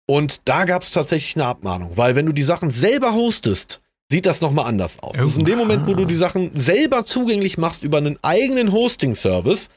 Und 0.08 0.42
da 0.46 0.66
gab 0.66 0.82
es 0.82 0.92
tatsächlich 0.92 1.36
eine 1.36 1.46
Abmahnung, 1.46 1.92
weil 1.96 2.16
wenn 2.16 2.26
du 2.26 2.34
die 2.34 2.44
Sachen 2.44 2.72
selber 2.72 3.14
hostest, 3.14 3.82
sieht 4.10 4.26
das 4.26 4.42
nochmal 4.42 4.66
anders 4.66 4.98
aus. 5.02 5.14
Oh, 5.16 5.22
also 5.22 5.40
in 5.40 5.46
dem 5.46 5.60
Moment, 5.60 5.86
wo 5.86 5.94
du 5.94 6.06
die 6.06 6.16
Sachen 6.16 6.52
selber 6.56 7.06
zugänglich 7.06 7.58
machst 7.58 7.84
über 7.84 8.00
einen 8.00 8.18
eigenen 8.24 8.72
Hosting-Service, 8.72 9.70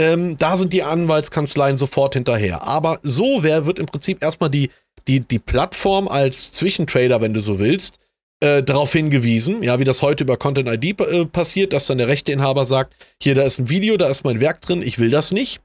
ähm, 0.00 0.38
da 0.38 0.56
sind 0.56 0.72
die 0.72 0.82
Anwaltskanzleien 0.82 1.76
sofort 1.76 2.14
hinterher. 2.14 2.62
Aber 2.62 2.98
so 3.02 3.42
wer 3.42 3.66
wird 3.66 3.78
im 3.78 3.84
Prinzip 3.84 4.22
erstmal 4.22 4.48
die, 4.48 4.70
die, 5.06 5.20
die 5.20 5.38
Plattform 5.38 6.08
als 6.08 6.52
Zwischentrader, 6.52 7.20
wenn 7.20 7.34
du 7.34 7.42
so 7.42 7.58
willst, 7.58 7.98
äh, 8.40 8.62
darauf 8.62 8.92
hingewiesen, 8.94 9.62
ja, 9.62 9.78
wie 9.78 9.84
das 9.84 10.00
heute 10.00 10.24
über 10.24 10.38
Content 10.38 10.68
ID 10.68 10.98
äh, 11.00 11.26
passiert, 11.26 11.74
dass 11.74 11.86
dann 11.86 11.98
der 11.98 12.08
Rechteinhaber 12.08 12.64
sagt, 12.64 12.94
hier, 13.22 13.34
da 13.34 13.42
ist 13.42 13.58
ein 13.58 13.68
Video, 13.68 13.98
da 13.98 14.08
ist 14.08 14.24
mein 14.24 14.40
Werk 14.40 14.62
drin, 14.62 14.80
ich 14.80 14.98
will 14.98 15.10
das 15.10 15.32
nicht. 15.32 15.60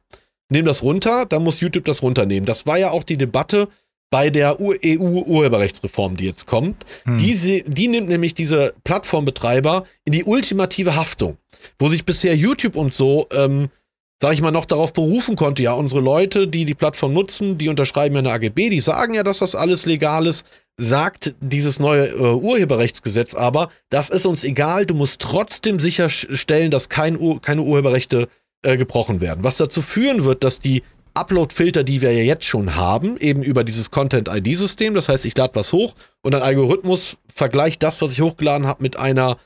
Nehm 0.50 0.66
das 0.66 0.84
runter, 0.84 1.26
dann 1.26 1.44
muss 1.44 1.62
YouTube 1.62 1.86
das 1.86 2.02
runternehmen. 2.02 2.46
Das 2.46 2.68
war 2.68 2.78
ja 2.78 2.92
auch 2.92 3.04
die 3.04 3.18
Debatte 3.18 3.70
bei 4.12 4.30
der 4.30 4.60
EU-Urheberrechtsreform, 4.60 6.18
die 6.18 6.26
jetzt 6.26 6.46
kommt. 6.46 6.86
Hm. 7.06 7.18
Die, 7.18 7.64
die 7.66 7.88
nimmt 7.88 8.10
nämlich 8.10 8.34
diese 8.34 8.74
Plattformbetreiber 8.84 9.86
in 10.04 10.12
die 10.12 10.26
ultimative 10.26 10.96
Haftung, 10.96 11.38
wo 11.80 11.88
sich 11.88 12.04
bisher 12.04 12.36
YouTube 12.36 12.76
und 12.76 12.94
so 12.94 13.28
ähm, 13.32 13.70
sag 14.22 14.34
ich 14.34 14.42
mal, 14.42 14.52
noch 14.52 14.66
darauf 14.66 14.94
berufen 14.94 15.36
konnte, 15.36 15.62
ja, 15.62 15.74
unsere 15.74 16.02
Leute, 16.02 16.48
die 16.48 16.66
die 16.66 16.74
Plattform 16.74 17.14
nutzen, 17.14 17.58
die 17.58 17.70
unterschreiben 17.70 18.16
ja 18.16 18.20
eine 18.20 18.32
AGB, 18.32 18.70
die 18.70 18.80
sagen 18.80 19.14
ja, 19.14 19.24
dass 19.24 19.40
das 19.40 19.56
alles 19.56 19.86
legal 19.86 20.26
ist, 20.26 20.46
sagt 20.78 21.36
dieses 21.42 21.80
neue 21.80 22.08
äh, 22.08 22.34
Urheberrechtsgesetz 22.34 23.34
aber, 23.34 23.70
das 23.90 24.10
ist 24.10 24.26
uns 24.26 24.44
egal, 24.44 24.86
du 24.86 24.94
musst 24.94 25.22
trotzdem 25.22 25.80
sicherstellen, 25.80 26.72
dass 26.72 26.90
kein 26.90 27.18
Ur 27.18 27.42
keine 27.42 27.62
Urheberrechte 27.62 28.28
äh, 28.62 28.78
gebrochen 28.78 29.22
werden. 29.22 29.44
Was 29.44 29.58
dazu 29.58 29.82
führen 29.82 30.26
wird, 30.26 30.44
dass 30.44 30.60
die 30.60 30.84
Upload-Filter, 31.14 31.84
die 31.84 32.02
wir 32.02 32.12
ja 32.12 32.24
jetzt 32.24 32.46
schon 32.46 32.76
haben, 32.76 33.16
eben 33.18 33.42
über 33.42 33.64
dieses 33.64 33.90
Content-ID-System, 33.90 34.94
das 34.96 35.08
heißt, 35.08 35.24
ich 35.24 35.38
lade 35.38 35.56
was 35.56 35.72
hoch 35.72 35.96
und 36.24 36.36
ein 36.36 36.42
Algorithmus 36.42 37.18
vergleicht 37.34 37.82
das, 37.84 38.02
was 38.02 38.12
ich 38.12 38.22
hochgeladen 38.22 38.68
habe, 38.68 38.84
mit 38.84 38.98
einer 38.98 39.38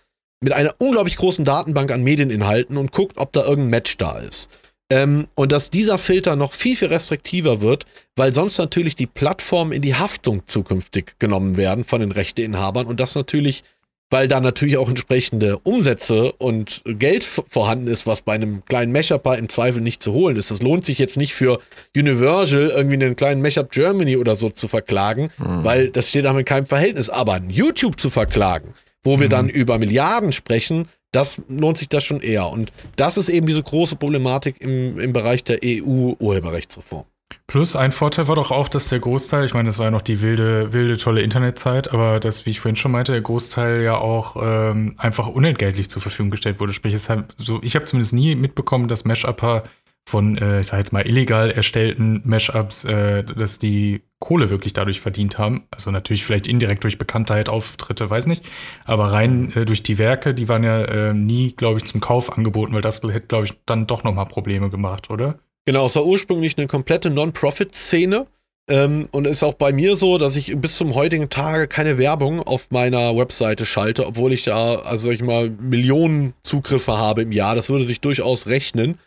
mit 0.41 0.54
einer 0.54 0.75
unglaublich 0.80 1.17
großen 1.17 1.45
Datenbank 1.45 1.91
an 1.91 2.04
Medieninhalten 2.04 2.78
und 2.78 2.91
guckt, 2.91 3.17
ob 3.17 3.34
da 3.34 3.41
irgendein 3.41 3.69
Match 3.69 3.97
da 3.97 4.19
ist. 4.19 4.49
Ähm, 4.91 5.28
und 5.36 5.52
dass 5.52 5.69
dieser 5.69 5.97
Filter 5.97 6.36
noch 6.36 6.54
viel, 6.54 6.75
viel 6.75 6.88
restriktiver 6.88 7.62
wird, 7.62 7.86
weil 8.15 8.34
sonst 8.34 8.58
natürlich 8.58 8.95
die 8.95 9.06
Plattformen 9.06 9.71
in 9.71 9.82
die 9.82 9.95
Haftung 9.95 10.47
zukünftig 10.47 11.19
genommen 11.19 11.58
werden 11.58 11.84
von 11.84 12.02
den 12.02 12.12
Rechteinhabern 12.12 12.88
und 12.88 12.99
das 12.99 13.13
natürlich, 13.13 13.63
weil 14.10 14.28
da 14.28 14.39
natürlich 14.39 14.78
auch 14.78 14.89
entsprechende 14.89 15.60
Umsätze 15.60 16.32
und 16.32 16.82
Geld 16.86 17.23
vorhanden 17.23 17.86
ist, 17.86 18.08
was 18.08 18.23
bei 18.23 18.34
einem 18.34 18.65
kleinen 18.65 18.91
Mashup 18.91 19.28
im 19.38 19.49
Zweifel 19.49 19.82
nicht 19.82 20.02
zu 20.02 20.13
holen 20.13 20.36
ist. 20.38 20.49
Das 20.49 20.63
lohnt 20.63 20.86
sich 20.86 20.97
jetzt 20.97 21.17
nicht 21.17 21.36
für 21.36 21.60
Universal 21.95 22.71
irgendwie 22.75 22.95
einen 22.95 23.15
kleinen 23.15 23.43
Mashup 23.43 23.69
Germany 23.69 24.17
oder 24.17 24.34
so 24.34 24.49
zu 24.49 24.67
verklagen, 24.67 25.30
mhm. 25.38 25.63
weil 25.63 25.89
das 25.91 26.10
steht 26.10 26.25
damit 26.25 26.39
in 26.39 26.45
keinem 26.45 26.65
Verhältnis. 26.65 27.12
Aber 27.12 27.39
YouTube 27.47 27.99
zu 27.99 28.10
verklagen, 28.10 28.73
wo 29.03 29.19
wir 29.19 29.27
mhm. 29.27 29.31
dann 29.31 29.49
über 29.49 29.77
Milliarden 29.77 30.31
sprechen, 30.31 30.88
das 31.12 31.41
lohnt 31.47 31.77
sich 31.77 31.89
das 31.89 32.03
schon 32.03 32.21
eher. 32.21 32.49
Und 32.49 32.71
das 32.95 33.17
ist 33.17 33.29
eben 33.29 33.47
diese 33.47 33.63
große 33.63 33.95
Problematik 33.95 34.62
im, 34.62 34.99
im 34.99 35.13
Bereich 35.13 35.43
der 35.43 35.59
EU-Urheberrechtsreform. 35.63 37.05
Plus 37.47 37.75
ein 37.75 37.91
Vorteil 37.91 38.27
war 38.27 38.35
doch 38.35 38.51
auch, 38.51 38.67
dass 38.67 38.89
der 38.89 38.99
Großteil, 38.99 39.45
ich 39.45 39.53
meine, 39.53 39.69
das 39.69 39.77
war 39.77 39.85
ja 39.85 39.91
noch 39.91 40.01
die 40.01 40.21
wilde, 40.21 40.73
wilde, 40.73 40.97
tolle 40.97 41.21
Internetzeit, 41.21 41.91
aber 41.91 42.19
das, 42.19 42.45
wie 42.45 42.51
ich 42.51 42.59
vorhin 42.59 42.75
schon 42.75 42.91
meinte, 42.91 43.12
der 43.12 43.21
Großteil 43.21 43.81
ja 43.81 43.97
auch 43.97 44.35
ähm, 44.41 44.95
einfach 44.97 45.27
unentgeltlich 45.27 45.89
zur 45.89 46.01
Verfügung 46.01 46.31
gestellt 46.31 46.59
wurde. 46.59 46.73
Sprich, 46.73 46.93
es 46.93 47.09
hat 47.09 47.33
so, 47.38 47.59
ich 47.62 47.75
habe 47.75 47.85
zumindest 47.85 48.13
nie 48.13 48.35
mitbekommen, 48.35 48.88
dass 48.88 49.05
Mesh-Upper 49.05 49.63
von, 50.07 50.38
äh, 50.38 50.62
ich 50.62 50.67
sag 50.67 50.77
jetzt 50.79 50.93
mal, 50.93 51.07
illegal 51.07 51.51
erstellten 51.51 52.21
Mashups, 52.23 52.83
äh, 52.85 53.23
dass 53.23 53.59
die 53.59 54.01
Kohle 54.19 54.49
wirklich 54.49 54.73
dadurch 54.73 54.99
verdient 54.99 55.38
haben. 55.38 55.63
Also 55.71 55.91
natürlich 55.91 56.25
vielleicht 56.25 56.47
indirekt 56.47 56.84
durch 56.84 56.97
Bekanntheit, 56.97 57.49
Auftritte, 57.49 58.10
weiß 58.10 58.27
nicht. 58.27 58.43
Aber 58.86 59.12
rein 59.12 59.51
äh, 59.55 59.65
durch 59.65 59.82
die 59.82 59.97
Werke, 59.97 60.34
die 60.34 60.49
waren 60.49 60.63
ja 60.63 60.84
äh, 60.84 61.13
nie, 61.13 61.53
glaube 61.53 61.79
ich, 61.79 61.86
zum 61.86 62.01
Kauf 62.01 62.38
angeboten, 62.38 62.73
weil 62.73 62.82
das 62.82 63.01
hätte, 63.01 63.27
glaube 63.27 63.45
ich, 63.45 63.53
dann 63.65 63.88
doch 63.88 64.03
nochmal 64.03 64.25
Probleme 64.25 64.69
gemacht, 64.69 65.10
oder? 65.10 65.39
Genau, 65.65 65.86
es 65.86 65.95
war 65.95 66.05
ursprünglich 66.05 66.58
eine 66.58 66.67
komplette 66.67 67.10
Non-Profit-Szene. 67.10 68.27
Ähm, 68.69 69.10
und 69.12 69.25
ist 69.25 69.43
auch 69.43 69.55
bei 69.55 69.71
mir 69.71 69.95
so, 69.95 70.19
dass 70.19 70.36
ich 70.36 70.55
bis 70.58 70.75
zum 70.75 70.93
heutigen 70.93 71.32
Tage 71.32 71.67
keine 71.67 71.97
Werbung 71.97 72.43
auf 72.43 72.69
meiner 72.69 73.17
Webseite 73.17 73.65
schalte, 73.65 74.05
obwohl 74.05 74.32
ich 74.32 74.43
da, 74.43 74.75
also 74.75 75.08
sag 75.08 75.15
ich 75.15 75.23
mal, 75.23 75.49
Millionen 75.49 76.34
Zugriffe 76.43 76.95
habe 76.95 77.23
im 77.23 77.32
Jahr. 77.32 77.55
Das 77.55 77.69
würde 77.69 77.84
sich 77.84 77.99
durchaus 77.99 78.45
rechnen. 78.45 78.99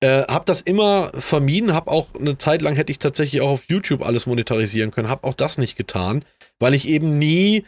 Äh, 0.00 0.22
hab 0.22 0.44
das 0.46 0.60
immer 0.60 1.10
vermieden, 1.14 1.74
hab 1.74 1.88
auch 1.88 2.08
eine 2.14 2.36
Zeit 2.36 2.60
lang 2.60 2.76
hätte 2.76 2.92
ich 2.92 2.98
tatsächlich 2.98 3.40
auch 3.40 3.50
auf 3.50 3.64
YouTube 3.68 4.02
alles 4.02 4.26
monetarisieren 4.26 4.90
können, 4.90 5.08
hab 5.08 5.24
auch 5.24 5.34
das 5.34 5.56
nicht 5.56 5.76
getan, 5.76 6.24
weil 6.58 6.74
ich 6.74 6.88
eben 6.88 7.18
nie 7.18 7.64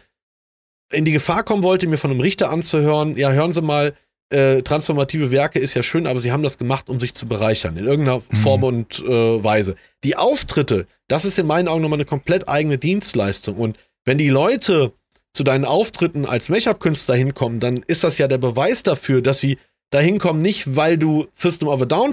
in 0.92 1.04
die 1.04 1.12
Gefahr 1.12 1.42
kommen 1.42 1.62
wollte, 1.62 1.86
mir 1.86 1.98
von 1.98 2.10
einem 2.10 2.20
Richter 2.20 2.50
anzuhören, 2.50 3.16
ja, 3.16 3.32
hören 3.32 3.52
Sie 3.52 3.62
mal, 3.62 3.94
äh, 4.30 4.62
transformative 4.62 5.30
Werke 5.30 5.58
ist 5.58 5.74
ja 5.74 5.82
schön, 5.82 6.06
aber 6.06 6.20
sie 6.20 6.32
haben 6.32 6.42
das 6.42 6.58
gemacht, 6.58 6.90
um 6.90 7.00
sich 7.00 7.14
zu 7.14 7.26
bereichern, 7.26 7.76
in 7.78 7.86
irgendeiner 7.86 8.18
mhm. 8.18 8.36
Form 8.36 8.62
und 8.62 9.00
äh, 9.00 9.42
Weise. 9.42 9.76
Die 10.04 10.16
Auftritte, 10.16 10.86
das 11.08 11.24
ist 11.24 11.38
in 11.38 11.46
meinen 11.46 11.68
Augen 11.68 11.80
nochmal 11.80 11.96
eine 11.96 12.04
komplett 12.04 12.48
eigene 12.48 12.76
Dienstleistung. 12.76 13.56
Und 13.56 13.78
wenn 14.04 14.18
die 14.18 14.28
Leute 14.28 14.92
zu 15.32 15.44
deinen 15.44 15.64
Auftritten 15.64 16.26
als 16.26 16.50
Make-up-Künstler 16.50 17.14
hinkommen, 17.14 17.60
dann 17.60 17.78
ist 17.86 18.04
das 18.04 18.18
ja 18.18 18.28
der 18.28 18.38
Beweis 18.38 18.82
dafür, 18.82 19.22
dass 19.22 19.40
sie 19.40 19.58
dahin 19.90 20.18
kommen, 20.18 20.42
nicht 20.42 20.77
weil 20.77 20.98
du 20.98 21.27
System 21.33 21.68
of 21.68 21.83
a 21.83 21.87
Down 21.87 22.12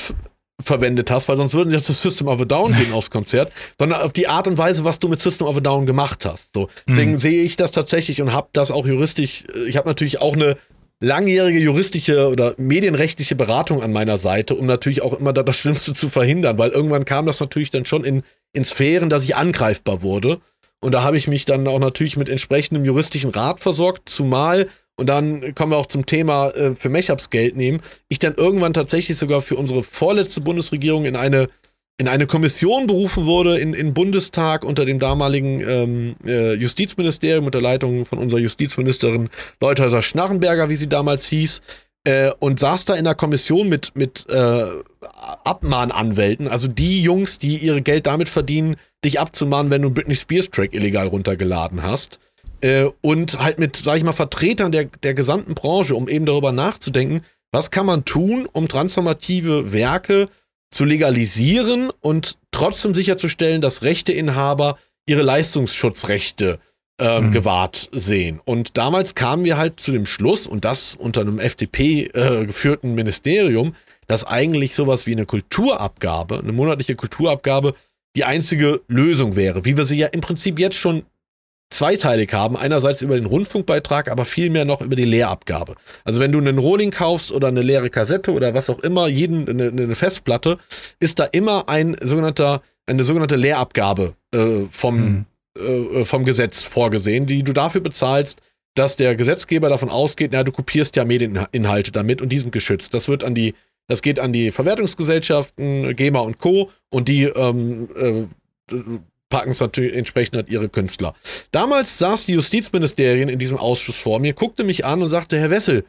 verwendet 0.62 1.12
hast, 1.12 1.28
weil 1.28 1.38
sonst 1.38 1.54
würden 1.54 1.70
sie 1.70 1.76
ja 1.76 1.82
zu 1.82 1.92
System 1.92 2.28
of 2.28 2.40
a 2.40 2.46
Down 2.46 2.76
gehen 2.76 2.94
aufs 2.94 3.10
Konzert, 3.10 3.52
sondern 3.78 4.02
auf 4.02 4.14
die 4.14 4.28
Art 4.28 4.48
und 4.48 4.58
Weise, 4.58 4.86
was 4.86 5.00
du 5.00 5.10
mit 5.10 5.22
System 5.22 5.48
of 5.48 5.58
a 5.58 5.60
Down 5.60 5.86
gemacht 5.86 6.26
hast. 6.26 6.52
So. 6.54 6.70
Deswegen 6.88 7.12
mhm. 7.12 7.18
sehe 7.18 7.44
ich 7.44 7.58
das 7.58 7.72
tatsächlich 7.72 8.22
und 8.22 8.32
habe 8.32 8.48
das 8.54 8.72
auch 8.72 8.88
juristisch, 8.88 9.44
äh, 9.54 9.68
ich 9.68 9.76
habe 9.76 9.88
natürlich 9.88 10.22
auch 10.22 10.34
eine 10.34 10.56
langjährige 11.02 11.60
juristische 11.60 12.30
oder 12.30 12.56
medienrechtliche 12.58 13.36
Beratung 13.36 13.84
an 13.84 13.92
meiner 13.92 14.18
Seite, 14.18 14.56
um 14.56 14.66
natürlich 14.66 15.02
auch 15.02 15.14
immer 15.14 15.34
da 15.34 15.44
das 15.44 15.58
Schlimmste 15.58 15.94
zu 15.94 16.08
verhindern, 16.08 16.58
weil 16.58 16.70
irgendwann 16.70 17.04
kam 17.04 17.26
das 17.26 17.42
natürlich 17.42 17.70
dann 17.70 17.86
schon 17.86 18.06
in, 18.06 18.24
in 18.54 18.64
Sphären, 18.64 19.10
dass 19.10 19.26
ich 19.26 19.36
angreifbar 19.36 20.02
wurde. 20.02 20.40
Und 20.80 20.94
da 20.94 21.04
habe 21.04 21.18
ich 21.18 21.28
mich 21.28 21.46
dann 21.46 21.68
auch 21.68 21.80
natürlich 21.80 22.16
mit 22.16 22.30
entsprechendem 22.30 22.86
juristischen 22.86 23.32
Rat 23.32 23.60
versorgt, 23.60 24.08
zumal 24.08 24.70
und 24.97 25.08
dann 25.08 25.53
kommen 25.55 25.71
wir 25.71 25.77
auch 25.77 25.88
zum 25.88 26.05
Thema 26.05 26.49
äh, 26.51 26.75
für 26.75 26.89
Mashups 26.89 27.29
Geld 27.29 27.58
nehmen. 27.58 27.81
Ich 28.08 28.19
dann 28.19 28.36
irgendwann 28.36 28.73
tatsächlich 28.73 29.17
sogar 29.17 29.41
für 29.41 29.55
unsere 29.55 29.84
vorletzte 29.84 30.41
Bundesregierung 30.41 31.05
in 31.05 31.15
eine 31.15 31.49
in 31.97 32.10
eine 32.10 32.27
Kommission 32.27 32.88
berufen 32.88 33.25
wurde 33.25 33.58
in, 33.58 33.73
in 33.73 33.93
Bundestag 33.93 34.65
unter 34.65 34.84
dem 34.84 34.99
damaligen 34.99 35.62
ähm, 35.62 36.15
äh, 36.25 36.53
Justizministerium 36.55 37.45
unter 37.45 37.62
Leitung 37.62 38.05
von 38.05 38.19
unserer 38.19 38.41
Justizministerin 38.41 39.29
Leuthäuser 39.62 40.01
Schnarrenberger, 40.01 40.67
wie 40.67 40.75
sie 40.75 40.89
damals 40.89 41.27
hieß, 41.29 41.62
äh, 42.03 42.31
und 42.39 42.60
saß 42.60 42.84
da 42.84 42.95
in 42.95 43.05
der 43.05 43.15
Kommission 43.15 43.69
mit, 43.69 43.93
mit 43.95 44.25
äh, 44.29 44.65
Abmahnanwälten, 45.45 46.49
also 46.49 46.67
die 46.67 47.01
Jungs, 47.01 47.39
die 47.39 47.60
ihre 47.60 47.81
Geld 47.81 48.08
damit 48.08 48.27
verdienen, 48.27 48.75
dich 49.05 49.21
abzumahnen, 49.21 49.71
wenn 49.71 49.81
du 49.81 49.88
einen 49.88 49.95
Britney 49.95 50.15
Spears 50.15 50.49
Track 50.49 50.73
illegal 50.73 51.08
runtergeladen 51.08 51.81
hast 51.81 52.19
äh, 52.65 52.89
und 53.01 53.39
halt 53.39 53.60
mit, 53.60 53.78
sag 53.78 53.97
ich 53.97 54.04
mal, 54.04 54.12
Vertretern 54.12 54.71
der, 54.71 54.86
der 55.04 55.13
gesamten 55.13 55.54
Branche, 55.54 55.95
um 55.95 56.10
eben 56.10 56.25
darüber 56.25 56.51
nachzudenken, 56.51 57.21
was 57.51 57.69
kann 57.69 57.86
man 57.86 58.06
tun, 58.06 58.47
um 58.51 58.67
transformative 58.67 59.71
Werke 59.71 60.28
zu 60.71 60.84
legalisieren 60.84 61.91
und 62.01 62.38
trotzdem 62.51 62.95
sicherzustellen, 62.95 63.62
dass 63.62 63.84
Rechteinhaber 63.84 64.80
ihre 65.08 65.21
Leistungsschutzrechte 65.21 66.60
ähm, 66.99 67.28
mhm. 67.28 67.32
gewahrt 67.32 67.89
sehen. 67.93 68.41
Und 68.43 68.78
damals 68.78 69.13
kamen 69.13 69.43
wir 69.45 69.58
halt 69.58 69.80
zu 69.80 69.91
dem 69.91 70.08
Schluss, 70.08 70.47
und 70.47 70.65
das 70.65 70.95
unter 70.95 71.21
einem 71.21 71.39
FDP 71.39 72.10
äh, 72.13 72.45
geführten 72.45 72.95
Ministerium, 72.95 73.75
dass 74.08 74.25
eigentlich 74.25 74.73
sowas 74.73 75.06
wie 75.06 75.12
eine 75.12 75.28
Kulturabgabe, 75.28 76.39
eine 76.39 76.51
monatliche 76.51 76.95
Kulturabgabe, 76.95 77.75
die 78.15 78.23
einzige 78.23 78.82
Lösung 78.88 79.36
wäre, 79.36 79.65
wie 79.65 79.78
wir 79.78 79.86
sie 79.86 79.97
ja 79.97 80.08
im 80.08 80.21
Prinzip 80.21 80.58
jetzt 80.58 80.78
schon 80.78 81.04
zweiteilig 81.69 82.34
haben. 82.34 82.56
Einerseits 82.56 83.01
über 83.01 83.15
den 83.15 83.25
Rundfunkbeitrag, 83.25 84.10
aber 84.10 84.25
vielmehr 84.25 84.65
noch 84.65 84.82
über 84.82 84.95
die 84.95 85.06
Leerabgabe. 85.06 85.75
Also 86.04 86.21
wenn 86.21 86.32
du 86.32 86.39
einen 86.39 86.58
Rohling 86.58 86.91
kaufst 86.91 87.32
oder 87.32 87.47
eine 87.47 87.62
leere 87.62 87.89
Kassette 87.89 88.32
oder 88.32 88.54
was 88.54 88.69
auch 88.69 88.80
immer, 88.80 89.08
jeden 89.08 89.49
eine, 89.49 89.67
eine 89.67 89.95
Festplatte, 89.95 90.58
ist 90.99 91.19
da 91.19 91.25
immer 91.25 91.69
ein 91.69 91.95
sogenannter 92.01 92.62
eine 92.88 93.04
sogenannte 93.04 93.36
Leerabgabe 93.36 94.13
äh, 94.32 94.62
vom 94.69 95.25
mhm. 95.58 95.99
äh, 95.99 96.04
vom 96.04 96.23
Gesetz 96.23 96.62
vorgesehen, 96.62 97.25
die 97.25 97.43
du 97.43 97.51
dafür 97.51 97.82
bezahlst, 97.82 98.41
dass 98.75 98.95
der 98.95 99.15
Gesetzgeber 99.15 99.69
davon 99.69 99.89
ausgeht, 99.89 100.32
na 100.34 100.43
du 100.43 100.51
kopierst 100.51 100.95
ja 100.95 101.06
Medieninhalte 101.06 101.91
damit 101.91 102.21
und 102.21 102.30
die 102.30 102.39
sind 102.39 102.51
geschützt. 102.51 102.93
Das 102.93 103.08
wird 103.08 103.23
an 103.23 103.34
die 103.34 103.56
das 103.88 104.01
geht 104.01 104.19
an 104.19 104.34
die 104.34 104.49
Verwertungsgesellschaften, 104.49 105.95
GEMA 105.95 106.19
und 106.19 106.39
Co. 106.39 106.71
und 106.89 107.08
die 107.08 107.25
ähm, 107.25 107.88
äh, 107.95 108.75
packen 109.36 109.52
es 109.52 109.60
natürlich 109.60 109.93
entsprechend 109.93 110.38
an 110.38 110.48
ihre 110.48 110.69
Künstler. 110.69 111.13
Damals 111.52 111.98
saß 111.98 112.26
die 112.26 112.32
Justizministerin 112.36 113.28
in 113.28 113.38
diesem 113.38 113.58
Ausschuss 113.58 113.98
vor 113.98 114.19
mir, 114.19 114.32
guckte 114.32 114.63
mich 114.63 114.86
an 114.86 115.02
und 115.02 115.10
sagte, 115.10 115.38
Herr 115.38 115.50
Wessel, 115.50 115.84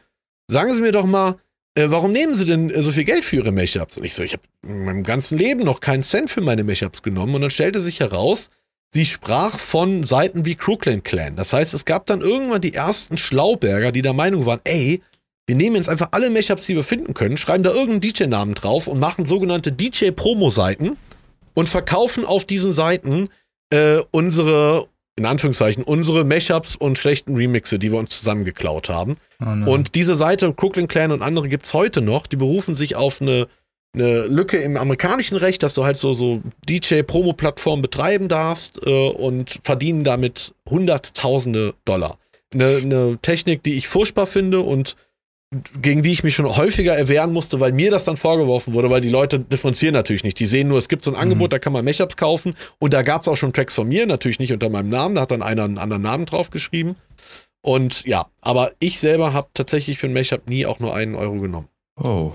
sagen 0.51 0.73
Sie 0.73 0.81
mir 0.81 0.91
doch 0.91 1.05
mal, 1.05 1.37
äh, 1.75 1.85
warum 1.87 2.11
nehmen 2.11 2.35
Sie 2.35 2.43
denn 2.43 2.69
äh, 2.69 2.83
so 2.83 2.91
viel 2.91 3.05
Geld 3.05 3.23
für 3.23 3.37
Ihre 3.37 3.53
Mashups? 3.53 3.95
Und 3.97 4.03
ich 4.03 4.15
so, 4.15 4.23
ich 4.23 4.33
habe 4.33 4.43
in 4.63 4.83
meinem 4.83 5.03
ganzen 5.03 5.37
Leben 5.37 5.63
noch 5.63 5.79
keinen 5.79 6.03
Cent 6.03 6.29
für 6.29 6.41
meine 6.41 6.65
Mashups 6.65 7.01
genommen. 7.01 7.35
Und 7.35 7.41
dann 7.41 7.49
stellte 7.49 7.79
sich 7.79 8.01
heraus, 8.01 8.49
sie 8.89 9.05
sprach 9.05 9.57
von 9.57 10.03
Seiten 10.03 10.43
wie 10.43 10.55
Crooklyn 10.55 11.03
Clan. 11.03 11.37
Das 11.37 11.53
heißt, 11.53 11.73
es 11.73 11.85
gab 11.85 12.05
dann 12.07 12.19
irgendwann 12.19 12.59
die 12.59 12.73
ersten 12.73 13.17
Schlauberger, 13.17 13.93
die 13.93 14.01
der 14.01 14.11
Meinung 14.11 14.45
waren, 14.45 14.59
ey, 14.65 15.01
wir 15.45 15.55
nehmen 15.55 15.77
jetzt 15.77 15.87
einfach 15.87 16.09
alle 16.11 16.29
Mashups, 16.29 16.65
die 16.65 16.75
wir 16.75 16.83
finden 16.83 17.13
können, 17.13 17.37
schreiben 17.37 17.63
da 17.63 17.69
irgendeinen 17.69 18.01
DJ-Namen 18.01 18.55
drauf 18.55 18.87
und 18.87 18.99
machen 18.99 19.25
sogenannte 19.25 19.71
DJ-Promo-Seiten 19.71 20.97
und 21.57 21.67
verkaufen 21.67 22.23
auf 22.23 22.45
diesen 22.45 22.71
Seiten 22.71 23.29
äh, 23.71 23.97
unsere, 24.11 24.89
in 25.15 25.25
Anführungszeichen, 25.25 25.83
unsere 25.83 26.23
Mashups 26.23 26.75
und 26.75 26.99
schlechten 26.99 27.35
Remixe, 27.35 27.79
die 27.79 27.91
wir 27.91 27.97
uns 27.97 28.19
zusammengeklaut 28.19 28.89
haben. 28.89 29.17
Oh 29.41 29.71
und 29.71 29.95
diese 29.95 30.13
Seite, 30.13 30.53
Crooklyn 30.53 30.87
Clan 30.87 31.11
und 31.11 31.23
andere 31.23 31.49
gibt 31.49 31.65
es 31.65 31.73
heute 31.73 32.01
noch, 32.01 32.27
die 32.27 32.35
berufen 32.35 32.75
sich 32.75 32.95
auf 32.95 33.23
eine, 33.23 33.47
eine 33.95 34.27
Lücke 34.27 34.57
im 34.57 34.77
amerikanischen 34.77 35.35
Recht, 35.35 35.63
dass 35.63 35.73
du 35.73 35.83
halt 35.83 35.97
so, 35.97 36.13
so 36.13 36.43
DJ-Promo-Plattformen 36.69 37.81
betreiben 37.81 38.27
darfst 38.27 38.85
äh, 38.85 39.09
und 39.09 39.59
verdienen 39.63 40.03
damit 40.03 40.53
Hunderttausende 40.69 41.73
Dollar. 41.85 42.19
Eine, 42.53 42.77
eine 42.77 43.17
Technik, 43.23 43.63
die 43.63 43.79
ich 43.79 43.87
furchtbar 43.87 44.27
finde 44.27 44.59
und 44.59 44.95
gegen 45.81 46.03
die 46.03 46.11
ich 46.11 46.23
mich 46.23 46.35
schon 46.35 46.45
häufiger 46.45 46.97
erwehren 46.97 47.31
musste, 47.31 47.59
weil 47.59 47.71
mir 47.71 47.89
das 47.89 48.03
dann 48.03 48.17
vorgeworfen 48.17 48.73
wurde, 48.73 48.89
weil 48.89 48.99
die 48.99 49.09
Leute 49.09 49.39
differenzieren 49.39 49.93
natürlich 49.93 50.25
nicht. 50.25 50.39
Die 50.39 50.45
sehen 50.45 50.67
nur, 50.67 50.77
es 50.77 50.89
gibt 50.89 51.03
so 51.03 51.11
ein 51.11 51.15
Angebot, 51.15 51.49
mhm. 51.49 51.51
da 51.51 51.59
kann 51.59 51.73
man 51.73 51.85
Mashups 51.85 52.17
kaufen 52.17 52.55
und 52.79 52.93
da 52.93 53.01
gab 53.01 53.21
es 53.21 53.27
auch 53.29 53.37
schon 53.37 53.53
Tracks 53.53 53.73
von 53.73 53.87
mir, 53.87 54.05
natürlich 54.05 54.39
nicht 54.39 54.51
unter 54.51 54.69
meinem 54.69 54.89
Namen, 54.89 55.15
da 55.15 55.21
hat 55.21 55.31
dann 55.31 55.41
einer 55.41 55.63
einen 55.63 55.77
anderen 55.77 56.03
Namen 56.03 56.25
drauf 56.25 56.49
geschrieben. 56.49 56.97
Und 57.61 58.05
ja, 58.05 58.27
aber 58.41 58.71
ich 58.79 58.99
selber 58.99 59.33
habe 59.33 59.47
tatsächlich 59.53 59.97
für 59.99 60.07
ein 60.07 60.13
Mashup 60.13 60.49
nie 60.49 60.65
auch 60.65 60.79
nur 60.79 60.93
einen 60.93 61.15
Euro 61.15 61.37
genommen. 61.37 61.67
Oh. 61.95 62.33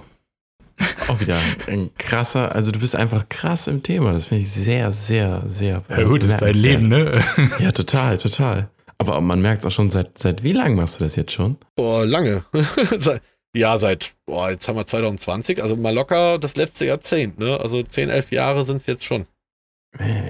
Auch 1.09 1.21
wieder 1.21 1.39
ein 1.67 1.91
krasser, 1.99 2.55
also 2.55 2.73
du 2.73 2.79
bist 2.79 2.97
einfach 2.97 3.29
krass 3.29 3.67
im 3.67 3.83
Thema. 3.83 4.15
Das 4.15 4.25
finde 4.27 4.43
ich 4.43 4.51
sehr, 4.51 4.91
sehr, 4.91 5.43
sehr. 5.45 5.83
Ja, 5.89 6.03
gut, 6.05 6.23
das 6.23 6.31
ist 6.31 6.43
dein 6.43 6.55
Leben, 6.55 6.89
ne? 6.89 7.23
ja, 7.59 7.73
total, 7.73 8.17
total. 8.19 8.71
Aber 8.99 9.21
man 9.21 9.43
merkt 9.43 9.63
es 9.63 9.67
auch 9.67 9.75
schon, 9.75 9.91
seit, 9.91 10.19
seit 10.19 10.43
wie 10.43 10.53
lang 10.53 10.75
machst 10.75 11.01
du 11.01 11.05
das 11.05 11.17
jetzt 11.17 11.33
schon? 11.33 11.57
Boah, 11.77 12.07
lange. 12.07 12.45
ja, 13.55 13.79
seit, 13.79 14.13
boah, 14.27 14.51
jetzt 14.51 14.67
haben 14.69 14.77
wir 14.77 14.87
2020, 14.87 15.63
also 15.63 15.77
mal 15.77 15.95
locker 15.95 16.39
das 16.39 16.57
letzte 16.57 16.87
Jahrzehnt, 16.87 17.39
ne? 17.39 17.59
Also 17.59 17.83
10, 17.83 18.11
11 18.11 18.33
Jahre 18.33 18.65
sind 18.65 18.79
es 18.79 18.87
jetzt 18.87 19.05
schon. 19.05 19.27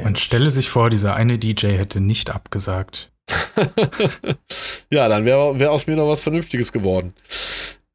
Man 0.03 0.17
stelle 0.17 0.51
sich 0.51 0.69
vor, 0.69 0.91
dieser 0.91 1.15
eine 1.15 1.39
DJ 1.39 1.69
hätte 1.79 2.01
nicht 2.01 2.31
abgesagt. 2.31 3.13
ja, 4.91 5.09
dann 5.09 5.25
wäre 5.25 5.59
wär 5.59 5.71
aus 5.71 5.87
mir 5.87 5.97
noch 5.97 6.09
was 6.09 6.23
Vernünftiges 6.23 6.73
geworden. 6.73 7.13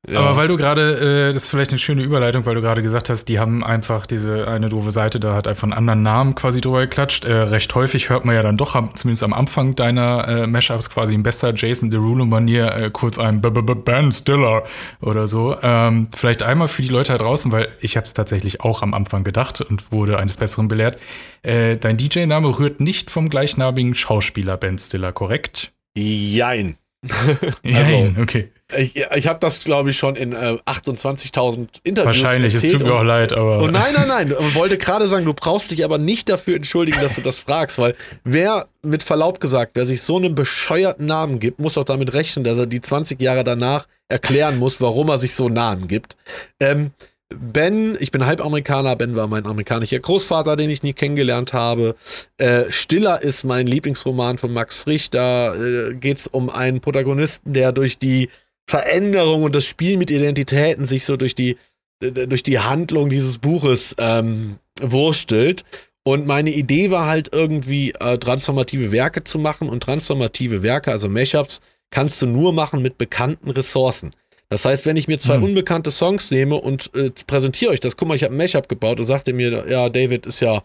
Ja. 0.10 0.20
Aber 0.20 0.38
weil 0.38 0.48
du 0.48 0.56
gerade, 0.56 1.30
äh, 1.30 1.34
das 1.34 1.44
ist 1.44 1.50
vielleicht 1.50 1.72
eine 1.72 1.80
schöne 1.80 2.02
Überleitung, 2.02 2.46
weil 2.46 2.56
du 2.56 2.62
gerade 2.62 2.82
gesagt 2.82 3.10
hast, 3.10 3.26
die 3.26 3.40
haben 3.40 3.64
einfach 3.64 4.06
diese 4.06 4.48
eine 4.48 4.70
doofe 4.70 4.92
Seite, 4.92 5.20
da 5.20 5.36
hat 5.36 5.48
einfach 5.48 5.64
einen 5.64 5.74
anderen 5.74 6.02
Namen 6.02 6.36
quasi 6.36 6.62
drüber 6.62 6.82
geklatscht. 6.82 7.26
Äh, 7.26 7.34
recht 7.34 7.74
häufig 7.76 8.10
hört 8.10 8.24
man 8.24 8.36
ja 8.36 8.42
dann 8.42 8.56
doch, 8.56 8.74
zumindest 8.94 9.24
am 9.24 9.34
Anfang 9.34 9.76
deiner 9.76 10.28
äh, 10.28 10.48
Mashups 10.48 10.90
quasi 10.90 11.14
in 11.14 11.24
besser 11.24 11.54
Jason 11.54 11.90
Derulo-Manier 11.90 12.74
äh, 12.76 12.90
kurz 12.92 13.18
ein 13.18 13.42
B 13.42 13.50
-B 13.50 13.60
-B 13.60 13.76
Ben 13.76 14.12
Stiller 14.12 14.64
oder 15.02 15.28
so. 15.28 15.58
Ähm, 15.62 16.08
vielleicht 16.16 16.42
einmal 16.42 16.70
für 16.70 16.84
die 16.84 16.90
Leute 16.90 17.12
da 17.12 17.18
draußen, 17.18 17.52
weil 17.52 17.70
ich 17.82 17.98
habe 17.98 18.06
es 18.06 18.14
tatsächlich 18.14 18.62
auch 18.62 18.84
am 18.84 18.94
Anfang 18.94 19.26
gedacht 19.26 19.60
und 19.62 19.92
wurde 19.92 20.20
eines 20.20 20.38
Besseren 20.38 20.70
belehrt. 20.70 21.00
Äh, 21.42 21.76
dein 21.76 21.98
DJ-Name 21.98 22.60
rührt 22.60 22.80
nicht 22.80 23.12
vom 23.12 23.30
gleichnamigen 23.30 23.94
Schauspieler 23.96 24.56
Ben 24.56 24.78
Stiller, 24.78 25.12
korrekt? 25.12 25.74
Jein. 25.98 26.78
Jein, 27.64 27.76
also, 27.76 28.22
okay. 28.22 28.52
Ich, 28.76 28.98
ich 28.98 29.28
habe 29.28 29.40
das, 29.40 29.64
glaube 29.64 29.92
ich, 29.92 29.98
schon 29.98 30.18
in 30.18 30.34
äh, 30.34 30.58
28.000 30.66 31.68
Interviews 31.84 32.22
Wahrscheinlich, 32.22 32.54
es 32.54 32.70
tut 32.70 32.84
mir 32.84 32.94
auch 32.94 33.04
leid, 33.04 33.32
aber. 33.32 33.60
Und 33.62 33.72
nein, 33.72 33.94
nein, 33.94 34.08
nein. 34.10 34.36
Ich 34.38 34.56
wollte 34.56 34.78
gerade 34.78 35.08
sagen, 35.08 35.24
du 35.24 35.34
brauchst 35.34 35.72
dich 35.72 35.86
aber 35.86 35.98
nicht 35.98 36.28
dafür 36.28 36.58
entschuldigen, 36.58 37.00
dass 37.02 37.16
du 37.16 37.22
das 37.22 37.40
fragst, 37.40 37.78
weil 37.78 37.96
wer, 38.26 38.68
mit 38.82 39.04
Verlaub 39.04 39.40
gesagt, 39.40 39.72
wer 39.76 39.86
sich 39.86 40.02
so 40.02 40.18
einen 40.18 40.36
bescheuerten 40.36 41.06
Namen 41.06 41.40
gibt, 41.40 41.60
muss 41.60 41.78
auch 41.78 41.86
damit 41.86 42.14
rechnen, 42.14 42.44
dass 42.44 42.58
er 42.58 42.66
die 42.66 42.82
20 42.82 43.22
Jahre 43.22 43.46
danach 43.46 43.88
erklären 44.10 44.58
muss, 44.58 44.82
warum 44.82 45.10
er 45.10 45.20
sich 45.20 45.34
so 45.34 45.46
einen 45.46 45.56
Namen 45.56 45.88
gibt. 45.88 46.18
Ähm, 46.60 46.92
Ben, 47.30 47.98
ich 48.00 48.12
bin 48.12 48.26
Halbamerikaner, 48.26 48.96
Ben 48.96 49.16
war 49.16 49.28
mein 49.28 49.46
amerikanischer 49.46 50.00
Großvater, 50.00 50.56
den 50.56 50.70
ich 50.70 50.84
nie 50.84 50.94
kennengelernt 50.94 51.52
habe. 51.52 51.96
Äh, 52.38 52.66
Stiller 52.70 53.22
ist 53.22 53.44
mein 53.44 53.68
Lieblingsroman 53.68 54.38
von 54.38 54.54
Max 54.54 54.78
Frisch. 54.78 55.10
Da 55.10 55.54
äh, 55.54 55.94
geht 55.94 56.20
es 56.20 56.28
um 56.28 56.50
einen 56.50 56.80
Protagonisten, 56.80 57.52
der 57.52 57.74
durch 57.74 58.00
die 58.00 58.30
Veränderung 58.68 59.44
und 59.44 59.56
das 59.56 59.66
Spiel 59.66 59.98
mit 59.98 60.12
Identitäten 60.12 60.86
sich 60.86 61.06
so 61.06 61.18
durch 61.18 61.36
die, 61.36 61.58
durch 62.00 62.44
die 62.44 62.60
Handlung 62.60 63.10
dieses 63.10 63.38
Buches 63.38 63.96
ähm, 63.98 64.58
wurstelt. 64.82 65.64
Und 66.04 66.26
meine 66.26 66.52
Idee 66.52 66.92
war 66.92 67.08
halt 67.08 67.30
irgendwie 67.34 67.94
äh, 68.00 68.18
transformative 68.18 68.92
Werke 68.92 69.24
zu 69.24 69.40
machen 69.40 69.70
und 69.70 69.84
transformative 69.84 70.64
Werke, 70.64 70.92
also 70.92 71.10
Mashups, 71.10 71.60
kannst 71.90 72.22
du 72.22 72.28
nur 72.28 72.54
machen 72.54 72.82
mit 72.82 72.98
bekannten 72.98 73.50
Ressourcen. 73.50 74.12
Das 74.50 74.64
heißt, 74.64 74.86
wenn 74.86 74.96
ich 74.96 75.08
mir 75.08 75.20
zwei 75.20 75.36
hm. 75.36 75.44
unbekannte 75.44 75.92
Songs 75.92 76.32
nehme 76.32 76.56
und 76.56 76.92
äh, 76.96 77.12
präsentiere 77.28 77.72
euch 77.72 77.82
das, 77.82 77.98
guck 77.98 78.08
mal, 78.08 78.16
ich 78.16 78.24
habe 78.24 78.34
ein 78.34 78.38
Mashup 78.38 78.70
gebaut 78.70 79.00
und 79.00 79.06
sagte 79.06 79.34
mir, 79.34 79.66
ja, 79.70 79.90
David 79.90 80.26
ist 80.26 80.40
ja 80.40 80.64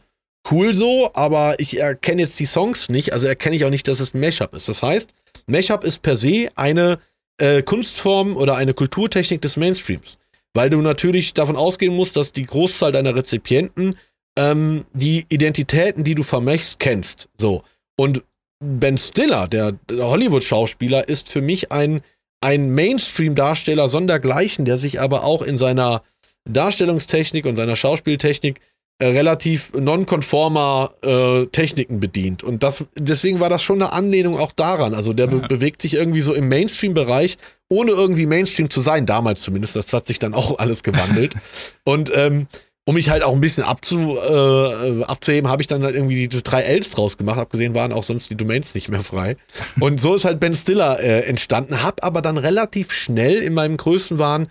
cool 0.51 0.75
so, 0.75 1.11
aber 1.15 1.57
ich 1.59 1.81
erkenne 1.81 2.23
jetzt 2.23 2.39
die 2.39 2.47
Songs 2.47 2.89
nicht, 2.89 3.13
also 3.13 3.27
erkenne 3.27 3.57
ich 3.57 3.65
auch 3.65 3.71
nicht, 3.71 3.89
dass 3.89 4.01
es 4.01 4.15
ein 4.15 4.21
Mashup 4.21 4.55
ist. 4.55 4.69
Das 4.69 4.83
heißt, 4.83 5.11
Mashup 5.47 5.83
ist 5.83 6.03
per 6.03 6.17
se 6.17 6.49
eine 6.55 6.99
äh, 7.39 7.63
Kunstform 7.63 8.37
oder 8.37 8.57
eine 8.57 8.75
Kulturtechnik 8.75 9.43
des 9.43 9.57
Mainstreams. 9.57 10.19
Weil 10.55 10.71
du 10.71 10.81
natürlich 10.83 11.35
davon 11.35 11.57
ausgehen 11.57 11.95
musst, 11.95 12.17
dass 12.17 12.33
die 12.33 12.45
Großzahl 12.45 12.93
deiner 12.93 13.15
Rezipienten 13.15 13.97
ähm, 14.37 14.85
die 14.93 15.25
Identitäten, 15.29 16.05
die 16.05 16.15
du 16.15 16.23
vermächst, 16.23 16.79
kennst. 16.79 17.29
So. 17.39 17.63
Und 17.97 18.23
Ben 18.61 18.99
Stiller, 18.99 19.49
der, 19.49 19.73
der 19.73 20.07
Hollywood-Schauspieler, 20.07 21.09
ist 21.09 21.31
für 21.31 21.41
mich 21.41 21.73
ein, 21.73 22.01
ein 22.41 22.75
Mainstream-Darsteller 22.75 23.89
sondergleichen, 23.89 24.65
der 24.65 24.79
sich 24.79 25.01
aber 25.01 25.25
auch 25.25 25.43
in 25.43 25.59
seiner 25.59 26.03
Darstellungstechnik 26.45 27.47
und 27.47 27.57
seiner 27.57 27.77
Schauspieltechnik 27.77 28.61
äh, 28.99 29.07
relativ 29.07 29.73
nonkonformer 29.75 30.95
äh, 31.03 31.47
Techniken 31.47 31.99
bedient. 31.99 32.43
Und 32.43 32.63
das, 32.63 32.85
deswegen 32.97 33.41
war 33.41 33.51
das 33.51 33.63
schon 33.63 33.83
eine 33.83 33.93
Anlehnung 33.93 34.39
auch 34.39 34.53
daran. 34.53 34.95
Also 34.95 35.13
der 35.13 35.27
be 35.27 35.41
bewegt 35.41 35.83
sich 35.83 35.95
irgendwie 35.95 36.21
so 36.21 36.35
im 36.35 36.49
Mainstream-Bereich, 36.49 37.37
ohne 37.69 37.93
irgendwie 37.93 38.27
Mainstream 38.27 38.71
zu 38.71 38.81
sein, 38.81 39.07
damals 39.07 39.43
zumindest. 39.43 39.77
Das 39.77 39.93
hat 39.93 40.07
sich 40.07 40.19
dann 40.19 40.35
auch 40.35 40.59
alles 40.59 40.83
gewandelt. 40.83 41.35
Und 41.85 42.13
ähm, 42.15 42.47
um 42.85 42.95
mich 42.95 43.11
halt 43.11 43.23
auch 43.23 43.33
ein 43.33 43.41
bisschen 43.41 43.65
abzu, 43.65 44.19
äh, 44.19 45.05
abzuheben, 45.05 45.51
habe 45.51 45.63
ich 45.63 45.69
dann 45.69 45.83
halt 45.83 45.95
irgendwie 45.95 46.27
diese 46.27 46.43
drei 46.43 46.63
Ls 46.63 46.91
draus 46.91 47.17
gemacht. 47.17 47.39
Abgesehen 47.39 47.75
waren 47.75 47.93
auch 47.93 48.03
sonst 48.03 48.29
die 48.31 48.37
Domains 48.37 48.75
nicht 48.75 48.89
mehr 48.89 49.01
frei. 49.01 49.37
Und 49.81 50.01
so 50.01 50.15
ist 50.15 50.25
halt 50.25 50.41
Ben 50.41 50.57
Stiller 50.57 51.01
äh, 51.01 51.21
entstanden. 51.21 51.83
Hab 51.83 52.05
aber 52.05 52.23
dann 52.23 52.39
relativ 52.39 52.93
schnell 52.93 53.37
in 53.37 53.55
meinem 53.55 53.77
Größenwahn 53.77 54.49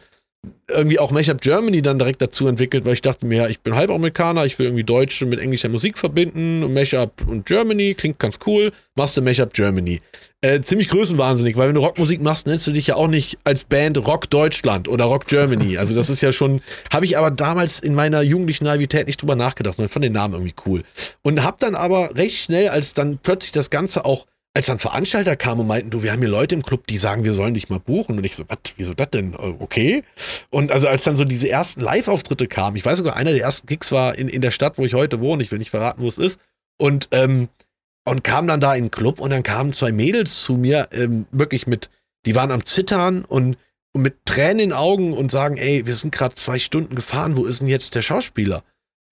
irgendwie 0.67 0.99
auch 0.99 1.11
Mashup 1.11 1.41
Germany 1.41 1.81
dann 1.81 1.99
direkt 1.99 2.21
dazu 2.21 2.47
entwickelt, 2.47 2.85
weil 2.85 2.93
ich 2.93 3.01
dachte 3.01 3.25
mir, 3.25 3.43
ja, 3.43 3.47
ich 3.47 3.59
bin 3.59 3.75
Halbamerikaner, 3.75 4.45
ich 4.45 4.57
will 4.57 4.67
irgendwie 4.67 4.83
Deutsche 4.83 5.25
mit 5.25 5.39
englischer 5.39 5.69
Musik 5.69 5.97
verbinden 5.97 6.63
und 6.63 6.73
Mashup 6.73 7.11
und 7.27 7.45
Germany 7.45 7.93
klingt 7.93 8.19
ganz 8.19 8.39
cool, 8.45 8.71
machst 8.95 9.17
du 9.17 9.21
Mashup 9.21 9.53
Germany. 9.53 10.01
Äh, 10.43 10.61
ziemlich 10.61 10.89
größenwahnsinnig, 10.89 11.55
weil 11.55 11.67
wenn 11.67 11.75
du 11.75 11.81
Rockmusik 11.81 12.19
machst, 12.21 12.47
nennst 12.47 12.65
du 12.65 12.71
dich 12.71 12.87
ja 12.87 12.95
auch 12.95 13.07
nicht 13.07 13.37
als 13.43 13.63
Band 13.63 13.99
Rock 14.07 14.27
Deutschland 14.31 14.87
oder 14.87 15.05
Rock 15.05 15.27
Germany. 15.27 15.77
Also 15.81 15.95
das 15.95 16.09
ist 16.09 16.21
ja 16.21 16.31
schon, 16.31 16.61
habe 16.91 17.05
ich 17.05 17.17
aber 17.17 17.31
damals 17.31 17.79
in 17.79 17.93
meiner 17.93 18.21
jugendlichen 18.21 18.65
Naivität 18.65 19.07
nicht 19.07 19.21
drüber 19.21 19.35
nachgedacht, 19.35 19.75
sondern 19.75 19.89
fand 19.89 20.05
den 20.05 20.13
Namen 20.13 20.33
irgendwie 20.33 20.55
cool. 20.65 20.83
Und 21.21 21.43
hab 21.43 21.59
dann 21.59 21.75
aber 21.75 22.15
recht 22.15 22.37
schnell, 22.37 22.69
als 22.69 22.93
dann 22.93 23.19
plötzlich 23.21 23.51
das 23.51 23.69
Ganze 23.69 24.05
auch 24.05 24.25
als 24.53 24.65
dann 24.65 24.79
Veranstalter 24.79 25.35
kamen 25.37 25.61
und 25.61 25.67
meinten, 25.67 25.89
du, 25.91 26.03
wir 26.03 26.11
haben 26.11 26.19
hier 26.19 26.27
Leute 26.27 26.55
im 26.55 26.63
Club, 26.63 26.85
die 26.87 26.97
sagen, 26.97 27.23
wir 27.23 27.31
sollen 27.31 27.53
dich 27.53 27.69
mal 27.69 27.79
buchen. 27.79 28.17
Und 28.17 28.25
ich 28.25 28.35
so, 28.35 28.43
was, 28.49 28.57
wieso 28.75 28.93
das 28.93 29.09
denn? 29.11 29.33
Äh, 29.33 29.55
okay. 29.59 30.03
Und 30.49 30.71
also 30.71 30.87
als 30.87 31.03
dann 31.03 31.15
so 31.15 31.23
diese 31.23 31.49
ersten 31.49 31.81
Live-Auftritte 31.81 32.47
kamen, 32.47 32.75
ich 32.75 32.85
weiß 32.85 32.97
sogar, 32.97 33.15
einer 33.15 33.31
der 33.31 33.41
ersten 33.41 33.67
Gigs 33.67 33.91
war 33.91 34.17
in, 34.17 34.27
in 34.27 34.41
der 34.41 34.51
Stadt, 34.51 34.77
wo 34.77 34.85
ich 34.85 34.93
heute 34.93 35.21
wohne, 35.21 35.41
ich 35.41 35.51
will 35.51 35.59
nicht 35.59 35.69
verraten, 35.69 36.03
wo 36.03 36.09
es 36.09 36.17
ist. 36.17 36.37
Und, 36.77 37.07
ähm, 37.11 37.47
und 38.03 38.23
kam 38.23 38.47
dann 38.47 38.59
da 38.59 38.75
in 38.75 38.85
den 38.85 38.91
Club 38.91 39.19
und 39.19 39.29
dann 39.29 39.43
kamen 39.43 39.71
zwei 39.71 39.91
Mädels 39.91 40.43
zu 40.43 40.53
mir, 40.53 40.89
ähm, 40.91 41.27
wirklich 41.31 41.67
mit, 41.67 41.89
die 42.25 42.35
waren 42.35 42.51
am 42.51 42.65
Zittern 42.65 43.23
und, 43.23 43.57
und 43.93 44.01
mit 44.01 44.25
Tränen 44.25 44.59
in 44.59 44.69
den 44.69 44.73
Augen 44.73 45.13
und 45.13 45.31
sagen, 45.31 45.57
ey, 45.57 45.85
wir 45.85 45.95
sind 45.95 46.13
gerade 46.13 46.35
zwei 46.35 46.59
Stunden 46.59 46.95
gefahren, 46.95 47.37
wo 47.37 47.45
ist 47.45 47.61
denn 47.61 47.67
jetzt 47.67 47.95
der 47.95 48.01
Schauspieler? 48.01 48.63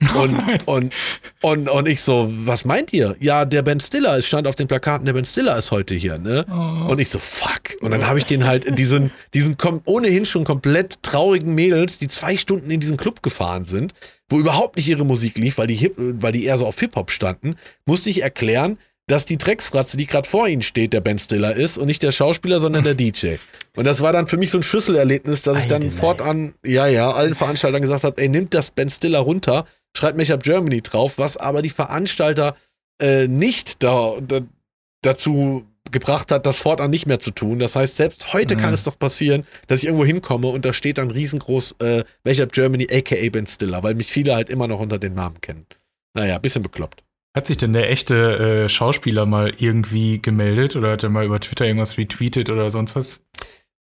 Und, 0.15 0.65
und, 0.65 0.93
und, 1.41 1.69
und 1.69 1.87
ich 1.87 1.99
so, 1.99 2.31
was 2.45 2.63
meint 2.63 2.93
ihr? 2.93 3.17
Ja, 3.19 3.43
der 3.43 3.63
Ben 3.63 3.81
Stiller, 3.81 4.17
es 4.17 4.27
stand 4.27 4.47
auf 4.47 4.55
den 4.55 4.67
Plakaten, 4.67 5.05
der 5.05 5.11
Ben 5.11 5.25
Stiller 5.25 5.57
ist 5.57 5.71
heute 5.71 5.93
hier, 5.93 6.17
ne? 6.17 6.45
Oh. 6.49 6.91
Und 6.91 6.99
ich 6.99 7.09
so, 7.09 7.19
fuck. 7.19 7.75
Und 7.81 7.91
dann 7.91 8.07
habe 8.07 8.17
ich 8.17 8.23
den 8.23 8.45
halt 8.45 8.63
in 8.63 8.77
diesen, 8.77 9.11
diesen 9.33 9.57
ohnehin 9.83 10.25
schon 10.25 10.45
komplett 10.45 11.03
traurigen 11.03 11.53
Mädels, 11.53 11.97
die 11.97 12.07
zwei 12.07 12.37
Stunden 12.37 12.71
in 12.71 12.79
diesen 12.79 12.95
Club 12.95 13.21
gefahren 13.21 13.65
sind, 13.65 13.93
wo 14.29 14.39
überhaupt 14.39 14.77
nicht 14.77 14.87
ihre 14.87 15.03
Musik 15.05 15.37
lief, 15.37 15.57
weil 15.57 15.67
die, 15.67 15.75
Hip, 15.75 15.95
weil 15.97 16.31
die 16.31 16.45
eher 16.45 16.57
so 16.57 16.65
auf 16.65 16.79
Hip-Hop 16.79 17.11
standen, 17.11 17.57
musste 17.85 18.09
ich 18.09 18.23
erklären, 18.23 18.77
dass 19.09 19.25
die 19.25 19.37
Drecksfratze, 19.37 19.97
die 19.97 20.05
gerade 20.05 20.29
vor 20.29 20.47
ihnen 20.47 20.61
steht, 20.61 20.93
der 20.93 21.01
Ben 21.01 21.19
Stiller 21.19 21.55
ist 21.55 21.77
und 21.77 21.87
nicht 21.87 22.03
der 22.03 22.11
Schauspieler, 22.11 22.61
sondern 22.61 22.83
der 22.83 22.93
DJ. 22.93 23.35
Und 23.75 23.85
das 23.85 24.01
war 24.01 24.13
dann 24.13 24.27
für 24.27 24.37
mich 24.37 24.51
so 24.51 24.59
ein 24.59 24.63
Schlüsselerlebnis, 24.63 25.41
dass 25.41 25.59
ich 25.59 25.67
dann 25.67 25.89
fortan, 25.89 26.53
ja, 26.63 26.87
ja, 26.87 27.11
allen 27.11 27.33
Veranstaltern 27.33 27.81
gesagt 27.81 28.03
habe, 28.03 28.21
ey, 28.21 28.29
nimmt 28.29 28.53
das 28.53 28.71
Ben 28.71 28.91
Stiller 28.91 29.19
runter, 29.19 29.65
schreibt 29.95 30.17
Make-up 30.17 30.43
Germany 30.43 30.81
drauf, 30.81 31.17
was 31.17 31.37
aber 31.37 31.61
die 31.61 31.69
Veranstalter 31.69 32.55
äh, 33.01 33.27
nicht 33.27 33.83
da, 33.83 34.15
da, 34.21 34.41
dazu 35.01 35.65
gebracht 35.91 36.31
hat, 36.31 36.45
das 36.45 36.57
fortan 36.57 36.91
nicht 36.91 37.07
mehr 37.07 37.19
zu 37.19 37.31
tun. 37.31 37.59
Das 37.59 37.75
heißt, 37.75 37.97
selbst 37.97 38.33
heute 38.33 38.55
mhm. 38.55 38.59
kann 38.59 38.73
es 38.73 38.83
doch 38.83 38.97
passieren, 38.97 39.45
dass 39.67 39.79
ich 39.79 39.85
irgendwo 39.85 40.05
hinkomme 40.05 40.47
und 40.47 40.65
da 40.65 40.73
steht 40.73 40.97
dann 40.97 41.11
riesengroß 41.11 41.75
äh, 41.79 42.03
Make-up 42.23 42.51
Germany, 42.51 42.87
aka 42.91 43.29
Ben 43.29 43.47
Stiller, 43.47 43.83
weil 43.83 43.95
mich 43.95 44.11
viele 44.11 44.35
halt 44.35 44.49
immer 44.49 44.67
noch 44.67 44.79
unter 44.79 44.99
den 44.99 45.15
Namen 45.15 45.41
kennen. 45.41 45.65
Naja, 46.13 46.37
bisschen 46.39 46.63
bekloppt. 46.63 47.03
Hat 47.35 47.45
sich 47.45 47.57
denn 47.57 47.73
der 47.73 47.89
echte 47.89 48.65
äh, 48.65 48.69
Schauspieler 48.69 49.25
mal 49.25 49.53
irgendwie 49.57 50.19
gemeldet 50.19 50.75
oder 50.75 50.91
hat 50.91 51.03
er 51.03 51.09
mal 51.09 51.25
über 51.25 51.39
Twitter 51.39 51.65
irgendwas 51.65 51.97
retweetet 51.97 52.49
oder 52.49 52.71
sonst 52.71 52.95
was? 52.95 53.23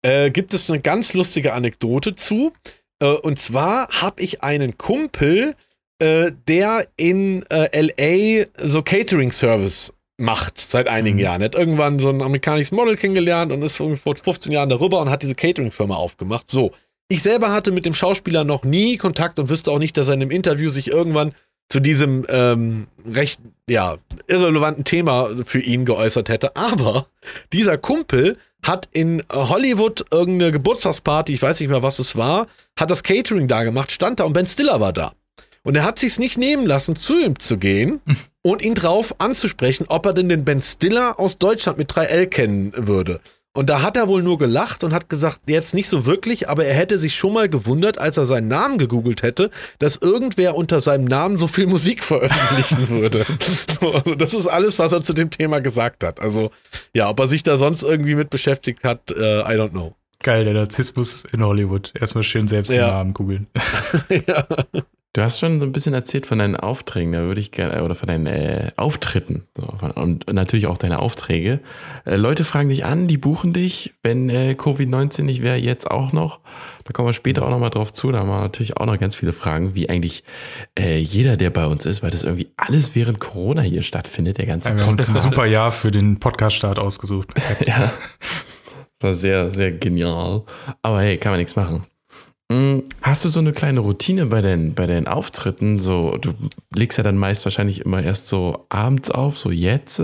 Äh, 0.01 0.31
gibt 0.31 0.53
es 0.53 0.69
eine 0.69 0.81
ganz 0.81 1.13
lustige 1.13 1.53
Anekdote 1.53 2.15
zu. 2.15 2.53
Äh, 2.99 3.07
und 3.07 3.39
zwar 3.39 3.87
habe 3.89 4.21
ich 4.21 4.43
einen 4.43 4.77
Kumpel, 4.77 5.55
äh, 5.99 6.31
der 6.47 6.87
in 6.95 7.43
äh, 7.49 7.69
LA 7.81 8.45
so 8.57 8.81
Catering 8.81 9.31
Service 9.31 9.93
macht 10.17 10.57
seit 10.59 10.87
einigen 10.87 11.17
mhm. 11.17 11.23
Jahren. 11.23 11.41
Er 11.41 11.45
hat 11.45 11.55
irgendwann 11.55 11.99
so 11.99 12.09
ein 12.09 12.21
amerikanisches 12.21 12.71
Model 12.71 12.95
kennengelernt 12.95 13.51
und 13.51 13.61
ist 13.61 13.77
vor 13.77 13.95
15 13.95 14.51
Jahren 14.51 14.69
darüber 14.69 15.01
und 15.01 15.09
hat 15.09 15.21
diese 15.21 15.35
Catering-Firma 15.35 15.95
aufgemacht. 15.95 16.49
So. 16.49 16.71
Ich 17.09 17.21
selber 17.21 17.53
hatte 17.53 17.71
mit 17.71 17.85
dem 17.85 17.93
Schauspieler 17.93 18.43
noch 18.43 18.63
nie 18.63 18.97
Kontakt 18.97 19.39
und 19.39 19.49
wüsste 19.49 19.71
auch 19.71 19.79
nicht, 19.79 19.95
dass 19.95 20.07
er 20.07 20.15
in 20.15 20.21
einem 20.21 20.31
Interview 20.31 20.69
sich 20.69 20.89
irgendwann 20.89 21.33
zu 21.69 21.79
diesem 21.79 22.25
ähm, 22.29 22.87
recht 23.05 23.41
ja, 23.69 23.97
irrelevanten 24.27 24.83
Thema 24.83 25.29
für 25.45 25.59
ihn 25.59 25.85
geäußert 25.85 26.29
hätte. 26.29 26.55
Aber 26.55 27.07
dieser 27.53 27.77
Kumpel 27.77 28.37
hat 28.63 28.89
in 28.91 29.23
Hollywood 29.31 30.05
irgendeine 30.11 30.51
Geburtstagsparty, 30.51 31.33
ich 31.33 31.41
weiß 31.41 31.59
nicht 31.59 31.69
mehr, 31.69 31.83
was 31.83 31.99
es 31.99 32.15
war, 32.15 32.47
hat 32.77 32.91
das 32.91 33.03
Catering 33.03 33.47
da 33.47 33.63
gemacht, 33.63 33.91
stand 33.91 34.19
da 34.19 34.23
und 34.23 34.33
Ben 34.33 34.47
Stiller 34.47 34.79
war 34.79 34.93
da. 34.93 35.13
Und 35.67 35.75
er 35.75 35.83
hat 35.83 35.99
sich's 35.99 36.17
nicht 36.17 36.37
nehmen 36.37 36.65
lassen, 36.65 36.95
zu 36.95 37.19
ihm 37.19 37.37
zu 37.39 37.57
gehen 37.57 37.99
und 38.41 38.61
ihn 38.61 38.73
drauf 38.73 39.15
anzusprechen, 39.17 39.85
ob 39.89 40.05
er 40.05 40.13
denn 40.13 40.29
den 40.29 40.45
Ben 40.45 40.61
Stiller 40.61 41.19
aus 41.19 41.39
Deutschland 41.39 41.77
mit 41.77 41.91
3L 41.91 42.27
kennen 42.27 42.71
würde. 42.77 43.19
Und 43.53 43.69
da 43.69 43.81
hat 43.81 43.97
er 43.97 44.07
wohl 44.07 44.23
nur 44.23 44.37
gelacht 44.37 44.85
und 44.85 44.93
hat 44.93 45.09
gesagt, 45.09 45.41
jetzt 45.47 45.73
nicht 45.73 45.89
so 45.89 46.05
wirklich, 46.05 46.47
aber 46.47 46.63
er 46.63 46.73
hätte 46.73 46.97
sich 46.97 47.15
schon 47.15 47.33
mal 47.33 47.49
gewundert, 47.49 47.97
als 47.97 48.15
er 48.15 48.25
seinen 48.25 48.47
Namen 48.47 48.77
gegoogelt 48.77 49.23
hätte, 49.23 49.51
dass 49.79 49.97
irgendwer 49.97 50.55
unter 50.55 50.79
seinem 50.79 51.03
Namen 51.03 51.35
so 51.35 51.47
viel 51.47 51.67
Musik 51.67 52.01
veröffentlichen 52.05 52.87
würde. 52.87 53.25
also 53.81 54.15
das 54.15 54.33
ist 54.33 54.47
alles, 54.47 54.79
was 54.79 54.93
er 54.93 55.01
zu 55.01 55.11
dem 55.11 55.31
Thema 55.31 55.59
gesagt 55.59 56.05
hat. 56.05 56.21
Also 56.21 56.51
ja, 56.93 57.09
ob 57.09 57.19
er 57.19 57.27
sich 57.27 57.43
da 57.43 57.57
sonst 57.57 57.83
irgendwie 57.83 58.15
mit 58.15 58.29
beschäftigt 58.29 58.85
hat, 58.85 59.11
äh, 59.11 59.41
I 59.41 59.59
don't 59.59 59.71
know. 59.71 59.95
Geil, 60.23 60.45
der 60.45 60.53
Narzissmus 60.53 61.25
in 61.33 61.43
Hollywood. 61.43 61.91
Erstmal 61.93 62.23
schön 62.23 62.47
selbst 62.47 62.71
Ja. 62.71 62.87
den 62.87 62.93
Namen 62.93 63.13
googeln. 63.13 63.47
ja. 64.27 64.47
Du 65.13 65.23
hast 65.23 65.39
schon 65.39 65.59
so 65.59 65.65
ein 65.65 65.71
bisschen 65.71 65.95
erzählt 65.95 66.27
von 66.27 66.37
deinen 66.37 66.55
Aufträgen, 66.55 67.13
da 67.13 67.23
würde 67.23 67.41
ich 67.41 67.51
gerne, 67.51 67.83
oder 67.83 67.95
von 67.95 68.07
deinen 68.07 68.27
äh, 68.27 68.71
Auftritten 68.77 69.47
so, 69.57 69.63
von, 69.79 69.91
und 69.91 70.31
natürlich 70.31 70.67
auch 70.67 70.77
deine 70.77 70.99
Aufträge. 70.99 71.59
Äh, 72.05 72.17
Leute 72.17 72.43
fragen 72.43 72.69
dich 72.69 72.85
an, 72.85 73.07
die 73.07 73.17
buchen 73.17 73.51
dich, 73.51 73.95
wenn 74.03 74.29
äh, 74.29 74.55
Covid-19 74.55 75.23
nicht 75.23 75.41
wäre, 75.41 75.57
jetzt 75.57 75.89
auch 75.89 76.11
noch. 76.11 76.39
Da 76.83 76.93
kommen 76.93 77.07
wir 77.07 77.13
später 77.13 77.45
auch 77.45 77.49
nochmal 77.49 77.71
drauf 77.71 77.93
zu, 77.93 78.11
da 78.11 78.19
haben 78.19 78.29
wir 78.29 78.41
natürlich 78.41 78.77
auch 78.77 78.85
noch 78.85 78.99
ganz 78.99 79.15
viele 79.15 79.33
Fragen, 79.33 79.73
wie 79.73 79.89
eigentlich 79.89 80.23
äh, 80.77 80.99
jeder, 80.99 81.35
der 81.35 81.49
bei 81.49 81.65
uns 81.65 81.85
ist, 81.85 82.03
weil 82.03 82.11
das 82.11 82.23
irgendwie 82.23 82.51
alles 82.55 82.93
während 82.93 83.19
Corona 83.19 83.63
hier 83.63 83.81
stattfindet, 83.81 84.37
der 84.37 84.45
ganze 84.45 84.75
Wir 84.75 84.85
haben 84.85 84.99
ein 84.99 85.03
super 85.03 85.47
Jahr 85.47 85.71
für 85.71 85.89
den 85.89 86.19
Podcast-Start 86.19 86.77
ausgesucht. 86.77 87.33
ja. 87.65 87.91
War 88.99 89.13
sehr, 89.13 89.49
sehr 89.49 89.71
genial. 89.71 90.43
Aber 90.81 91.01
hey, 91.01 91.17
kann 91.17 91.31
man 91.31 91.39
nichts 91.39 91.55
machen. 91.55 91.87
Hm, 92.51 92.83
Hast 93.01 93.25
du 93.25 93.29
so 93.29 93.39
eine 93.39 93.53
kleine 93.53 93.81
Routine 93.81 94.25
bei 94.25 94.41
den, 94.41 94.73
bei 94.73 94.85
den 94.85 95.07
Auftritten? 95.07 95.79
So, 95.79 96.17
du 96.17 96.33
legst 96.73 96.97
ja 96.97 97.03
dann 97.03 97.17
meist 97.17 97.45
wahrscheinlich 97.45 97.81
immer 97.81 98.01
erst 98.01 98.27
so 98.27 98.65
abends 98.69 99.11
auf, 99.11 99.37
so 99.37 99.51
jetzt, 99.51 100.01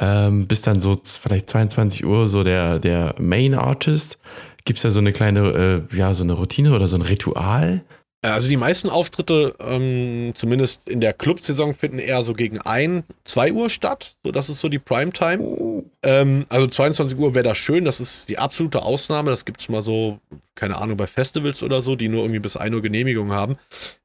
ähm, 0.00 0.46
bis 0.46 0.62
dann 0.62 0.80
so 0.80 0.96
vielleicht 1.04 1.50
22 1.50 2.04
Uhr 2.04 2.28
so 2.28 2.44
der, 2.44 2.78
der 2.78 3.14
Main 3.18 3.54
Artist. 3.54 4.18
Gibt 4.64 4.78
es 4.78 4.82
da 4.82 4.90
so 4.90 5.00
eine 5.00 5.12
kleine, 5.12 5.86
äh, 5.92 5.96
ja, 5.96 6.14
so 6.14 6.22
eine 6.22 6.34
Routine 6.34 6.74
oder 6.74 6.88
so 6.88 6.96
ein 6.96 7.02
Ritual? 7.02 7.84
Also 8.22 8.50
die 8.50 8.58
meisten 8.58 8.90
Auftritte, 8.90 9.54
ähm, 9.60 10.32
zumindest 10.34 10.90
in 10.90 11.00
der 11.00 11.14
Clubsaison, 11.14 11.74
finden 11.74 11.98
eher 11.98 12.22
so 12.22 12.34
gegen 12.34 12.60
1, 12.60 13.04
2 13.24 13.52
Uhr 13.52 13.70
statt. 13.70 14.14
So, 14.22 14.30
das 14.30 14.50
ist 14.50 14.60
so 14.60 14.68
die 14.68 14.78
Primetime. 14.78 15.84
Ähm, 16.02 16.44
also 16.50 16.66
22 16.66 17.18
Uhr 17.18 17.34
wäre 17.34 17.44
das 17.44 17.56
schön, 17.56 17.86
das 17.86 17.98
ist 17.98 18.28
die 18.28 18.36
absolute 18.36 18.82
Ausnahme. 18.82 19.30
Das 19.30 19.46
gibt 19.46 19.60
es 19.60 19.70
mal 19.70 19.80
so, 19.80 20.18
keine 20.54 20.76
Ahnung, 20.76 20.98
bei 20.98 21.06
Festivals 21.06 21.62
oder 21.62 21.80
so, 21.80 21.96
die 21.96 22.08
nur 22.08 22.20
irgendwie 22.20 22.40
bis 22.40 22.58
1 22.58 22.74
Uhr 22.74 22.82
Genehmigung 22.82 23.32
haben. 23.32 23.56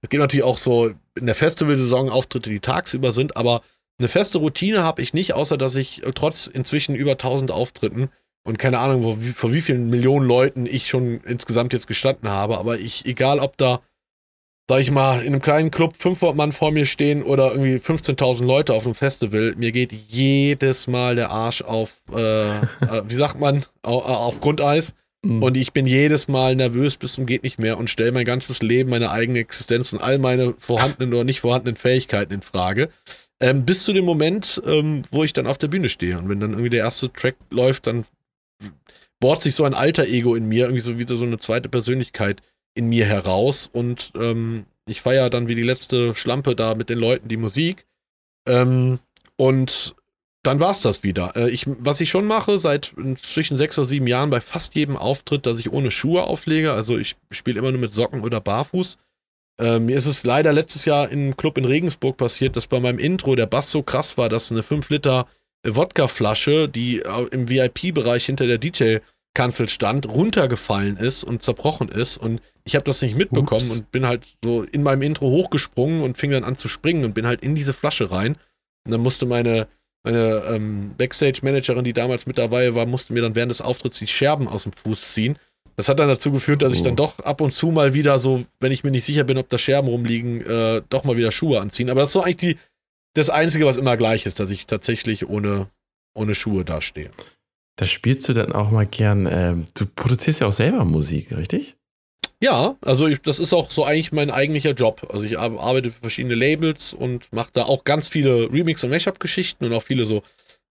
Es 0.01 0.09
gibt 0.09 0.21
natürlich 0.21 0.45
auch 0.45 0.57
so 0.57 0.91
in 1.17 1.25
der 1.25 1.35
Festivalsaison 1.35 2.09
Auftritte, 2.09 2.49
die 2.49 2.61
tagsüber 2.61 3.11
sind, 3.11 3.35
aber 3.35 3.63
eine 3.99 4.07
feste 4.07 4.37
Routine 4.37 4.83
habe 4.83 5.01
ich 5.01 5.13
nicht, 5.13 5.33
außer 5.33 5.57
dass 5.57 5.75
ich 5.75 6.05
äh, 6.05 6.11
trotz 6.13 6.47
inzwischen 6.47 6.95
über 6.95 7.11
1000 7.11 7.51
Auftritten 7.51 8.09
und 8.45 8.59
keine 8.59 8.79
Ahnung, 8.79 9.03
wo, 9.03 9.17
wie, 9.19 9.31
vor 9.31 9.53
wie 9.53 9.61
vielen 9.61 9.89
Millionen 9.89 10.25
Leuten 10.25 10.65
ich 10.65 10.87
schon 10.87 11.21
insgesamt 11.25 11.73
jetzt 11.73 11.87
gestanden 11.87 12.29
habe, 12.29 12.57
aber 12.57 12.79
ich, 12.79 13.05
egal 13.05 13.39
ob 13.39 13.57
da 13.57 13.81
sag 14.67 14.79
ich 14.81 14.91
mal, 14.91 15.21
in 15.21 15.27
einem 15.27 15.41
kleinen 15.41 15.69
Club 15.69 15.93
500 15.97 16.35
Mann 16.35 16.51
vor 16.51 16.71
mir 16.71 16.85
stehen 16.85 17.21
oder 17.21 17.51
irgendwie 17.51 17.75
15.000 17.75 18.45
Leute 18.45 18.73
auf 18.73 18.85
einem 18.85 18.95
Festival, 18.95 19.53
mir 19.57 19.71
geht 19.71 19.91
jedes 19.91 20.87
Mal 20.87 21.15
der 21.15 21.29
Arsch 21.29 21.61
auf, 21.61 22.01
äh, 22.11 22.57
äh, 22.57 22.63
wie 23.07 23.15
sagt 23.15 23.39
man, 23.39 23.63
au, 23.83 23.99
äh, 23.99 24.03
auf 24.03 24.39
Grundeis. 24.39 24.95
Mhm. 25.21 25.43
Und 25.43 25.57
ich 25.57 25.71
bin 25.71 25.85
jedes 25.85 26.27
Mal 26.27 26.55
nervös 26.55 26.97
bis 26.97 27.13
zum 27.13 27.25
geht 27.25 27.43
nicht 27.43 27.59
mehr 27.59 27.77
und 27.77 27.89
stelle 27.89 28.11
mein 28.11 28.25
ganzes 28.25 28.61
Leben, 28.61 28.89
meine 28.89 29.11
eigene 29.11 29.39
Existenz 29.39 29.93
und 29.93 30.01
all 30.01 30.17
meine 30.17 30.55
vorhandenen 30.57 31.13
oder 31.13 31.23
nicht 31.23 31.41
vorhandenen 31.41 31.75
Fähigkeiten 31.75 32.33
in 32.33 32.41
Frage. 32.41 32.89
Ähm, 33.39 33.65
bis 33.65 33.83
zu 33.83 33.93
dem 33.93 34.05
Moment, 34.05 34.61
ähm, 34.65 35.03
wo 35.11 35.23
ich 35.23 35.33
dann 35.33 35.45
auf 35.45 35.57
der 35.57 35.67
Bühne 35.67 35.89
stehe. 35.89 36.17
Und 36.17 36.29
wenn 36.29 36.39
dann 36.39 36.51
irgendwie 36.51 36.69
der 36.69 36.85
erste 36.85 37.11
Track 37.11 37.35
läuft, 37.51 37.85
dann 37.85 38.05
bohrt 39.19 39.41
sich 39.41 39.53
so 39.55 39.63
ein 39.63 39.73
alter 39.73 40.07
Ego 40.07 40.35
in 40.35 40.47
mir, 40.47 40.65
irgendwie 40.65 40.81
so 40.81 40.97
wieder 40.97 41.17
so 41.17 41.25
eine 41.25 41.37
zweite 41.37 41.69
Persönlichkeit 41.69 42.41
in 42.75 42.87
mir 42.87 43.05
heraus. 43.05 43.69
Und 43.71 44.11
ähm, 44.15 44.65
ich 44.85 45.01
feiere 45.01 45.31
dann 45.31 45.47
wie 45.47 45.55
die 45.55 45.63
letzte 45.63 46.13
Schlampe 46.13 46.55
da 46.55 46.75
mit 46.75 46.89
den 46.89 46.99
Leuten 46.99 47.27
die 47.27 47.37
Musik. 47.37 47.85
Ähm, 48.47 48.99
und 49.37 49.95
dann 50.43 50.59
war's 50.59 50.81
das 50.81 51.03
wieder. 51.03 51.35
Äh, 51.35 51.49
ich, 51.49 51.65
was 51.67 52.01
ich 52.01 52.09
schon 52.09 52.25
mache, 52.25 52.59
seit 52.59 52.93
zwischen 53.19 53.57
sechs 53.57 53.79
oder 53.79 53.87
sieben 53.87 54.07
Jahren 54.07 54.29
bei 54.29 54.41
fast 54.41 54.75
jedem 54.75 54.95
Auftritt, 54.95 55.45
dass 55.45 55.59
ich 55.59 55.73
ohne 55.73 55.89
Schuhe 55.89 56.23
auflege. 56.23 56.73
Also 56.73 56.97
ich 56.97 57.15
spiele 57.31 57.59
immer 57.59 57.71
nur 57.71 57.81
mit 57.81 57.93
Socken 57.93 58.21
oder 58.21 58.39
barfuß. 58.41 58.97
Äh, 59.59 59.79
mir 59.79 59.97
ist 59.97 60.05
es 60.05 60.23
leider 60.23 60.53
letztes 60.53 60.85
Jahr 60.85 61.09
im 61.09 61.35
Club 61.35 61.57
in 61.57 61.65
Regensburg 61.65 62.17
passiert, 62.17 62.55
dass 62.55 62.67
bei 62.67 62.79
meinem 62.79 62.99
Intro 62.99 63.35
der 63.35 63.47
Bass 63.47 63.71
so 63.71 63.81
krass 63.81 64.17
war, 64.17 64.29
dass 64.29 64.51
eine 64.51 64.63
5 64.63 64.89
Liter 64.89 65.27
Wodkaflasche, 65.65 66.69
die 66.69 66.99
äh, 66.99 67.27
im 67.31 67.49
VIP-Bereich 67.49 68.25
hinter 68.25 68.47
der 68.47 68.59
DJ-Kanzel 68.59 69.01
stand, 69.67 70.07
runtergefallen 70.07 70.97
ist 70.97 71.23
und 71.23 71.43
zerbrochen 71.43 71.89
ist. 71.89 72.17
Und 72.17 72.41
ich 72.63 72.75
habe 72.75 72.85
das 72.85 73.01
nicht 73.01 73.15
mitbekommen 73.15 73.69
Ups. 73.69 73.77
und 73.77 73.91
bin 73.91 74.05
halt 74.05 74.25
so 74.43 74.63
in 74.63 74.83
meinem 74.83 75.01
Intro 75.01 75.27
hochgesprungen 75.29 76.01
und 76.01 76.17
fing 76.17 76.31
dann 76.31 76.43
an 76.43 76.57
zu 76.57 76.67
springen 76.67 77.05
und 77.05 77.13
bin 77.13 77.27
halt 77.27 77.41
in 77.41 77.55
diese 77.55 77.73
Flasche 77.73 78.11
rein. 78.11 78.37
Und 78.85 78.91
dann 78.91 79.01
musste 79.01 79.25
meine, 79.25 79.67
meine 80.03 80.43
ähm, 80.49 80.93
Backstage-Managerin, 80.97 81.83
die 81.83 81.93
damals 81.93 82.25
mit 82.25 82.37
dabei 82.37 82.75
war, 82.75 82.85
musste 82.85 83.13
mir 83.13 83.21
dann 83.21 83.35
während 83.35 83.51
des 83.51 83.61
Auftritts 83.61 83.99
die 83.99 84.07
Scherben 84.07 84.47
aus 84.47 84.63
dem 84.63 84.73
Fuß 84.73 85.13
ziehen. 85.13 85.37
Das 85.77 85.89
hat 85.89 85.99
dann 85.99 86.07
dazu 86.07 86.31
geführt, 86.31 86.61
dass 86.61 86.73
ich 86.73 86.81
Oh. 86.81 86.85
dann 86.85 86.95
doch 86.95 87.19
ab 87.19 87.41
und 87.41 87.51
zu 87.53 87.67
mal 87.71 87.93
wieder 87.93 88.17
so, 88.19 88.45
wenn 88.61 88.71
ich 88.71 88.83
mir 88.83 88.91
nicht 88.91 89.03
sicher 89.05 89.25
bin, 89.25 89.37
ob 89.37 89.49
da 89.49 89.57
Scherben 89.59 89.89
rumliegen, 89.89 90.41
äh, 90.45 90.81
doch 90.89 91.03
mal 91.03 91.17
wieder 91.17 91.31
Schuhe 91.33 91.59
anziehen. 91.59 91.89
Aber 91.89 91.99
das 91.99 92.09
ist 92.09 92.13
so 92.13 92.21
eigentlich 92.23 92.37
die, 92.37 92.57
das 93.13 93.29
Einzige, 93.29 93.65
was 93.65 93.75
immer 93.77 93.97
gleich 93.97 94.25
ist, 94.25 94.39
dass 94.39 94.49
ich 94.51 94.65
tatsächlich 94.67 95.27
ohne, 95.27 95.67
ohne 96.13 96.33
Schuhe 96.33 96.63
dastehe. 96.63 97.09
Da 97.77 97.85
spielst 97.85 98.27
du 98.29 98.33
dann 98.33 98.53
auch 98.53 98.71
mal 98.71 98.85
gern, 98.85 99.27
ähm, 99.29 99.65
du 99.73 99.85
produzierst 99.85 100.41
ja 100.41 100.47
auch 100.47 100.51
selber 100.53 100.85
Musik, 100.85 101.35
richtig? 101.35 101.75
Ja, 102.41 102.75
also 102.81 103.07
ich, 103.07 103.21
das 103.21 103.39
ist 103.39 103.53
auch 103.53 103.71
so 103.71 103.85
eigentlich 103.85 104.11
mein 104.11 104.29
eigentlicher 104.31 104.71
Job. 104.71 105.07
Also 105.11 105.25
ich 105.25 105.37
ar- 105.39 105.59
arbeite 105.59 105.89
für 105.91 106.01
verschiedene 106.01 106.35
Labels 106.35 106.93
und 106.93 107.31
mache 107.31 107.49
da 107.53 107.63
auch 107.63 107.83
ganz 107.83 108.07
viele 108.07 108.51
Remix- 108.51 108.83
und 108.83 108.89
Mashup-Geschichten 108.91 109.65
und 109.65 109.73
auch 109.73 109.83
viele 109.83 110.05
so 110.05 110.21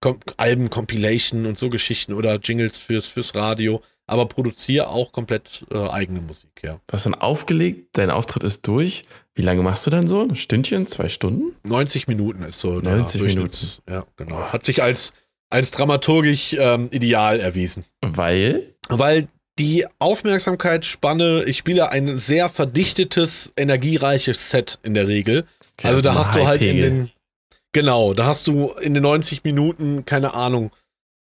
Kom 0.00 0.18
Alben, 0.36 0.68
Compilation 0.70 1.46
und 1.46 1.59
so 1.59 1.68
Geschichten 1.70 2.12
oder 2.12 2.36
Jingles 2.36 2.76
fürs, 2.78 3.09
fürs 3.09 3.34
Radio, 3.34 3.82
aber 4.07 4.26
produziere 4.26 4.88
auch 4.88 5.12
komplett 5.12 5.64
äh, 5.70 5.78
eigene 5.88 6.20
Musik, 6.20 6.50
ja. 6.62 6.72
Du 6.86 6.92
hast 6.92 7.07
dann 7.07 7.14
aufgelegt, 7.14 7.88
dein 7.96 8.11
Auftritt 8.11 8.44
ist 8.44 8.66
durch. 8.66 9.05
Wie 9.34 9.42
lange 9.42 9.62
machst 9.62 9.86
du 9.86 9.90
dann 9.90 10.07
so? 10.07 10.20
Ein 10.20 10.36
Stündchen, 10.36 10.86
zwei 10.86 11.09
Stunden? 11.09 11.57
90 11.64 12.07
Minuten 12.09 12.42
ist 12.44 12.61
so 12.61 12.80
90 12.80 13.20
Durchschnitts- 13.22 13.80
Ja, 13.88 14.05
genau. 14.16 14.40
Hat 14.52 14.64
sich 14.64 14.82
als, 14.82 15.14
als 15.55 15.70
dramaturgisch 15.70 16.57
ähm, 16.59 16.88
ideal 16.90 17.38
erwiesen. 17.38 17.84
Weil? 18.00 18.74
Weil 18.88 19.28
die 19.57 19.86
Aufmerksamkeitsspanne, 20.00 21.44
ich 21.44 21.59
spiele 21.59 21.90
ein 21.90 22.18
sehr 22.18 22.48
verdichtetes, 22.48 23.52
energiereiches 23.57 24.50
Set 24.50 24.80
in 24.82 24.94
der 24.94 25.07
Regel. 25.07 25.46
Okay, 25.78 25.86
also 25.86 26.02
da 26.02 26.16
hast 26.16 26.34
du 26.34 26.44
halt 26.44 26.61
in 26.61 26.76
den, 26.78 27.11
genau, 27.72 28.14
da 28.14 28.26
hast 28.26 28.48
du 28.48 28.72
in 28.80 28.94
den 28.94 29.05
90 29.05 29.44
Minuten, 29.44 30.05
keine 30.05 30.34
Ahnung, 30.34 30.72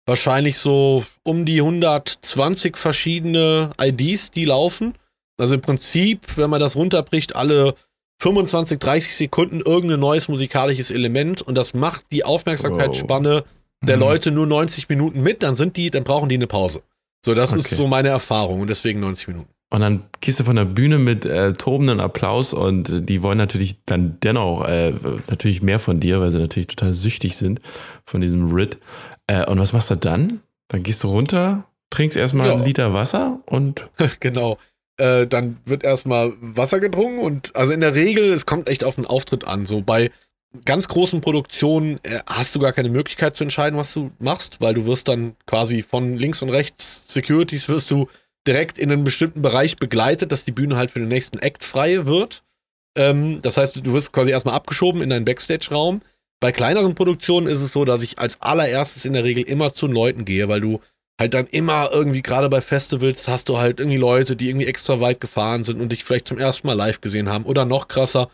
wahrscheinlich 0.07 0.57
so 0.57 1.05
um 1.21 1.45
die 1.45 1.59
120 1.59 2.75
verschiedene 2.75 3.69
IDs, 3.79 4.31
die 4.31 4.45
laufen. 4.45 4.95
Also 5.39 5.53
im 5.53 5.61
Prinzip, 5.61 6.21
wenn 6.37 6.49
man 6.49 6.59
das 6.59 6.75
runterbricht, 6.75 7.35
alle 7.35 7.75
25, 8.19 8.79
30 8.79 9.15
Sekunden 9.15 9.61
irgendein 9.61 9.99
neues 9.99 10.27
musikalisches 10.27 10.89
Element 10.89 11.43
und 11.43 11.53
das 11.55 11.75
macht 11.75 12.05
die 12.11 12.23
Aufmerksamkeitsspanne 12.23 13.43
der 13.83 13.97
Mhm. 13.97 14.01
Leute 14.03 14.31
nur 14.31 14.47
90 14.47 14.89
Minuten 14.89 15.21
mit, 15.21 15.43
dann 15.43 15.55
sind 15.55 15.77
die, 15.77 15.91
dann 15.91 16.03
brauchen 16.03 16.29
die 16.29 16.35
eine 16.35 16.47
Pause. 16.47 16.81
So, 17.25 17.33
das 17.35 17.53
ist 17.53 17.67
Okay. 17.67 17.75
so 17.75 17.87
meine 17.87 18.09
Erfahrung 18.09 18.61
und 18.61 18.67
deswegen 18.67 18.99
90 18.99 19.27
Minuten. 19.29 19.49
Und 19.69 19.79
dann 19.81 20.03
gehst 20.21 20.39
du 20.39 20.43
von 20.43 20.55
der 20.55 20.65
Bühne 20.65 20.99
mit 20.99 21.25
äh, 21.25 21.53
tobenden 21.53 21.99
Applaus 21.99 22.53
und 22.53 22.89
äh, 22.89 23.01
die 23.01 23.23
wollen 23.23 23.37
natürlich 23.39 23.77
dann 23.85 24.17
dennoch 24.21 24.67
äh, 24.67 24.93
natürlich 25.29 25.61
mehr 25.63 25.79
von 25.79 25.99
dir, 25.99 26.19
weil 26.19 26.29
sie 26.31 26.37
natürlich 26.39 26.67
total 26.67 26.93
süchtig 26.93 27.37
sind 27.37 27.59
von 28.05 28.21
diesem 28.21 28.53
Rit. 28.53 28.77
Äh, 29.27 29.49
und 29.49 29.59
was 29.59 29.73
machst 29.73 29.89
du 29.89 29.95
dann? 29.95 30.41
Dann 30.67 30.83
gehst 30.83 31.03
du 31.03 31.07
runter, 31.07 31.65
trinkst 31.89 32.17
erstmal 32.17 32.47
Ja. 32.49 32.53
einen 32.53 32.65
Liter 32.65 32.93
Wasser 32.93 33.39
und 33.47 33.89
genau. 34.19 34.57
Äh, 34.97 35.25
dann 35.25 35.57
wird 35.65 35.83
erstmal 35.83 36.33
Wasser 36.39 36.79
getrunken 36.79 37.17
und 37.19 37.55
also 37.55 37.73
in 37.73 37.79
der 37.81 37.95
Regel, 37.95 38.25
es 38.31 38.45
kommt 38.45 38.69
echt 38.69 38.83
auf 38.83 38.95
den 38.95 39.07
Auftritt 39.07 39.47
an. 39.47 39.65
So 39.65 39.81
bei 39.81 40.11
ganz 40.65 40.87
großen 40.87 41.21
Produktionen 41.21 41.99
äh, 42.03 42.19
hast 42.27 42.53
du 42.55 42.59
gar 42.59 42.73
keine 42.73 42.89
Möglichkeit 42.89 43.35
zu 43.35 43.43
entscheiden, 43.43 43.77
was 43.77 43.93
du 43.93 44.11
machst, 44.19 44.61
weil 44.61 44.73
du 44.73 44.85
wirst 44.85 45.07
dann 45.07 45.35
quasi 45.45 45.81
von 45.81 46.15
links 46.17 46.41
und 46.41 46.49
rechts 46.49 47.05
Securities 47.07 47.69
wirst 47.69 47.91
du 47.91 48.07
direkt 48.47 48.77
in 48.77 48.91
einen 48.91 49.03
bestimmten 49.03 49.41
Bereich 49.41 49.77
begleitet, 49.77 50.31
dass 50.31 50.45
die 50.45 50.51
Bühne 50.51 50.75
halt 50.75 50.91
für 50.91 50.99
den 50.99 51.07
nächsten 51.07 51.39
Act 51.39 51.63
frei 51.63 52.05
wird. 52.05 52.43
Ähm, 52.95 53.41
das 53.41 53.57
heißt, 53.57 53.85
du 53.85 53.93
wirst 53.93 54.13
quasi 54.13 54.31
erstmal 54.31 54.55
abgeschoben 54.55 55.01
in 55.01 55.09
deinen 55.09 55.25
Backstage-Raum. 55.25 56.01
Bei 56.39 56.51
kleineren 56.51 56.93
Produktionen 56.93 57.47
ist 57.47 57.61
es 57.61 57.71
so, 57.71 57.85
dass 57.85 58.03
ich 58.03 58.19
als 58.19 58.41
allererstes 58.41 59.05
in 59.05 59.13
der 59.13 59.23
Regel 59.23 59.43
immer 59.43 59.73
zu 59.73 59.87
Leuten 59.87 60.25
gehe, 60.25 60.49
weil 60.49 60.61
du 60.61 60.81
halt 61.19 61.33
dann 61.33 61.47
immer 61.47 61.89
irgendwie, 61.91 62.21
gerade 62.21 62.49
bei 62.49 62.61
Festivals, 62.61 63.27
hast 63.27 63.47
du 63.49 63.57
halt 63.57 63.79
irgendwie 63.79 63.97
Leute, 63.97 64.35
die 64.35 64.49
irgendwie 64.49 64.67
extra 64.67 64.99
weit 64.99 65.21
gefahren 65.21 65.63
sind 65.63 65.79
und 65.79 65.91
dich 65.91 66.03
vielleicht 66.03 66.27
zum 66.27 66.39
ersten 66.39 66.67
Mal 66.67 66.73
live 66.73 67.01
gesehen 67.01 67.29
haben. 67.29 67.45
Oder 67.45 67.65
noch 67.65 67.87
krasser, 67.87 68.29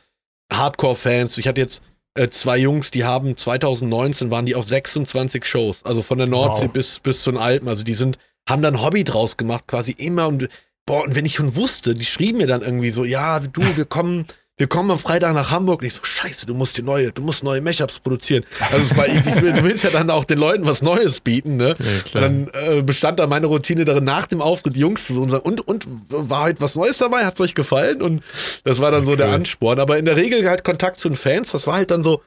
Hardcore-Fans. 0.52 1.38
Ich 1.38 1.48
hatte 1.48 1.62
jetzt 1.62 1.84
äh, 2.16 2.30
zwei 2.30 2.58
Jungs, 2.58 2.92
die 2.92 3.04
haben 3.04 3.38
2019 3.38 4.32
waren 4.32 4.46
die 4.46 4.56
auf 4.56 4.66
26 4.66 5.46
Shows, 5.46 5.84
also 5.84 6.02
von 6.02 6.18
der 6.18 6.28
Nordsee 6.28 6.66
Wow. 6.66 6.74
bis, 6.74 7.00
bis 7.00 7.24
zu 7.24 7.32
den 7.32 7.40
Alpen. 7.40 7.68
Also 7.68 7.84
die 7.84 7.94
sind, 7.94 8.18
haben 8.48 8.62
dann 8.62 8.82
Hobby 8.82 9.04
draus 9.04 9.38
gemacht, 9.38 9.66
quasi 9.68 9.92
immer 9.92 10.28
und 10.28 10.50
boah, 10.86 11.04
und 11.04 11.16
wenn 11.16 11.26
ich 11.26 11.36
schon 11.36 11.56
wusste, 11.56 11.94
die 11.94 12.06
schrieben 12.06 12.38
mir 12.40 12.48
dann 12.48 12.62
irgendwie 12.62 12.90
so, 12.92 13.04
ja, 13.06 13.40
du, 13.40 13.62
wir 13.78 13.86
kommen, 13.86 14.26
wir 14.60 14.68
kommen 14.68 14.92
am 14.92 15.00
Freitag 15.00 15.34
nach 15.34 15.52
Hamburg. 15.52 15.80
Und 15.80 15.88
ich 15.88 15.94
so, 15.94 16.04
scheiße, 16.04 16.46
du 16.46 16.54
musst 16.54 16.78
dir 16.78 16.84
neue, 16.84 17.14
du 17.14 17.22
musst 17.22 17.46
neue 17.46 17.62
Mashups 17.62 18.02
produzieren. 18.02 18.44
Also 18.72 18.98
war, 18.98 19.08
ich, 19.08 19.26
ich 19.26 19.42
will, 19.42 19.54
du 19.54 19.64
willst 19.64 19.86
ja 19.86 19.90
dann 19.90 20.10
auch 20.10 20.26
den 20.26 20.38
Leuten 20.38 20.66
was 20.66 20.82
Neues 20.82 21.22
bieten, 21.22 21.56
ne? 21.56 21.76
Ja, 21.80 22.20
dann 22.20 22.50
äh, 22.54 22.82
bestand 22.82 23.20
da 23.20 23.28
meine 23.28 23.48
Routine 23.48 23.86
darin, 23.86 24.04
nach 24.04 24.28
dem 24.28 24.42
Auftritt 24.42 24.76
die 24.76 24.82
Jungs 24.82 25.08
zu 25.08 25.14
so 25.14 25.22
und 25.22 25.30
sagen, 25.30 25.46
und, 25.46 25.66
und, 25.66 25.88
war 26.10 26.44
heute 26.44 26.60
was 26.60 26.76
Neues 26.76 26.98
dabei? 26.98 27.26
Hat's 27.26 27.40
euch 27.40 27.56
gefallen? 27.56 28.02
Und 28.02 28.22
das 28.66 28.82
war 28.82 28.92
dann 28.92 29.06
so 29.06 29.16
der. 29.16 29.30
Ansporn. 29.30 29.80
Aber 29.80 29.98
in 29.98 30.06
der 30.06 30.18
Regel 30.18 30.48
halt 30.50 30.66
Kontakt 30.66 31.00
zu 31.00 31.08
den 31.08 31.18
Fans, 31.18 31.52
das 31.52 31.66
war 31.66 31.76
halt 31.76 31.92
dann 31.92 32.04
so 32.04 32.22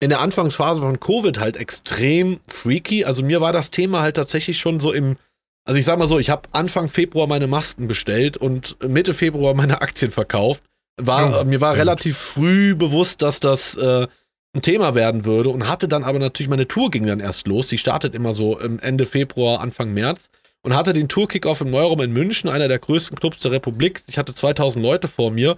in 0.00 0.10
der 0.10 0.20
Anfangsphase 0.20 0.80
von 0.80 1.00
Covid 1.00 1.38
halt 1.38 1.56
extrem 1.56 2.38
freaky. 2.48 3.04
Also 3.06 3.22
mir 3.22 3.40
war 3.40 3.54
das 3.54 3.70
Thema 3.70 4.02
halt 4.02 4.16
tatsächlich 4.16 4.58
schon 4.58 4.78
so 4.78 4.92
im, 4.92 5.16
also 5.64 5.78
ich 5.78 5.86
sag 5.86 5.98
mal 5.98 6.08
so, 6.08 6.18
ich 6.18 6.28
habe 6.28 6.48
Anfang 6.52 6.90
Februar 6.90 7.26
meine 7.26 7.46
Masken 7.46 7.88
bestellt 7.88 8.36
und 8.36 8.76
Mitte 8.86 9.14
Februar 9.14 9.54
meine 9.54 9.80
Aktien 9.80 10.10
verkauft. 10.10 10.64
War, 10.98 11.40
Oh, 11.40 11.44
mir 11.44 11.60
war 11.60 11.74
relativ 11.76 12.16
früh 12.18 12.74
bewusst, 12.74 13.22
dass 13.22 13.40
das 13.40 13.74
äh, 13.76 14.06
ein 14.54 14.62
Thema 14.62 14.94
werden 14.94 15.24
würde 15.24 15.50
und 15.50 15.68
hatte 15.68 15.88
dann 15.88 16.04
aber 16.04 16.18
natürlich, 16.18 16.50
meine 16.50 16.66
Tour 16.68 16.90
ging 16.90 17.06
dann 17.06 17.20
erst 17.20 17.46
los. 17.46 17.68
Die 17.68 17.78
startet 17.78 18.14
immer 18.14 18.32
so 18.34 18.58
Ende 18.58 19.06
Februar, 19.06 19.60
Anfang 19.60 19.92
März 19.94 20.28
und 20.62 20.74
hatte 20.74 20.92
den 20.92 21.08
Tour-Kickoff 21.08 21.60
im 21.60 21.70
Neuraum 21.70 22.00
in 22.00 22.12
München, 22.12 22.48
einer 22.50 22.66
der 22.68 22.78
größten 22.78 23.16
Clubs 23.18 23.40
der 23.40 23.52
Republik. 23.52 24.02
Ich 24.08 24.18
hatte 24.18 24.34
2000 24.34 24.82
Leute 24.82 25.06
vor 25.06 25.30
mir 25.30 25.56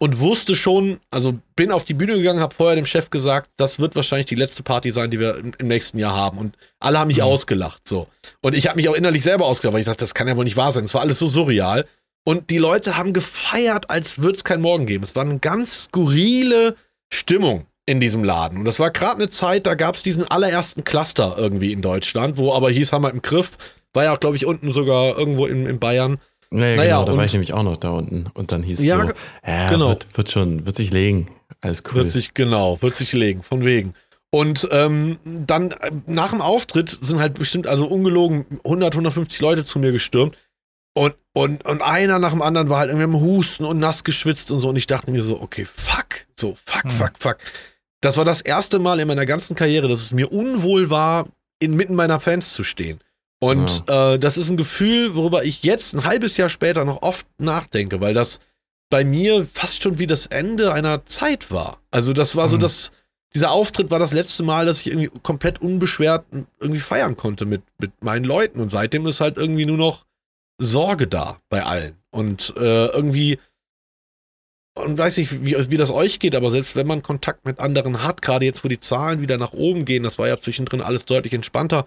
und 0.00 0.20
wusste 0.20 0.54
schon, 0.54 1.00
also 1.10 1.34
bin 1.56 1.72
auf 1.72 1.84
die 1.84 1.92
Bühne 1.94 2.14
gegangen, 2.16 2.38
habe 2.40 2.54
vorher 2.54 2.76
dem 2.76 2.86
Chef 2.86 3.10
gesagt, 3.10 3.50
das 3.56 3.80
wird 3.80 3.96
wahrscheinlich 3.96 4.26
die 4.26 4.36
letzte 4.36 4.62
Party 4.62 4.92
sein, 4.92 5.10
die 5.10 5.18
wir 5.18 5.36
im, 5.36 5.52
im 5.58 5.66
nächsten 5.66 5.98
Jahr 5.98 6.14
haben. 6.14 6.38
Und 6.38 6.56
alle 6.78 6.98
haben 7.00 7.08
mich 7.08 7.16
Mhm. 7.18 7.24
ausgelacht, 7.24 7.86
so. 7.86 8.06
Und 8.40 8.54
ich 8.54 8.68
habe 8.68 8.76
mich 8.76 8.88
auch 8.88 8.94
innerlich 8.94 9.24
selber 9.24 9.46
ausgelacht, 9.46 9.74
weil 9.74 9.80
ich 9.80 9.86
dachte, 9.86 9.98
das 10.04 10.14
kann 10.14 10.28
ja 10.28 10.36
wohl 10.36 10.44
nicht 10.44 10.56
wahr 10.56 10.70
sein. 10.72 10.84
Es 10.84 10.94
war 10.94 11.00
alles 11.00 11.18
so 11.18 11.26
surreal. 11.26 11.84
Und 12.28 12.50
die 12.50 12.58
Leute 12.58 12.98
haben 12.98 13.14
gefeiert, 13.14 13.88
als 13.88 14.18
würde 14.18 14.36
es 14.36 14.44
keinen 14.44 14.60
Morgen 14.60 14.84
geben. 14.84 15.02
Es 15.02 15.16
war 15.16 15.24
eine 15.24 15.38
ganz 15.38 15.84
skurrile 15.84 16.76
Stimmung 17.10 17.64
in 17.86 18.00
diesem 18.00 18.22
Laden. 18.22 18.58
Und 18.58 18.66
das 18.66 18.78
war 18.78 18.90
gerade 18.90 19.14
eine 19.14 19.30
Zeit, 19.30 19.66
da 19.66 19.74
gab 19.74 19.94
es 19.94 20.02
diesen 20.02 20.30
allerersten 20.30 20.84
Cluster 20.84 21.36
irgendwie 21.38 21.72
in 21.72 21.80
Deutschland, 21.80 22.36
wo 22.36 22.52
aber 22.52 22.70
hieß, 22.70 22.92
haben 22.92 23.02
wir 23.02 23.10
im 23.12 23.22
Griff. 23.22 23.52
War 23.94 24.04
ja, 24.04 24.14
glaube 24.16 24.36
ich, 24.36 24.44
unten 24.44 24.72
sogar 24.72 25.16
irgendwo 25.16 25.46
in, 25.46 25.64
in 25.64 25.78
Bayern. 25.78 26.18
Naja, 26.50 26.76
Naja, 26.76 26.98
genau, 26.98 27.10
da 27.10 27.16
war 27.16 27.24
ich 27.24 27.32
nämlich 27.32 27.54
auch 27.54 27.62
noch 27.62 27.78
da 27.78 27.92
unten. 27.92 28.26
Und 28.34 28.52
dann 28.52 28.62
hieß 28.62 28.78
es 28.78 28.84
Ja, 28.84 29.00
so, 29.00 29.06
ja, 29.46 29.70
genau. 29.70 29.88
wird, 29.88 30.06
wird 30.14 30.30
schon, 30.30 30.66
wird 30.66 30.76
sich 30.76 30.92
legen. 30.92 31.30
Alles 31.62 31.82
cool. 31.86 31.94
Wird 31.94 32.10
sich, 32.10 32.34
genau, 32.34 32.82
wird 32.82 32.94
sich 32.94 33.14
legen, 33.14 33.42
von 33.42 33.64
wegen. 33.64 33.94
Und 34.28 34.68
ähm, 34.70 35.16
dann 35.24 35.70
äh, 35.70 35.92
nach 36.06 36.28
dem 36.28 36.42
Auftritt 36.42 36.98
sind 37.00 37.20
halt 37.20 37.38
bestimmt, 37.38 37.66
also 37.66 37.86
ungelogen, 37.86 38.44
100, 38.64 38.92
150 38.92 39.40
Leute 39.40 39.64
zu 39.64 39.78
mir 39.78 39.92
gestürmt. 39.92 40.36
Und, 40.98 41.16
und, 41.32 41.64
und 41.64 41.80
einer 41.82 42.18
nach 42.18 42.32
dem 42.32 42.42
anderen 42.42 42.68
war 42.68 42.80
halt 42.80 42.90
irgendwie 42.90 43.04
am 43.04 43.20
Husten 43.20 43.64
und 43.64 43.78
nass 43.78 44.02
geschwitzt 44.02 44.50
und 44.50 44.58
so. 44.60 44.68
Und 44.68 44.76
ich 44.76 44.86
dachte 44.88 45.10
mir 45.10 45.22
so, 45.22 45.40
okay, 45.40 45.64
fuck. 45.64 46.26
So, 46.38 46.56
fuck, 46.64 46.84
Hm. 46.84 46.90
fuck, 46.90 47.12
fuck. 47.18 47.36
Das 48.00 48.16
war 48.16 48.24
das 48.24 48.40
erste 48.40 48.78
Mal 48.80 48.98
in 49.00 49.06
meiner 49.08 49.26
ganzen 49.26 49.54
Karriere, 49.56 49.88
dass 49.88 50.00
es 50.00 50.12
mir 50.12 50.32
unwohl 50.32 50.90
war, 50.90 51.28
inmitten 51.60 51.94
meiner 51.94 52.18
Fans 52.20 52.52
zu 52.52 52.64
stehen. 52.64 53.00
Und 53.40 53.84
äh, 53.88 54.18
das 54.18 54.36
ist 54.36 54.48
ein 54.50 54.56
Gefühl, 54.56 55.14
worüber 55.14 55.44
ich 55.44 55.62
jetzt 55.62 55.94
ein 55.94 56.04
halbes 56.04 56.36
Jahr 56.36 56.48
später 56.48 56.84
noch 56.84 57.02
oft 57.02 57.26
nachdenke, 57.38 58.00
weil 58.00 58.14
das 58.14 58.40
bei 58.90 59.04
mir 59.04 59.46
fast 59.54 59.82
schon 59.84 59.98
wie 60.00 60.06
das 60.08 60.26
Ende 60.26 60.72
einer 60.72 61.04
Zeit 61.06 61.50
war. 61.52 61.78
Also 61.92 62.12
das 62.12 62.34
war 62.34 62.48
so 62.48 62.56
Mhm. 62.56 62.60
das, 62.62 62.90
dieser 63.36 63.52
Auftritt 63.52 63.92
war 63.92 64.00
das 64.00 64.12
letzte 64.12 64.42
Mal, 64.42 64.66
dass 64.66 64.80
ich 64.80 64.88
irgendwie 64.88 65.10
komplett 65.22 65.60
unbeschwert 65.60 66.26
irgendwie 66.58 66.80
feiern 66.80 67.16
konnte 67.16 67.44
mit, 67.46 67.62
mit 67.78 67.92
meinen 68.02 68.24
Leuten. 68.24 68.60
Und 68.60 68.70
seitdem 68.72 69.06
ist 69.06 69.20
halt 69.20 69.36
irgendwie 69.36 69.66
nur 69.66 69.76
noch 69.78 70.04
Sorge 70.58 71.06
da 71.06 71.40
bei 71.48 71.62
allen. 71.64 71.96
Und 72.10 72.54
äh, 72.56 72.86
irgendwie, 72.86 73.38
und 74.74 74.98
weiß 74.98 75.16
nicht, 75.18 75.44
wie, 75.44 75.56
wie 75.70 75.76
das 75.76 75.90
euch 75.90 76.18
geht, 76.18 76.34
aber 76.34 76.50
selbst 76.50 76.76
wenn 76.76 76.86
man 76.86 77.02
Kontakt 77.02 77.44
mit 77.46 77.58
anderen 77.60 78.02
hat, 78.02 78.22
gerade 78.22 78.44
jetzt, 78.44 78.64
wo 78.64 78.68
die 78.68 78.80
Zahlen 78.80 79.20
wieder 79.20 79.38
nach 79.38 79.52
oben 79.52 79.84
gehen, 79.84 80.02
das 80.02 80.18
war 80.18 80.28
ja 80.28 80.38
zwischendrin 80.38 80.80
alles 80.80 81.04
deutlich 81.04 81.32
entspannter, 81.32 81.86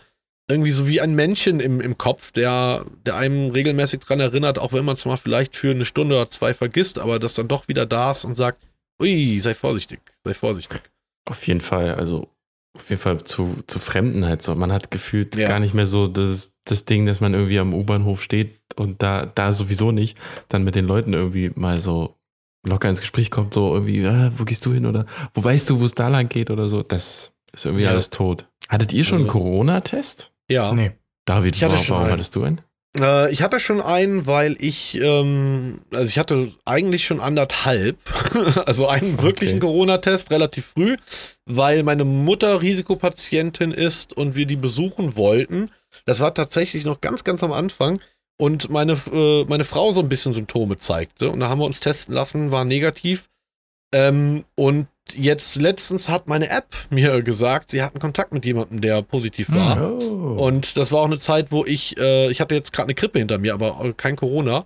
irgendwie 0.50 0.72
so 0.72 0.88
wie 0.88 1.00
ein 1.00 1.16
Männchen 1.16 1.60
im, 1.60 1.80
im 1.80 1.98
Kopf, 1.98 2.32
der, 2.32 2.86
der 3.06 3.16
einem 3.16 3.52
regelmäßig 3.52 4.00
dran 4.02 4.20
erinnert, 4.20 4.60
auch 4.60 4.74
wenn 4.74 4.84
man 4.86 4.96
es 4.96 5.06
mal 5.06 5.18
vielleicht 5.18 5.56
für 5.56 5.72
eine 5.72 5.86
Stunde 5.86 6.16
oder 6.16 6.30
zwei 6.30 6.54
vergisst, 6.54 7.00
aber 7.00 7.20
das 7.20 7.34
dann 7.34 7.48
doch 7.48 7.68
wieder 7.68 7.86
da 7.86 8.12
ist 8.12 8.26
und 8.26 8.36
sagt, 8.36 8.62
ui, 9.02 9.40
sei 9.40 9.54
vorsichtig, 9.56 10.00
sei 10.26 10.34
vorsichtig. 10.34 10.82
Auf 11.26 11.48
jeden 11.48 11.62
Fall, 11.62 11.96
also 11.96 12.30
auf 12.74 12.90
jeden 12.90 13.02
Fall 13.02 13.24
zu, 13.24 13.64
zu 13.68 13.80
Fremden 13.80 14.26
halt 14.26 14.42
so. 14.42 14.56
Man 14.56 14.72
hat 14.72 14.92
gefühlt 14.92 15.36
Ja. 15.36 15.48
gar 15.48 15.60
nicht 15.60 15.74
mehr 15.74 15.86
so 15.86 16.08
das, 16.08 16.54
das 16.66 16.86
Ding, 16.86 17.06
dass 17.06 17.20
man 17.20 17.34
irgendwie 17.34 17.60
am 17.60 17.74
U-Bahnhof 17.74 18.22
steht 18.24 18.61
und 18.76 19.02
da, 19.02 19.26
da 19.26 19.52
sowieso 19.52 19.92
nicht, 19.92 20.18
dann 20.50 20.64
mit 20.64 20.76
den 20.76 20.86
Leuten 20.86 21.14
irgendwie 21.14 21.52
mal 21.56 21.80
so 21.80 22.16
locker 22.68 22.90
ins 22.90 23.02
Gespräch 23.02 23.32
kommt, 23.32 23.54
so 23.54 23.74
irgendwie, 23.74 24.06
ah, 24.06 24.32
wo 24.38 24.44
gehst 24.46 24.66
du 24.66 24.74
hin 24.74 24.86
oder 24.86 25.06
wo 25.34 25.44
weißt 25.44 25.70
du, 25.70 25.80
wo 25.80 25.86
es 25.86 25.94
da 25.96 26.08
lang 26.10 26.30
geht 26.30 26.50
oder 26.52 26.70
so. 26.70 26.84
Das 26.84 27.32
ist 27.54 27.66
irgendwie 27.66 27.86
Ja. 27.86 27.92
alles 27.92 28.10
tot. 28.10 28.46
Hattet 28.70 28.94
ihr 28.94 29.04
schon 29.04 29.20
einen 29.20 29.26
Also- 29.28 29.40
Corona-Test? 29.40 30.32
Ja. 30.50 30.74
Nee. 30.74 30.92
David, 31.26 31.56
Ich 31.56 31.64
hatte 31.64 31.74
warum, 31.74 31.86
schon 31.86 31.94
warum 31.96 32.06
einen. 32.06 32.14
hattest 32.14 32.36
du 32.36 32.44
einen? 32.44 32.62
Äh, 33.00 33.32
ich 33.32 33.42
hatte 33.42 33.60
schon 33.62 33.80
einen, 33.82 34.28
weil 34.28 34.58
ich, 34.60 35.00
ähm, 35.02 35.80
also 35.94 36.06
ich 36.06 36.20
hatte 36.20 36.52
eigentlich 36.66 37.06
schon 37.06 37.22
anderthalb, 37.22 37.98
also 38.66 38.88
einen 38.88 39.22
wirklichen 39.22 39.60
Corona-Test 39.62 40.30
relativ 40.30 40.66
früh, 40.76 40.98
weil 41.46 41.84
meine 41.84 42.04
Mutter 42.04 42.62
Risikopatientin 42.62 43.72
ist 43.72 44.16
und 44.18 44.36
wir 44.36 44.46
die 44.46 44.56
besuchen 44.58 45.16
wollten. 45.16 45.72
Das 46.06 46.20
war 46.20 46.34
tatsächlich 46.34 46.84
noch 46.86 47.02
ganz, 47.02 47.24
ganz 47.24 47.44
am 47.44 47.54
Anfang 47.54 48.02
und 48.38 48.70
meine, 48.70 48.94
äh, 49.14 49.46
meine 49.46 49.66
Frau 49.66 49.92
so 49.92 50.00
ein 50.00 50.10
bisschen 50.10 50.34
Symptome 50.34 50.78
zeigte 50.78 51.30
und 51.30 51.40
da 51.40 51.50
haben 51.50 51.60
wir 51.60 51.66
uns 51.66 51.80
testen 51.80 52.14
lassen, 52.14 52.52
war 52.52 52.66
negativ. 52.66 53.30
Ähm, 53.94 54.46
und 54.56 54.88
jetzt 55.14 55.56
letztens 55.58 56.10
hat 56.10 56.28
meine 56.28 56.50
App 56.50 56.68
mir 56.90 57.22
gesagt, 57.22 57.70
sie 57.70 57.84
hatten 57.84 58.00
Kontakt 58.00 58.34
mit 58.34 58.46
jemandem, 58.46 58.82
der 58.82 59.02
positiv 59.02 59.52
war. 59.52 59.82
Oh. 59.82 60.46
Und 60.46 60.78
das 60.78 60.92
war 60.92 61.02
auch 61.02 61.06
eine 61.06 61.18
Zeit, 61.18 61.52
wo 61.52 61.66
ich, 61.66 61.98
äh, 61.98 62.32
ich 62.32 62.40
hatte 62.42 62.56
jetzt 62.56 62.72
gerade 62.72 62.88
eine 62.88 62.96
Grippe 62.96 63.20
hinter 63.20 63.38
mir, 63.38 63.54
aber 63.54 63.84
äh, 63.84 63.94
kein 63.94 64.16
Corona. 64.16 64.66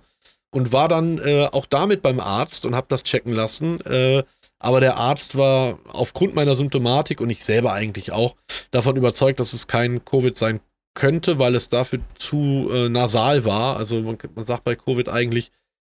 Und 0.52 0.72
war 0.72 0.88
dann 0.88 1.18
äh, 1.18 1.48
auch 1.50 1.66
damit 1.66 2.02
beim 2.02 2.20
Arzt 2.20 2.64
und 2.64 2.74
habe 2.74 2.86
das 2.88 3.02
checken 3.02 3.32
lassen. 3.32 3.80
Äh, 3.84 4.22
aber 4.58 4.80
der 4.80 4.96
Arzt 4.96 5.36
war 5.36 5.78
aufgrund 5.92 6.34
meiner 6.34 6.56
Symptomatik 6.56 7.20
und 7.20 7.28
ich 7.28 7.44
selber 7.44 7.72
eigentlich 7.72 8.12
auch 8.12 8.36
davon 8.70 8.96
überzeugt, 8.96 9.38
dass 9.38 9.52
es 9.52 9.66
kein 9.66 10.04
Covid 10.04 10.36
sein 10.36 10.60
könnte, 10.96 11.38
weil 11.38 11.54
es 11.54 11.68
dafür 11.68 12.00
zu 12.16 12.68
äh, 12.72 12.88
nasal 12.88 13.44
war. 13.44 13.76
Also 13.76 14.00
man, 14.00 14.18
man 14.34 14.44
sagt 14.44 14.64
bei 14.64 14.74
Covid 14.74 15.08
eigentlich, 15.08 15.52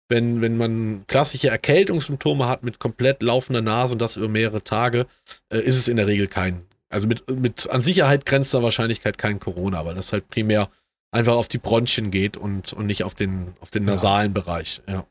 wenn, 0.10 0.41
wenn 0.41 0.58
man 0.58 1.06
klassische 1.08 1.49
Erkältungssymptome 1.49 2.47
hat 2.47 2.64
mit 2.64 2.80
komplett 2.80 3.22
laufender 3.22 3.62
Nase 3.62 3.93
und 3.93 4.01
das 4.01 4.16
über 4.16 4.28
mehrere 4.28 4.64
Tage, 4.64 5.06
äh, 5.49 5.60
ist 5.60 5.78
es 5.78 5.88
in 5.88 5.97
der 5.97 6.08
Regel 6.08 6.28
kein, 6.28 6.66
also 6.89 7.08
mit, 7.08 7.30
mit 7.30 7.70
an 7.70 7.82
Sicherheit 7.82 8.26
grenzender 8.26 8.64
Wahrscheinlichkeit 8.64 9.18
kein 9.18 9.39
Corona, 9.39 9.86
weil 9.86 9.95
das 9.95 10.12
halt 10.12 10.28
primär 10.30 10.70
einfach 11.12 11.34
auf 11.34 11.47
die 11.47 11.60
Bronchien 11.60 12.10
geht 12.10 12.38
und, 12.38 12.74
und 12.74 12.88
nicht 12.88 13.04
auf 13.04 13.14
den, 13.14 13.54
auf 13.60 13.70
den 13.70 13.84
Ja. 13.86 13.91
nasalen 13.91 14.34
Bereich. 14.34 14.82
Ja. 14.88 15.06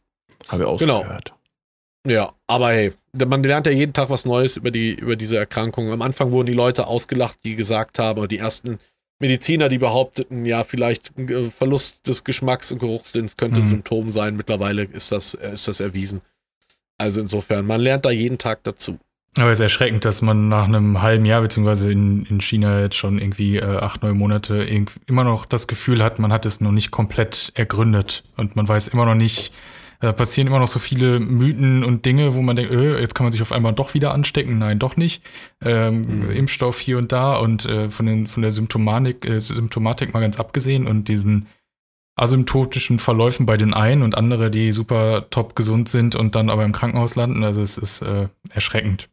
Habe 0.49 0.65
ich 0.65 0.69
auch 0.69 0.79
genau. 0.79 1.03
gehört. 1.03 1.35
ja, 2.07 2.33
aber 2.49 2.71
hey, 2.71 2.93
man 3.13 3.43
lernt 3.45 3.67
ja 3.67 3.73
jeden 3.73 3.93
Tag 3.93 4.11
was 4.11 4.25
Neues 4.25 4.57
über, 4.57 4.71
die, 4.71 4.95
über 4.95 5.17
diese 5.17 5.37
Erkrankung. 5.37 5.93
Am 5.93 6.03
Anfang 6.03 6.33
wurden 6.33 6.47
die 6.47 6.55
Leute 6.55 6.87
ausgelacht, 6.87 7.39
die 7.45 7.55
gesagt 7.55 7.99
haben, 7.99 8.27
die 8.29 8.39
ersten 8.39 8.79
Mediziner, 9.23 9.69
die 9.69 9.79
behaupteten, 9.79 10.45
ja, 10.45 10.65
vielleicht 10.65 11.17
ein 11.17 11.51
Verlust 11.51 12.07
des 12.07 12.25
Geschmacks 12.25 12.73
und 12.73 12.79
Geruchssinns 12.81 13.37
könnte 13.37 13.61
ein 13.61 13.67
Mhm. 13.67 13.71
Symptom 13.71 14.13
sein. 14.13 14.37
Mittlerweile 14.37 14.83
ist 14.83 15.13
das, 15.13 15.35
äh, 15.35 15.55
ist 15.55 15.69
das 15.69 15.81
erwiesen. 15.81 16.21
Also 16.99 17.21
insofern, 17.21 17.65
man 17.65 17.81
lernt 17.81 18.05
da 18.05 18.11
jeden 18.11 18.37
Tag 18.37 18.65
dazu. 18.65 18.99
Aber 19.37 19.51
es 19.51 19.61
ist 19.61 19.63
erschreckend, 19.63 20.05
dass 20.05 20.21
man 20.21 20.49
nach 20.49 20.65
einem 20.65 21.01
halben 21.01 21.25
Jahr, 21.25 21.41
beziehungsweise 21.41 21.91
in, 21.91 22.27
in 22.27 22.41
China 22.43 22.81
jetzt 22.83 22.97
schon 22.97 23.19
irgendwie 23.19 23.57
äh, 23.57 23.65
acht, 23.79 24.03
neun 24.03 24.19
Monate, 24.19 24.63
immer 25.07 25.25
noch 25.25 25.47
das 25.47 25.67
Gefühl 25.67 26.03
hat, 26.05 26.19
man 26.19 26.33
hat 26.33 26.45
es 26.45 26.61
noch 26.61 26.73
nicht 26.73 26.91
komplett 26.91 27.51
ergründet. 27.55 28.25
Und 28.37 28.57
man 28.57 28.69
weiß 28.69 28.89
immer 28.89 29.07
noch 29.07 29.15
nicht, 29.15 29.53
da 30.03 30.11
passieren 30.11 30.49
immer 30.49 30.59
noch 30.59 30.67
so 30.67 30.81
viele 30.81 31.21
Mythen 31.21 31.85
und 31.85 32.05
Dinge, 32.05 32.35
wo 32.35 32.43
man 32.43 32.57
denkt, 32.57 32.73
äh, 32.73 33.01
jetzt 33.01 33.15
kann 33.15 33.25
man 33.25 33.31
sich 33.31 33.41
auf 33.41 33.53
einmal 33.53 33.73
doch 33.73 33.95
wieder 33.95 34.13
anstecken. 34.13 34.59
Nein, 34.59 34.81
doch 34.81 34.97
nicht. 34.97 35.23
Ähm, 35.65 36.29
Impfstoff 36.29 36.81
hier 36.81 36.99
und 36.99 37.13
da 37.13 37.37
und 37.37 37.67
äh, 37.67 37.89
von, 37.89 38.07
den, 38.07 38.27
von 38.27 38.43
der 38.43 38.51
Symptomatik, 38.51 39.25
äh, 39.25 39.41
Symptomatik 39.41 40.13
mal 40.13 40.19
ganz 40.19 40.41
abgesehen 40.41 40.89
und 40.89 41.07
diesen 41.07 41.47
asymptotischen 42.17 42.99
Verläufen 42.99 43.47
bei 43.47 43.57
den 43.57 43.75
einen 43.75 44.03
und 44.03 44.17
andere, 44.17 44.51
die 44.51 44.73
super 44.73 45.31
top 45.31 45.55
gesund 45.55 45.89
sind 45.89 46.17
und 46.17 46.35
dann 46.35 46.51
aber 46.51 46.65
im 46.65 46.73
Krankenhaus 46.73 47.15
landen. 47.15 47.45
Also 47.45 47.63
es 47.63 47.79
ist 47.79 48.03
äh, 48.03 48.27
erschreckend. 48.53 49.09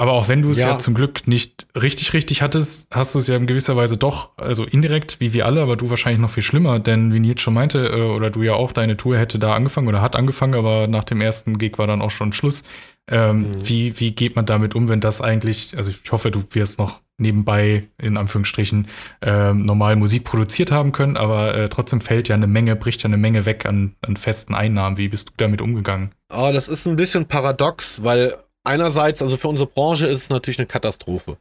Aber 0.00 0.12
auch 0.12 0.28
wenn 0.28 0.40
du 0.40 0.48
es 0.48 0.56
ja. 0.56 0.70
Ja. 0.70 0.78
zum 0.78 0.94
Glück 0.94 1.28
nicht 1.28 1.66
richtig, 1.78 2.14
richtig 2.14 2.40
hattest, 2.40 2.88
hast 2.90 3.14
du 3.14 3.18
es 3.18 3.26
ja 3.26 3.36
in 3.36 3.46
gewisser 3.46 3.76
Weise 3.76 3.98
doch, 3.98 4.30
also 4.38 4.64
indirekt, 4.64 5.20
wie 5.20 5.34
wir 5.34 5.44
alle, 5.44 5.60
aber 5.60 5.76
du 5.76 5.90
wahrscheinlich 5.90 6.22
noch 6.22 6.30
viel 6.30 6.42
schlimmer, 6.42 6.78
denn 6.78 7.12
wie 7.12 7.20
Nils 7.20 7.42
schon 7.42 7.52
meinte, 7.52 7.86
äh, 7.88 8.00
oder 8.00 8.30
du 8.30 8.42
ja 8.42 8.54
auch, 8.54 8.72
deine 8.72 8.96
Tour 8.96 9.18
hätte 9.18 9.38
da 9.38 9.54
angefangen 9.54 9.88
oder 9.88 10.00
hat 10.00 10.16
angefangen, 10.16 10.54
aber 10.54 10.88
nach 10.88 11.04
dem 11.04 11.20
ersten 11.20 11.58
Gig 11.58 11.76
war 11.76 11.86
dann 11.86 12.00
auch 12.00 12.10
schon 12.10 12.32
Schluss. 12.32 12.64
Ähm, 13.10 13.48
wie, 13.62 14.00
wie 14.00 14.12
geht 14.12 14.36
man 14.36 14.46
damit 14.46 14.74
um, 14.74 14.88
wenn 14.88 15.02
das 15.02 15.20
eigentlich, 15.20 15.76
also 15.76 15.90
ich 15.90 16.10
hoffe, 16.10 16.30
du 16.30 16.44
wirst 16.52 16.78
noch 16.78 17.02
nebenbei, 17.18 17.86
in 18.00 18.16
Anführungsstrichen, 18.16 18.86
ähm, 19.20 19.66
normal 19.66 19.96
Musik 19.96 20.24
produziert 20.24 20.70
haben 20.70 20.92
können, 20.92 21.18
aber 21.18 21.54
äh, 21.54 21.68
trotzdem 21.68 22.00
fällt 22.00 22.28
ja 22.28 22.36
eine 22.36 22.46
Menge, 22.46 22.74
bricht 22.74 23.02
ja 23.02 23.08
eine 23.08 23.18
Menge 23.18 23.44
weg 23.44 23.66
an, 23.66 23.96
an 24.00 24.16
festen 24.16 24.54
Einnahmen. 24.54 24.96
Wie 24.96 25.08
bist 25.08 25.28
du 25.28 25.32
damit 25.36 25.60
umgegangen? 25.60 26.12
Ah, 26.30 26.52
das 26.52 26.68
ist 26.68 26.86
ein 26.86 26.96
bisschen 26.96 27.26
paradox, 27.26 28.02
weil 28.02 28.34
einerseits, 28.64 29.22
also 29.22 29.36
für 29.36 29.48
unsere 29.48 29.66
Branche 29.66 30.06
ist 30.06 30.22
es 30.22 30.30
natürlich 30.30 30.58
eine 30.58 30.66
Katastrophe. 30.66 31.36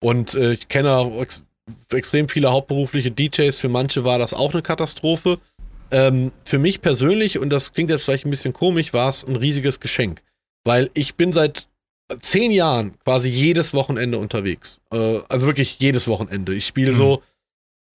Und 0.00 0.34
äh, 0.34 0.52
ich 0.52 0.68
kenne 0.68 0.92
auch 0.96 1.20
ex 1.20 1.42
extrem 1.90 2.28
viele 2.28 2.52
hauptberufliche 2.52 3.10
DJs, 3.10 3.56
für 3.56 3.70
manche 3.70 4.04
war 4.04 4.18
das 4.18 4.34
auch 4.34 4.52
eine 4.52 4.60
Katastrophe. 4.60 5.38
Ähm, 5.90 6.30
für 6.44 6.58
mich 6.58 6.82
persönlich, 6.82 7.38
und 7.38 7.50
das 7.50 7.72
klingt 7.72 7.88
jetzt 7.88 8.04
vielleicht 8.04 8.26
ein 8.26 8.30
bisschen 8.30 8.52
komisch, 8.52 8.92
war 8.92 9.08
es 9.08 9.24
ein 9.24 9.36
riesiges 9.36 9.80
Geschenk. 9.80 10.22
Weil 10.64 10.90
ich 10.92 11.14
bin 11.14 11.32
seit 11.32 11.68
zehn 12.20 12.50
Jahren 12.50 12.98
quasi 13.02 13.28
jedes 13.30 13.72
Wochenende 13.72 14.18
unterwegs. 14.18 14.80
Äh, 14.92 15.20
also 15.28 15.46
wirklich 15.46 15.78
jedes 15.78 16.06
Wochenende. 16.06 16.54
Ich 16.54 16.66
spiele 16.66 16.92
Mhm. 16.92 16.96
so 16.96 17.22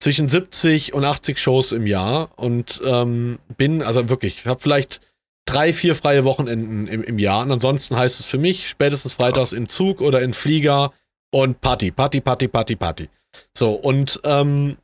zwischen 0.01 0.30
70 0.30 0.93
und 0.93 1.03
80 1.03 1.38
Shows 1.38 1.71
im 1.71 1.86
Jahr 1.86 2.32
und 2.38 2.82
ähm, 2.86 3.38
bin, 3.57 3.84
also 3.84 4.09
wirklich, 4.09 4.38
ich 4.39 4.45
habe 4.47 4.61
vielleicht 4.61 5.01
drei, 5.50 5.74
vier 5.74 5.95
freie 5.95 6.24
Wochenenden 6.24 6.88
im, 6.88 7.04
im 7.04 7.20
Jahr. 7.20 7.43
Und 7.43 7.52
ansonsten 7.52 7.95
heißt 7.95 8.20
es 8.20 8.28
für 8.28 8.38
mich 8.38 8.70
spätestens 8.70 9.16
freitags 9.16 9.52
in 9.52 9.68
Zug 9.68 10.02
oder 10.02 10.22
in 10.22 10.34
Flieger 10.34 10.93
und 11.32 11.62
Party, 11.62 11.91
Party, 11.91 12.22
Party, 12.22 12.47
Party, 12.47 12.76
Party. 12.76 13.10
So, 13.54 13.72
und 13.72 14.20
ähm, 14.24 14.78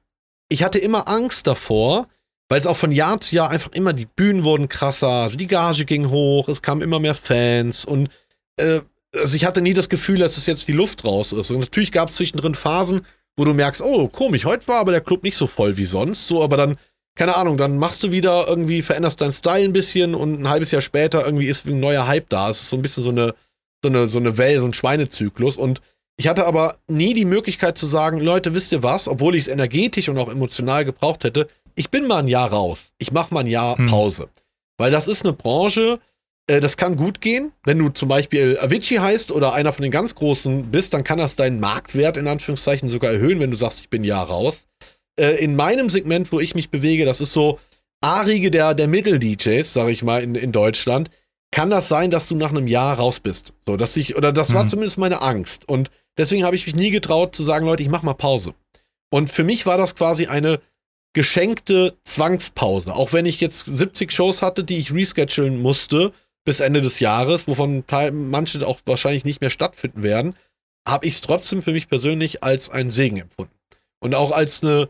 ich 0.49 0.63
hatte 0.63 0.79
immer 0.79 1.07
Angst 1.07 1.47
davor, 1.47 2.07
weil 2.49 2.59
es 2.59 2.67
auch 2.67 2.77
von 2.77 2.91
Jahr 2.91 3.19
zu 3.19 3.35
Jahr 3.35 3.49
einfach 3.49 3.71
immer, 3.73 3.93
die 3.93 4.05
Bühnen 4.05 4.43
wurden 4.43 4.67
krasser, 4.67 5.07
also 5.07 5.37
die 5.37 5.47
Gage 5.47 5.85
ging 5.85 6.09
hoch, 6.09 6.47
es 6.47 6.61
kamen 6.61 6.81
immer 6.81 6.99
mehr 6.99 7.15
Fans 7.15 7.85
und 7.85 8.09
äh, 8.57 8.81
also 9.15 9.35
ich 9.35 9.45
hatte 9.45 9.61
nie 9.61 9.73
das 9.73 9.89
Gefühl, 9.89 10.19
dass 10.19 10.37
es 10.37 10.45
jetzt 10.45 10.67
die 10.67 10.73
Luft 10.73 11.05
raus 11.05 11.31
ist. 11.31 11.49
Und 11.49 11.59
natürlich 11.59 11.91
gab 11.91 12.09
es 12.09 12.15
zwischendrin 12.15 12.53
Phasen, 12.53 13.01
wo 13.37 13.45
du 13.45 13.53
merkst, 13.53 13.81
oh, 13.81 14.07
komisch, 14.07 14.45
heute 14.45 14.67
war 14.67 14.79
aber 14.79 14.91
der 14.91 15.01
Club 15.01 15.23
nicht 15.23 15.37
so 15.37 15.47
voll 15.47 15.77
wie 15.77 15.85
sonst, 15.85 16.27
so, 16.27 16.43
aber 16.43 16.57
dann 16.57 16.77
keine 17.15 17.35
Ahnung, 17.35 17.57
dann 17.57 17.77
machst 17.77 18.03
du 18.03 18.11
wieder 18.11 18.45
irgendwie, 18.47 18.81
veränderst 18.81 19.21
deinen 19.21 19.33
Style 19.33 19.63
ein 19.63 19.73
bisschen 19.73 20.15
und 20.15 20.41
ein 20.41 20.49
halbes 20.49 20.71
Jahr 20.71 20.81
später 20.81 21.25
irgendwie 21.25 21.47
ist 21.47 21.65
ein 21.65 21.79
neuer 21.79 22.07
Hype 22.07 22.29
da. 22.29 22.49
Es 22.49 22.61
ist 22.61 22.69
so 22.69 22.75
ein 22.75 22.81
bisschen 22.81 23.03
so 23.03 23.09
eine, 23.09 23.33
so 23.81 23.89
eine, 23.89 24.07
so 24.07 24.19
eine 24.19 24.37
Welle, 24.37 24.59
so 24.59 24.67
ein 24.67 24.73
Schweinezyklus. 24.73 25.55
Und 25.55 25.81
ich 26.17 26.27
hatte 26.27 26.45
aber 26.45 26.77
nie 26.87 27.13
die 27.13 27.25
Möglichkeit 27.25 27.77
zu 27.77 27.85
sagen, 27.85 28.19
Leute, 28.19 28.53
wisst 28.53 28.73
ihr 28.73 28.83
was, 28.83 29.07
obwohl 29.07 29.35
ich 29.35 29.43
es 29.43 29.47
energetisch 29.47 30.09
und 30.09 30.17
auch 30.17 30.29
emotional 30.29 30.83
gebraucht 30.83 31.23
hätte, 31.23 31.47
ich 31.75 31.89
bin 31.89 32.05
mal 32.07 32.19
ein 32.19 32.27
Jahr 32.27 32.49
raus. 32.51 32.93
Ich 32.97 33.11
mache 33.11 33.33
mal 33.33 33.41
ein 33.41 33.47
Jahr 33.47 33.77
Hm. 33.77 33.87
Pause. 33.87 34.29
Weil 34.77 34.91
das 34.91 35.07
ist 35.07 35.23
eine 35.23 35.33
Branche, 35.33 35.99
äh, 36.47 36.59
das 36.59 36.75
kann 36.75 36.97
gut 36.97 37.21
gehen. 37.21 37.53
Wenn 37.63 37.79
du 37.79 37.89
zum 37.89 38.09
Beispiel 38.09 38.59
Avicii 38.59 38.97
heißt 38.97 39.31
oder 39.31 39.53
einer 39.53 39.71
von 39.71 39.83
den 39.83 39.91
ganz 39.91 40.15
Großen 40.15 40.69
bist, 40.69 40.93
dann 40.93 41.05
kann 41.05 41.17
das 41.17 41.37
deinen 41.37 41.61
Marktwert 41.61 42.17
in 42.17 42.27
Anführungszeichen 42.27 42.89
sogar 42.89 43.13
erhöhen, 43.13 43.39
wenn 43.39 43.51
du 43.51 43.57
sagst, 43.57 43.79
ich 43.79 43.89
bin 43.89 44.01
ein 44.01 44.05
Jahr 44.05 44.27
raus 44.27 44.65
äh, 45.19 45.35
in 45.43 45.55
meinem 45.55 45.89
Segment, 45.89 46.31
wo 46.31 46.39
ich 46.39 46.55
mich 46.55 46.69
bewege, 46.69 47.05
das 47.05 47.21
ist 47.21 47.33
so 47.33 47.59
A-Riege 48.01 48.51
der, 48.51 48.73
der 48.73 48.87
Mittel-DJs, 48.87 49.71
sage 49.71 49.91
ich 49.91 50.03
mal, 50.03 50.21
in, 50.21 50.35
in 50.35 50.51
Deutschland, 50.51 51.09
kann 51.51 51.69
das 51.69 51.87
sein, 51.87 52.11
dass 52.11 52.27
du 52.27 52.35
nach 52.35 52.49
einem 52.49 52.67
Jahr 52.67 52.97
raus 52.97 53.19
bist. 53.19 53.53
So, 53.65 53.77
dass 53.77 53.95
ich, 53.97 54.15
oder 54.15 54.31
das 54.31 54.53
war 54.53 54.63
Mhm. 54.63 54.67
zumindest 54.67 54.97
meine 54.97 55.21
Angst. 55.21 55.67
Und 55.67 55.89
deswegen 56.17 56.43
habe 56.43 56.55
ich 56.55 56.65
mich 56.65 56.75
nie 56.75 56.91
getraut 56.91 57.35
zu 57.35 57.43
sagen, 57.43 57.65
Leute, 57.65 57.83
ich 57.83 57.89
mache 57.89 58.05
mal 58.05 58.13
Pause. 58.13 58.53
Und 59.09 59.29
für 59.29 59.43
mich 59.43 59.65
war 59.65 59.77
das 59.77 59.95
quasi 59.95 60.27
eine 60.27 60.59
geschenkte 61.13 61.95
Zwangspause. 62.03 62.93
Auch 62.93 63.13
wenn 63.13 63.25
ich 63.25 63.39
jetzt 63.39 63.65
70 63.65 64.11
Shows 64.11 64.41
hatte, 64.41 64.63
die 64.63 64.77
ich 64.77 64.93
reschedulen 64.93 65.61
musste 65.61 66.11
bis 66.43 66.59
Ende 66.59 66.81
des 66.81 66.99
Jahres, 66.99 67.47
wovon 67.47 67.83
manche 68.11 68.67
auch 68.67 68.79
wahrscheinlich 68.85 69.23
nicht 69.23 69.39
mehr 69.41 69.49
stattfinden 69.49 70.03
werden, 70.03 70.35
habe 70.87 71.07
ich 71.07 71.15
es 71.15 71.21
trotzdem 71.21 71.63
für 71.63 71.71
mich 71.71 71.87
persönlich 71.87 72.43
als 72.43 72.69
einen 72.69 72.91
Segen 72.91 73.17
empfunden. 73.17 73.53
Und 73.99 74.13
auch 74.13 74.31
als 74.31 74.61
eine, 74.61 74.89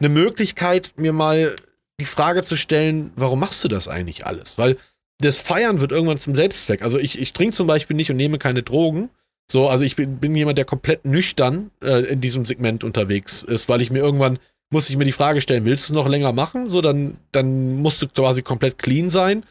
eine 0.00 0.08
Möglichkeit, 0.08 0.92
mir 0.96 1.12
mal 1.12 1.54
die 2.00 2.04
Frage 2.04 2.42
zu 2.42 2.56
stellen, 2.56 3.12
warum 3.16 3.40
machst 3.40 3.62
du 3.64 3.68
das 3.68 3.88
eigentlich 3.88 4.26
alles? 4.26 4.58
Weil 4.58 4.76
das 5.18 5.40
Feiern 5.40 5.80
wird 5.80 5.92
irgendwann 5.92 6.18
zum 6.18 6.34
Selbstzweck. 6.34 6.82
Also 6.82 6.98
ich, 6.98 7.18
ich 7.20 7.32
trinke 7.32 7.54
zum 7.54 7.66
Beispiel 7.66 7.96
nicht 7.96 8.10
und 8.10 8.16
nehme 8.16 8.38
keine 8.38 8.62
Drogen. 8.62 9.10
So, 9.50 9.68
also 9.68 9.84
ich 9.84 9.94
bin, 9.94 10.18
bin 10.18 10.34
jemand, 10.34 10.58
der 10.58 10.64
komplett 10.64 11.04
nüchtern 11.04 11.70
äh, 11.82 12.04
in 12.04 12.20
diesem 12.20 12.44
Segment 12.44 12.82
unterwegs 12.82 13.42
ist, 13.42 13.68
weil 13.68 13.80
ich 13.80 13.90
mir 13.90 14.00
irgendwann 14.00 14.38
muss 14.70 14.90
ich 14.90 14.96
mir 14.96 15.04
die 15.04 15.12
Frage 15.12 15.40
stellen, 15.40 15.64
willst 15.64 15.88
du 15.88 15.92
es 15.92 15.96
noch 15.96 16.08
länger 16.08 16.32
machen? 16.32 16.68
So, 16.68 16.80
dann, 16.80 17.16
dann 17.32 17.76
musst 17.76 18.02
du 18.02 18.08
quasi 18.08 18.42
komplett 18.42 18.78
clean 18.78 19.08
sein. 19.08 19.44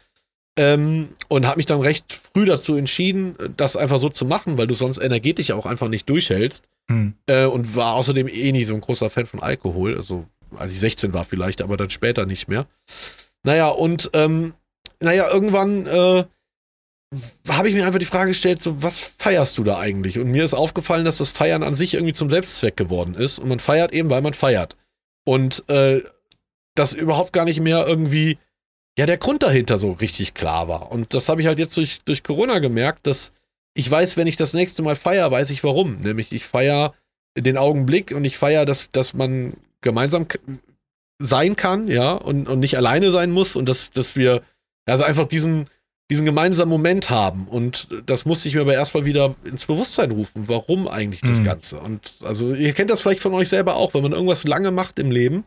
Ähm, 0.56 1.08
und 1.26 1.46
habe 1.46 1.56
mich 1.56 1.66
dann 1.66 1.80
recht 1.80 2.20
früh 2.32 2.44
dazu 2.44 2.76
entschieden, 2.76 3.34
das 3.56 3.76
einfach 3.76 3.98
so 3.98 4.08
zu 4.08 4.24
machen, 4.24 4.56
weil 4.56 4.68
du 4.68 4.74
sonst 4.74 4.98
energetisch 4.98 5.50
auch 5.50 5.66
einfach 5.66 5.88
nicht 5.88 6.08
durchhältst. 6.08 6.68
Hm. 6.88 7.14
Äh, 7.26 7.46
und 7.46 7.74
war 7.74 7.94
außerdem 7.94 8.28
eh 8.28 8.52
nie 8.52 8.64
so 8.64 8.74
ein 8.74 8.80
großer 8.80 9.10
Fan 9.10 9.26
von 9.26 9.40
Alkohol. 9.40 9.96
Also, 9.96 10.26
als 10.58 10.72
ich 10.72 10.80
16 10.80 11.12
war 11.12 11.24
vielleicht, 11.24 11.62
aber 11.62 11.76
dann 11.76 11.90
später 11.90 12.26
nicht 12.26 12.48
mehr. 12.48 12.66
Naja, 13.42 13.68
und 13.68 14.10
ähm, 14.14 14.54
naja, 15.00 15.30
irgendwann 15.30 15.86
äh, 15.86 16.24
habe 17.48 17.68
ich 17.68 17.74
mir 17.74 17.86
einfach 17.86 17.98
die 17.98 18.06
Frage 18.06 18.28
gestellt, 18.28 18.62
so, 18.62 18.82
was 18.82 18.98
feierst 18.98 19.58
du 19.58 19.64
da 19.64 19.78
eigentlich? 19.78 20.18
Und 20.18 20.30
mir 20.30 20.44
ist 20.44 20.54
aufgefallen, 20.54 21.04
dass 21.04 21.18
das 21.18 21.30
Feiern 21.30 21.62
an 21.62 21.74
sich 21.74 21.94
irgendwie 21.94 22.14
zum 22.14 22.30
Selbstzweck 22.30 22.76
geworden 22.76 23.14
ist. 23.14 23.38
Und 23.38 23.48
man 23.48 23.60
feiert 23.60 23.92
eben, 23.92 24.10
weil 24.10 24.22
man 24.22 24.34
feiert. 24.34 24.76
Und 25.24 25.68
äh, 25.68 26.02
das 26.74 26.92
überhaupt 26.92 27.32
gar 27.32 27.44
nicht 27.44 27.60
mehr 27.60 27.86
irgendwie, 27.86 28.38
ja, 28.98 29.06
der 29.06 29.18
Grund 29.18 29.42
dahinter 29.42 29.78
so 29.78 29.92
richtig 29.92 30.34
klar 30.34 30.68
war. 30.68 30.90
Und 30.90 31.14
das 31.14 31.28
habe 31.28 31.40
ich 31.40 31.46
halt 31.46 31.58
jetzt 31.58 31.76
durch, 31.76 32.00
durch 32.04 32.22
Corona 32.22 32.58
gemerkt, 32.58 33.06
dass 33.06 33.32
ich 33.74 33.90
weiß, 33.90 34.16
wenn 34.16 34.26
ich 34.26 34.36
das 34.36 34.54
nächste 34.54 34.82
Mal 34.82 34.96
feier, 34.96 35.30
weiß 35.30 35.50
ich 35.50 35.64
warum. 35.64 36.00
Nämlich 36.00 36.32
ich 36.32 36.44
feier 36.44 36.94
den 37.36 37.56
Augenblick 37.56 38.12
und 38.12 38.24
ich 38.24 38.38
feier, 38.38 38.64
dass, 38.64 38.90
dass 38.92 39.14
man 39.14 39.54
gemeinsam 39.84 40.26
sein 41.20 41.54
kann, 41.54 41.86
ja, 41.86 42.12
und, 42.12 42.48
und 42.48 42.58
nicht 42.58 42.76
alleine 42.76 43.12
sein 43.12 43.30
muss 43.30 43.54
und 43.54 43.68
dass, 43.68 43.90
dass 43.92 44.16
wir 44.16 44.42
also 44.86 45.04
einfach 45.04 45.26
diesen, 45.26 45.70
diesen 46.10 46.26
gemeinsamen 46.26 46.70
Moment 46.70 47.08
haben. 47.08 47.46
Und 47.46 47.88
das 48.06 48.24
musste 48.24 48.48
ich 48.48 48.54
mir 48.54 48.62
aber 48.62 48.74
erstmal 48.74 49.04
wieder 49.04 49.36
ins 49.44 49.66
Bewusstsein 49.66 50.10
rufen, 50.10 50.48
warum 50.48 50.88
eigentlich 50.88 51.20
das 51.20 51.38
Mhm. 51.38 51.44
Ganze. 51.44 51.78
Und 51.78 52.14
also 52.22 52.52
ihr 52.52 52.72
kennt 52.72 52.90
das 52.90 53.00
vielleicht 53.00 53.20
von 53.20 53.32
euch 53.32 53.48
selber 53.48 53.76
auch, 53.76 53.94
wenn 53.94 54.02
man 54.02 54.12
irgendwas 54.12 54.44
lange 54.44 54.70
macht 54.72 54.98
im 54.98 55.10
Leben, 55.10 55.44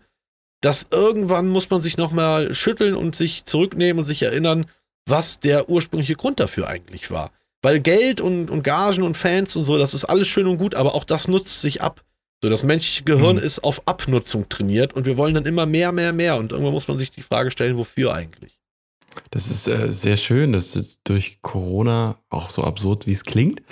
dass 0.62 0.88
irgendwann 0.90 1.50
muss 1.50 1.70
man 1.70 1.82
sich 1.82 1.98
nochmal 1.98 2.56
schütteln 2.56 2.96
und 2.96 3.16
sich 3.16 3.46
zurücknehmen 3.46 4.00
und 4.00 4.06
sich 4.06 4.24
erinnern, 4.24 4.66
was 5.06 5.40
der 5.40 5.70
ursprüngliche 5.70 6.16
Grund 6.16 6.40
dafür 6.40 6.68
eigentlich 6.68 7.12
war. 7.12 7.32
Weil 7.62 7.80
Geld 7.80 8.22
und, 8.22 8.50
und 8.50 8.64
Gagen 8.64 9.04
und 9.04 9.18
Fans 9.18 9.56
und 9.56 9.66
so, 9.66 9.78
das 9.78 9.94
ist 9.94 10.06
alles 10.06 10.28
schön 10.28 10.48
und 10.48 10.58
gut, 10.58 10.76
aber 10.76 10.96
auch 10.96 11.04
das 11.04 11.28
nutzt 11.28 11.62
sich 11.62 11.82
ab. 11.82 12.04
So, 12.44 12.50
das 12.50 12.64
menschliche 12.64 13.04
Gehirn 13.04 13.38
Mhm. 13.38 13.42
ist 13.44 13.64
auf 13.64 13.82
Abnutzung 13.88 14.48
trainiert 14.48 14.94
und 14.94 15.06
wir 15.06 15.18
wollen 15.18 15.34
dann 15.34 15.46
immer 15.46 15.66
mehr, 15.66 15.92
mehr, 15.92 16.14
mehr. 16.14 16.38
Und 16.38 16.52
irgendwann 16.52 16.74
muss 16.74 16.88
man 16.88 16.98
sich 16.98 17.10
die 17.10 17.24
Frage 17.24 17.50
stellen, 17.52 17.78
wofür 17.78 18.14
eigentlich? 18.14 18.60
Das 19.32 19.48
ist 19.48 19.68
äh, 19.68 19.92
sehr 19.92 20.18
schön, 20.18 20.54
dass 20.54 20.72
du 20.74 20.86
durch 21.04 21.40
Corona, 21.42 22.18
auch 22.30 22.52
so 22.52 22.64
absurd 22.64 23.08
wie 23.08 23.14
es 23.14 23.24
klingt, 23.24 23.64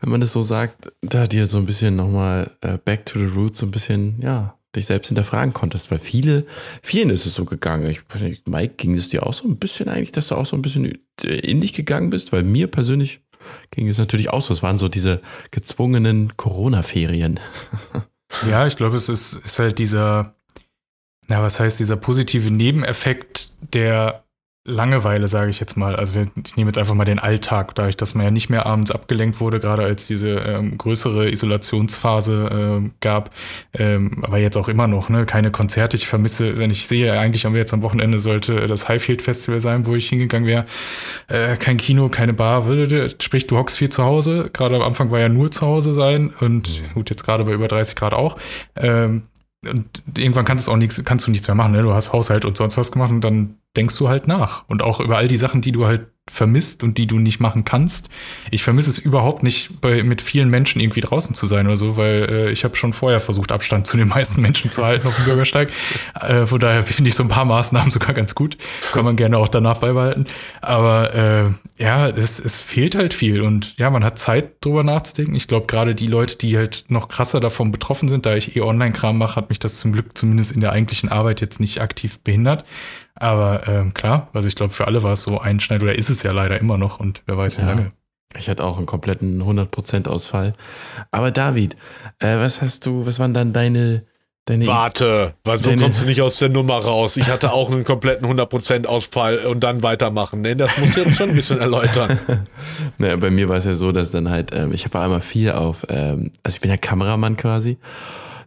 wenn 0.00 0.10
man 0.10 0.20
das 0.20 0.32
so 0.32 0.42
sagt, 0.42 0.92
da 1.00 1.26
dir 1.26 1.46
so 1.46 1.56
ein 1.56 1.64
bisschen 1.64 1.96
nochmal 1.96 2.50
äh, 2.60 2.76
back 2.76 3.06
to 3.06 3.18
the 3.18 3.24
roots 3.24 3.58
so 3.60 3.66
ein 3.66 3.70
bisschen, 3.70 4.20
ja, 4.20 4.58
dich 4.76 4.86
selbst 4.86 5.08
hinterfragen 5.08 5.54
konntest, 5.54 5.90
weil 5.90 5.98
viele, 5.98 6.44
vielen 6.82 7.08
ist 7.10 7.24
es 7.26 7.34
so 7.34 7.44
gegangen. 7.46 7.90
Ich, 7.90 8.02
Mike, 8.44 8.74
ging 8.76 8.94
es 8.94 9.08
dir 9.08 9.26
auch 9.26 9.32
so 9.32 9.48
ein 9.48 9.56
bisschen 9.56 9.88
eigentlich, 9.88 10.12
dass 10.12 10.28
du 10.28 10.34
auch 10.36 10.46
so 10.46 10.54
ein 10.56 10.62
bisschen 10.62 10.98
in 11.22 11.60
dich 11.62 11.72
gegangen 11.72 12.10
bist? 12.10 12.32
Weil 12.32 12.42
mir 12.44 12.66
persönlich 12.68 13.20
ging 13.70 13.88
es 13.88 13.98
natürlich 13.98 14.28
auch 14.28 14.42
so. 14.42 14.52
Es 14.52 14.62
waren 14.62 14.78
so 14.78 14.88
diese 14.88 15.22
gezwungenen 15.50 16.36
Corona-Ferien. 16.36 17.40
Ja, 18.48 18.66
ich 18.66 18.76
glaube, 18.76 18.96
es 18.96 19.08
ist, 19.08 19.34
ist 19.34 19.58
halt 19.58 19.78
dieser, 19.78 20.34
na, 21.28 21.42
was 21.42 21.60
heißt 21.60 21.80
dieser 21.80 21.96
positive 21.96 22.50
Nebeneffekt 22.50 23.52
der 23.74 24.24
Langeweile, 24.66 25.26
sage 25.26 25.50
ich 25.50 25.58
jetzt 25.58 25.78
mal. 25.78 25.96
Also 25.96 26.20
ich 26.20 26.56
nehme 26.56 26.68
jetzt 26.68 26.76
einfach 26.76 26.92
mal 26.92 27.06
den 27.06 27.18
Alltag, 27.18 27.74
dadurch, 27.76 27.96
dass 27.96 28.14
man 28.14 28.26
ja 28.26 28.30
nicht 28.30 28.50
mehr 28.50 28.66
abends 28.66 28.90
abgelenkt 28.90 29.40
wurde, 29.40 29.58
gerade 29.58 29.84
als 29.84 30.06
diese 30.06 30.32
ähm, 30.34 30.76
größere 30.76 31.30
Isolationsphase 31.30 32.50
ähm, 32.52 32.90
gab, 33.00 33.30
ähm, 33.72 34.22
aber 34.22 34.36
jetzt 34.36 34.58
auch 34.58 34.68
immer 34.68 34.86
noch, 34.86 35.08
ne, 35.08 35.24
keine 35.24 35.50
Konzerte. 35.50 35.96
Ich 35.96 36.06
vermisse, 36.06 36.58
wenn 36.58 36.70
ich 36.70 36.86
sehe, 36.86 37.18
eigentlich 37.18 37.46
haben 37.46 37.54
wir 37.54 37.60
jetzt 37.60 37.72
am 37.72 37.80
Wochenende 37.80 38.20
sollte 38.20 38.66
das 38.66 38.86
Highfield 38.86 39.22
Festival 39.22 39.62
sein, 39.62 39.86
wo 39.86 39.94
ich 39.94 40.10
hingegangen 40.10 40.46
wäre. 40.46 40.66
Äh, 41.28 41.56
kein 41.56 41.78
Kino, 41.78 42.10
keine 42.10 42.34
Bar, 42.34 42.66
sprich, 43.18 43.46
du 43.46 43.56
hockst 43.56 43.78
viel 43.78 43.88
zu 43.88 44.04
Hause. 44.04 44.50
Gerade 44.52 44.76
am 44.76 44.82
Anfang 44.82 45.10
war 45.10 45.20
ja 45.20 45.30
nur 45.30 45.50
zu 45.50 45.62
Hause 45.62 45.94
sein 45.94 46.34
und 46.38 46.82
gut, 46.92 47.08
jetzt 47.08 47.24
gerade 47.24 47.44
bei 47.44 47.52
über 47.52 47.66
30 47.66 47.96
Grad 47.96 48.12
auch. 48.12 48.36
Ähm, 48.76 49.22
und 49.68 50.02
irgendwann 50.16 50.44
kannst 50.44 50.66
du 50.66 50.72
auch 50.72 50.76
nichts, 50.76 51.02
kannst 51.04 51.26
du 51.26 51.30
nichts 51.30 51.46
mehr 51.46 51.54
machen, 51.54 51.72
ne? 51.72 51.82
Du 51.82 51.92
hast 51.92 52.12
Haushalt 52.12 52.44
und 52.44 52.56
sonst 52.56 52.76
was 52.76 52.92
gemacht 52.92 53.10
und 53.10 53.22
dann 53.22 53.58
denkst 53.76 53.96
du 53.98 54.08
halt 54.08 54.26
nach. 54.26 54.64
Und 54.68 54.82
auch 54.82 55.00
über 55.00 55.18
all 55.18 55.28
die 55.28 55.36
Sachen, 55.36 55.60
die 55.60 55.72
du 55.72 55.86
halt 55.86 56.06
vermisst 56.30 56.82
und 56.82 56.96
die 56.98 57.06
du 57.06 57.18
nicht 57.18 57.40
machen 57.40 57.64
kannst. 57.64 58.08
Ich 58.50 58.62
vermisse 58.62 58.90
es 58.90 58.98
überhaupt 58.98 59.42
nicht, 59.42 59.80
bei, 59.80 60.02
mit 60.02 60.22
vielen 60.22 60.48
Menschen 60.48 60.80
irgendwie 60.80 61.00
draußen 61.00 61.34
zu 61.34 61.46
sein 61.46 61.66
oder 61.66 61.76
so, 61.76 61.96
weil 61.96 62.28
äh, 62.30 62.50
ich 62.50 62.64
habe 62.64 62.76
schon 62.76 62.92
vorher 62.92 63.20
versucht, 63.20 63.52
Abstand 63.52 63.86
zu 63.86 63.96
den 63.96 64.08
meisten 64.08 64.40
Menschen 64.40 64.70
zu 64.70 64.84
halten 64.84 65.06
auf 65.06 65.16
dem 65.16 65.24
Bürgersteig. 65.24 65.70
Äh, 66.20 66.46
von 66.46 66.58
daher 66.58 66.84
finde 66.84 67.08
ich 67.08 67.14
so 67.14 67.22
ein 67.22 67.28
paar 67.28 67.44
Maßnahmen 67.44 67.90
sogar 67.90 68.14
ganz 68.14 68.34
gut. 68.34 68.58
Kann 68.92 69.04
man 69.04 69.16
gerne 69.16 69.38
auch 69.38 69.48
danach 69.48 69.78
beibehalten. 69.78 70.26
Aber 70.60 71.14
äh, 71.14 71.82
ja, 71.82 72.08
es, 72.08 72.38
es 72.38 72.60
fehlt 72.60 72.94
halt 72.94 73.14
viel 73.14 73.40
und 73.40 73.76
ja, 73.78 73.90
man 73.90 74.04
hat 74.04 74.18
Zeit 74.18 74.64
drüber 74.64 74.82
nachzudenken. 74.82 75.34
Ich 75.34 75.48
glaube, 75.48 75.66
gerade 75.66 75.94
die 75.94 76.06
Leute, 76.06 76.36
die 76.36 76.56
halt 76.58 76.84
noch 76.88 77.08
krasser 77.08 77.40
davon 77.40 77.70
betroffen 77.70 78.08
sind, 78.08 78.26
da 78.26 78.34
ich 78.34 78.56
eh 78.56 78.60
Online-Kram 78.60 79.16
mache, 79.16 79.36
hat 79.36 79.48
mich 79.48 79.58
das 79.58 79.78
zum 79.78 79.92
Glück 79.92 80.16
zumindest 80.16 80.52
in 80.52 80.60
der 80.60 80.72
eigentlichen 80.72 81.08
Arbeit 81.08 81.40
jetzt 81.40 81.60
nicht 81.60 81.80
aktiv 81.80 82.18
behindert. 82.20 82.64
Aber 83.20 83.68
ähm, 83.68 83.94
klar, 83.94 84.28
also 84.32 84.48
ich 84.48 84.56
glaube, 84.56 84.72
für 84.72 84.86
alle 84.88 85.02
war 85.04 85.12
es 85.12 85.22
so 85.22 85.38
einschneidend 85.40 85.84
oder 85.84 85.96
ist 85.96 86.10
es 86.10 86.22
ja 86.24 86.32
leider 86.32 86.58
immer 86.58 86.76
noch 86.78 86.98
und 86.98 87.22
wer 87.26 87.36
weiß 87.38 87.58
wie 87.58 87.62
Ja. 87.62 87.68
lange. 87.68 87.92
Ich 88.36 88.48
hatte 88.48 88.64
auch 88.64 88.76
einen 88.78 88.86
kompletten 88.86 89.42
100% 89.42 90.08
Ausfall. 90.08 90.54
Aber 91.10 91.30
David, 91.30 91.76
äh, 92.20 92.36
was 92.38 92.62
hast 92.62 92.86
du, 92.86 93.04
was 93.04 93.18
waren 93.18 93.34
dann 93.34 93.52
deine, 93.52 94.04
deine 94.44 94.66
Warte, 94.68 95.34
weil 95.44 95.58
so 95.58 95.68
Deine- 95.70 95.82
kommst 95.82 96.02
du 96.02 96.06
nicht 96.06 96.22
aus 96.22 96.38
der 96.38 96.48
Nummer 96.48 96.76
raus. 96.78 97.16
Ich 97.16 97.28
hatte 97.28 97.52
auch 97.52 97.70
einen 97.72 97.82
kompletten 97.84 98.26
100% 98.28 98.86
Ausfall 98.86 99.44
und 99.46 99.60
dann 99.60 99.82
weitermachen. 99.82 100.42
Nee, 100.42 100.54
das 100.54 100.78
musst 100.78 100.96
du 100.96 101.00
jetzt 101.02 101.16
schon 101.18 101.30
ein 101.30 101.34
bisschen 101.34 101.58
erläutern. 101.60 102.18
Naja, 102.98 103.16
bei 103.16 103.30
mir 103.30 103.48
war 103.48 103.56
es 103.56 103.64
ja 103.64 103.74
so, 103.74 103.92
dass 103.92 104.10
dann 104.12 104.28
halt, 104.30 104.50
ähm, 104.54 104.72
ich 104.72 104.92
war 104.94 105.02
einmal 105.04 105.20
viel 105.22 105.52
auf, 105.52 105.84
ähm, 105.88 106.30
also 106.44 106.54
ich 106.56 106.60
bin 106.60 106.70
ja 106.70 106.76
Kameramann 106.76 107.36
quasi. 107.36 107.78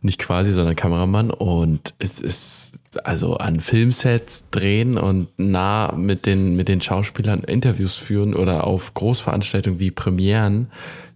Nicht 0.05 0.19
quasi, 0.19 0.51
sondern 0.51 0.75
Kameramann. 0.75 1.31
Und 1.31 1.93
es 1.97 2.19
ist 2.19 2.81
also 3.05 3.37
an 3.37 3.61
Filmsets 3.61 4.49
drehen 4.51 4.97
und 4.97 5.29
nah 5.37 5.93
mit 5.95 6.25
den, 6.25 6.57
mit 6.57 6.67
den 6.67 6.81
Schauspielern 6.81 7.41
Interviews 7.41 7.95
führen 7.95 8.35
oder 8.35 8.67
auf 8.67 8.93
Großveranstaltungen 8.93 9.79
wie 9.79 9.91
Premieren, 9.91 10.69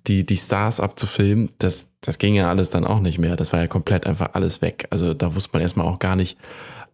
die, 0.08 0.26
die 0.26 0.38
Stars 0.38 0.80
abzufilmen, 0.80 1.50
das, 1.58 1.90
das 2.00 2.18
ging 2.18 2.34
ja 2.34 2.50
alles 2.50 2.70
dann 2.70 2.86
auch 2.86 3.02
nicht 3.02 3.20
mehr. 3.20 3.36
Das 3.36 3.52
war 3.52 3.60
ja 3.60 3.68
komplett 3.68 4.08
einfach 4.08 4.30
alles 4.34 4.62
weg. 4.62 4.88
Also 4.90 5.14
da 5.14 5.36
wusste 5.36 5.50
man 5.52 5.62
erstmal 5.62 5.86
auch 5.86 6.00
gar 6.00 6.16
nicht, 6.16 6.38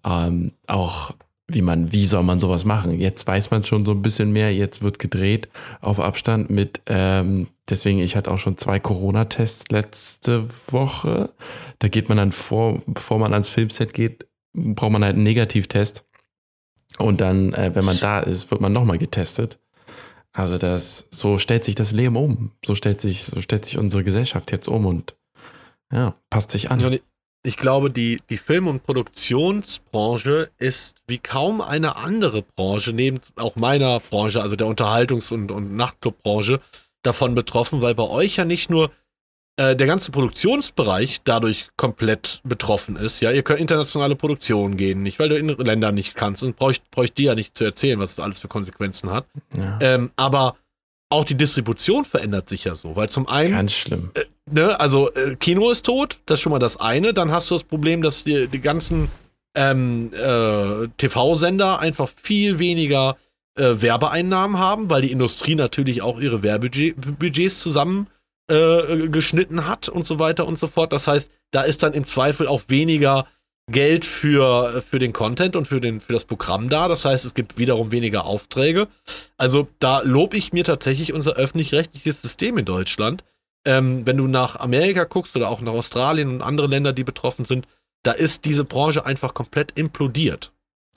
ähm, 0.04 0.54
auch 0.66 1.12
wie 1.48 1.62
man, 1.62 1.92
wie 1.92 2.06
soll 2.06 2.24
man 2.24 2.40
sowas 2.40 2.66
machen? 2.66 3.00
Jetzt 3.00 3.28
weiß 3.28 3.52
man 3.52 3.64
schon 3.64 3.86
so 3.86 3.92
ein 3.92 4.02
bisschen 4.02 4.32
mehr, 4.32 4.54
jetzt 4.54 4.82
wird 4.82 5.00
gedreht 5.00 5.50
auf 5.82 6.00
Abstand 6.00 6.50
mit, 6.50 6.82
ähm, 6.86 7.48
deswegen, 7.70 8.00
ich 8.00 8.16
hatte 8.16 8.32
auch 8.32 8.38
schon 8.38 8.58
zwei 8.58 8.80
Corona-Tests 8.80 9.70
letzte 9.70 10.48
Woche. 10.72 11.32
Da 11.80 11.90
geht 11.90 12.08
man 12.08 12.18
dann 12.18 12.32
vor, 12.32 12.82
bevor 12.86 13.20
man 13.20 13.34
ans 13.34 13.50
Filmset 13.50 13.94
geht, 13.94 14.26
braucht 14.54 14.92
man 14.92 15.04
halt 15.04 15.16
einen 15.16 15.24
Negativtest. 15.24 16.06
Und 16.98 17.22
dann, 17.22 17.54
äh, 17.54 17.72
wenn 17.74 17.86
man 17.86 18.00
da 18.00 18.20
ist, 18.20 18.52
wird 18.52 18.62
man 18.62 18.72
nochmal 18.72 18.98
getestet. 18.98 19.60
Also 20.32 20.58
das, 20.58 21.08
so 21.12 21.38
stellt 21.38 21.64
sich 21.64 21.76
das 21.76 21.92
Leben 21.92 22.16
um. 22.16 22.52
So 22.66 22.76
stellt 22.76 23.02
sich, 23.02 23.26
so 23.26 23.42
stellt 23.42 23.66
sich 23.66 23.78
unsere 23.78 24.04
Gesellschaft 24.04 24.52
jetzt 24.52 24.68
um 24.68 24.86
und 24.86 25.16
ja, 25.92 26.16
passt 26.30 26.52
sich 26.52 26.72
an. 26.72 27.00
Ich- 27.46 27.58
glaube, 27.58 27.90
die, 27.92 28.22
die 28.30 28.38
Film- 28.38 28.68
und 28.68 28.84
Produktionsbranche 28.84 30.50
ist 30.58 30.96
wie 31.08 31.18
kaum 31.18 31.62
eine 31.62 31.98
andere 31.98 32.42
Branche, 32.42 32.94
neben 32.94 33.20
auch 33.38 33.56
meiner 33.56 34.00
Branche, 34.00 34.42
also 34.42 34.56
der 34.56 34.68
Unterhaltungs- 34.68 35.32
und, 35.34 35.52
und 35.52 35.76
Nachtclubbranche, 35.76 36.60
davon 37.04 37.36
betroffen, 37.36 37.82
weil 37.82 37.96
bei 37.96 38.08
euch 38.08 38.38
ja 38.38 38.46
nicht 38.46 38.70
nur 38.70 38.90
äh, 39.58 39.76
der 39.76 39.88
ganze 39.88 40.10
Produktionsbereich 40.12 41.22
dadurch 41.26 41.68
komplett 41.76 42.40
betroffen 42.46 42.96
ist. 42.96 43.20
Ja, 43.20 43.30
ihr 43.32 43.44
könnt 43.44 43.60
internationale 43.60 44.16
Produktionen 44.16 44.78
gehen, 44.78 45.04
nicht, 45.04 45.20
weil 45.20 45.30
du 45.30 45.38
in 45.38 45.50
Länder 45.50 45.92
nicht 45.92 46.16
kannst 46.16 46.44
und 46.44 46.56
bräucht, 46.56 46.90
bräucht 46.92 47.18
dir 47.18 47.26
ja 47.26 47.36
nicht 47.36 47.58
zu 47.58 47.64
erzählen, 47.66 48.00
was 48.00 48.16
das 48.16 48.24
alles 48.24 48.40
für 48.40 48.48
Konsequenzen 48.48 49.12
hat. 49.12 49.26
Ja, 49.56 49.78
Ähm, 49.82 50.12
aber 50.16 50.56
auch 51.10 51.26
die 51.26 51.36
Distribution 51.36 52.06
verändert 52.06 52.50
sich 52.50 52.64
ja 52.64 52.76
so, 52.76 52.96
weil 52.96 53.10
zum 53.10 53.28
einen 53.28 53.52
ganz 53.52 53.74
schlimm. 53.74 54.12
Ne, 54.50 54.80
also 54.80 55.12
äh, 55.14 55.36
Kino 55.36 55.70
ist 55.70 55.86
tot, 55.86 56.20
das 56.26 56.36
ist 56.36 56.42
schon 56.42 56.52
mal 56.52 56.60
das 56.60 56.78
eine. 56.78 57.14
Dann 57.14 57.32
hast 57.32 57.50
du 57.50 57.56
das 57.56 57.64
Problem, 57.64 58.02
dass 58.02 58.24
die, 58.24 58.48
die 58.48 58.62
ganzen 58.62 59.10
ähm, 59.56 60.12
äh, 60.14 60.88
TV-Sender 60.98 61.80
einfach 61.80 62.10
viel 62.22 62.60
weniger 62.60 63.18
äh, 63.56 63.76
Werbeeinnahmen 63.82 64.58
haben, 64.58 64.90
weil 64.90 65.04
die 65.04 65.12
Industrie 65.12 65.56
natürlich 65.56 66.02
auch 66.02 66.20
ihre 66.20 66.44
Werbebudgets 66.44 67.60
zusammen 67.60 68.08
äh, 68.50 69.10
hat 69.62 69.90
und 69.90 70.06
so 70.06 70.20
weiter 70.20 70.48
und 70.48 70.58
so 70.58 70.68
fort. 70.68 70.92
Das 70.92 71.08
heißt, 71.08 71.30
da 71.52 71.62
ist 71.62 71.84
dann 71.84 71.94
im 71.94 72.06
Zweifel 72.06 72.48
auch 72.48 72.64
weniger 72.68 73.28
Geld 73.72 74.04
für, 74.06 74.84
für 74.86 75.00
den 75.00 75.14
Content 75.14 75.56
und 75.56 75.68
für, 75.68 75.80
den, 75.80 76.02
für 76.02 76.14
das 76.14 76.26
Programm 76.26 76.68
da. 76.70 76.88
Das 76.88 77.06
heißt, 77.06 77.24
es 77.24 77.34
gibt 77.34 77.58
wiederum 77.58 77.92
weniger 77.92 78.26
Aufträge. 78.26 78.88
Also 79.38 79.68
da 79.80 80.02
lobe 80.02 80.36
ich 80.36 80.52
mir 80.52 80.66
tatsächlich 80.66 81.14
unser 81.14 81.34
öffentlich-rechtliches 81.34 82.22
System 82.22 82.58
in 82.58 82.66
Deutschland. 82.66 83.24
Ähm, 83.66 84.06
wenn 84.06 84.18
du 84.18 84.28
nach 84.28 84.58
Amerika 84.58 85.06
guckst 85.06 85.36
oder 85.36 85.50
auch 85.50 85.62
nach 85.62 85.74
Australien 85.74 86.30
und 86.30 86.42
andere 86.42 86.68
Länder, 86.68 86.94
die 86.94 87.04
betroffen 87.04 87.46
sind, 87.46 87.68
da 88.04 88.12
ist 88.12 88.46
diese 88.46 88.66
Branche 88.66 89.06
einfach 89.06 89.34
komplett 89.34 89.78
implodiert. 89.78 90.52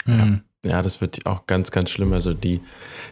Mhm. 0.04 0.42
Ja, 0.66 0.82
das 0.82 1.00
wird 1.00 1.26
auch 1.26 1.46
ganz, 1.46 1.70
ganz 1.70 1.90
schlimm. 1.90 2.12
Also 2.12 2.32
die, 2.32 2.60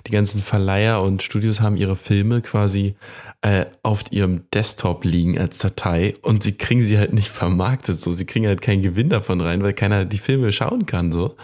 die 0.07 0.11
ganzen 0.11 0.43
Verleiher 0.43 1.03
und 1.03 1.23
Studios 1.23 1.61
haben 1.61 1.77
ihre 1.77 1.95
Filme 1.95 2.43
quasi 2.43 2.97
äh, 3.43 3.67
auf 3.83 4.05
ihrem 4.11 4.51
Desktop 4.53 5.05
liegen 5.05 5.39
als 5.39 5.59
Datei 5.59 6.15
und 6.23 6.43
sie 6.43 6.57
kriegen 6.57 6.83
sie 6.83 6.99
halt 6.99 7.13
nicht 7.13 7.29
vermarktet. 7.29 8.01
So, 8.01 8.11
sie 8.11 8.27
kriegen 8.27 8.47
halt 8.47 8.61
keinen 8.61 8.83
Gewinn 8.83 9.09
davon 9.09 9.41
rein, 9.41 9.63
weil 9.63 9.73
keiner 9.73 10.05
die 10.05 10.19
Filme 10.19 10.51
schauen 10.51 10.87
kann. 10.87 11.13
So. 11.13 11.37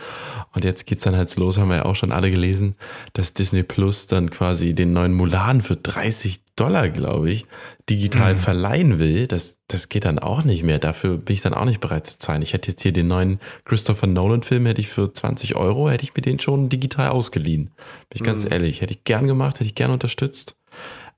Und 0.53 0.65
jetzt 0.65 0.87
geht's 0.87 1.05
dann 1.05 1.15
halt 1.15 1.35
los, 1.37 1.59
haben 1.59 1.69
wir 1.69 1.77
ja 1.77 1.85
auch 1.85 1.97
schon 1.97 2.11
alle 2.11 2.31
gelesen, 2.31 2.75
dass 3.13 3.35
Disney 3.35 3.63
Plus 3.63 4.09
dann 4.09 4.31
quasi 4.31 4.75
den 4.75 4.93
neuen 4.93 5.15
Mulan 5.15 5.61
für 5.63 5.77
30 5.77 6.41
Dollar, 6.57 6.89
glaube 6.89 7.31
ich, 7.31 7.47
digital 7.91 8.35
Mhm. 8.35 8.39
verleihen 8.39 8.99
will. 8.99 9.27
Das, 9.27 9.59
das 9.69 9.89
geht 9.89 10.05
dann 10.07 10.19
auch 10.19 10.45
nicht 10.45 10.63
mehr. 10.63 10.79
Dafür 10.79 11.19
bin 11.19 11.35
ich 11.35 11.43
dann 11.43 11.53
auch 11.55 11.65
nicht 11.67 11.81
bereit 11.81 12.07
zu 12.07 12.19
zahlen. 12.19 12.41
Ich 12.43 12.53
hätte 12.55 12.71
jetzt 12.71 12.83
hier 12.83 12.93
den 12.93 13.09
neuen 13.09 13.41
Christopher 13.65 14.07
Nolan-Film, 14.07 14.65
hätte 14.67 14.81
ich 14.81 14.89
für 14.89 15.13
20 15.13 15.57
Euro, 15.57 15.91
hätte 15.91 16.05
ich 16.05 16.15
mir 16.15 16.23
den 16.23 16.41
schon 16.41 16.69
digital 16.69 17.09
ausgeliehen. 17.11 17.65
Bin 17.67 18.15
ich 18.15 18.23
ganz 18.23 18.45
Mhm. 18.45 18.53
ehrlich. 18.53 18.81
Hätte 18.81 18.95
ich 18.95 19.05
gern 19.05 19.27
gemacht, 19.27 19.57
hätte 19.57 19.65
ich 19.65 19.75
gern 19.75 19.91
unterstützt. 19.91 20.57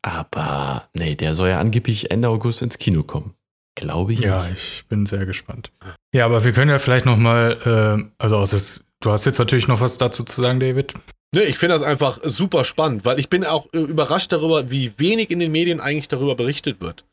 Aber 0.00 0.84
nee, 0.94 1.14
der 1.14 1.34
soll 1.34 1.50
ja 1.50 1.60
angeblich 1.60 2.10
Ende 2.10 2.28
August 2.28 2.62
ins 2.62 2.78
Kino 2.78 3.02
kommen. 3.04 3.34
Glaube 3.74 4.12
ich 4.12 4.20
Ja, 4.20 4.48
nicht. 4.48 4.62
ich 4.80 4.86
bin 4.88 5.06
sehr 5.06 5.24
gespannt. 5.26 5.70
Ja, 6.12 6.24
aber 6.26 6.44
wir 6.44 6.52
können 6.52 6.70
ja 6.70 6.78
vielleicht 6.78 7.06
noch 7.06 7.16
mal, 7.16 8.06
äh, 8.08 8.12
also 8.18 8.36
aus 8.36 8.50
das, 8.50 8.84
du 9.00 9.10
hast 9.12 9.24
jetzt 9.24 9.38
natürlich 9.38 9.68
noch 9.68 9.80
was 9.80 9.96
dazu 9.98 10.24
zu 10.24 10.42
sagen, 10.42 10.60
David. 10.60 10.92
Ne, 11.34 11.42
ich 11.44 11.56
finde 11.56 11.74
das 11.74 11.82
einfach 11.82 12.20
super 12.24 12.64
spannend, 12.64 13.04
weil 13.04 13.18
ich 13.18 13.30
bin 13.30 13.44
auch 13.44 13.66
äh, 13.72 13.78
überrascht 13.78 14.32
darüber, 14.32 14.70
wie 14.70 14.92
wenig 14.98 15.30
in 15.30 15.38
den 15.38 15.50
Medien 15.50 15.80
eigentlich 15.80 16.08
darüber 16.08 16.34
berichtet 16.34 16.80
wird. 16.80 17.04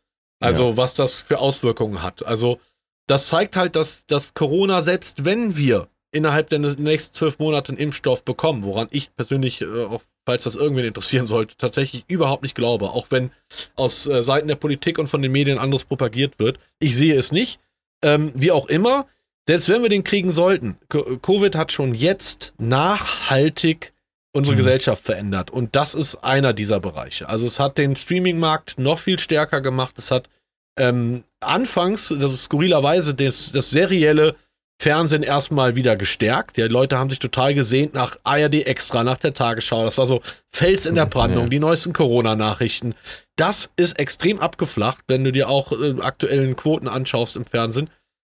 Also, 0.41 0.77
was 0.77 0.93
das 0.93 1.21
für 1.21 1.39
Auswirkungen 1.39 2.01
hat. 2.01 2.25
Also, 2.25 2.59
das 3.07 3.27
zeigt 3.27 3.55
halt, 3.57 3.75
dass, 3.75 4.05
dass 4.07 4.33
Corona, 4.33 4.81
selbst 4.83 5.25
wenn 5.25 5.57
wir 5.57 5.87
innerhalb 6.11 6.49
der 6.49 6.59
nächsten 6.59 7.13
zwölf 7.13 7.39
Monate 7.39 7.69
einen 7.69 7.77
Impfstoff 7.77 8.23
bekommen, 8.23 8.63
woran 8.63 8.87
ich 8.91 9.15
persönlich, 9.15 9.61
äh, 9.61 9.83
auch 9.85 10.01
falls 10.25 10.43
das 10.43 10.55
irgendwen 10.55 10.85
interessieren 10.85 11.27
sollte, 11.27 11.55
tatsächlich 11.57 12.03
überhaupt 12.07 12.43
nicht 12.43 12.55
glaube, 12.55 12.91
auch 12.91 13.07
wenn 13.09 13.31
aus 13.75 14.05
äh, 14.05 14.23
Seiten 14.23 14.47
der 14.47 14.55
Politik 14.55 14.97
und 14.97 15.07
von 15.07 15.21
den 15.21 15.31
Medien 15.31 15.59
anderes 15.59 15.85
propagiert 15.85 16.39
wird. 16.39 16.59
Ich 16.79 16.95
sehe 16.95 17.15
es 17.15 17.31
nicht. 17.31 17.59
Ähm, 18.01 18.31
wie 18.33 18.51
auch 18.51 18.67
immer, 18.67 19.07
selbst 19.47 19.69
wenn 19.69 19.81
wir 19.81 19.89
den 19.89 20.03
kriegen 20.03 20.31
sollten, 20.31 20.77
Co- 20.87 21.17
Covid 21.17 21.55
hat 21.55 21.71
schon 21.71 21.93
jetzt 21.93 22.53
nachhaltig 22.57 23.93
unsere 24.31 24.55
Mhm. 24.55 24.59
Gesellschaft 24.59 25.03
verändert. 25.05 25.49
Und 25.51 25.75
das 25.75 25.93
ist 25.93 26.15
einer 26.23 26.53
dieser 26.53 26.79
Bereiche. 26.79 27.27
Also 27.29 27.47
es 27.47 27.59
hat 27.59 27.77
den 27.77 27.95
Streaming-Markt 27.95 28.77
noch 28.79 28.99
viel 28.99 29.19
stärker 29.19 29.61
gemacht. 29.61 29.95
Es 29.97 30.11
hat 30.11 30.29
ähm, 30.77 31.23
anfangs, 31.41 32.13
das 32.19 32.31
ist 32.31 32.43
skurrilerweise, 32.45 33.13
das, 33.13 33.51
das 33.51 33.69
serielle 33.69 34.35
Fernsehen 34.81 35.23
erstmal 35.23 35.75
wieder 35.75 35.97
gestärkt. 35.97 36.55
Die 36.55 36.61
Leute 36.61 36.97
haben 36.97 37.09
sich 37.09 37.19
total 37.19 37.53
gesehnt 37.53 37.93
nach 37.93 38.15
ARD 38.23 38.65
Extra, 38.65 39.03
nach 39.03 39.17
der 39.17 39.33
Tagesschau. 39.33 39.83
Das 39.83 39.97
war 39.97 40.05
so 40.07 40.21
Fels 40.47 40.85
in 40.85 40.95
der 40.95 41.05
Brandung, 41.05 41.43
Ja. 41.45 41.49
die 41.49 41.59
neuesten 41.59 41.91
Corona-Nachrichten. 41.91 42.95
Das 43.35 43.71
ist 43.75 43.99
extrem 43.99 44.39
abgeflacht, 44.39 45.03
wenn 45.07 45.23
du 45.25 45.31
dir 45.33 45.49
auch 45.49 45.73
äh, 45.73 45.95
aktuellen 45.99 46.55
Quoten 46.55 46.87
anschaust 46.87 47.35
im 47.35 47.45
Fernsehen. 47.45 47.89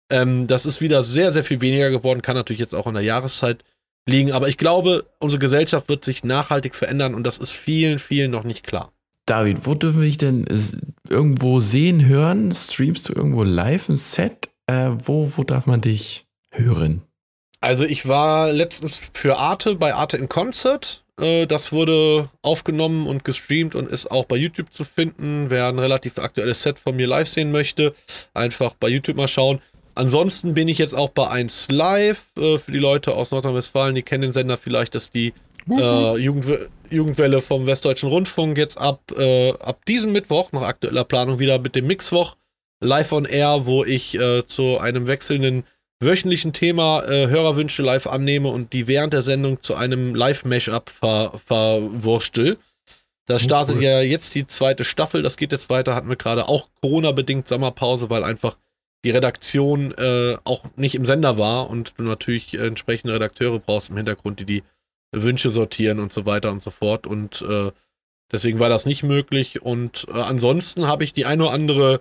Ähm, 0.09 0.47
das 0.47 0.67
ist 0.67 0.81
wieder 0.81 1.03
sehr, 1.03 1.33
sehr 1.33 1.43
viel 1.43 1.61
weniger 1.61 1.91
geworden, 1.91 2.23
kann 2.23 2.37
natürlich 2.37 2.61
jetzt 2.61 2.75
auch 2.77 2.87
in 2.87 2.95
der 2.95 3.03
Jahreszeit 3.03 3.65
liegen. 4.07 4.33
Aber 4.33 4.49
ich 4.49 4.57
glaube, 4.57 5.05
unsere 5.19 5.41
Gesellschaft 5.41 5.89
wird 5.89 6.05
sich 6.05 6.25
nachhaltig 6.25 6.75
verändern 6.75 7.15
und 7.15 7.25
das 7.25 7.39
ist 7.39 7.51
vielen, 7.51 7.99
vielen 7.99 8.31
noch 8.31 8.45
nicht 8.45 8.65
klar. 8.65 8.93
David, 9.27 9.67
wo 9.67 9.75
dürfen 9.75 10.01
wir 10.01 10.07
dich 10.07 10.19
denn 10.19 10.47
irgendwo 11.09 11.59
sehen, 11.59 12.07
hören? 12.07 12.53
Streamst 12.53 13.09
du 13.09 13.13
irgendwo 13.13 13.43
live 13.43 13.89
ein 13.89 13.97
Set? 13.97 14.51
Äh, 14.69 14.91
wo, 15.05 15.33
wo 15.37 15.43
darf 15.43 15.67
man 15.67 15.81
dich 15.81 16.27
hören? 16.51 17.03
Also 17.61 17.85
ich 17.85 18.07
war 18.07 18.53
letztens 18.53 19.01
für 19.13 19.37
Arte 19.39 19.75
bei 19.75 19.95
Arte 19.95 20.17
in 20.17 20.29
Concert. 20.29 21.05
Äh, 21.21 21.47
Das 21.47 21.73
wurde 21.73 22.29
aufgenommen 22.43 23.09
und 23.09 23.25
gestreamt 23.25 23.75
und 23.75 23.91
ist 23.91 24.11
auch 24.13 24.27
bei 24.27 24.37
YouTube 24.37 24.73
zu 24.73 24.85
finden. 24.85 25.51
Wer 25.51 25.67
ein 25.67 25.79
relativ 25.81 26.19
aktuelles 26.19 26.63
Set 26.63 26.79
von 26.79 26.95
mir 26.95 27.09
live 27.09 27.29
sehen 27.29 27.51
möchte, 27.51 27.95
einfach 28.35 28.75
bei 28.75 28.89
YouTube 28.89 29.17
mal 29.17 29.27
schauen. 29.27 29.61
Ansonsten 29.97 30.53
bin 30.53 30.69
ich 30.69 30.77
jetzt 30.77 30.95
auch 30.95 31.09
bei 31.09 31.29
1 31.29 31.69
Live. 31.71 32.27
Äh, 32.39 32.59
Für 32.59 32.71
die 32.71 32.79
Leute 32.79 33.15
aus 33.15 33.31
Nordrhein-Westfalen, 33.31 33.95
die 33.95 34.03
kennen 34.03 34.23
den 34.23 34.33
Sender 34.33 34.59
vielleicht, 34.59 34.95
dass 34.95 35.09
die 35.09 35.33
äh, 35.71 36.19
Jugend, 36.19 36.47
Jugendwelle 36.91 37.41
vom 37.41 37.67
Westdeutschen 37.67 38.11
Rundfunk 38.11 38.59
jetzt 38.59 38.79
ab, 38.79 39.01
äh, 39.17 39.53
ab 39.53 39.85
diesem 39.87 40.13
Mittwoch 40.13 40.53
nach 40.53 40.63
aktueller 40.63 41.05
Planung 41.05 41.39
wieder 41.39 41.59
mit 41.59 41.75
dem 41.75 41.87
Mixwoch 41.87 42.37
live 42.81 43.11
on 43.13 43.25
air, 43.25 43.63
wo 43.65 43.85
ich 43.85 44.19
äh, 44.19 44.45
zu 44.45 44.79
einem 44.79 45.07
wechselnden 45.07 45.65
wöchentlichen 45.99 46.53
Thema 46.53 47.03
äh, 47.05 47.29
Hörerwünsche 47.29 47.83
live 47.83 48.07
annehme 48.07 48.49
und 48.49 48.75
die 48.75 48.87
während 48.87 49.15
der 49.15 49.23
Sendung 49.23 49.63
zu 49.63 49.77
einem 49.77 50.15
Live-Mashup 50.15 50.91
ver 50.91 51.33
verwurstel. 51.45 52.59
Das 53.25 53.43
startet 53.43 53.77
oh, 53.77 53.79
cool. 53.79 53.85
ja 53.85 54.03
jetzt 54.03 54.35
die 54.35 54.47
zweite 54.47 54.85
Staffel, 54.85 55.23
das 55.23 55.39
geht 55.39 55.53
jetzt 55.53 55.71
weiter, 55.71 55.95
hatten 55.95 56.11
wir 56.11 56.17
gerade 56.17 56.49
auch 56.49 56.69
Corona-bedingt 56.83 57.49
Sommerpause, 57.49 58.11
weil 58.11 58.23
einfach 58.23 58.59
die 59.07 59.13
Redaktion 59.13 59.95
äh, 59.99 60.37
auch 60.43 60.65
nicht 60.75 60.97
im 60.97 61.05
Sender 61.05 61.39
war 61.39 61.71
und 61.71 61.95
du 61.97 62.03
natürlich 62.03 62.55
entsprechende 62.55 63.15
Redakteure 63.15 63.61
brauchst 63.61 63.89
im 63.89 63.97
Hintergrund, 63.97 64.41
die 64.41 64.45
die 64.45 64.65
Wünsche 65.13 65.49
sortieren 65.49 66.01
und 66.01 66.13
so 66.13 66.27
weiter 66.27 66.51
und 66.51 66.61
so 66.61 66.73
fort. 66.73 67.07
Und 67.07 67.41
äh, 67.49 67.71
deswegen 68.33 68.59
war 68.59 68.69
das 68.69 68.85
nicht 68.85 69.05
möglich. 69.05 69.63
Und 69.63 70.09
äh, 70.09 70.15
ansonsten 70.15 70.89
habe 70.89 71.05
ich 71.05 71.13
die 71.13 71.25
ein 71.25 71.41
oder 71.41 71.53
andere 71.53 72.01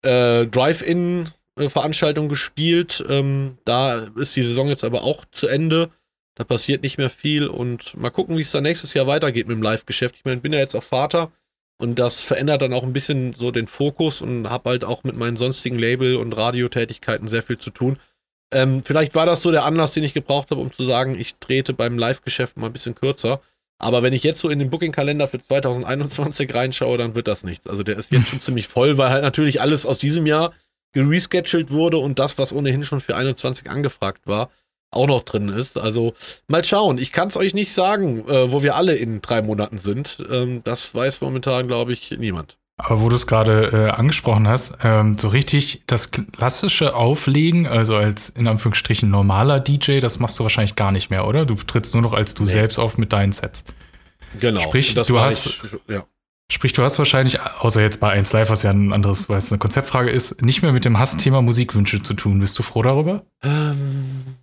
äh, 0.00 0.46
Drive-In-Veranstaltung 0.46 2.30
gespielt. 2.30 3.04
Ähm, 3.06 3.58
da 3.66 4.06
ist 4.16 4.34
die 4.34 4.42
Saison 4.42 4.68
jetzt 4.68 4.84
aber 4.84 5.02
auch 5.02 5.26
zu 5.30 5.48
Ende. 5.48 5.90
Da 6.36 6.44
passiert 6.44 6.82
nicht 6.82 6.96
mehr 6.96 7.10
viel 7.10 7.48
und 7.48 7.94
mal 7.98 8.08
gucken, 8.08 8.38
wie 8.38 8.42
es 8.42 8.50
dann 8.50 8.62
nächstes 8.62 8.94
Jahr 8.94 9.06
weitergeht 9.06 9.46
mit 9.46 9.58
dem 9.58 9.62
Live-Geschäft. 9.62 10.16
Ich 10.16 10.24
meine, 10.24 10.40
bin 10.40 10.54
ja 10.54 10.60
jetzt 10.60 10.74
auch 10.74 10.82
Vater 10.82 11.32
und 11.78 11.98
das 11.98 12.20
verändert 12.20 12.62
dann 12.62 12.72
auch 12.72 12.82
ein 12.82 12.92
bisschen 12.92 13.34
so 13.34 13.50
den 13.50 13.66
Fokus 13.66 14.22
und 14.22 14.48
habe 14.48 14.70
halt 14.70 14.84
auch 14.84 15.04
mit 15.04 15.16
meinen 15.16 15.36
sonstigen 15.36 15.78
Label- 15.78 16.16
und 16.16 16.32
Radiotätigkeiten 16.32 17.28
sehr 17.28 17.42
viel 17.42 17.58
zu 17.58 17.70
tun. 17.70 17.98
Ähm, 18.52 18.82
vielleicht 18.84 19.14
war 19.14 19.26
das 19.26 19.42
so 19.42 19.50
der 19.50 19.64
Anlass, 19.64 19.92
den 19.92 20.04
ich 20.04 20.14
gebraucht 20.14 20.50
habe, 20.50 20.60
um 20.60 20.72
zu 20.72 20.84
sagen, 20.84 21.18
ich 21.18 21.36
trete 21.36 21.74
beim 21.74 21.98
Live-Geschäft 21.98 22.56
mal 22.56 22.66
ein 22.66 22.72
bisschen 22.72 22.94
kürzer. 22.94 23.40
Aber 23.78 24.02
wenn 24.02 24.14
ich 24.14 24.22
jetzt 24.22 24.40
so 24.40 24.48
in 24.48 24.58
den 24.58 24.70
Booking-Kalender 24.70 25.28
für 25.28 25.40
2021 25.40 26.54
reinschaue, 26.54 26.96
dann 26.96 27.14
wird 27.14 27.28
das 27.28 27.44
nichts. 27.44 27.66
Also 27.66 27.82
der 27.82 27.98
ist 27.98 28.10
jetzt 28.10 28.28
schon 28.28 28.40
ziemlich 28.40 28.68
voll, 28.68 28.96
weil 28.96 29.10
halt 29.10 29.22
natürlich 29.22 29.60
alles 29.60 29.84
aus 29.84 29.98
diesem 29.98 30.24
Jahr 30.24 30.54
gerescheduled 30.92 31.70
wurde 31.70 31.98
und 31.98 32.18
das, 32.18 32.38
was 32.38 32.54
ohnehin 32.54 32.84
schon 32.84 33.02
für 33.02 33.16
21 33.16 33.68
angefragt 33.68 34.22
war, 34.24 34.50
auch 34.90 35.06
noch 35.06 35.22
drin 35.22 35.48
ist. 35.48 35.78
Also 35.78 36.14
mal 36.48 36.64
schauen. 36.64 36.98
Ich 36.98 37.12
kann 37.12 37.28
es 37.28 37.36
euch 37.36 37.54
nicht 37.54 37.72
sagen, 37.72 38.28
äh, 38.28 38.52
wo 38.52 38.62
wir 38.62 38.76
alle 38.76 38.94
in 38.94 39.20
drei 39.22 39.42
Monaten 39.42 39.78
sind. 39.78 40.18
Ähm, 40.30 40.62
das 40.64 40.94
weiß 40.94 41.20
momentan, 41.20 41.66
glaube 41.66 41.92
ich, 41.92 42.10
niemand. 42.18 42.58
Aber 42.78 43.00
wo 43.00 43.08
du 43.08 43.16
es 43.16 43.26
gerade 43.26 43.70
äh, 43.72 43.90
angesprochen 43.90 44.46
hast, 44.46 44.78
ähm, 44.82 45.16
so 45.18 45.28
richtig 45.28 45.82
das 45.86 46.10
klassische 46.10 46.94
Auflegen, 46.94 47.66
also 47.66 47.96
als 47.96 48.28
in 48.28 48.46
Anführungsstrichen 48.46 49.08
normaler 49.08 49.60
DJ, 49.60 50.00
das 50.00 50.18
machst 50.18 50.38
du 50.38 50.42
wahrscheinlich 50.42 50.76
gar 50.76 50.92
nicht 50.92 51.08
mehr, 51.08 51.26
oder? 51.26 51.46
Du 51.46 51.54
trittst 51.54 51.94
nur 51.94 52.02
noch 52.02 52.12
als 52.12 52.34
du 52.34 52.44
nee. 52.44 52.50
selbst 52.50 52.78
auf 52.78 52.98
mit 52.98 53.14
deinen 53.14 53.32
Sets. 53.32 53.64
Genau. 54.40 54.60
Sprich, 54.60 54.94
du 54.94 55.18
hast, 55.18 55.46
ich, 55.46 55.62
ja. 55.88 56.04
sprich, 56.52 56.74
du 56.74 56.82
hast 56.82 56.98
wahrscheinlich, 56.98 57.40
außer 57.40 57.80
jetzt 57.80 57.98
bei 58.00 58.10
1 58.10 58.30
Live, 58.34 58.50
was 58.50 58.62
ja 58.62 58.70
ein 58.72 58.92
anderes, 58.92 59.30
weil 59.30 59.38
es 59.38 59.50
eine 59.50 59.58
Konzeptfrage 59.58 60.10
ist, 60.10 60.42
nicht 60.42 60.60
mehr 60.60 60.72
mit 60.72 60.84
dem 60.84 60.98
Hassthema 60.98 61.40
Musikwünsche 61.40 62.02
zu 62.02 62.12
tun. 62.12 62.40
Bist 62.40 62.58
du 62.58 62.62
froh 62.62 62.82
darüber? 62.82 63.24
Ähm, 63.42 64.35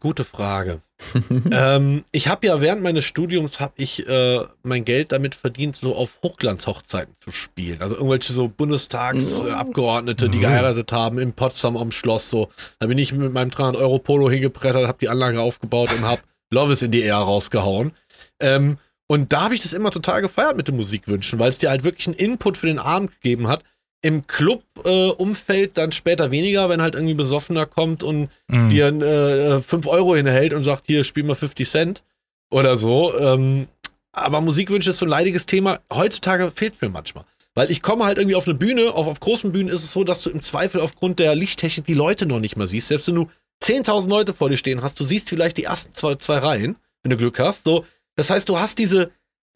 Gute 0.00 0.24
Frage. 0.24 0.80
ähm, 1.50 2.04
ich 2.12 2.28
habe 2.28 2.46
ja 2.46 2.60
während 2.60 2.82
meines 2.82 3.04
Studiums 3.04 3.60
habe 3.60 3.74
ich 3.76 4.08
äh, 4.08 4.44
mein 4.62 4.84
Geld 4.84 5.12
damit 5.12 5.34
verdient, 5.34 5.76
so 5.76 5.94
auf 5.94 6.18
Hochglanzhochzeiten 6.22 7.14
zu 7.20 7.32
spielen. 7.32 7.82
Also 7.82 7.96
irgendwelche 7.96 8.32
so 8.32 8.48
Bundestagsabgeordnete, 8.48 10.28
die 10.28 10.40
geheiratet 10.40 10.92
haben 10.92 11.18
in 11.18 11.32
Potsdam 11.32 11.76
am 11.76 11.92
Schloss. 11.92 12.30
So, 12.30 12.48
da 12.78 12.86
bin 12.86 12.98
ich 12.98 13.12
mit 13.12 13.32
meinem 13.32 13.50
300 13.50 13.80
Euro 13.80 13.98
Polo 13.98 14.30
hingebrettert, 14.30 14.86
habe 14.86 14.98
die 15.00 15.08
Anlage 15.08 15.40
aufgebaut 15.40 15.92
und 15.92 16.02
habe 16.02 16.22
Love 16.50 16.72
is 16.72 16.82
in 16.82 16.92
die 16.92 17.02
Air 17.02 17.16
rausgehauen. 17.16 17.92
Ähm, 18.40 18.78
und 19.06 19.32
da 19.32 19.42
habe 19.42 19.54
ich 19.54 19.62
das 19.62 19.72
immer 19.72 19.90
total 19.90 20.22
gefeiert 20.22 20.56
mit 20.56 20.68
den 20.68 20.76
Musikwünschen, 20.76 21.38
weil 21.38 21.50
es 21.50 21.58
dir 21.58 21.70
halt 21.70 21.84
wirklich 21.84 22.06
einen 22.06 22.16
Input 22.16 22.56
für 22.56 22.66
den 22.66 22.78
Abend 22.78 23.10
gegeben 23.12 23.48
hat, 23.48 23.64
im 24.00 24.26
Club-Umfeld 24.26 25.70
äh, 25.70 25.74
dann 25.74 25.92
später 25.92 26.30
weniger, 26.30 26.68
wenn 26.68 26.80
halt 26.80 26.94
irgendwie 26.94 27.14
Besoffener 27.14 27.66
kommt 27.66 28.02
und 28.02 28.30
mhm. 28.46 28.68
dir 28.68 28.86
äh, 28.88 29.62
5 29.62 29.86
Euro 29.86 30.14
hinhält 30.14 30.52
und 30.52 30.62
sagt, 30.62 30.84
hier, 30.86 31.02
spiel 31.04 31.24
mal 31.24 31.34
50 31.34 31.68
Cent 31.68 32.04
oder 32.50 32.76
so. 32.76 33.18
Ähm, 33.18 33.66
aber 34.12 34.40
Musikwünsche 34.40 34.90
ist 34.90 34.98
so 34.98 35.06
ein 35.06 35.10
leidiges 35.10 35.46
Thema. 35.46 35.80
Heutzutage 35.92 36.50
fehlt 36.54 36.80
mir 36.80 36.88
manchmal. 36.88 37.24
Weil 37.54 37.70
ich 37.70 37.82
komme 37.82 38.04
halt 38.04 38.18
irgendwie 38.18 38.36
auf 38.36 38.46
eine 38.46 38.54
Bühne, 38.54 38.92
auf, 38.92 39.06
auf 39.08 39.18
großen 39.18 39.50
Bühnen 39.50 39.68
ist 39.68 39.82
es 39.82 39.90
so, 39.90 40.04
dass 40.04 40.22
du 40.22 40.30
im 40.30 40.42
Zweifel 40.42 40.80
aufgrund 40.80 41.18
der 41.18 41.34
Lichttechnik 41.34 41.86
die 41.86 41.94
Leute 41.94 42.24
noch 42.26 42.38
nicht 42.38 42.56
mehr 42.56 42.68
siehst. 42.68 42.88
Selbst 42.88 43.08
wenn 43.08 43.16
du 43.16 43.28
10.000 43.64 44.08
Leute 44.08 44.32
vor 44.32 44.48
dir 44.48 44.56
stehen 44.56 44.82
hast, 44.82 45.00
du 45.00 45.04
siehst 45.04 45.28
vielleicht 45.28 45.56
die 45.56 45.64
ersten 45.64 45.92
zwei, 45.92 46.14
zwei 46.14 46.38
Reihen, 46.38 46.76
wenn 47.02 47.10
du 47.10 47.16
Glück 47.16 47.40
hast. 47.40 47.64
So, 47.64 47.84
das 48.14 48.30
heißt, 48.30 48.48
du 48.48 48.60
hast 48.60 48.78
diese, 48.78 49.10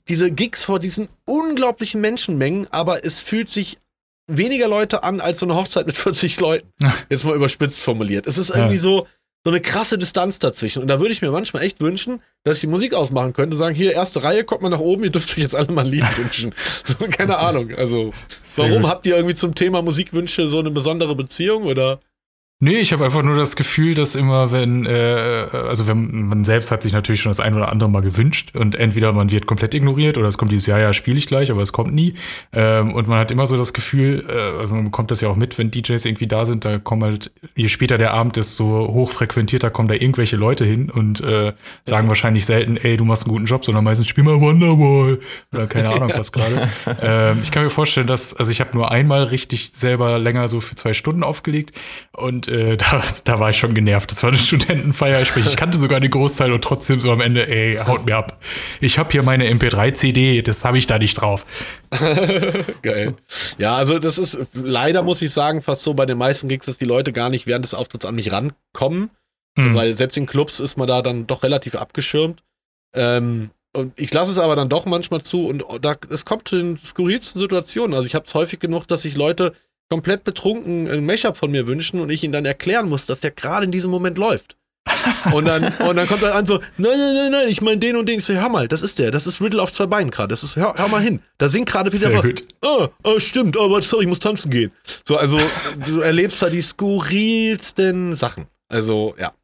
diese 0.08 0.32
Gigs 0.32 0.64
vor 0.64 0.80
diesen 0.80 1.08
unglaublichen 1.26 2.00
Menschenmengen, 2.00 2.66
aber 2.72 3.04
es 3.04 3.20
fühlt 3.20 3.48
sich 3.48 3.78
weniger 4.26 4.68
Leute 4.68 5.02
an 5.02 5.20
als 5.20 5.40
so 5.40 5.46
eine 5.46 5.54
Hochzeit 5.54 5.86
mit 5.86 5.96
40 5.98 6.40
Leuten. 6.40 6.68
Jetzt 7.08 7.24
mal 7.24 7.34
überspitzt 7.34 7.80
formuliert. 7.80 8.26
Es 8.26 8.38
ist 8.38 8.50
irgendwie 8.50 8.74
ja. 8.74 8.80
so, 8.80 9.06
so 9.44 9.50
eine 9.50 9.60
krasse 9.60 9.98
Distanz 9.98 10.38
dazwischen. 10.38 10.82
Und 10.82 10.88
da 10.88 11.00
würde 11.00 11.12
ich 11.12 11.22
mir 11.22 11.30
manchmal 11.30 11.62
echt 11.62 11.80
wünschen, 11.80 12.22
dass 12.44 12.56
ich 12.56 12.60
die 12.62 12.66
Musik 12.68 12.94
ausmachen 12.94 13.32
könnte, 13.32 13.56
sagen, 13.56 13.74
hier, 13.74 13.92
erste 13.92 14.22
Reihe, 14.22 14.44
kommt 14.44 14.62
mal 14.62 14.68
nach 14.68 14.78
oben, 14.78 15.04
ihr 15.04 15.10
dürft 15.10 15.30
euch 15.32 15.38
jetzt 15.38 15.54
alle 15.54 15.72
mal 15.72 15.84
ein 15.84 15.90
Lied 15.90 16.04
wünschen. 16.18 16.54
So, 16.84 16.94
keine 17.08 17.38
Ahnung. 17.38 17.74
Also, 17.74 18.12
warum 18.56 18.86
habt 18.86 19.06
ihr 19.06 19.16
irgendwie 19.16 19.34
zum 19.34 19.54
Thema 19.54 19.82
Musikwünsche 19.82 20.48
so 20.48 20.60
eine 20.60 20.70
besondere 20.70 21.16
Beziehung 21.16 21.64
oder? 21.64 22.00
Nee, 22.64 22.78
ich 22.78 22.92
habe 22.92 23.04
einfach 23.04 23.24
nur 23.24 23.34
das 23.34 23.56
Gefühl, 23.56 23.96
dass 23.96 24.14
immer, 24.14 24.52
wenn, 24.52 24.86
äh, 24.86 25.46
also 25.50 25.88
wenn 25.88 26.28
man 26.28 26.44
selbst 26.44 26.70
hat 26.70 26.84
sich 26.84 26.92
natürlich 26.92 27.20
schon 27.20 27.30
das 27.30 27.40
ein 27.40 27.54
oder 27.54 27.72
andere 27.72 27.90
mal 27.90 28.02
gewünscht 28.02 28.54
und 28.54 28.76
entweder 28.76 29.12
man 29.12 29.32
wird 29.32 29.46
komplett 29.46 29.74
ignoriert 29.74 30.16
oder 30.16 30.28
es 30.28 30.38
kommt 30.38 30.52
dieses 30.52 30.66
Jahr, 30.66 30.78
ja, 30.78 30.92
spiele 30.92 31.18
ich 31.18 31.26
gleich, 31.26 31.50
aber 31.50 31.60
es 31.60 31.72
kommt 31.72 31.92
nie. 31.92 32.14
Ähm, 32.52 32.94
und 32.94 33.08
man 33.08 33.18
hat 33.18 33.32
immer 33.32 33.48
so 33.48 33.56
das 33.56 33.72
Gefühl, 33.72 34.24
äh, 34.28 34.68
man 34.68 34.84
bekommt 34.84 35.10
das 35.10 35.20
ja 35.22 35.28
auch 35.28 35.34
mit, 35.34 35.58
wenn 35.58 35.72
DJs 35.72 36.04
irgendwie 36.04 36.28
da 36.28 36.46
sind, 36.46 36.64
da 36.64 36.78
kommen 36.78 37.02
halt, 37.02 37.32
je 37.56 37.66
später 37.66 37.98
der 37.98 38.14
Abend 38.14 38.36
ist, 38.36 38.56
so 38.56 38.64
hoch 38.92 39.10
frequentiert, 39.10 39.64
da 39.64 39.70
kommen 39.70 39.88
da 39.88 39.94
irgendwelche 39.94 40.36
Leute 40.36 40.64
hin 40.64 40.88
und 40.88 41.20
äh, 41.20 41.54
sagen 41.82 42.04
ja. 42.04 42.08
wahrscheinlich 42.10 42.46
selten, 42.46 42.76
ey, 42.76 42.96
du 42.96 43.04
machst 43.04 43.24
einen 43.24 43.32
guten 43.32 43.46
Job, 43.46 43.64
sondern 43.64 43.82
meistens 43.82 44.06
spiel 44.06 44.22
mal 44.22 44.40
Wonderwall 44.40 45.18
oder 45.52 45.66
keine 45.66 45.88
Ahnung 45.88 46.10
ja. 46.10 46.16
was 46.16 46.30
gerade. 46.30 46.70
ähm, 47.02 47.40
ich 47.42 47.50
kann 47.50 47.64
mir 47.64 47.70
vorstellen, 47.70 48.06
dass, 48.06 48.36
also 48.36 48.52
ich 48.52 48.60
habe 48.60 48.70
nur 48.74 48.92
einmal 48.92 49.24
richtig 49.24 49.72
selber 49.72 50.20
länger 50.20 50.46
so 50.46 50.60
für 50.60 50.76
zwei 50.76 50.94
Stunden 50.94 51.24
aufgelegt 51.24 51.72
und 52.12 52.51
äh, 52.52 52.76
da, 52.76 53.02
da 53.24 53.40
war 53.40 53.50
ich 53.50 53.56
schon 53.56 53.74
genervt. 53.74 54.10
Das 54.10 54.22
war 54.22 54.30
eine 54.30 54.38
Studentenfeier. 54.38 55.24
Sprich, 55.24 55.46
ich 55.46 55.56
kannte 55.56 55.78
sogar 55.78 56.00
den 56.00 56.10
Großteil 56.10 56.52
und 56.52 56.62
trotzdem 56.62 57.00
so 57.00 57.10
am 57.10 57.20
Ende, 57.20 57.48
ey, 57.48 57.76
haut 57.76 58.06
mir 58.06 58.16
ab. 58.16 58.38
Ich 58.80 58.98
habe 58.98 59.10
hier 59.10 59.22
meine 59.22 59.50
MP3-CD, 59.50 60.42
das 60.42 60.64
habe 60.64 60.78
ich 60.78 60.86
da 60.86 60.98
nicht 60.98 61.14
drauf. 61.14 61.46
Geil. 62.82 63.14
Ja, 63.58 63.76
also 63.76 63.98
das 63.98 64.18
ist 64.18 64.38
leider, 64.54 65.02
muss 65.02 65.22
ich 65.22 65.30
sagen, 65.30 65.62
fast 65.62 65.82
so 65.82 65.94
bei 65.94 66.06
den 66.06 66.18
meisten 66.18 66.48
Gigs, 66.48 66.66
dass 66.66 66.78
die 66.78 66.84
Leute 66.84 67.12
gar 67.12 67.30
nicht 67.30 67.46
während 67.46 67.64
des 67.64 67.74
Auftritts 67.74 68.06
an 68.06 68.14
mich 68.14 68.32
rankommen. 68.32 69.10
Hm. 69.58 69.74
Weil 69.74 69.94
selbst 69.94 70.16
in 70.16 70.26
Clubs 70.26 70.60
ist 70.60 70.78
man 70.78 70.88
da 70.88 71.02
dann 71.02 71.26
doch 71.26 71.42
relativ 71.42 71.74
abgeschirmt. 71.74 72.42
Ähm, 72.94 73.50
und 73.74 73.98
ich 73.98 74.12
lasse 74.12 74.30
es 74.30 74.38
aber 74.38 74.54
dann 74.54 74.68
doch 74.68 74.84
manchmal 74.84 75.22
zu 75.22 75.46
und 75.46 75.64
da, 75.80 75.96
es 76.10 76.26
kommt 76.26 76.48
zu 76.48 76.56
den 76.56 76.76
skurrilsten 76.76 77.40
Situationen. 77.40 77.94
Also 77.94 78.06
ich 78.06 78.14
habe 78.14 78.26
es 78.26 78.34
häufig 78.34 78.60
genug, 78.60 78.86
dass 78.86 79.02
sich 79.02 79.16
Leute 79.16 79.54
komplett 79.92 80.24
betrunken 80.24 80.88
ein 80.88 81.04
Mashup 81.04 81.36
von 81.36 81.50
mir 81.50 81.66
wünschen 81.66 82.00
und 82.00 82.08
ich 82.08 82.24
ihnen 82.24 82.32
dann 82.32 82.46
erklären 82.46 82.88
muss, 82.88 83.04
dass 83.04 83.20
der 83.20 83.30
gerade 83.30 83.66
in 83.66 83.72
diesem 83.72 83.90
Moment 83.90 84.16
läuft. 84.16 84.56
und 85.34 85.46
dann, 85.46 85.64
und 85.64 85.96
dann 85.96 86.08
kommt 86.08 86.22
er 86.22 86.34
an 86.34 86.46
so, 86.46 86.54
nein, 86.78 86.92
nein, 86.96 87.14
nein, 87.14 87.30
nein, 87.30 87.48
ich 87.50 87.60
meine 87.60 87.76
den 87.76 87.96
und 87.96 88.08
den. 88.08 88.20
Ich 88.20 88.24
so, 88.24 88.32
hör 88.32 88.48
mal, 88.48 88.68
das 88.68 88.80
ist 88.80 88.98
der, 88.98 89.10
das 89.10 89.26
ist 89.26 89.42
Riddle 89.42 89.60
auf 89.60 89.70
zwei 89.70 89.84
Beinen 89.84 90.10
gerade. 90.10 90.28
Das 90.28 90.42
ist, 90.42 90.56
hör, 90.56 90.72
hör 90.78 90.88
mal 90.88 91.02
hin. 91.02 91.20
Da 91.36 91.50
singt 91.50 91.68
gerade 91.68 91.90
Peter 91.90 92.10
Sehr 92.10 92.22
gut. 92.22 92.40
Ah, 92.62 92.88
oh, 93.04 93.20
stimmt, 93.20 93.54
aber 93.54 93.66
oh, 93.66 93.80
sorry, 93.82 94.04
ich 94.04 94.08
muss 94.08 94.18
tanzen 94.18 94.50
gehen. 94.50 94.72
So, 95.06 95.18
also, 95.18 95.38
du 95.86 96.00
erlebst 96.00 96.40
da 96.40 96.48
die 96.48 96.62
skurrilsten 96.62 98.14
Sachen. 98.14 98.46
Also, 98.68 99.14
ja. 99.18 99.34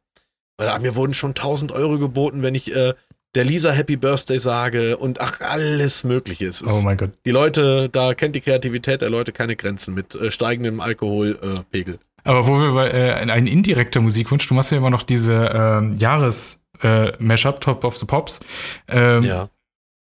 Mir 0.81 0.95
wurden 0.95 1.13
schon 1.13 1.29
1000 1.29 1.71
Euro 1.73 1.99
geboten, 1.99 2.41
wenn 2.41 2.55
ich 2.55 2.75
äh, 2.75 2.95
der 3.35 3.43
Lisa 3.43 3.71
Happy 3.71 3.95
Birthday 3.95 4.39
sage 4.39 4.97
und 4.97 5.21
ach, 5.21 5.41
alles 5.41 6.03
Mögliche. 6.03 6.47
Es 6.47 6.63
oh 6.63 6.81
mein 6.83 6.97
Gott. 6.97 7.11
Die 7.25 7.31
Leute, 7.31 7.89
da 7.89 8.13
kennt 8.13 8.35
die 8.35 8.41
Kreativität 8.41 9.01
der 9.01 9.09
Leute 9.09 9.31
keine 9.31 9.55
Grenzen 9.55 9.93
mit 9.93 10.15
äh, 10.15 10.31
steigendem 10.31 10.79
Alkoholpegel. 10.79 11.95
Äh, 11.95 11.97
Aber 12.23 12.47
wo 12.47 12.59
wir 12.59 12.73
bei 12.73 12.89
äh, 12.89 13.13
ein 13.13 13.47
indirekter 13.47 14.01
Musikwunsch, 14.01 14.47
du 14.47 14.53
machst 14.53 14.71
ja 14.71 14.77
immer 14.77 14.89
noch 14.89 15.03
diese 15.03 15.51
ähm, 15.53 15.93
Jahres-Mashup, 15.93 17.55
äh, 17.55 17.59
Top 17.59 17.83
of 17.83 17.97
the 17.97 18.05
Pops. 18.05 18.39
Ähm, 18.87 19.23
ja. 19.23 19.49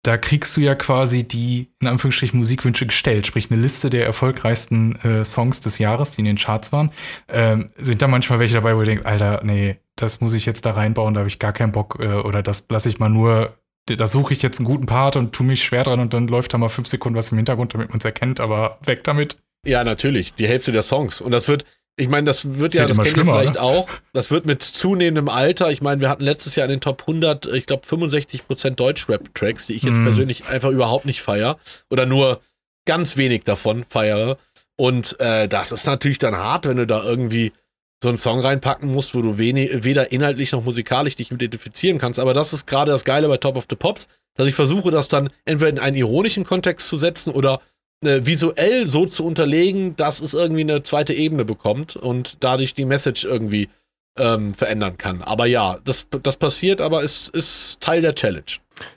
Da 0.02 0.16
kriegst 0.16 0.56
du 0.56 0.60
ja 0.60 0.74
quasi 0.74 1.26
die, 1.26 1.72
in 1.80 1.88
Anführungsstrichen, 1.88 2.38
Musikwünsche 2.38 2.86
gestellt, 2.86 3.26
sprich 3.26 3.50
eine 3.50 3.60
Liste 3.60 3.90
der 3.90 4.06
erfolgreichsten 4.06 4.96
äh, 5.02 5.24
Songs 5.24 5.60
des 5.60 5.78
Jahres, 5.78 6.12
die 6.12 6.20
in 6.20 6.26
den 6.26 6.36
Charts 6.36 6.72
waren. 6.72 6.90
Ähm, 7.28 7.70
sind 7.76 8.00
da 8.00 8.08
manchmal 8.08 8.38
welche 8.38 8.54
dabei, 8.54 8.74
wo 8.76 8.80
du 8.80 8.86
denkst, 8.86 9.04
Alter, 9.04 9.40
nee, 9.44 9.76
das 9.96 10.20
muss 10.20 10.34
ich 10.34 10.46
jetzt 10.46 10.64
da 10.66 10.72
reinbauen, 10.72 11.14
da 11.14 11.20
habe 11.20 11.28
ich 11.28 11.38
gar 11.38 11.52
keinen 11.52 11.72
Bock 11.72 11.98
äh, 12.00 12.06
oder 12.06 12.42
das 12.42 12.66
lasse 12.68 12.88
ich 12.88 13.00
mal 13.00 13.08
nur, 13.08 13.58
da 13.86 14.06
suche 14.06 14.32
ich 14.32 14.42
jetzt 14.42 14.60
einen 14.60 14.68
guten 14.68 14.86
Part 14.86 15.16
und 15.16 15.32
tue 15.32 15.46
mich 15.46 15.64
schwer 15.64 15.84
dran 15.84 16.00
und 16.00 16.14
dann 16.14 16.28
läuft 16.28 16.54
da 16.54 16.58
mal 16.58 16.68
fünf 16.68 16.86
Sekunden 16.86 17.18
was 17.18 17.32
im 17.32 17.38
Hintergrund, 17.38 17.74
damit 17.74 17.88
man 17.88 17.98
es 17.98 18.04
erkennt, 18.04 18.38
aber 18.38 18.78
weg 18.84 19.02
damit. 19.04 19.38
Ja, 19.66 19.82
natürlich, 19.82 20.34
die 20.34 20.46
Hälfte 20.46 20.72
der 20.72 20.82
Songs. 20.82 21.20
Und 21.20 21.32
das 21.32 21.48
wird, 21.48 21.64
Ich 21.98 22.08
meine, 22.08 22.24
das 22.26 22.58
wird 22.58 22.72
Das 22.72 22.78
ja, 22.78 22.86
das 22.86 22.98
ihr 22.98 23.06
schlimmer, 23.06 23.34
vielleicht 23.34 23.56
oder? 23.56 23.62
auch. 23.64 23.88
Das 24.12 24.30
wird 24.30 24.46
mit 24.46 24.62
zunehmendem 24.62 25.28
Alter. 25.28 25.70
Ich 25.72 25.82
meine, 25.82 26.00
wir 26.00 26.08
hatten 26.08 26.22
letztes 26.24 26.54
Jahr 26.54 26.64
in 26.66 26.70
den 26.70 26.80
Top 26.80 27.02
100, 27.02 27.46
ich 27.46 27.66
glaube, 27.66 27.86
65% 27.86 28.76
Deutschrap-Tracks, 28.76 29.66
die 29.66 29.74
ich 29.74 29.82
jetzt 29.82 29.98
Mhm. 29.98 30.04
persönlich 30.04 30.46
einfach 30.46 30.70
überhaupt 30.70 31.06
nicht 31.06 31.20
feier. 31.22 31.58
Oder 31.90 32.06
nur 32.06 32.40
ganz 32.86 33.16
wenig 33.16 33.42
davon 33.44 33.84
feiere. 33.88 34.38
Und 34.76 35.18
äh, 35.20 35.48
das 35.48 35.72
ist 35.72 35.86
natürlich 35.86 36.18
dann 36.18 36.36
hart, 36.36 36.66
wenn 36.66 36.76
du 36.76 36.86
da 36.86 37.02
irgendwie 37.02 37.52
so 38.00 38.08
einen 38.10 38.18
Song 38.18 38.38
reinpacken 38.38 38.90
musst, 38.92 39.16
wo 39.16 39.22
du 39.22 39.36
wenig, 39.38 39.82
weder 39.82 40.12
inhaltlich 40.12 40.52
noch 40.52 40.62
musikalisch 40.64 41.16
dich 41.16 41.32
identifizieren 41.32 41.98
kannst. 41.98 42.20
Aber 42.20 42.32
das 42.32 42.52
ist 42.52 42.66
gerade 42.68 42.92
das 42.92 43.04
Geile 43.04 43.26
bei 43.28 43.38
Top 43.38 43.56
of 43.56 43.66
the 43.68 43.74
Pops, 43.74 44.06
dass 44.36 44.46
ich 44.46 44.54
versuche, 44.54 44.92
das 44.92 45.08
dann 45.08 45.30
entweder 45.44 45.70
in 45.70 45.78
einen 45.80 45.96
ironischen 45.96 46.44
Kontext 46.44 46.86
zu 46.86 46.96
setzen 46.96 47.32
oder 47.32 47.60
äh, 48.04 48.20
visuell 48.24 48.86
so 48.86 49.06
zu 49.06 49.24
unterlegen, 49.24 49.96
dass 49.96 50.20
es 50.20 50.34
irgendwie 50.34 50.62
eine 50.62 50.82
zweite 50.82 51.12
Ebene 51.12 51.44
bekommt 51.44 51.96
und 51.96 52.36
dadurch 52.40 52.74
die 52.74 52.84
Message 52.84 53.24
irgendwie 53.24 53.68
ähm, 54.16 54.54
verändern 54.54 54.98
kann. 54.98 55.22
Aber 55.22 55.46
ja, 55.46 55.78
das, 55.84 56.06
das 56.22 56.36
passiert, 56.36 56.80
aber 56.80 57.02
es 57.02 57.28
ist 57.28 57.80
Teil 57.80 58.02
der 58.02 58.14
Challenge. 58.14 58.44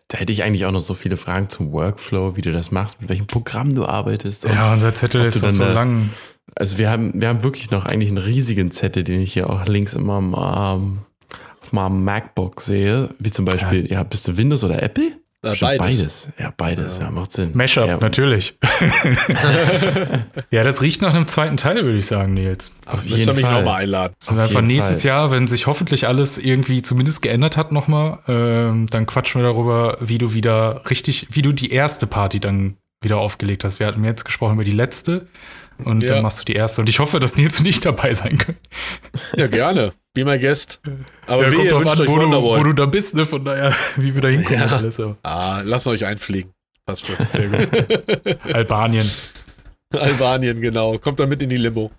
Da 0.08 0.18
hätte 0.18 0.34
ich 0.34 0.43
eigentlich 0.43 0.66
auch 0.66 0.72
noch 0.72 0.82
so 0.82 0.93
viele 0.93 1.18
Fragen 1.18 1.49
zum 1.49 1.72
Workflow, 1.72 2.36
wie 2.36 2.41
du 2.41 2.52
das 2.52 2.72
machst, 2.72 3.02
mit 3.02 3.10
welchem 3.10 3.28
Programm 3.28 3.74
du 3.74 3.86
arbeitest. 3.86 4.43
Ja, 4.43 4.72
unser 4.72 4.93
Zettel 4.93 5.26
ist 5.26 5.39
so 5.39 5.64
lang. 5.64 6.10
Also 6.56 6.78
wir 6.78 6.89
haben, 6.89 7.20
wir 7.20 7.30
haben 7.30 7.43
wirklich 7.43 7.72
noch 7.72 7.86
eigentlich 7.86 8.10
einen 8.10 8.18
riesigen 8.18 8.72
Zettel, 8.72 9.04
den 9.04 9.22
ich 9.22 9.34
hier 9.34 9.49
auch 9.49 9.66
links 9.66 9.93
immer 9.93 10.14
am, 10.14 10.34
ähm, 10.34 10.99
auf 11.62 11.72
meinem 11.72 12.04
MacBook 12.04 12.62
sehe. 12.62 13.10
Wie 13.20 13.32
zum 13.32 13.45
Beispiel, 13.45 13.89
ja, 13.89 14.04
bist 14.04 14.28
du 14.28 14.38
Windows 14.38 14.64
oder 14.64 14.84
Apple? 14.84 15.14
Äh, 15.44 15.56
beides. 15.60 15.78
beides. 15.80 16.30
Ja, 16.38 16.54
beides. 16.56 17.00
Ja, 17.00 17.10
macht 17.10 17.32
Sinn. 17.32 17.52
Mashup, 17.54 17.88
ja, 17.88 17.98
natürlich. 17.98 18.60
ja, 20.52 20.64
das 20.64 20.84
riecht 20.84 21.02
nach 21.02 21.16
einem 21.16 21.28
zweiten 21.28 21.58
Teil, 21.58 21.84
würde 21.84 21.98
ich 21.98 22.06
sagen, 22.06 22.36
Nils. 22.36 22.72
Auf 22.86 23.04
jeden 23.04 23.36
mich 23.36 23.44
Fall. 23.44 23.54
nochmal 23.56 23.82
einladen. 23.82 24.14
Und 24.30 24.38
Auf 24.38 24.44
einfach 24.44 24.62
nächstes 24.62 25.02
Fall. 25.02 25.08
Jahr, 25.08 25.32
wenn 25.32 25.48
sich 25.48 25.66
hoffentlich 25.66 26.08
alles 26.08 26.38
irgendwie 26.38 26.84
zumindest 26.84 27.24
geändert 27.24 27.58
hat 27.58 27.72
nochmal, 27.72 28.20
ähm, 28.28 28.86
dann 28.92 29.08
quatschen 29.08 29.42
wir 29.42 29.48
darüber, 29.48 29.98
wie 30.00 30.20
du 30.20 30.34
wieder 30.34 30.84
richtig, 30.92 31.28
wie 31.32 31.42
du 31.42 31.54
die 31.54 31.72
erste 31.72 32.06
Party 32.06 32.39
dann 32.39 32.78
wieder 33.02 33.18
aufgelegt 33.18 33.64
hast. 33.64 33.80
Wir 33.80 33.88
hatten 33.88 34.04
jetzt 34.04 34.26
gesprochen 34.26 34.54
über 34.54 34.64
die 34.64 34.72
letzte 34.72 35.28
und 35.84 36.01
Ja. 36.03 36.09
dann 36.15 36.23
machst 36.23 36.39
du 36.39 36.45
die 36.45 36.53
erste. 36.53 36.82
Und 36.82 36.89
ich 36.89 36.99
hoffe, 36.99 37.19
dass 37.19 37.36
Nils 37.38 37.59
und 37.59 37.67
ich 37.67 37.79
dabei 37.79 38.13
sein 38.13 38.38
können. 38.38 38.57
Ja, 39.36 39.47
gerne. 39.47 39.93
Be 40.13 40.25
my 40.25 40.38
guest. 40.39 40.79
Aber 41.27 41.43
Ja, 41.43 41.51
wie, 41.51 41.55
kommt 41.69 41.86
drauf 41.86 41.99
an, 41.99 42.07
wo 42.07 42.17
du, 42.19 42.32
wo 42.59 42.63
du 42.63 42.73
da 42.73 42.86
bist, 42.86 43.15
ne? 43.15 43.25
Von 43.25 43.45
daher, 43.45 43.73
wie 43.97 44.13
wir 44.13 44.21
da 44.21 44.27
hinkommen 44.27 44.61
und 44.63 44.69
Ja. 44.69 44.75
alles. 44.77 44.99
Aber 44.99 45.17
Ah, 45.23 45.61
lasst 45.63 45.88
euch 45.88 46.05
einfliegen. 46.05 46.51
Passt 46.86 47.05
schon. 47.07 47.15
sehr 47.27 47.47
gut. 47.47 47.67
Albanien. 48.53 49.09
Albanien, 49.93 50.61
genau. 50.61 50.97
Kommt 50.97 51.19
dann 51.19 51.29
mit 51.29 51.41
in 51.41 51.49
die 51.49 51.57
Limo. 51.57 51.91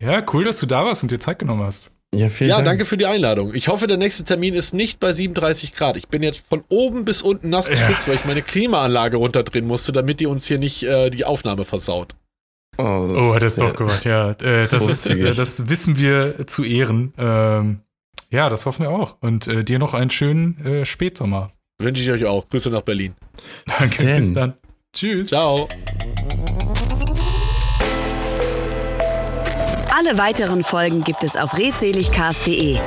Ja. 0.00 0.12
Ja, 0.12 0.22
cool, 0.32 0.44
dass 0.44 0.58
du 0.60 0.66
da 0.66 0.84
warst 0.84 1.02
und 1.02 1.10
dir 1.10 1.18
Zeit 1.20 1.38
genommen 1.38 1.64
hast. 1.64 1.90
Ja, 2.14 2.28
vielen 2.28 2.50
Ja, 2.50 2.56
Dank. 2.56 2.66
danke 2.68 2.84
für 2.84 2.96
die 2.96 3.06
Einladung. 3.06 3.52
Ich 3.54 3.66
hoffe, 3.66 3.88
der 3.88 3.96
nächste 3.96 4.22
Termin 4.22 4.54
ist 4.54 4.72
nicht 4.72 5.00
bei 5.00 5.12
37 5.12 5.74
Grad. 5.74 5.96
Ich 5.96 6.06
bin 6.06 6.22
jetzt 6.22 6.46
von 6.48 6.62
oben 6.68 7.04
bis 7.04 7.22
unten 7.22 7.50
nass 7.50 7.66
geschwitzt, 7.68 8.06
weil 8.06 8.14
ich 8.14 8.24
meine 8.24 8.42
Klimaanlage 8.42 9.16
runterdrehen 9.16 9.66
musste, 9.66 9.90
damit 9.92 10.20
die 10.20 10.26
uns 10.26 10.46
hier 10.46 10.58
nicht 10.58 10.84
äh, 10.84 11.10
die 11.10 11.24
Aufnahme 11.24 11.64
versaut. 11.64 12.14
Oh, 12.78 12.82
Oh, 12.82 13.34
hat 13.34 13.42
er 13.42 13.48
es 13.48 13.56
doch 13.56 13.74
gemacht, 13.74 14.04
ja. 14.04 14.30
Äh, 14.30 14.66
das, 14.68 14.86
ist, 14.86 15.06
äh, 15.06 15.34
das 15.34 15.68
wissen 15.68 15.96
wir 15.98 16.46
zu 16.46 16.64
Ehren. 16.64 17.12
Ähm, 17.18 17.80
ja, 18.30 18.48
das 18.48 18.66
hoffen 18.66 18.82
wir 18.82 18.90
auch. 18.90 19.16
Und 19.20 19.46
äh, 19.46 19.64
dir 19.64 19.78
noch 19.78 19.94
einen 19.94 20.10
schönen 20.10 20.58
äh, 20.64 20.84
Spätsommer. 20.84 21.52
Wünsche 21.78 22.02
ich 22.02 22.10
euch 22.10 22.24
auch. 22.24 22.48
Grüße 22.48 22.70
nach 22.70 22.82
Berlin. 22.82 23.14
Danke, 23.66 23.96
denn? 24.04 24.16
bis 24.16 24.32
dann. 24.32 24.54
Tschüss. 24.92 25.28
Ciao. 25.28 25.68
Alle 29.96 30.18
weiteren 30.18 30.64
Folgen 30.64 31.04
gibt 31.04 31.22
es 31.22 31.36
auf 31.36 31.56
redseligcast.de. 31.56 32.78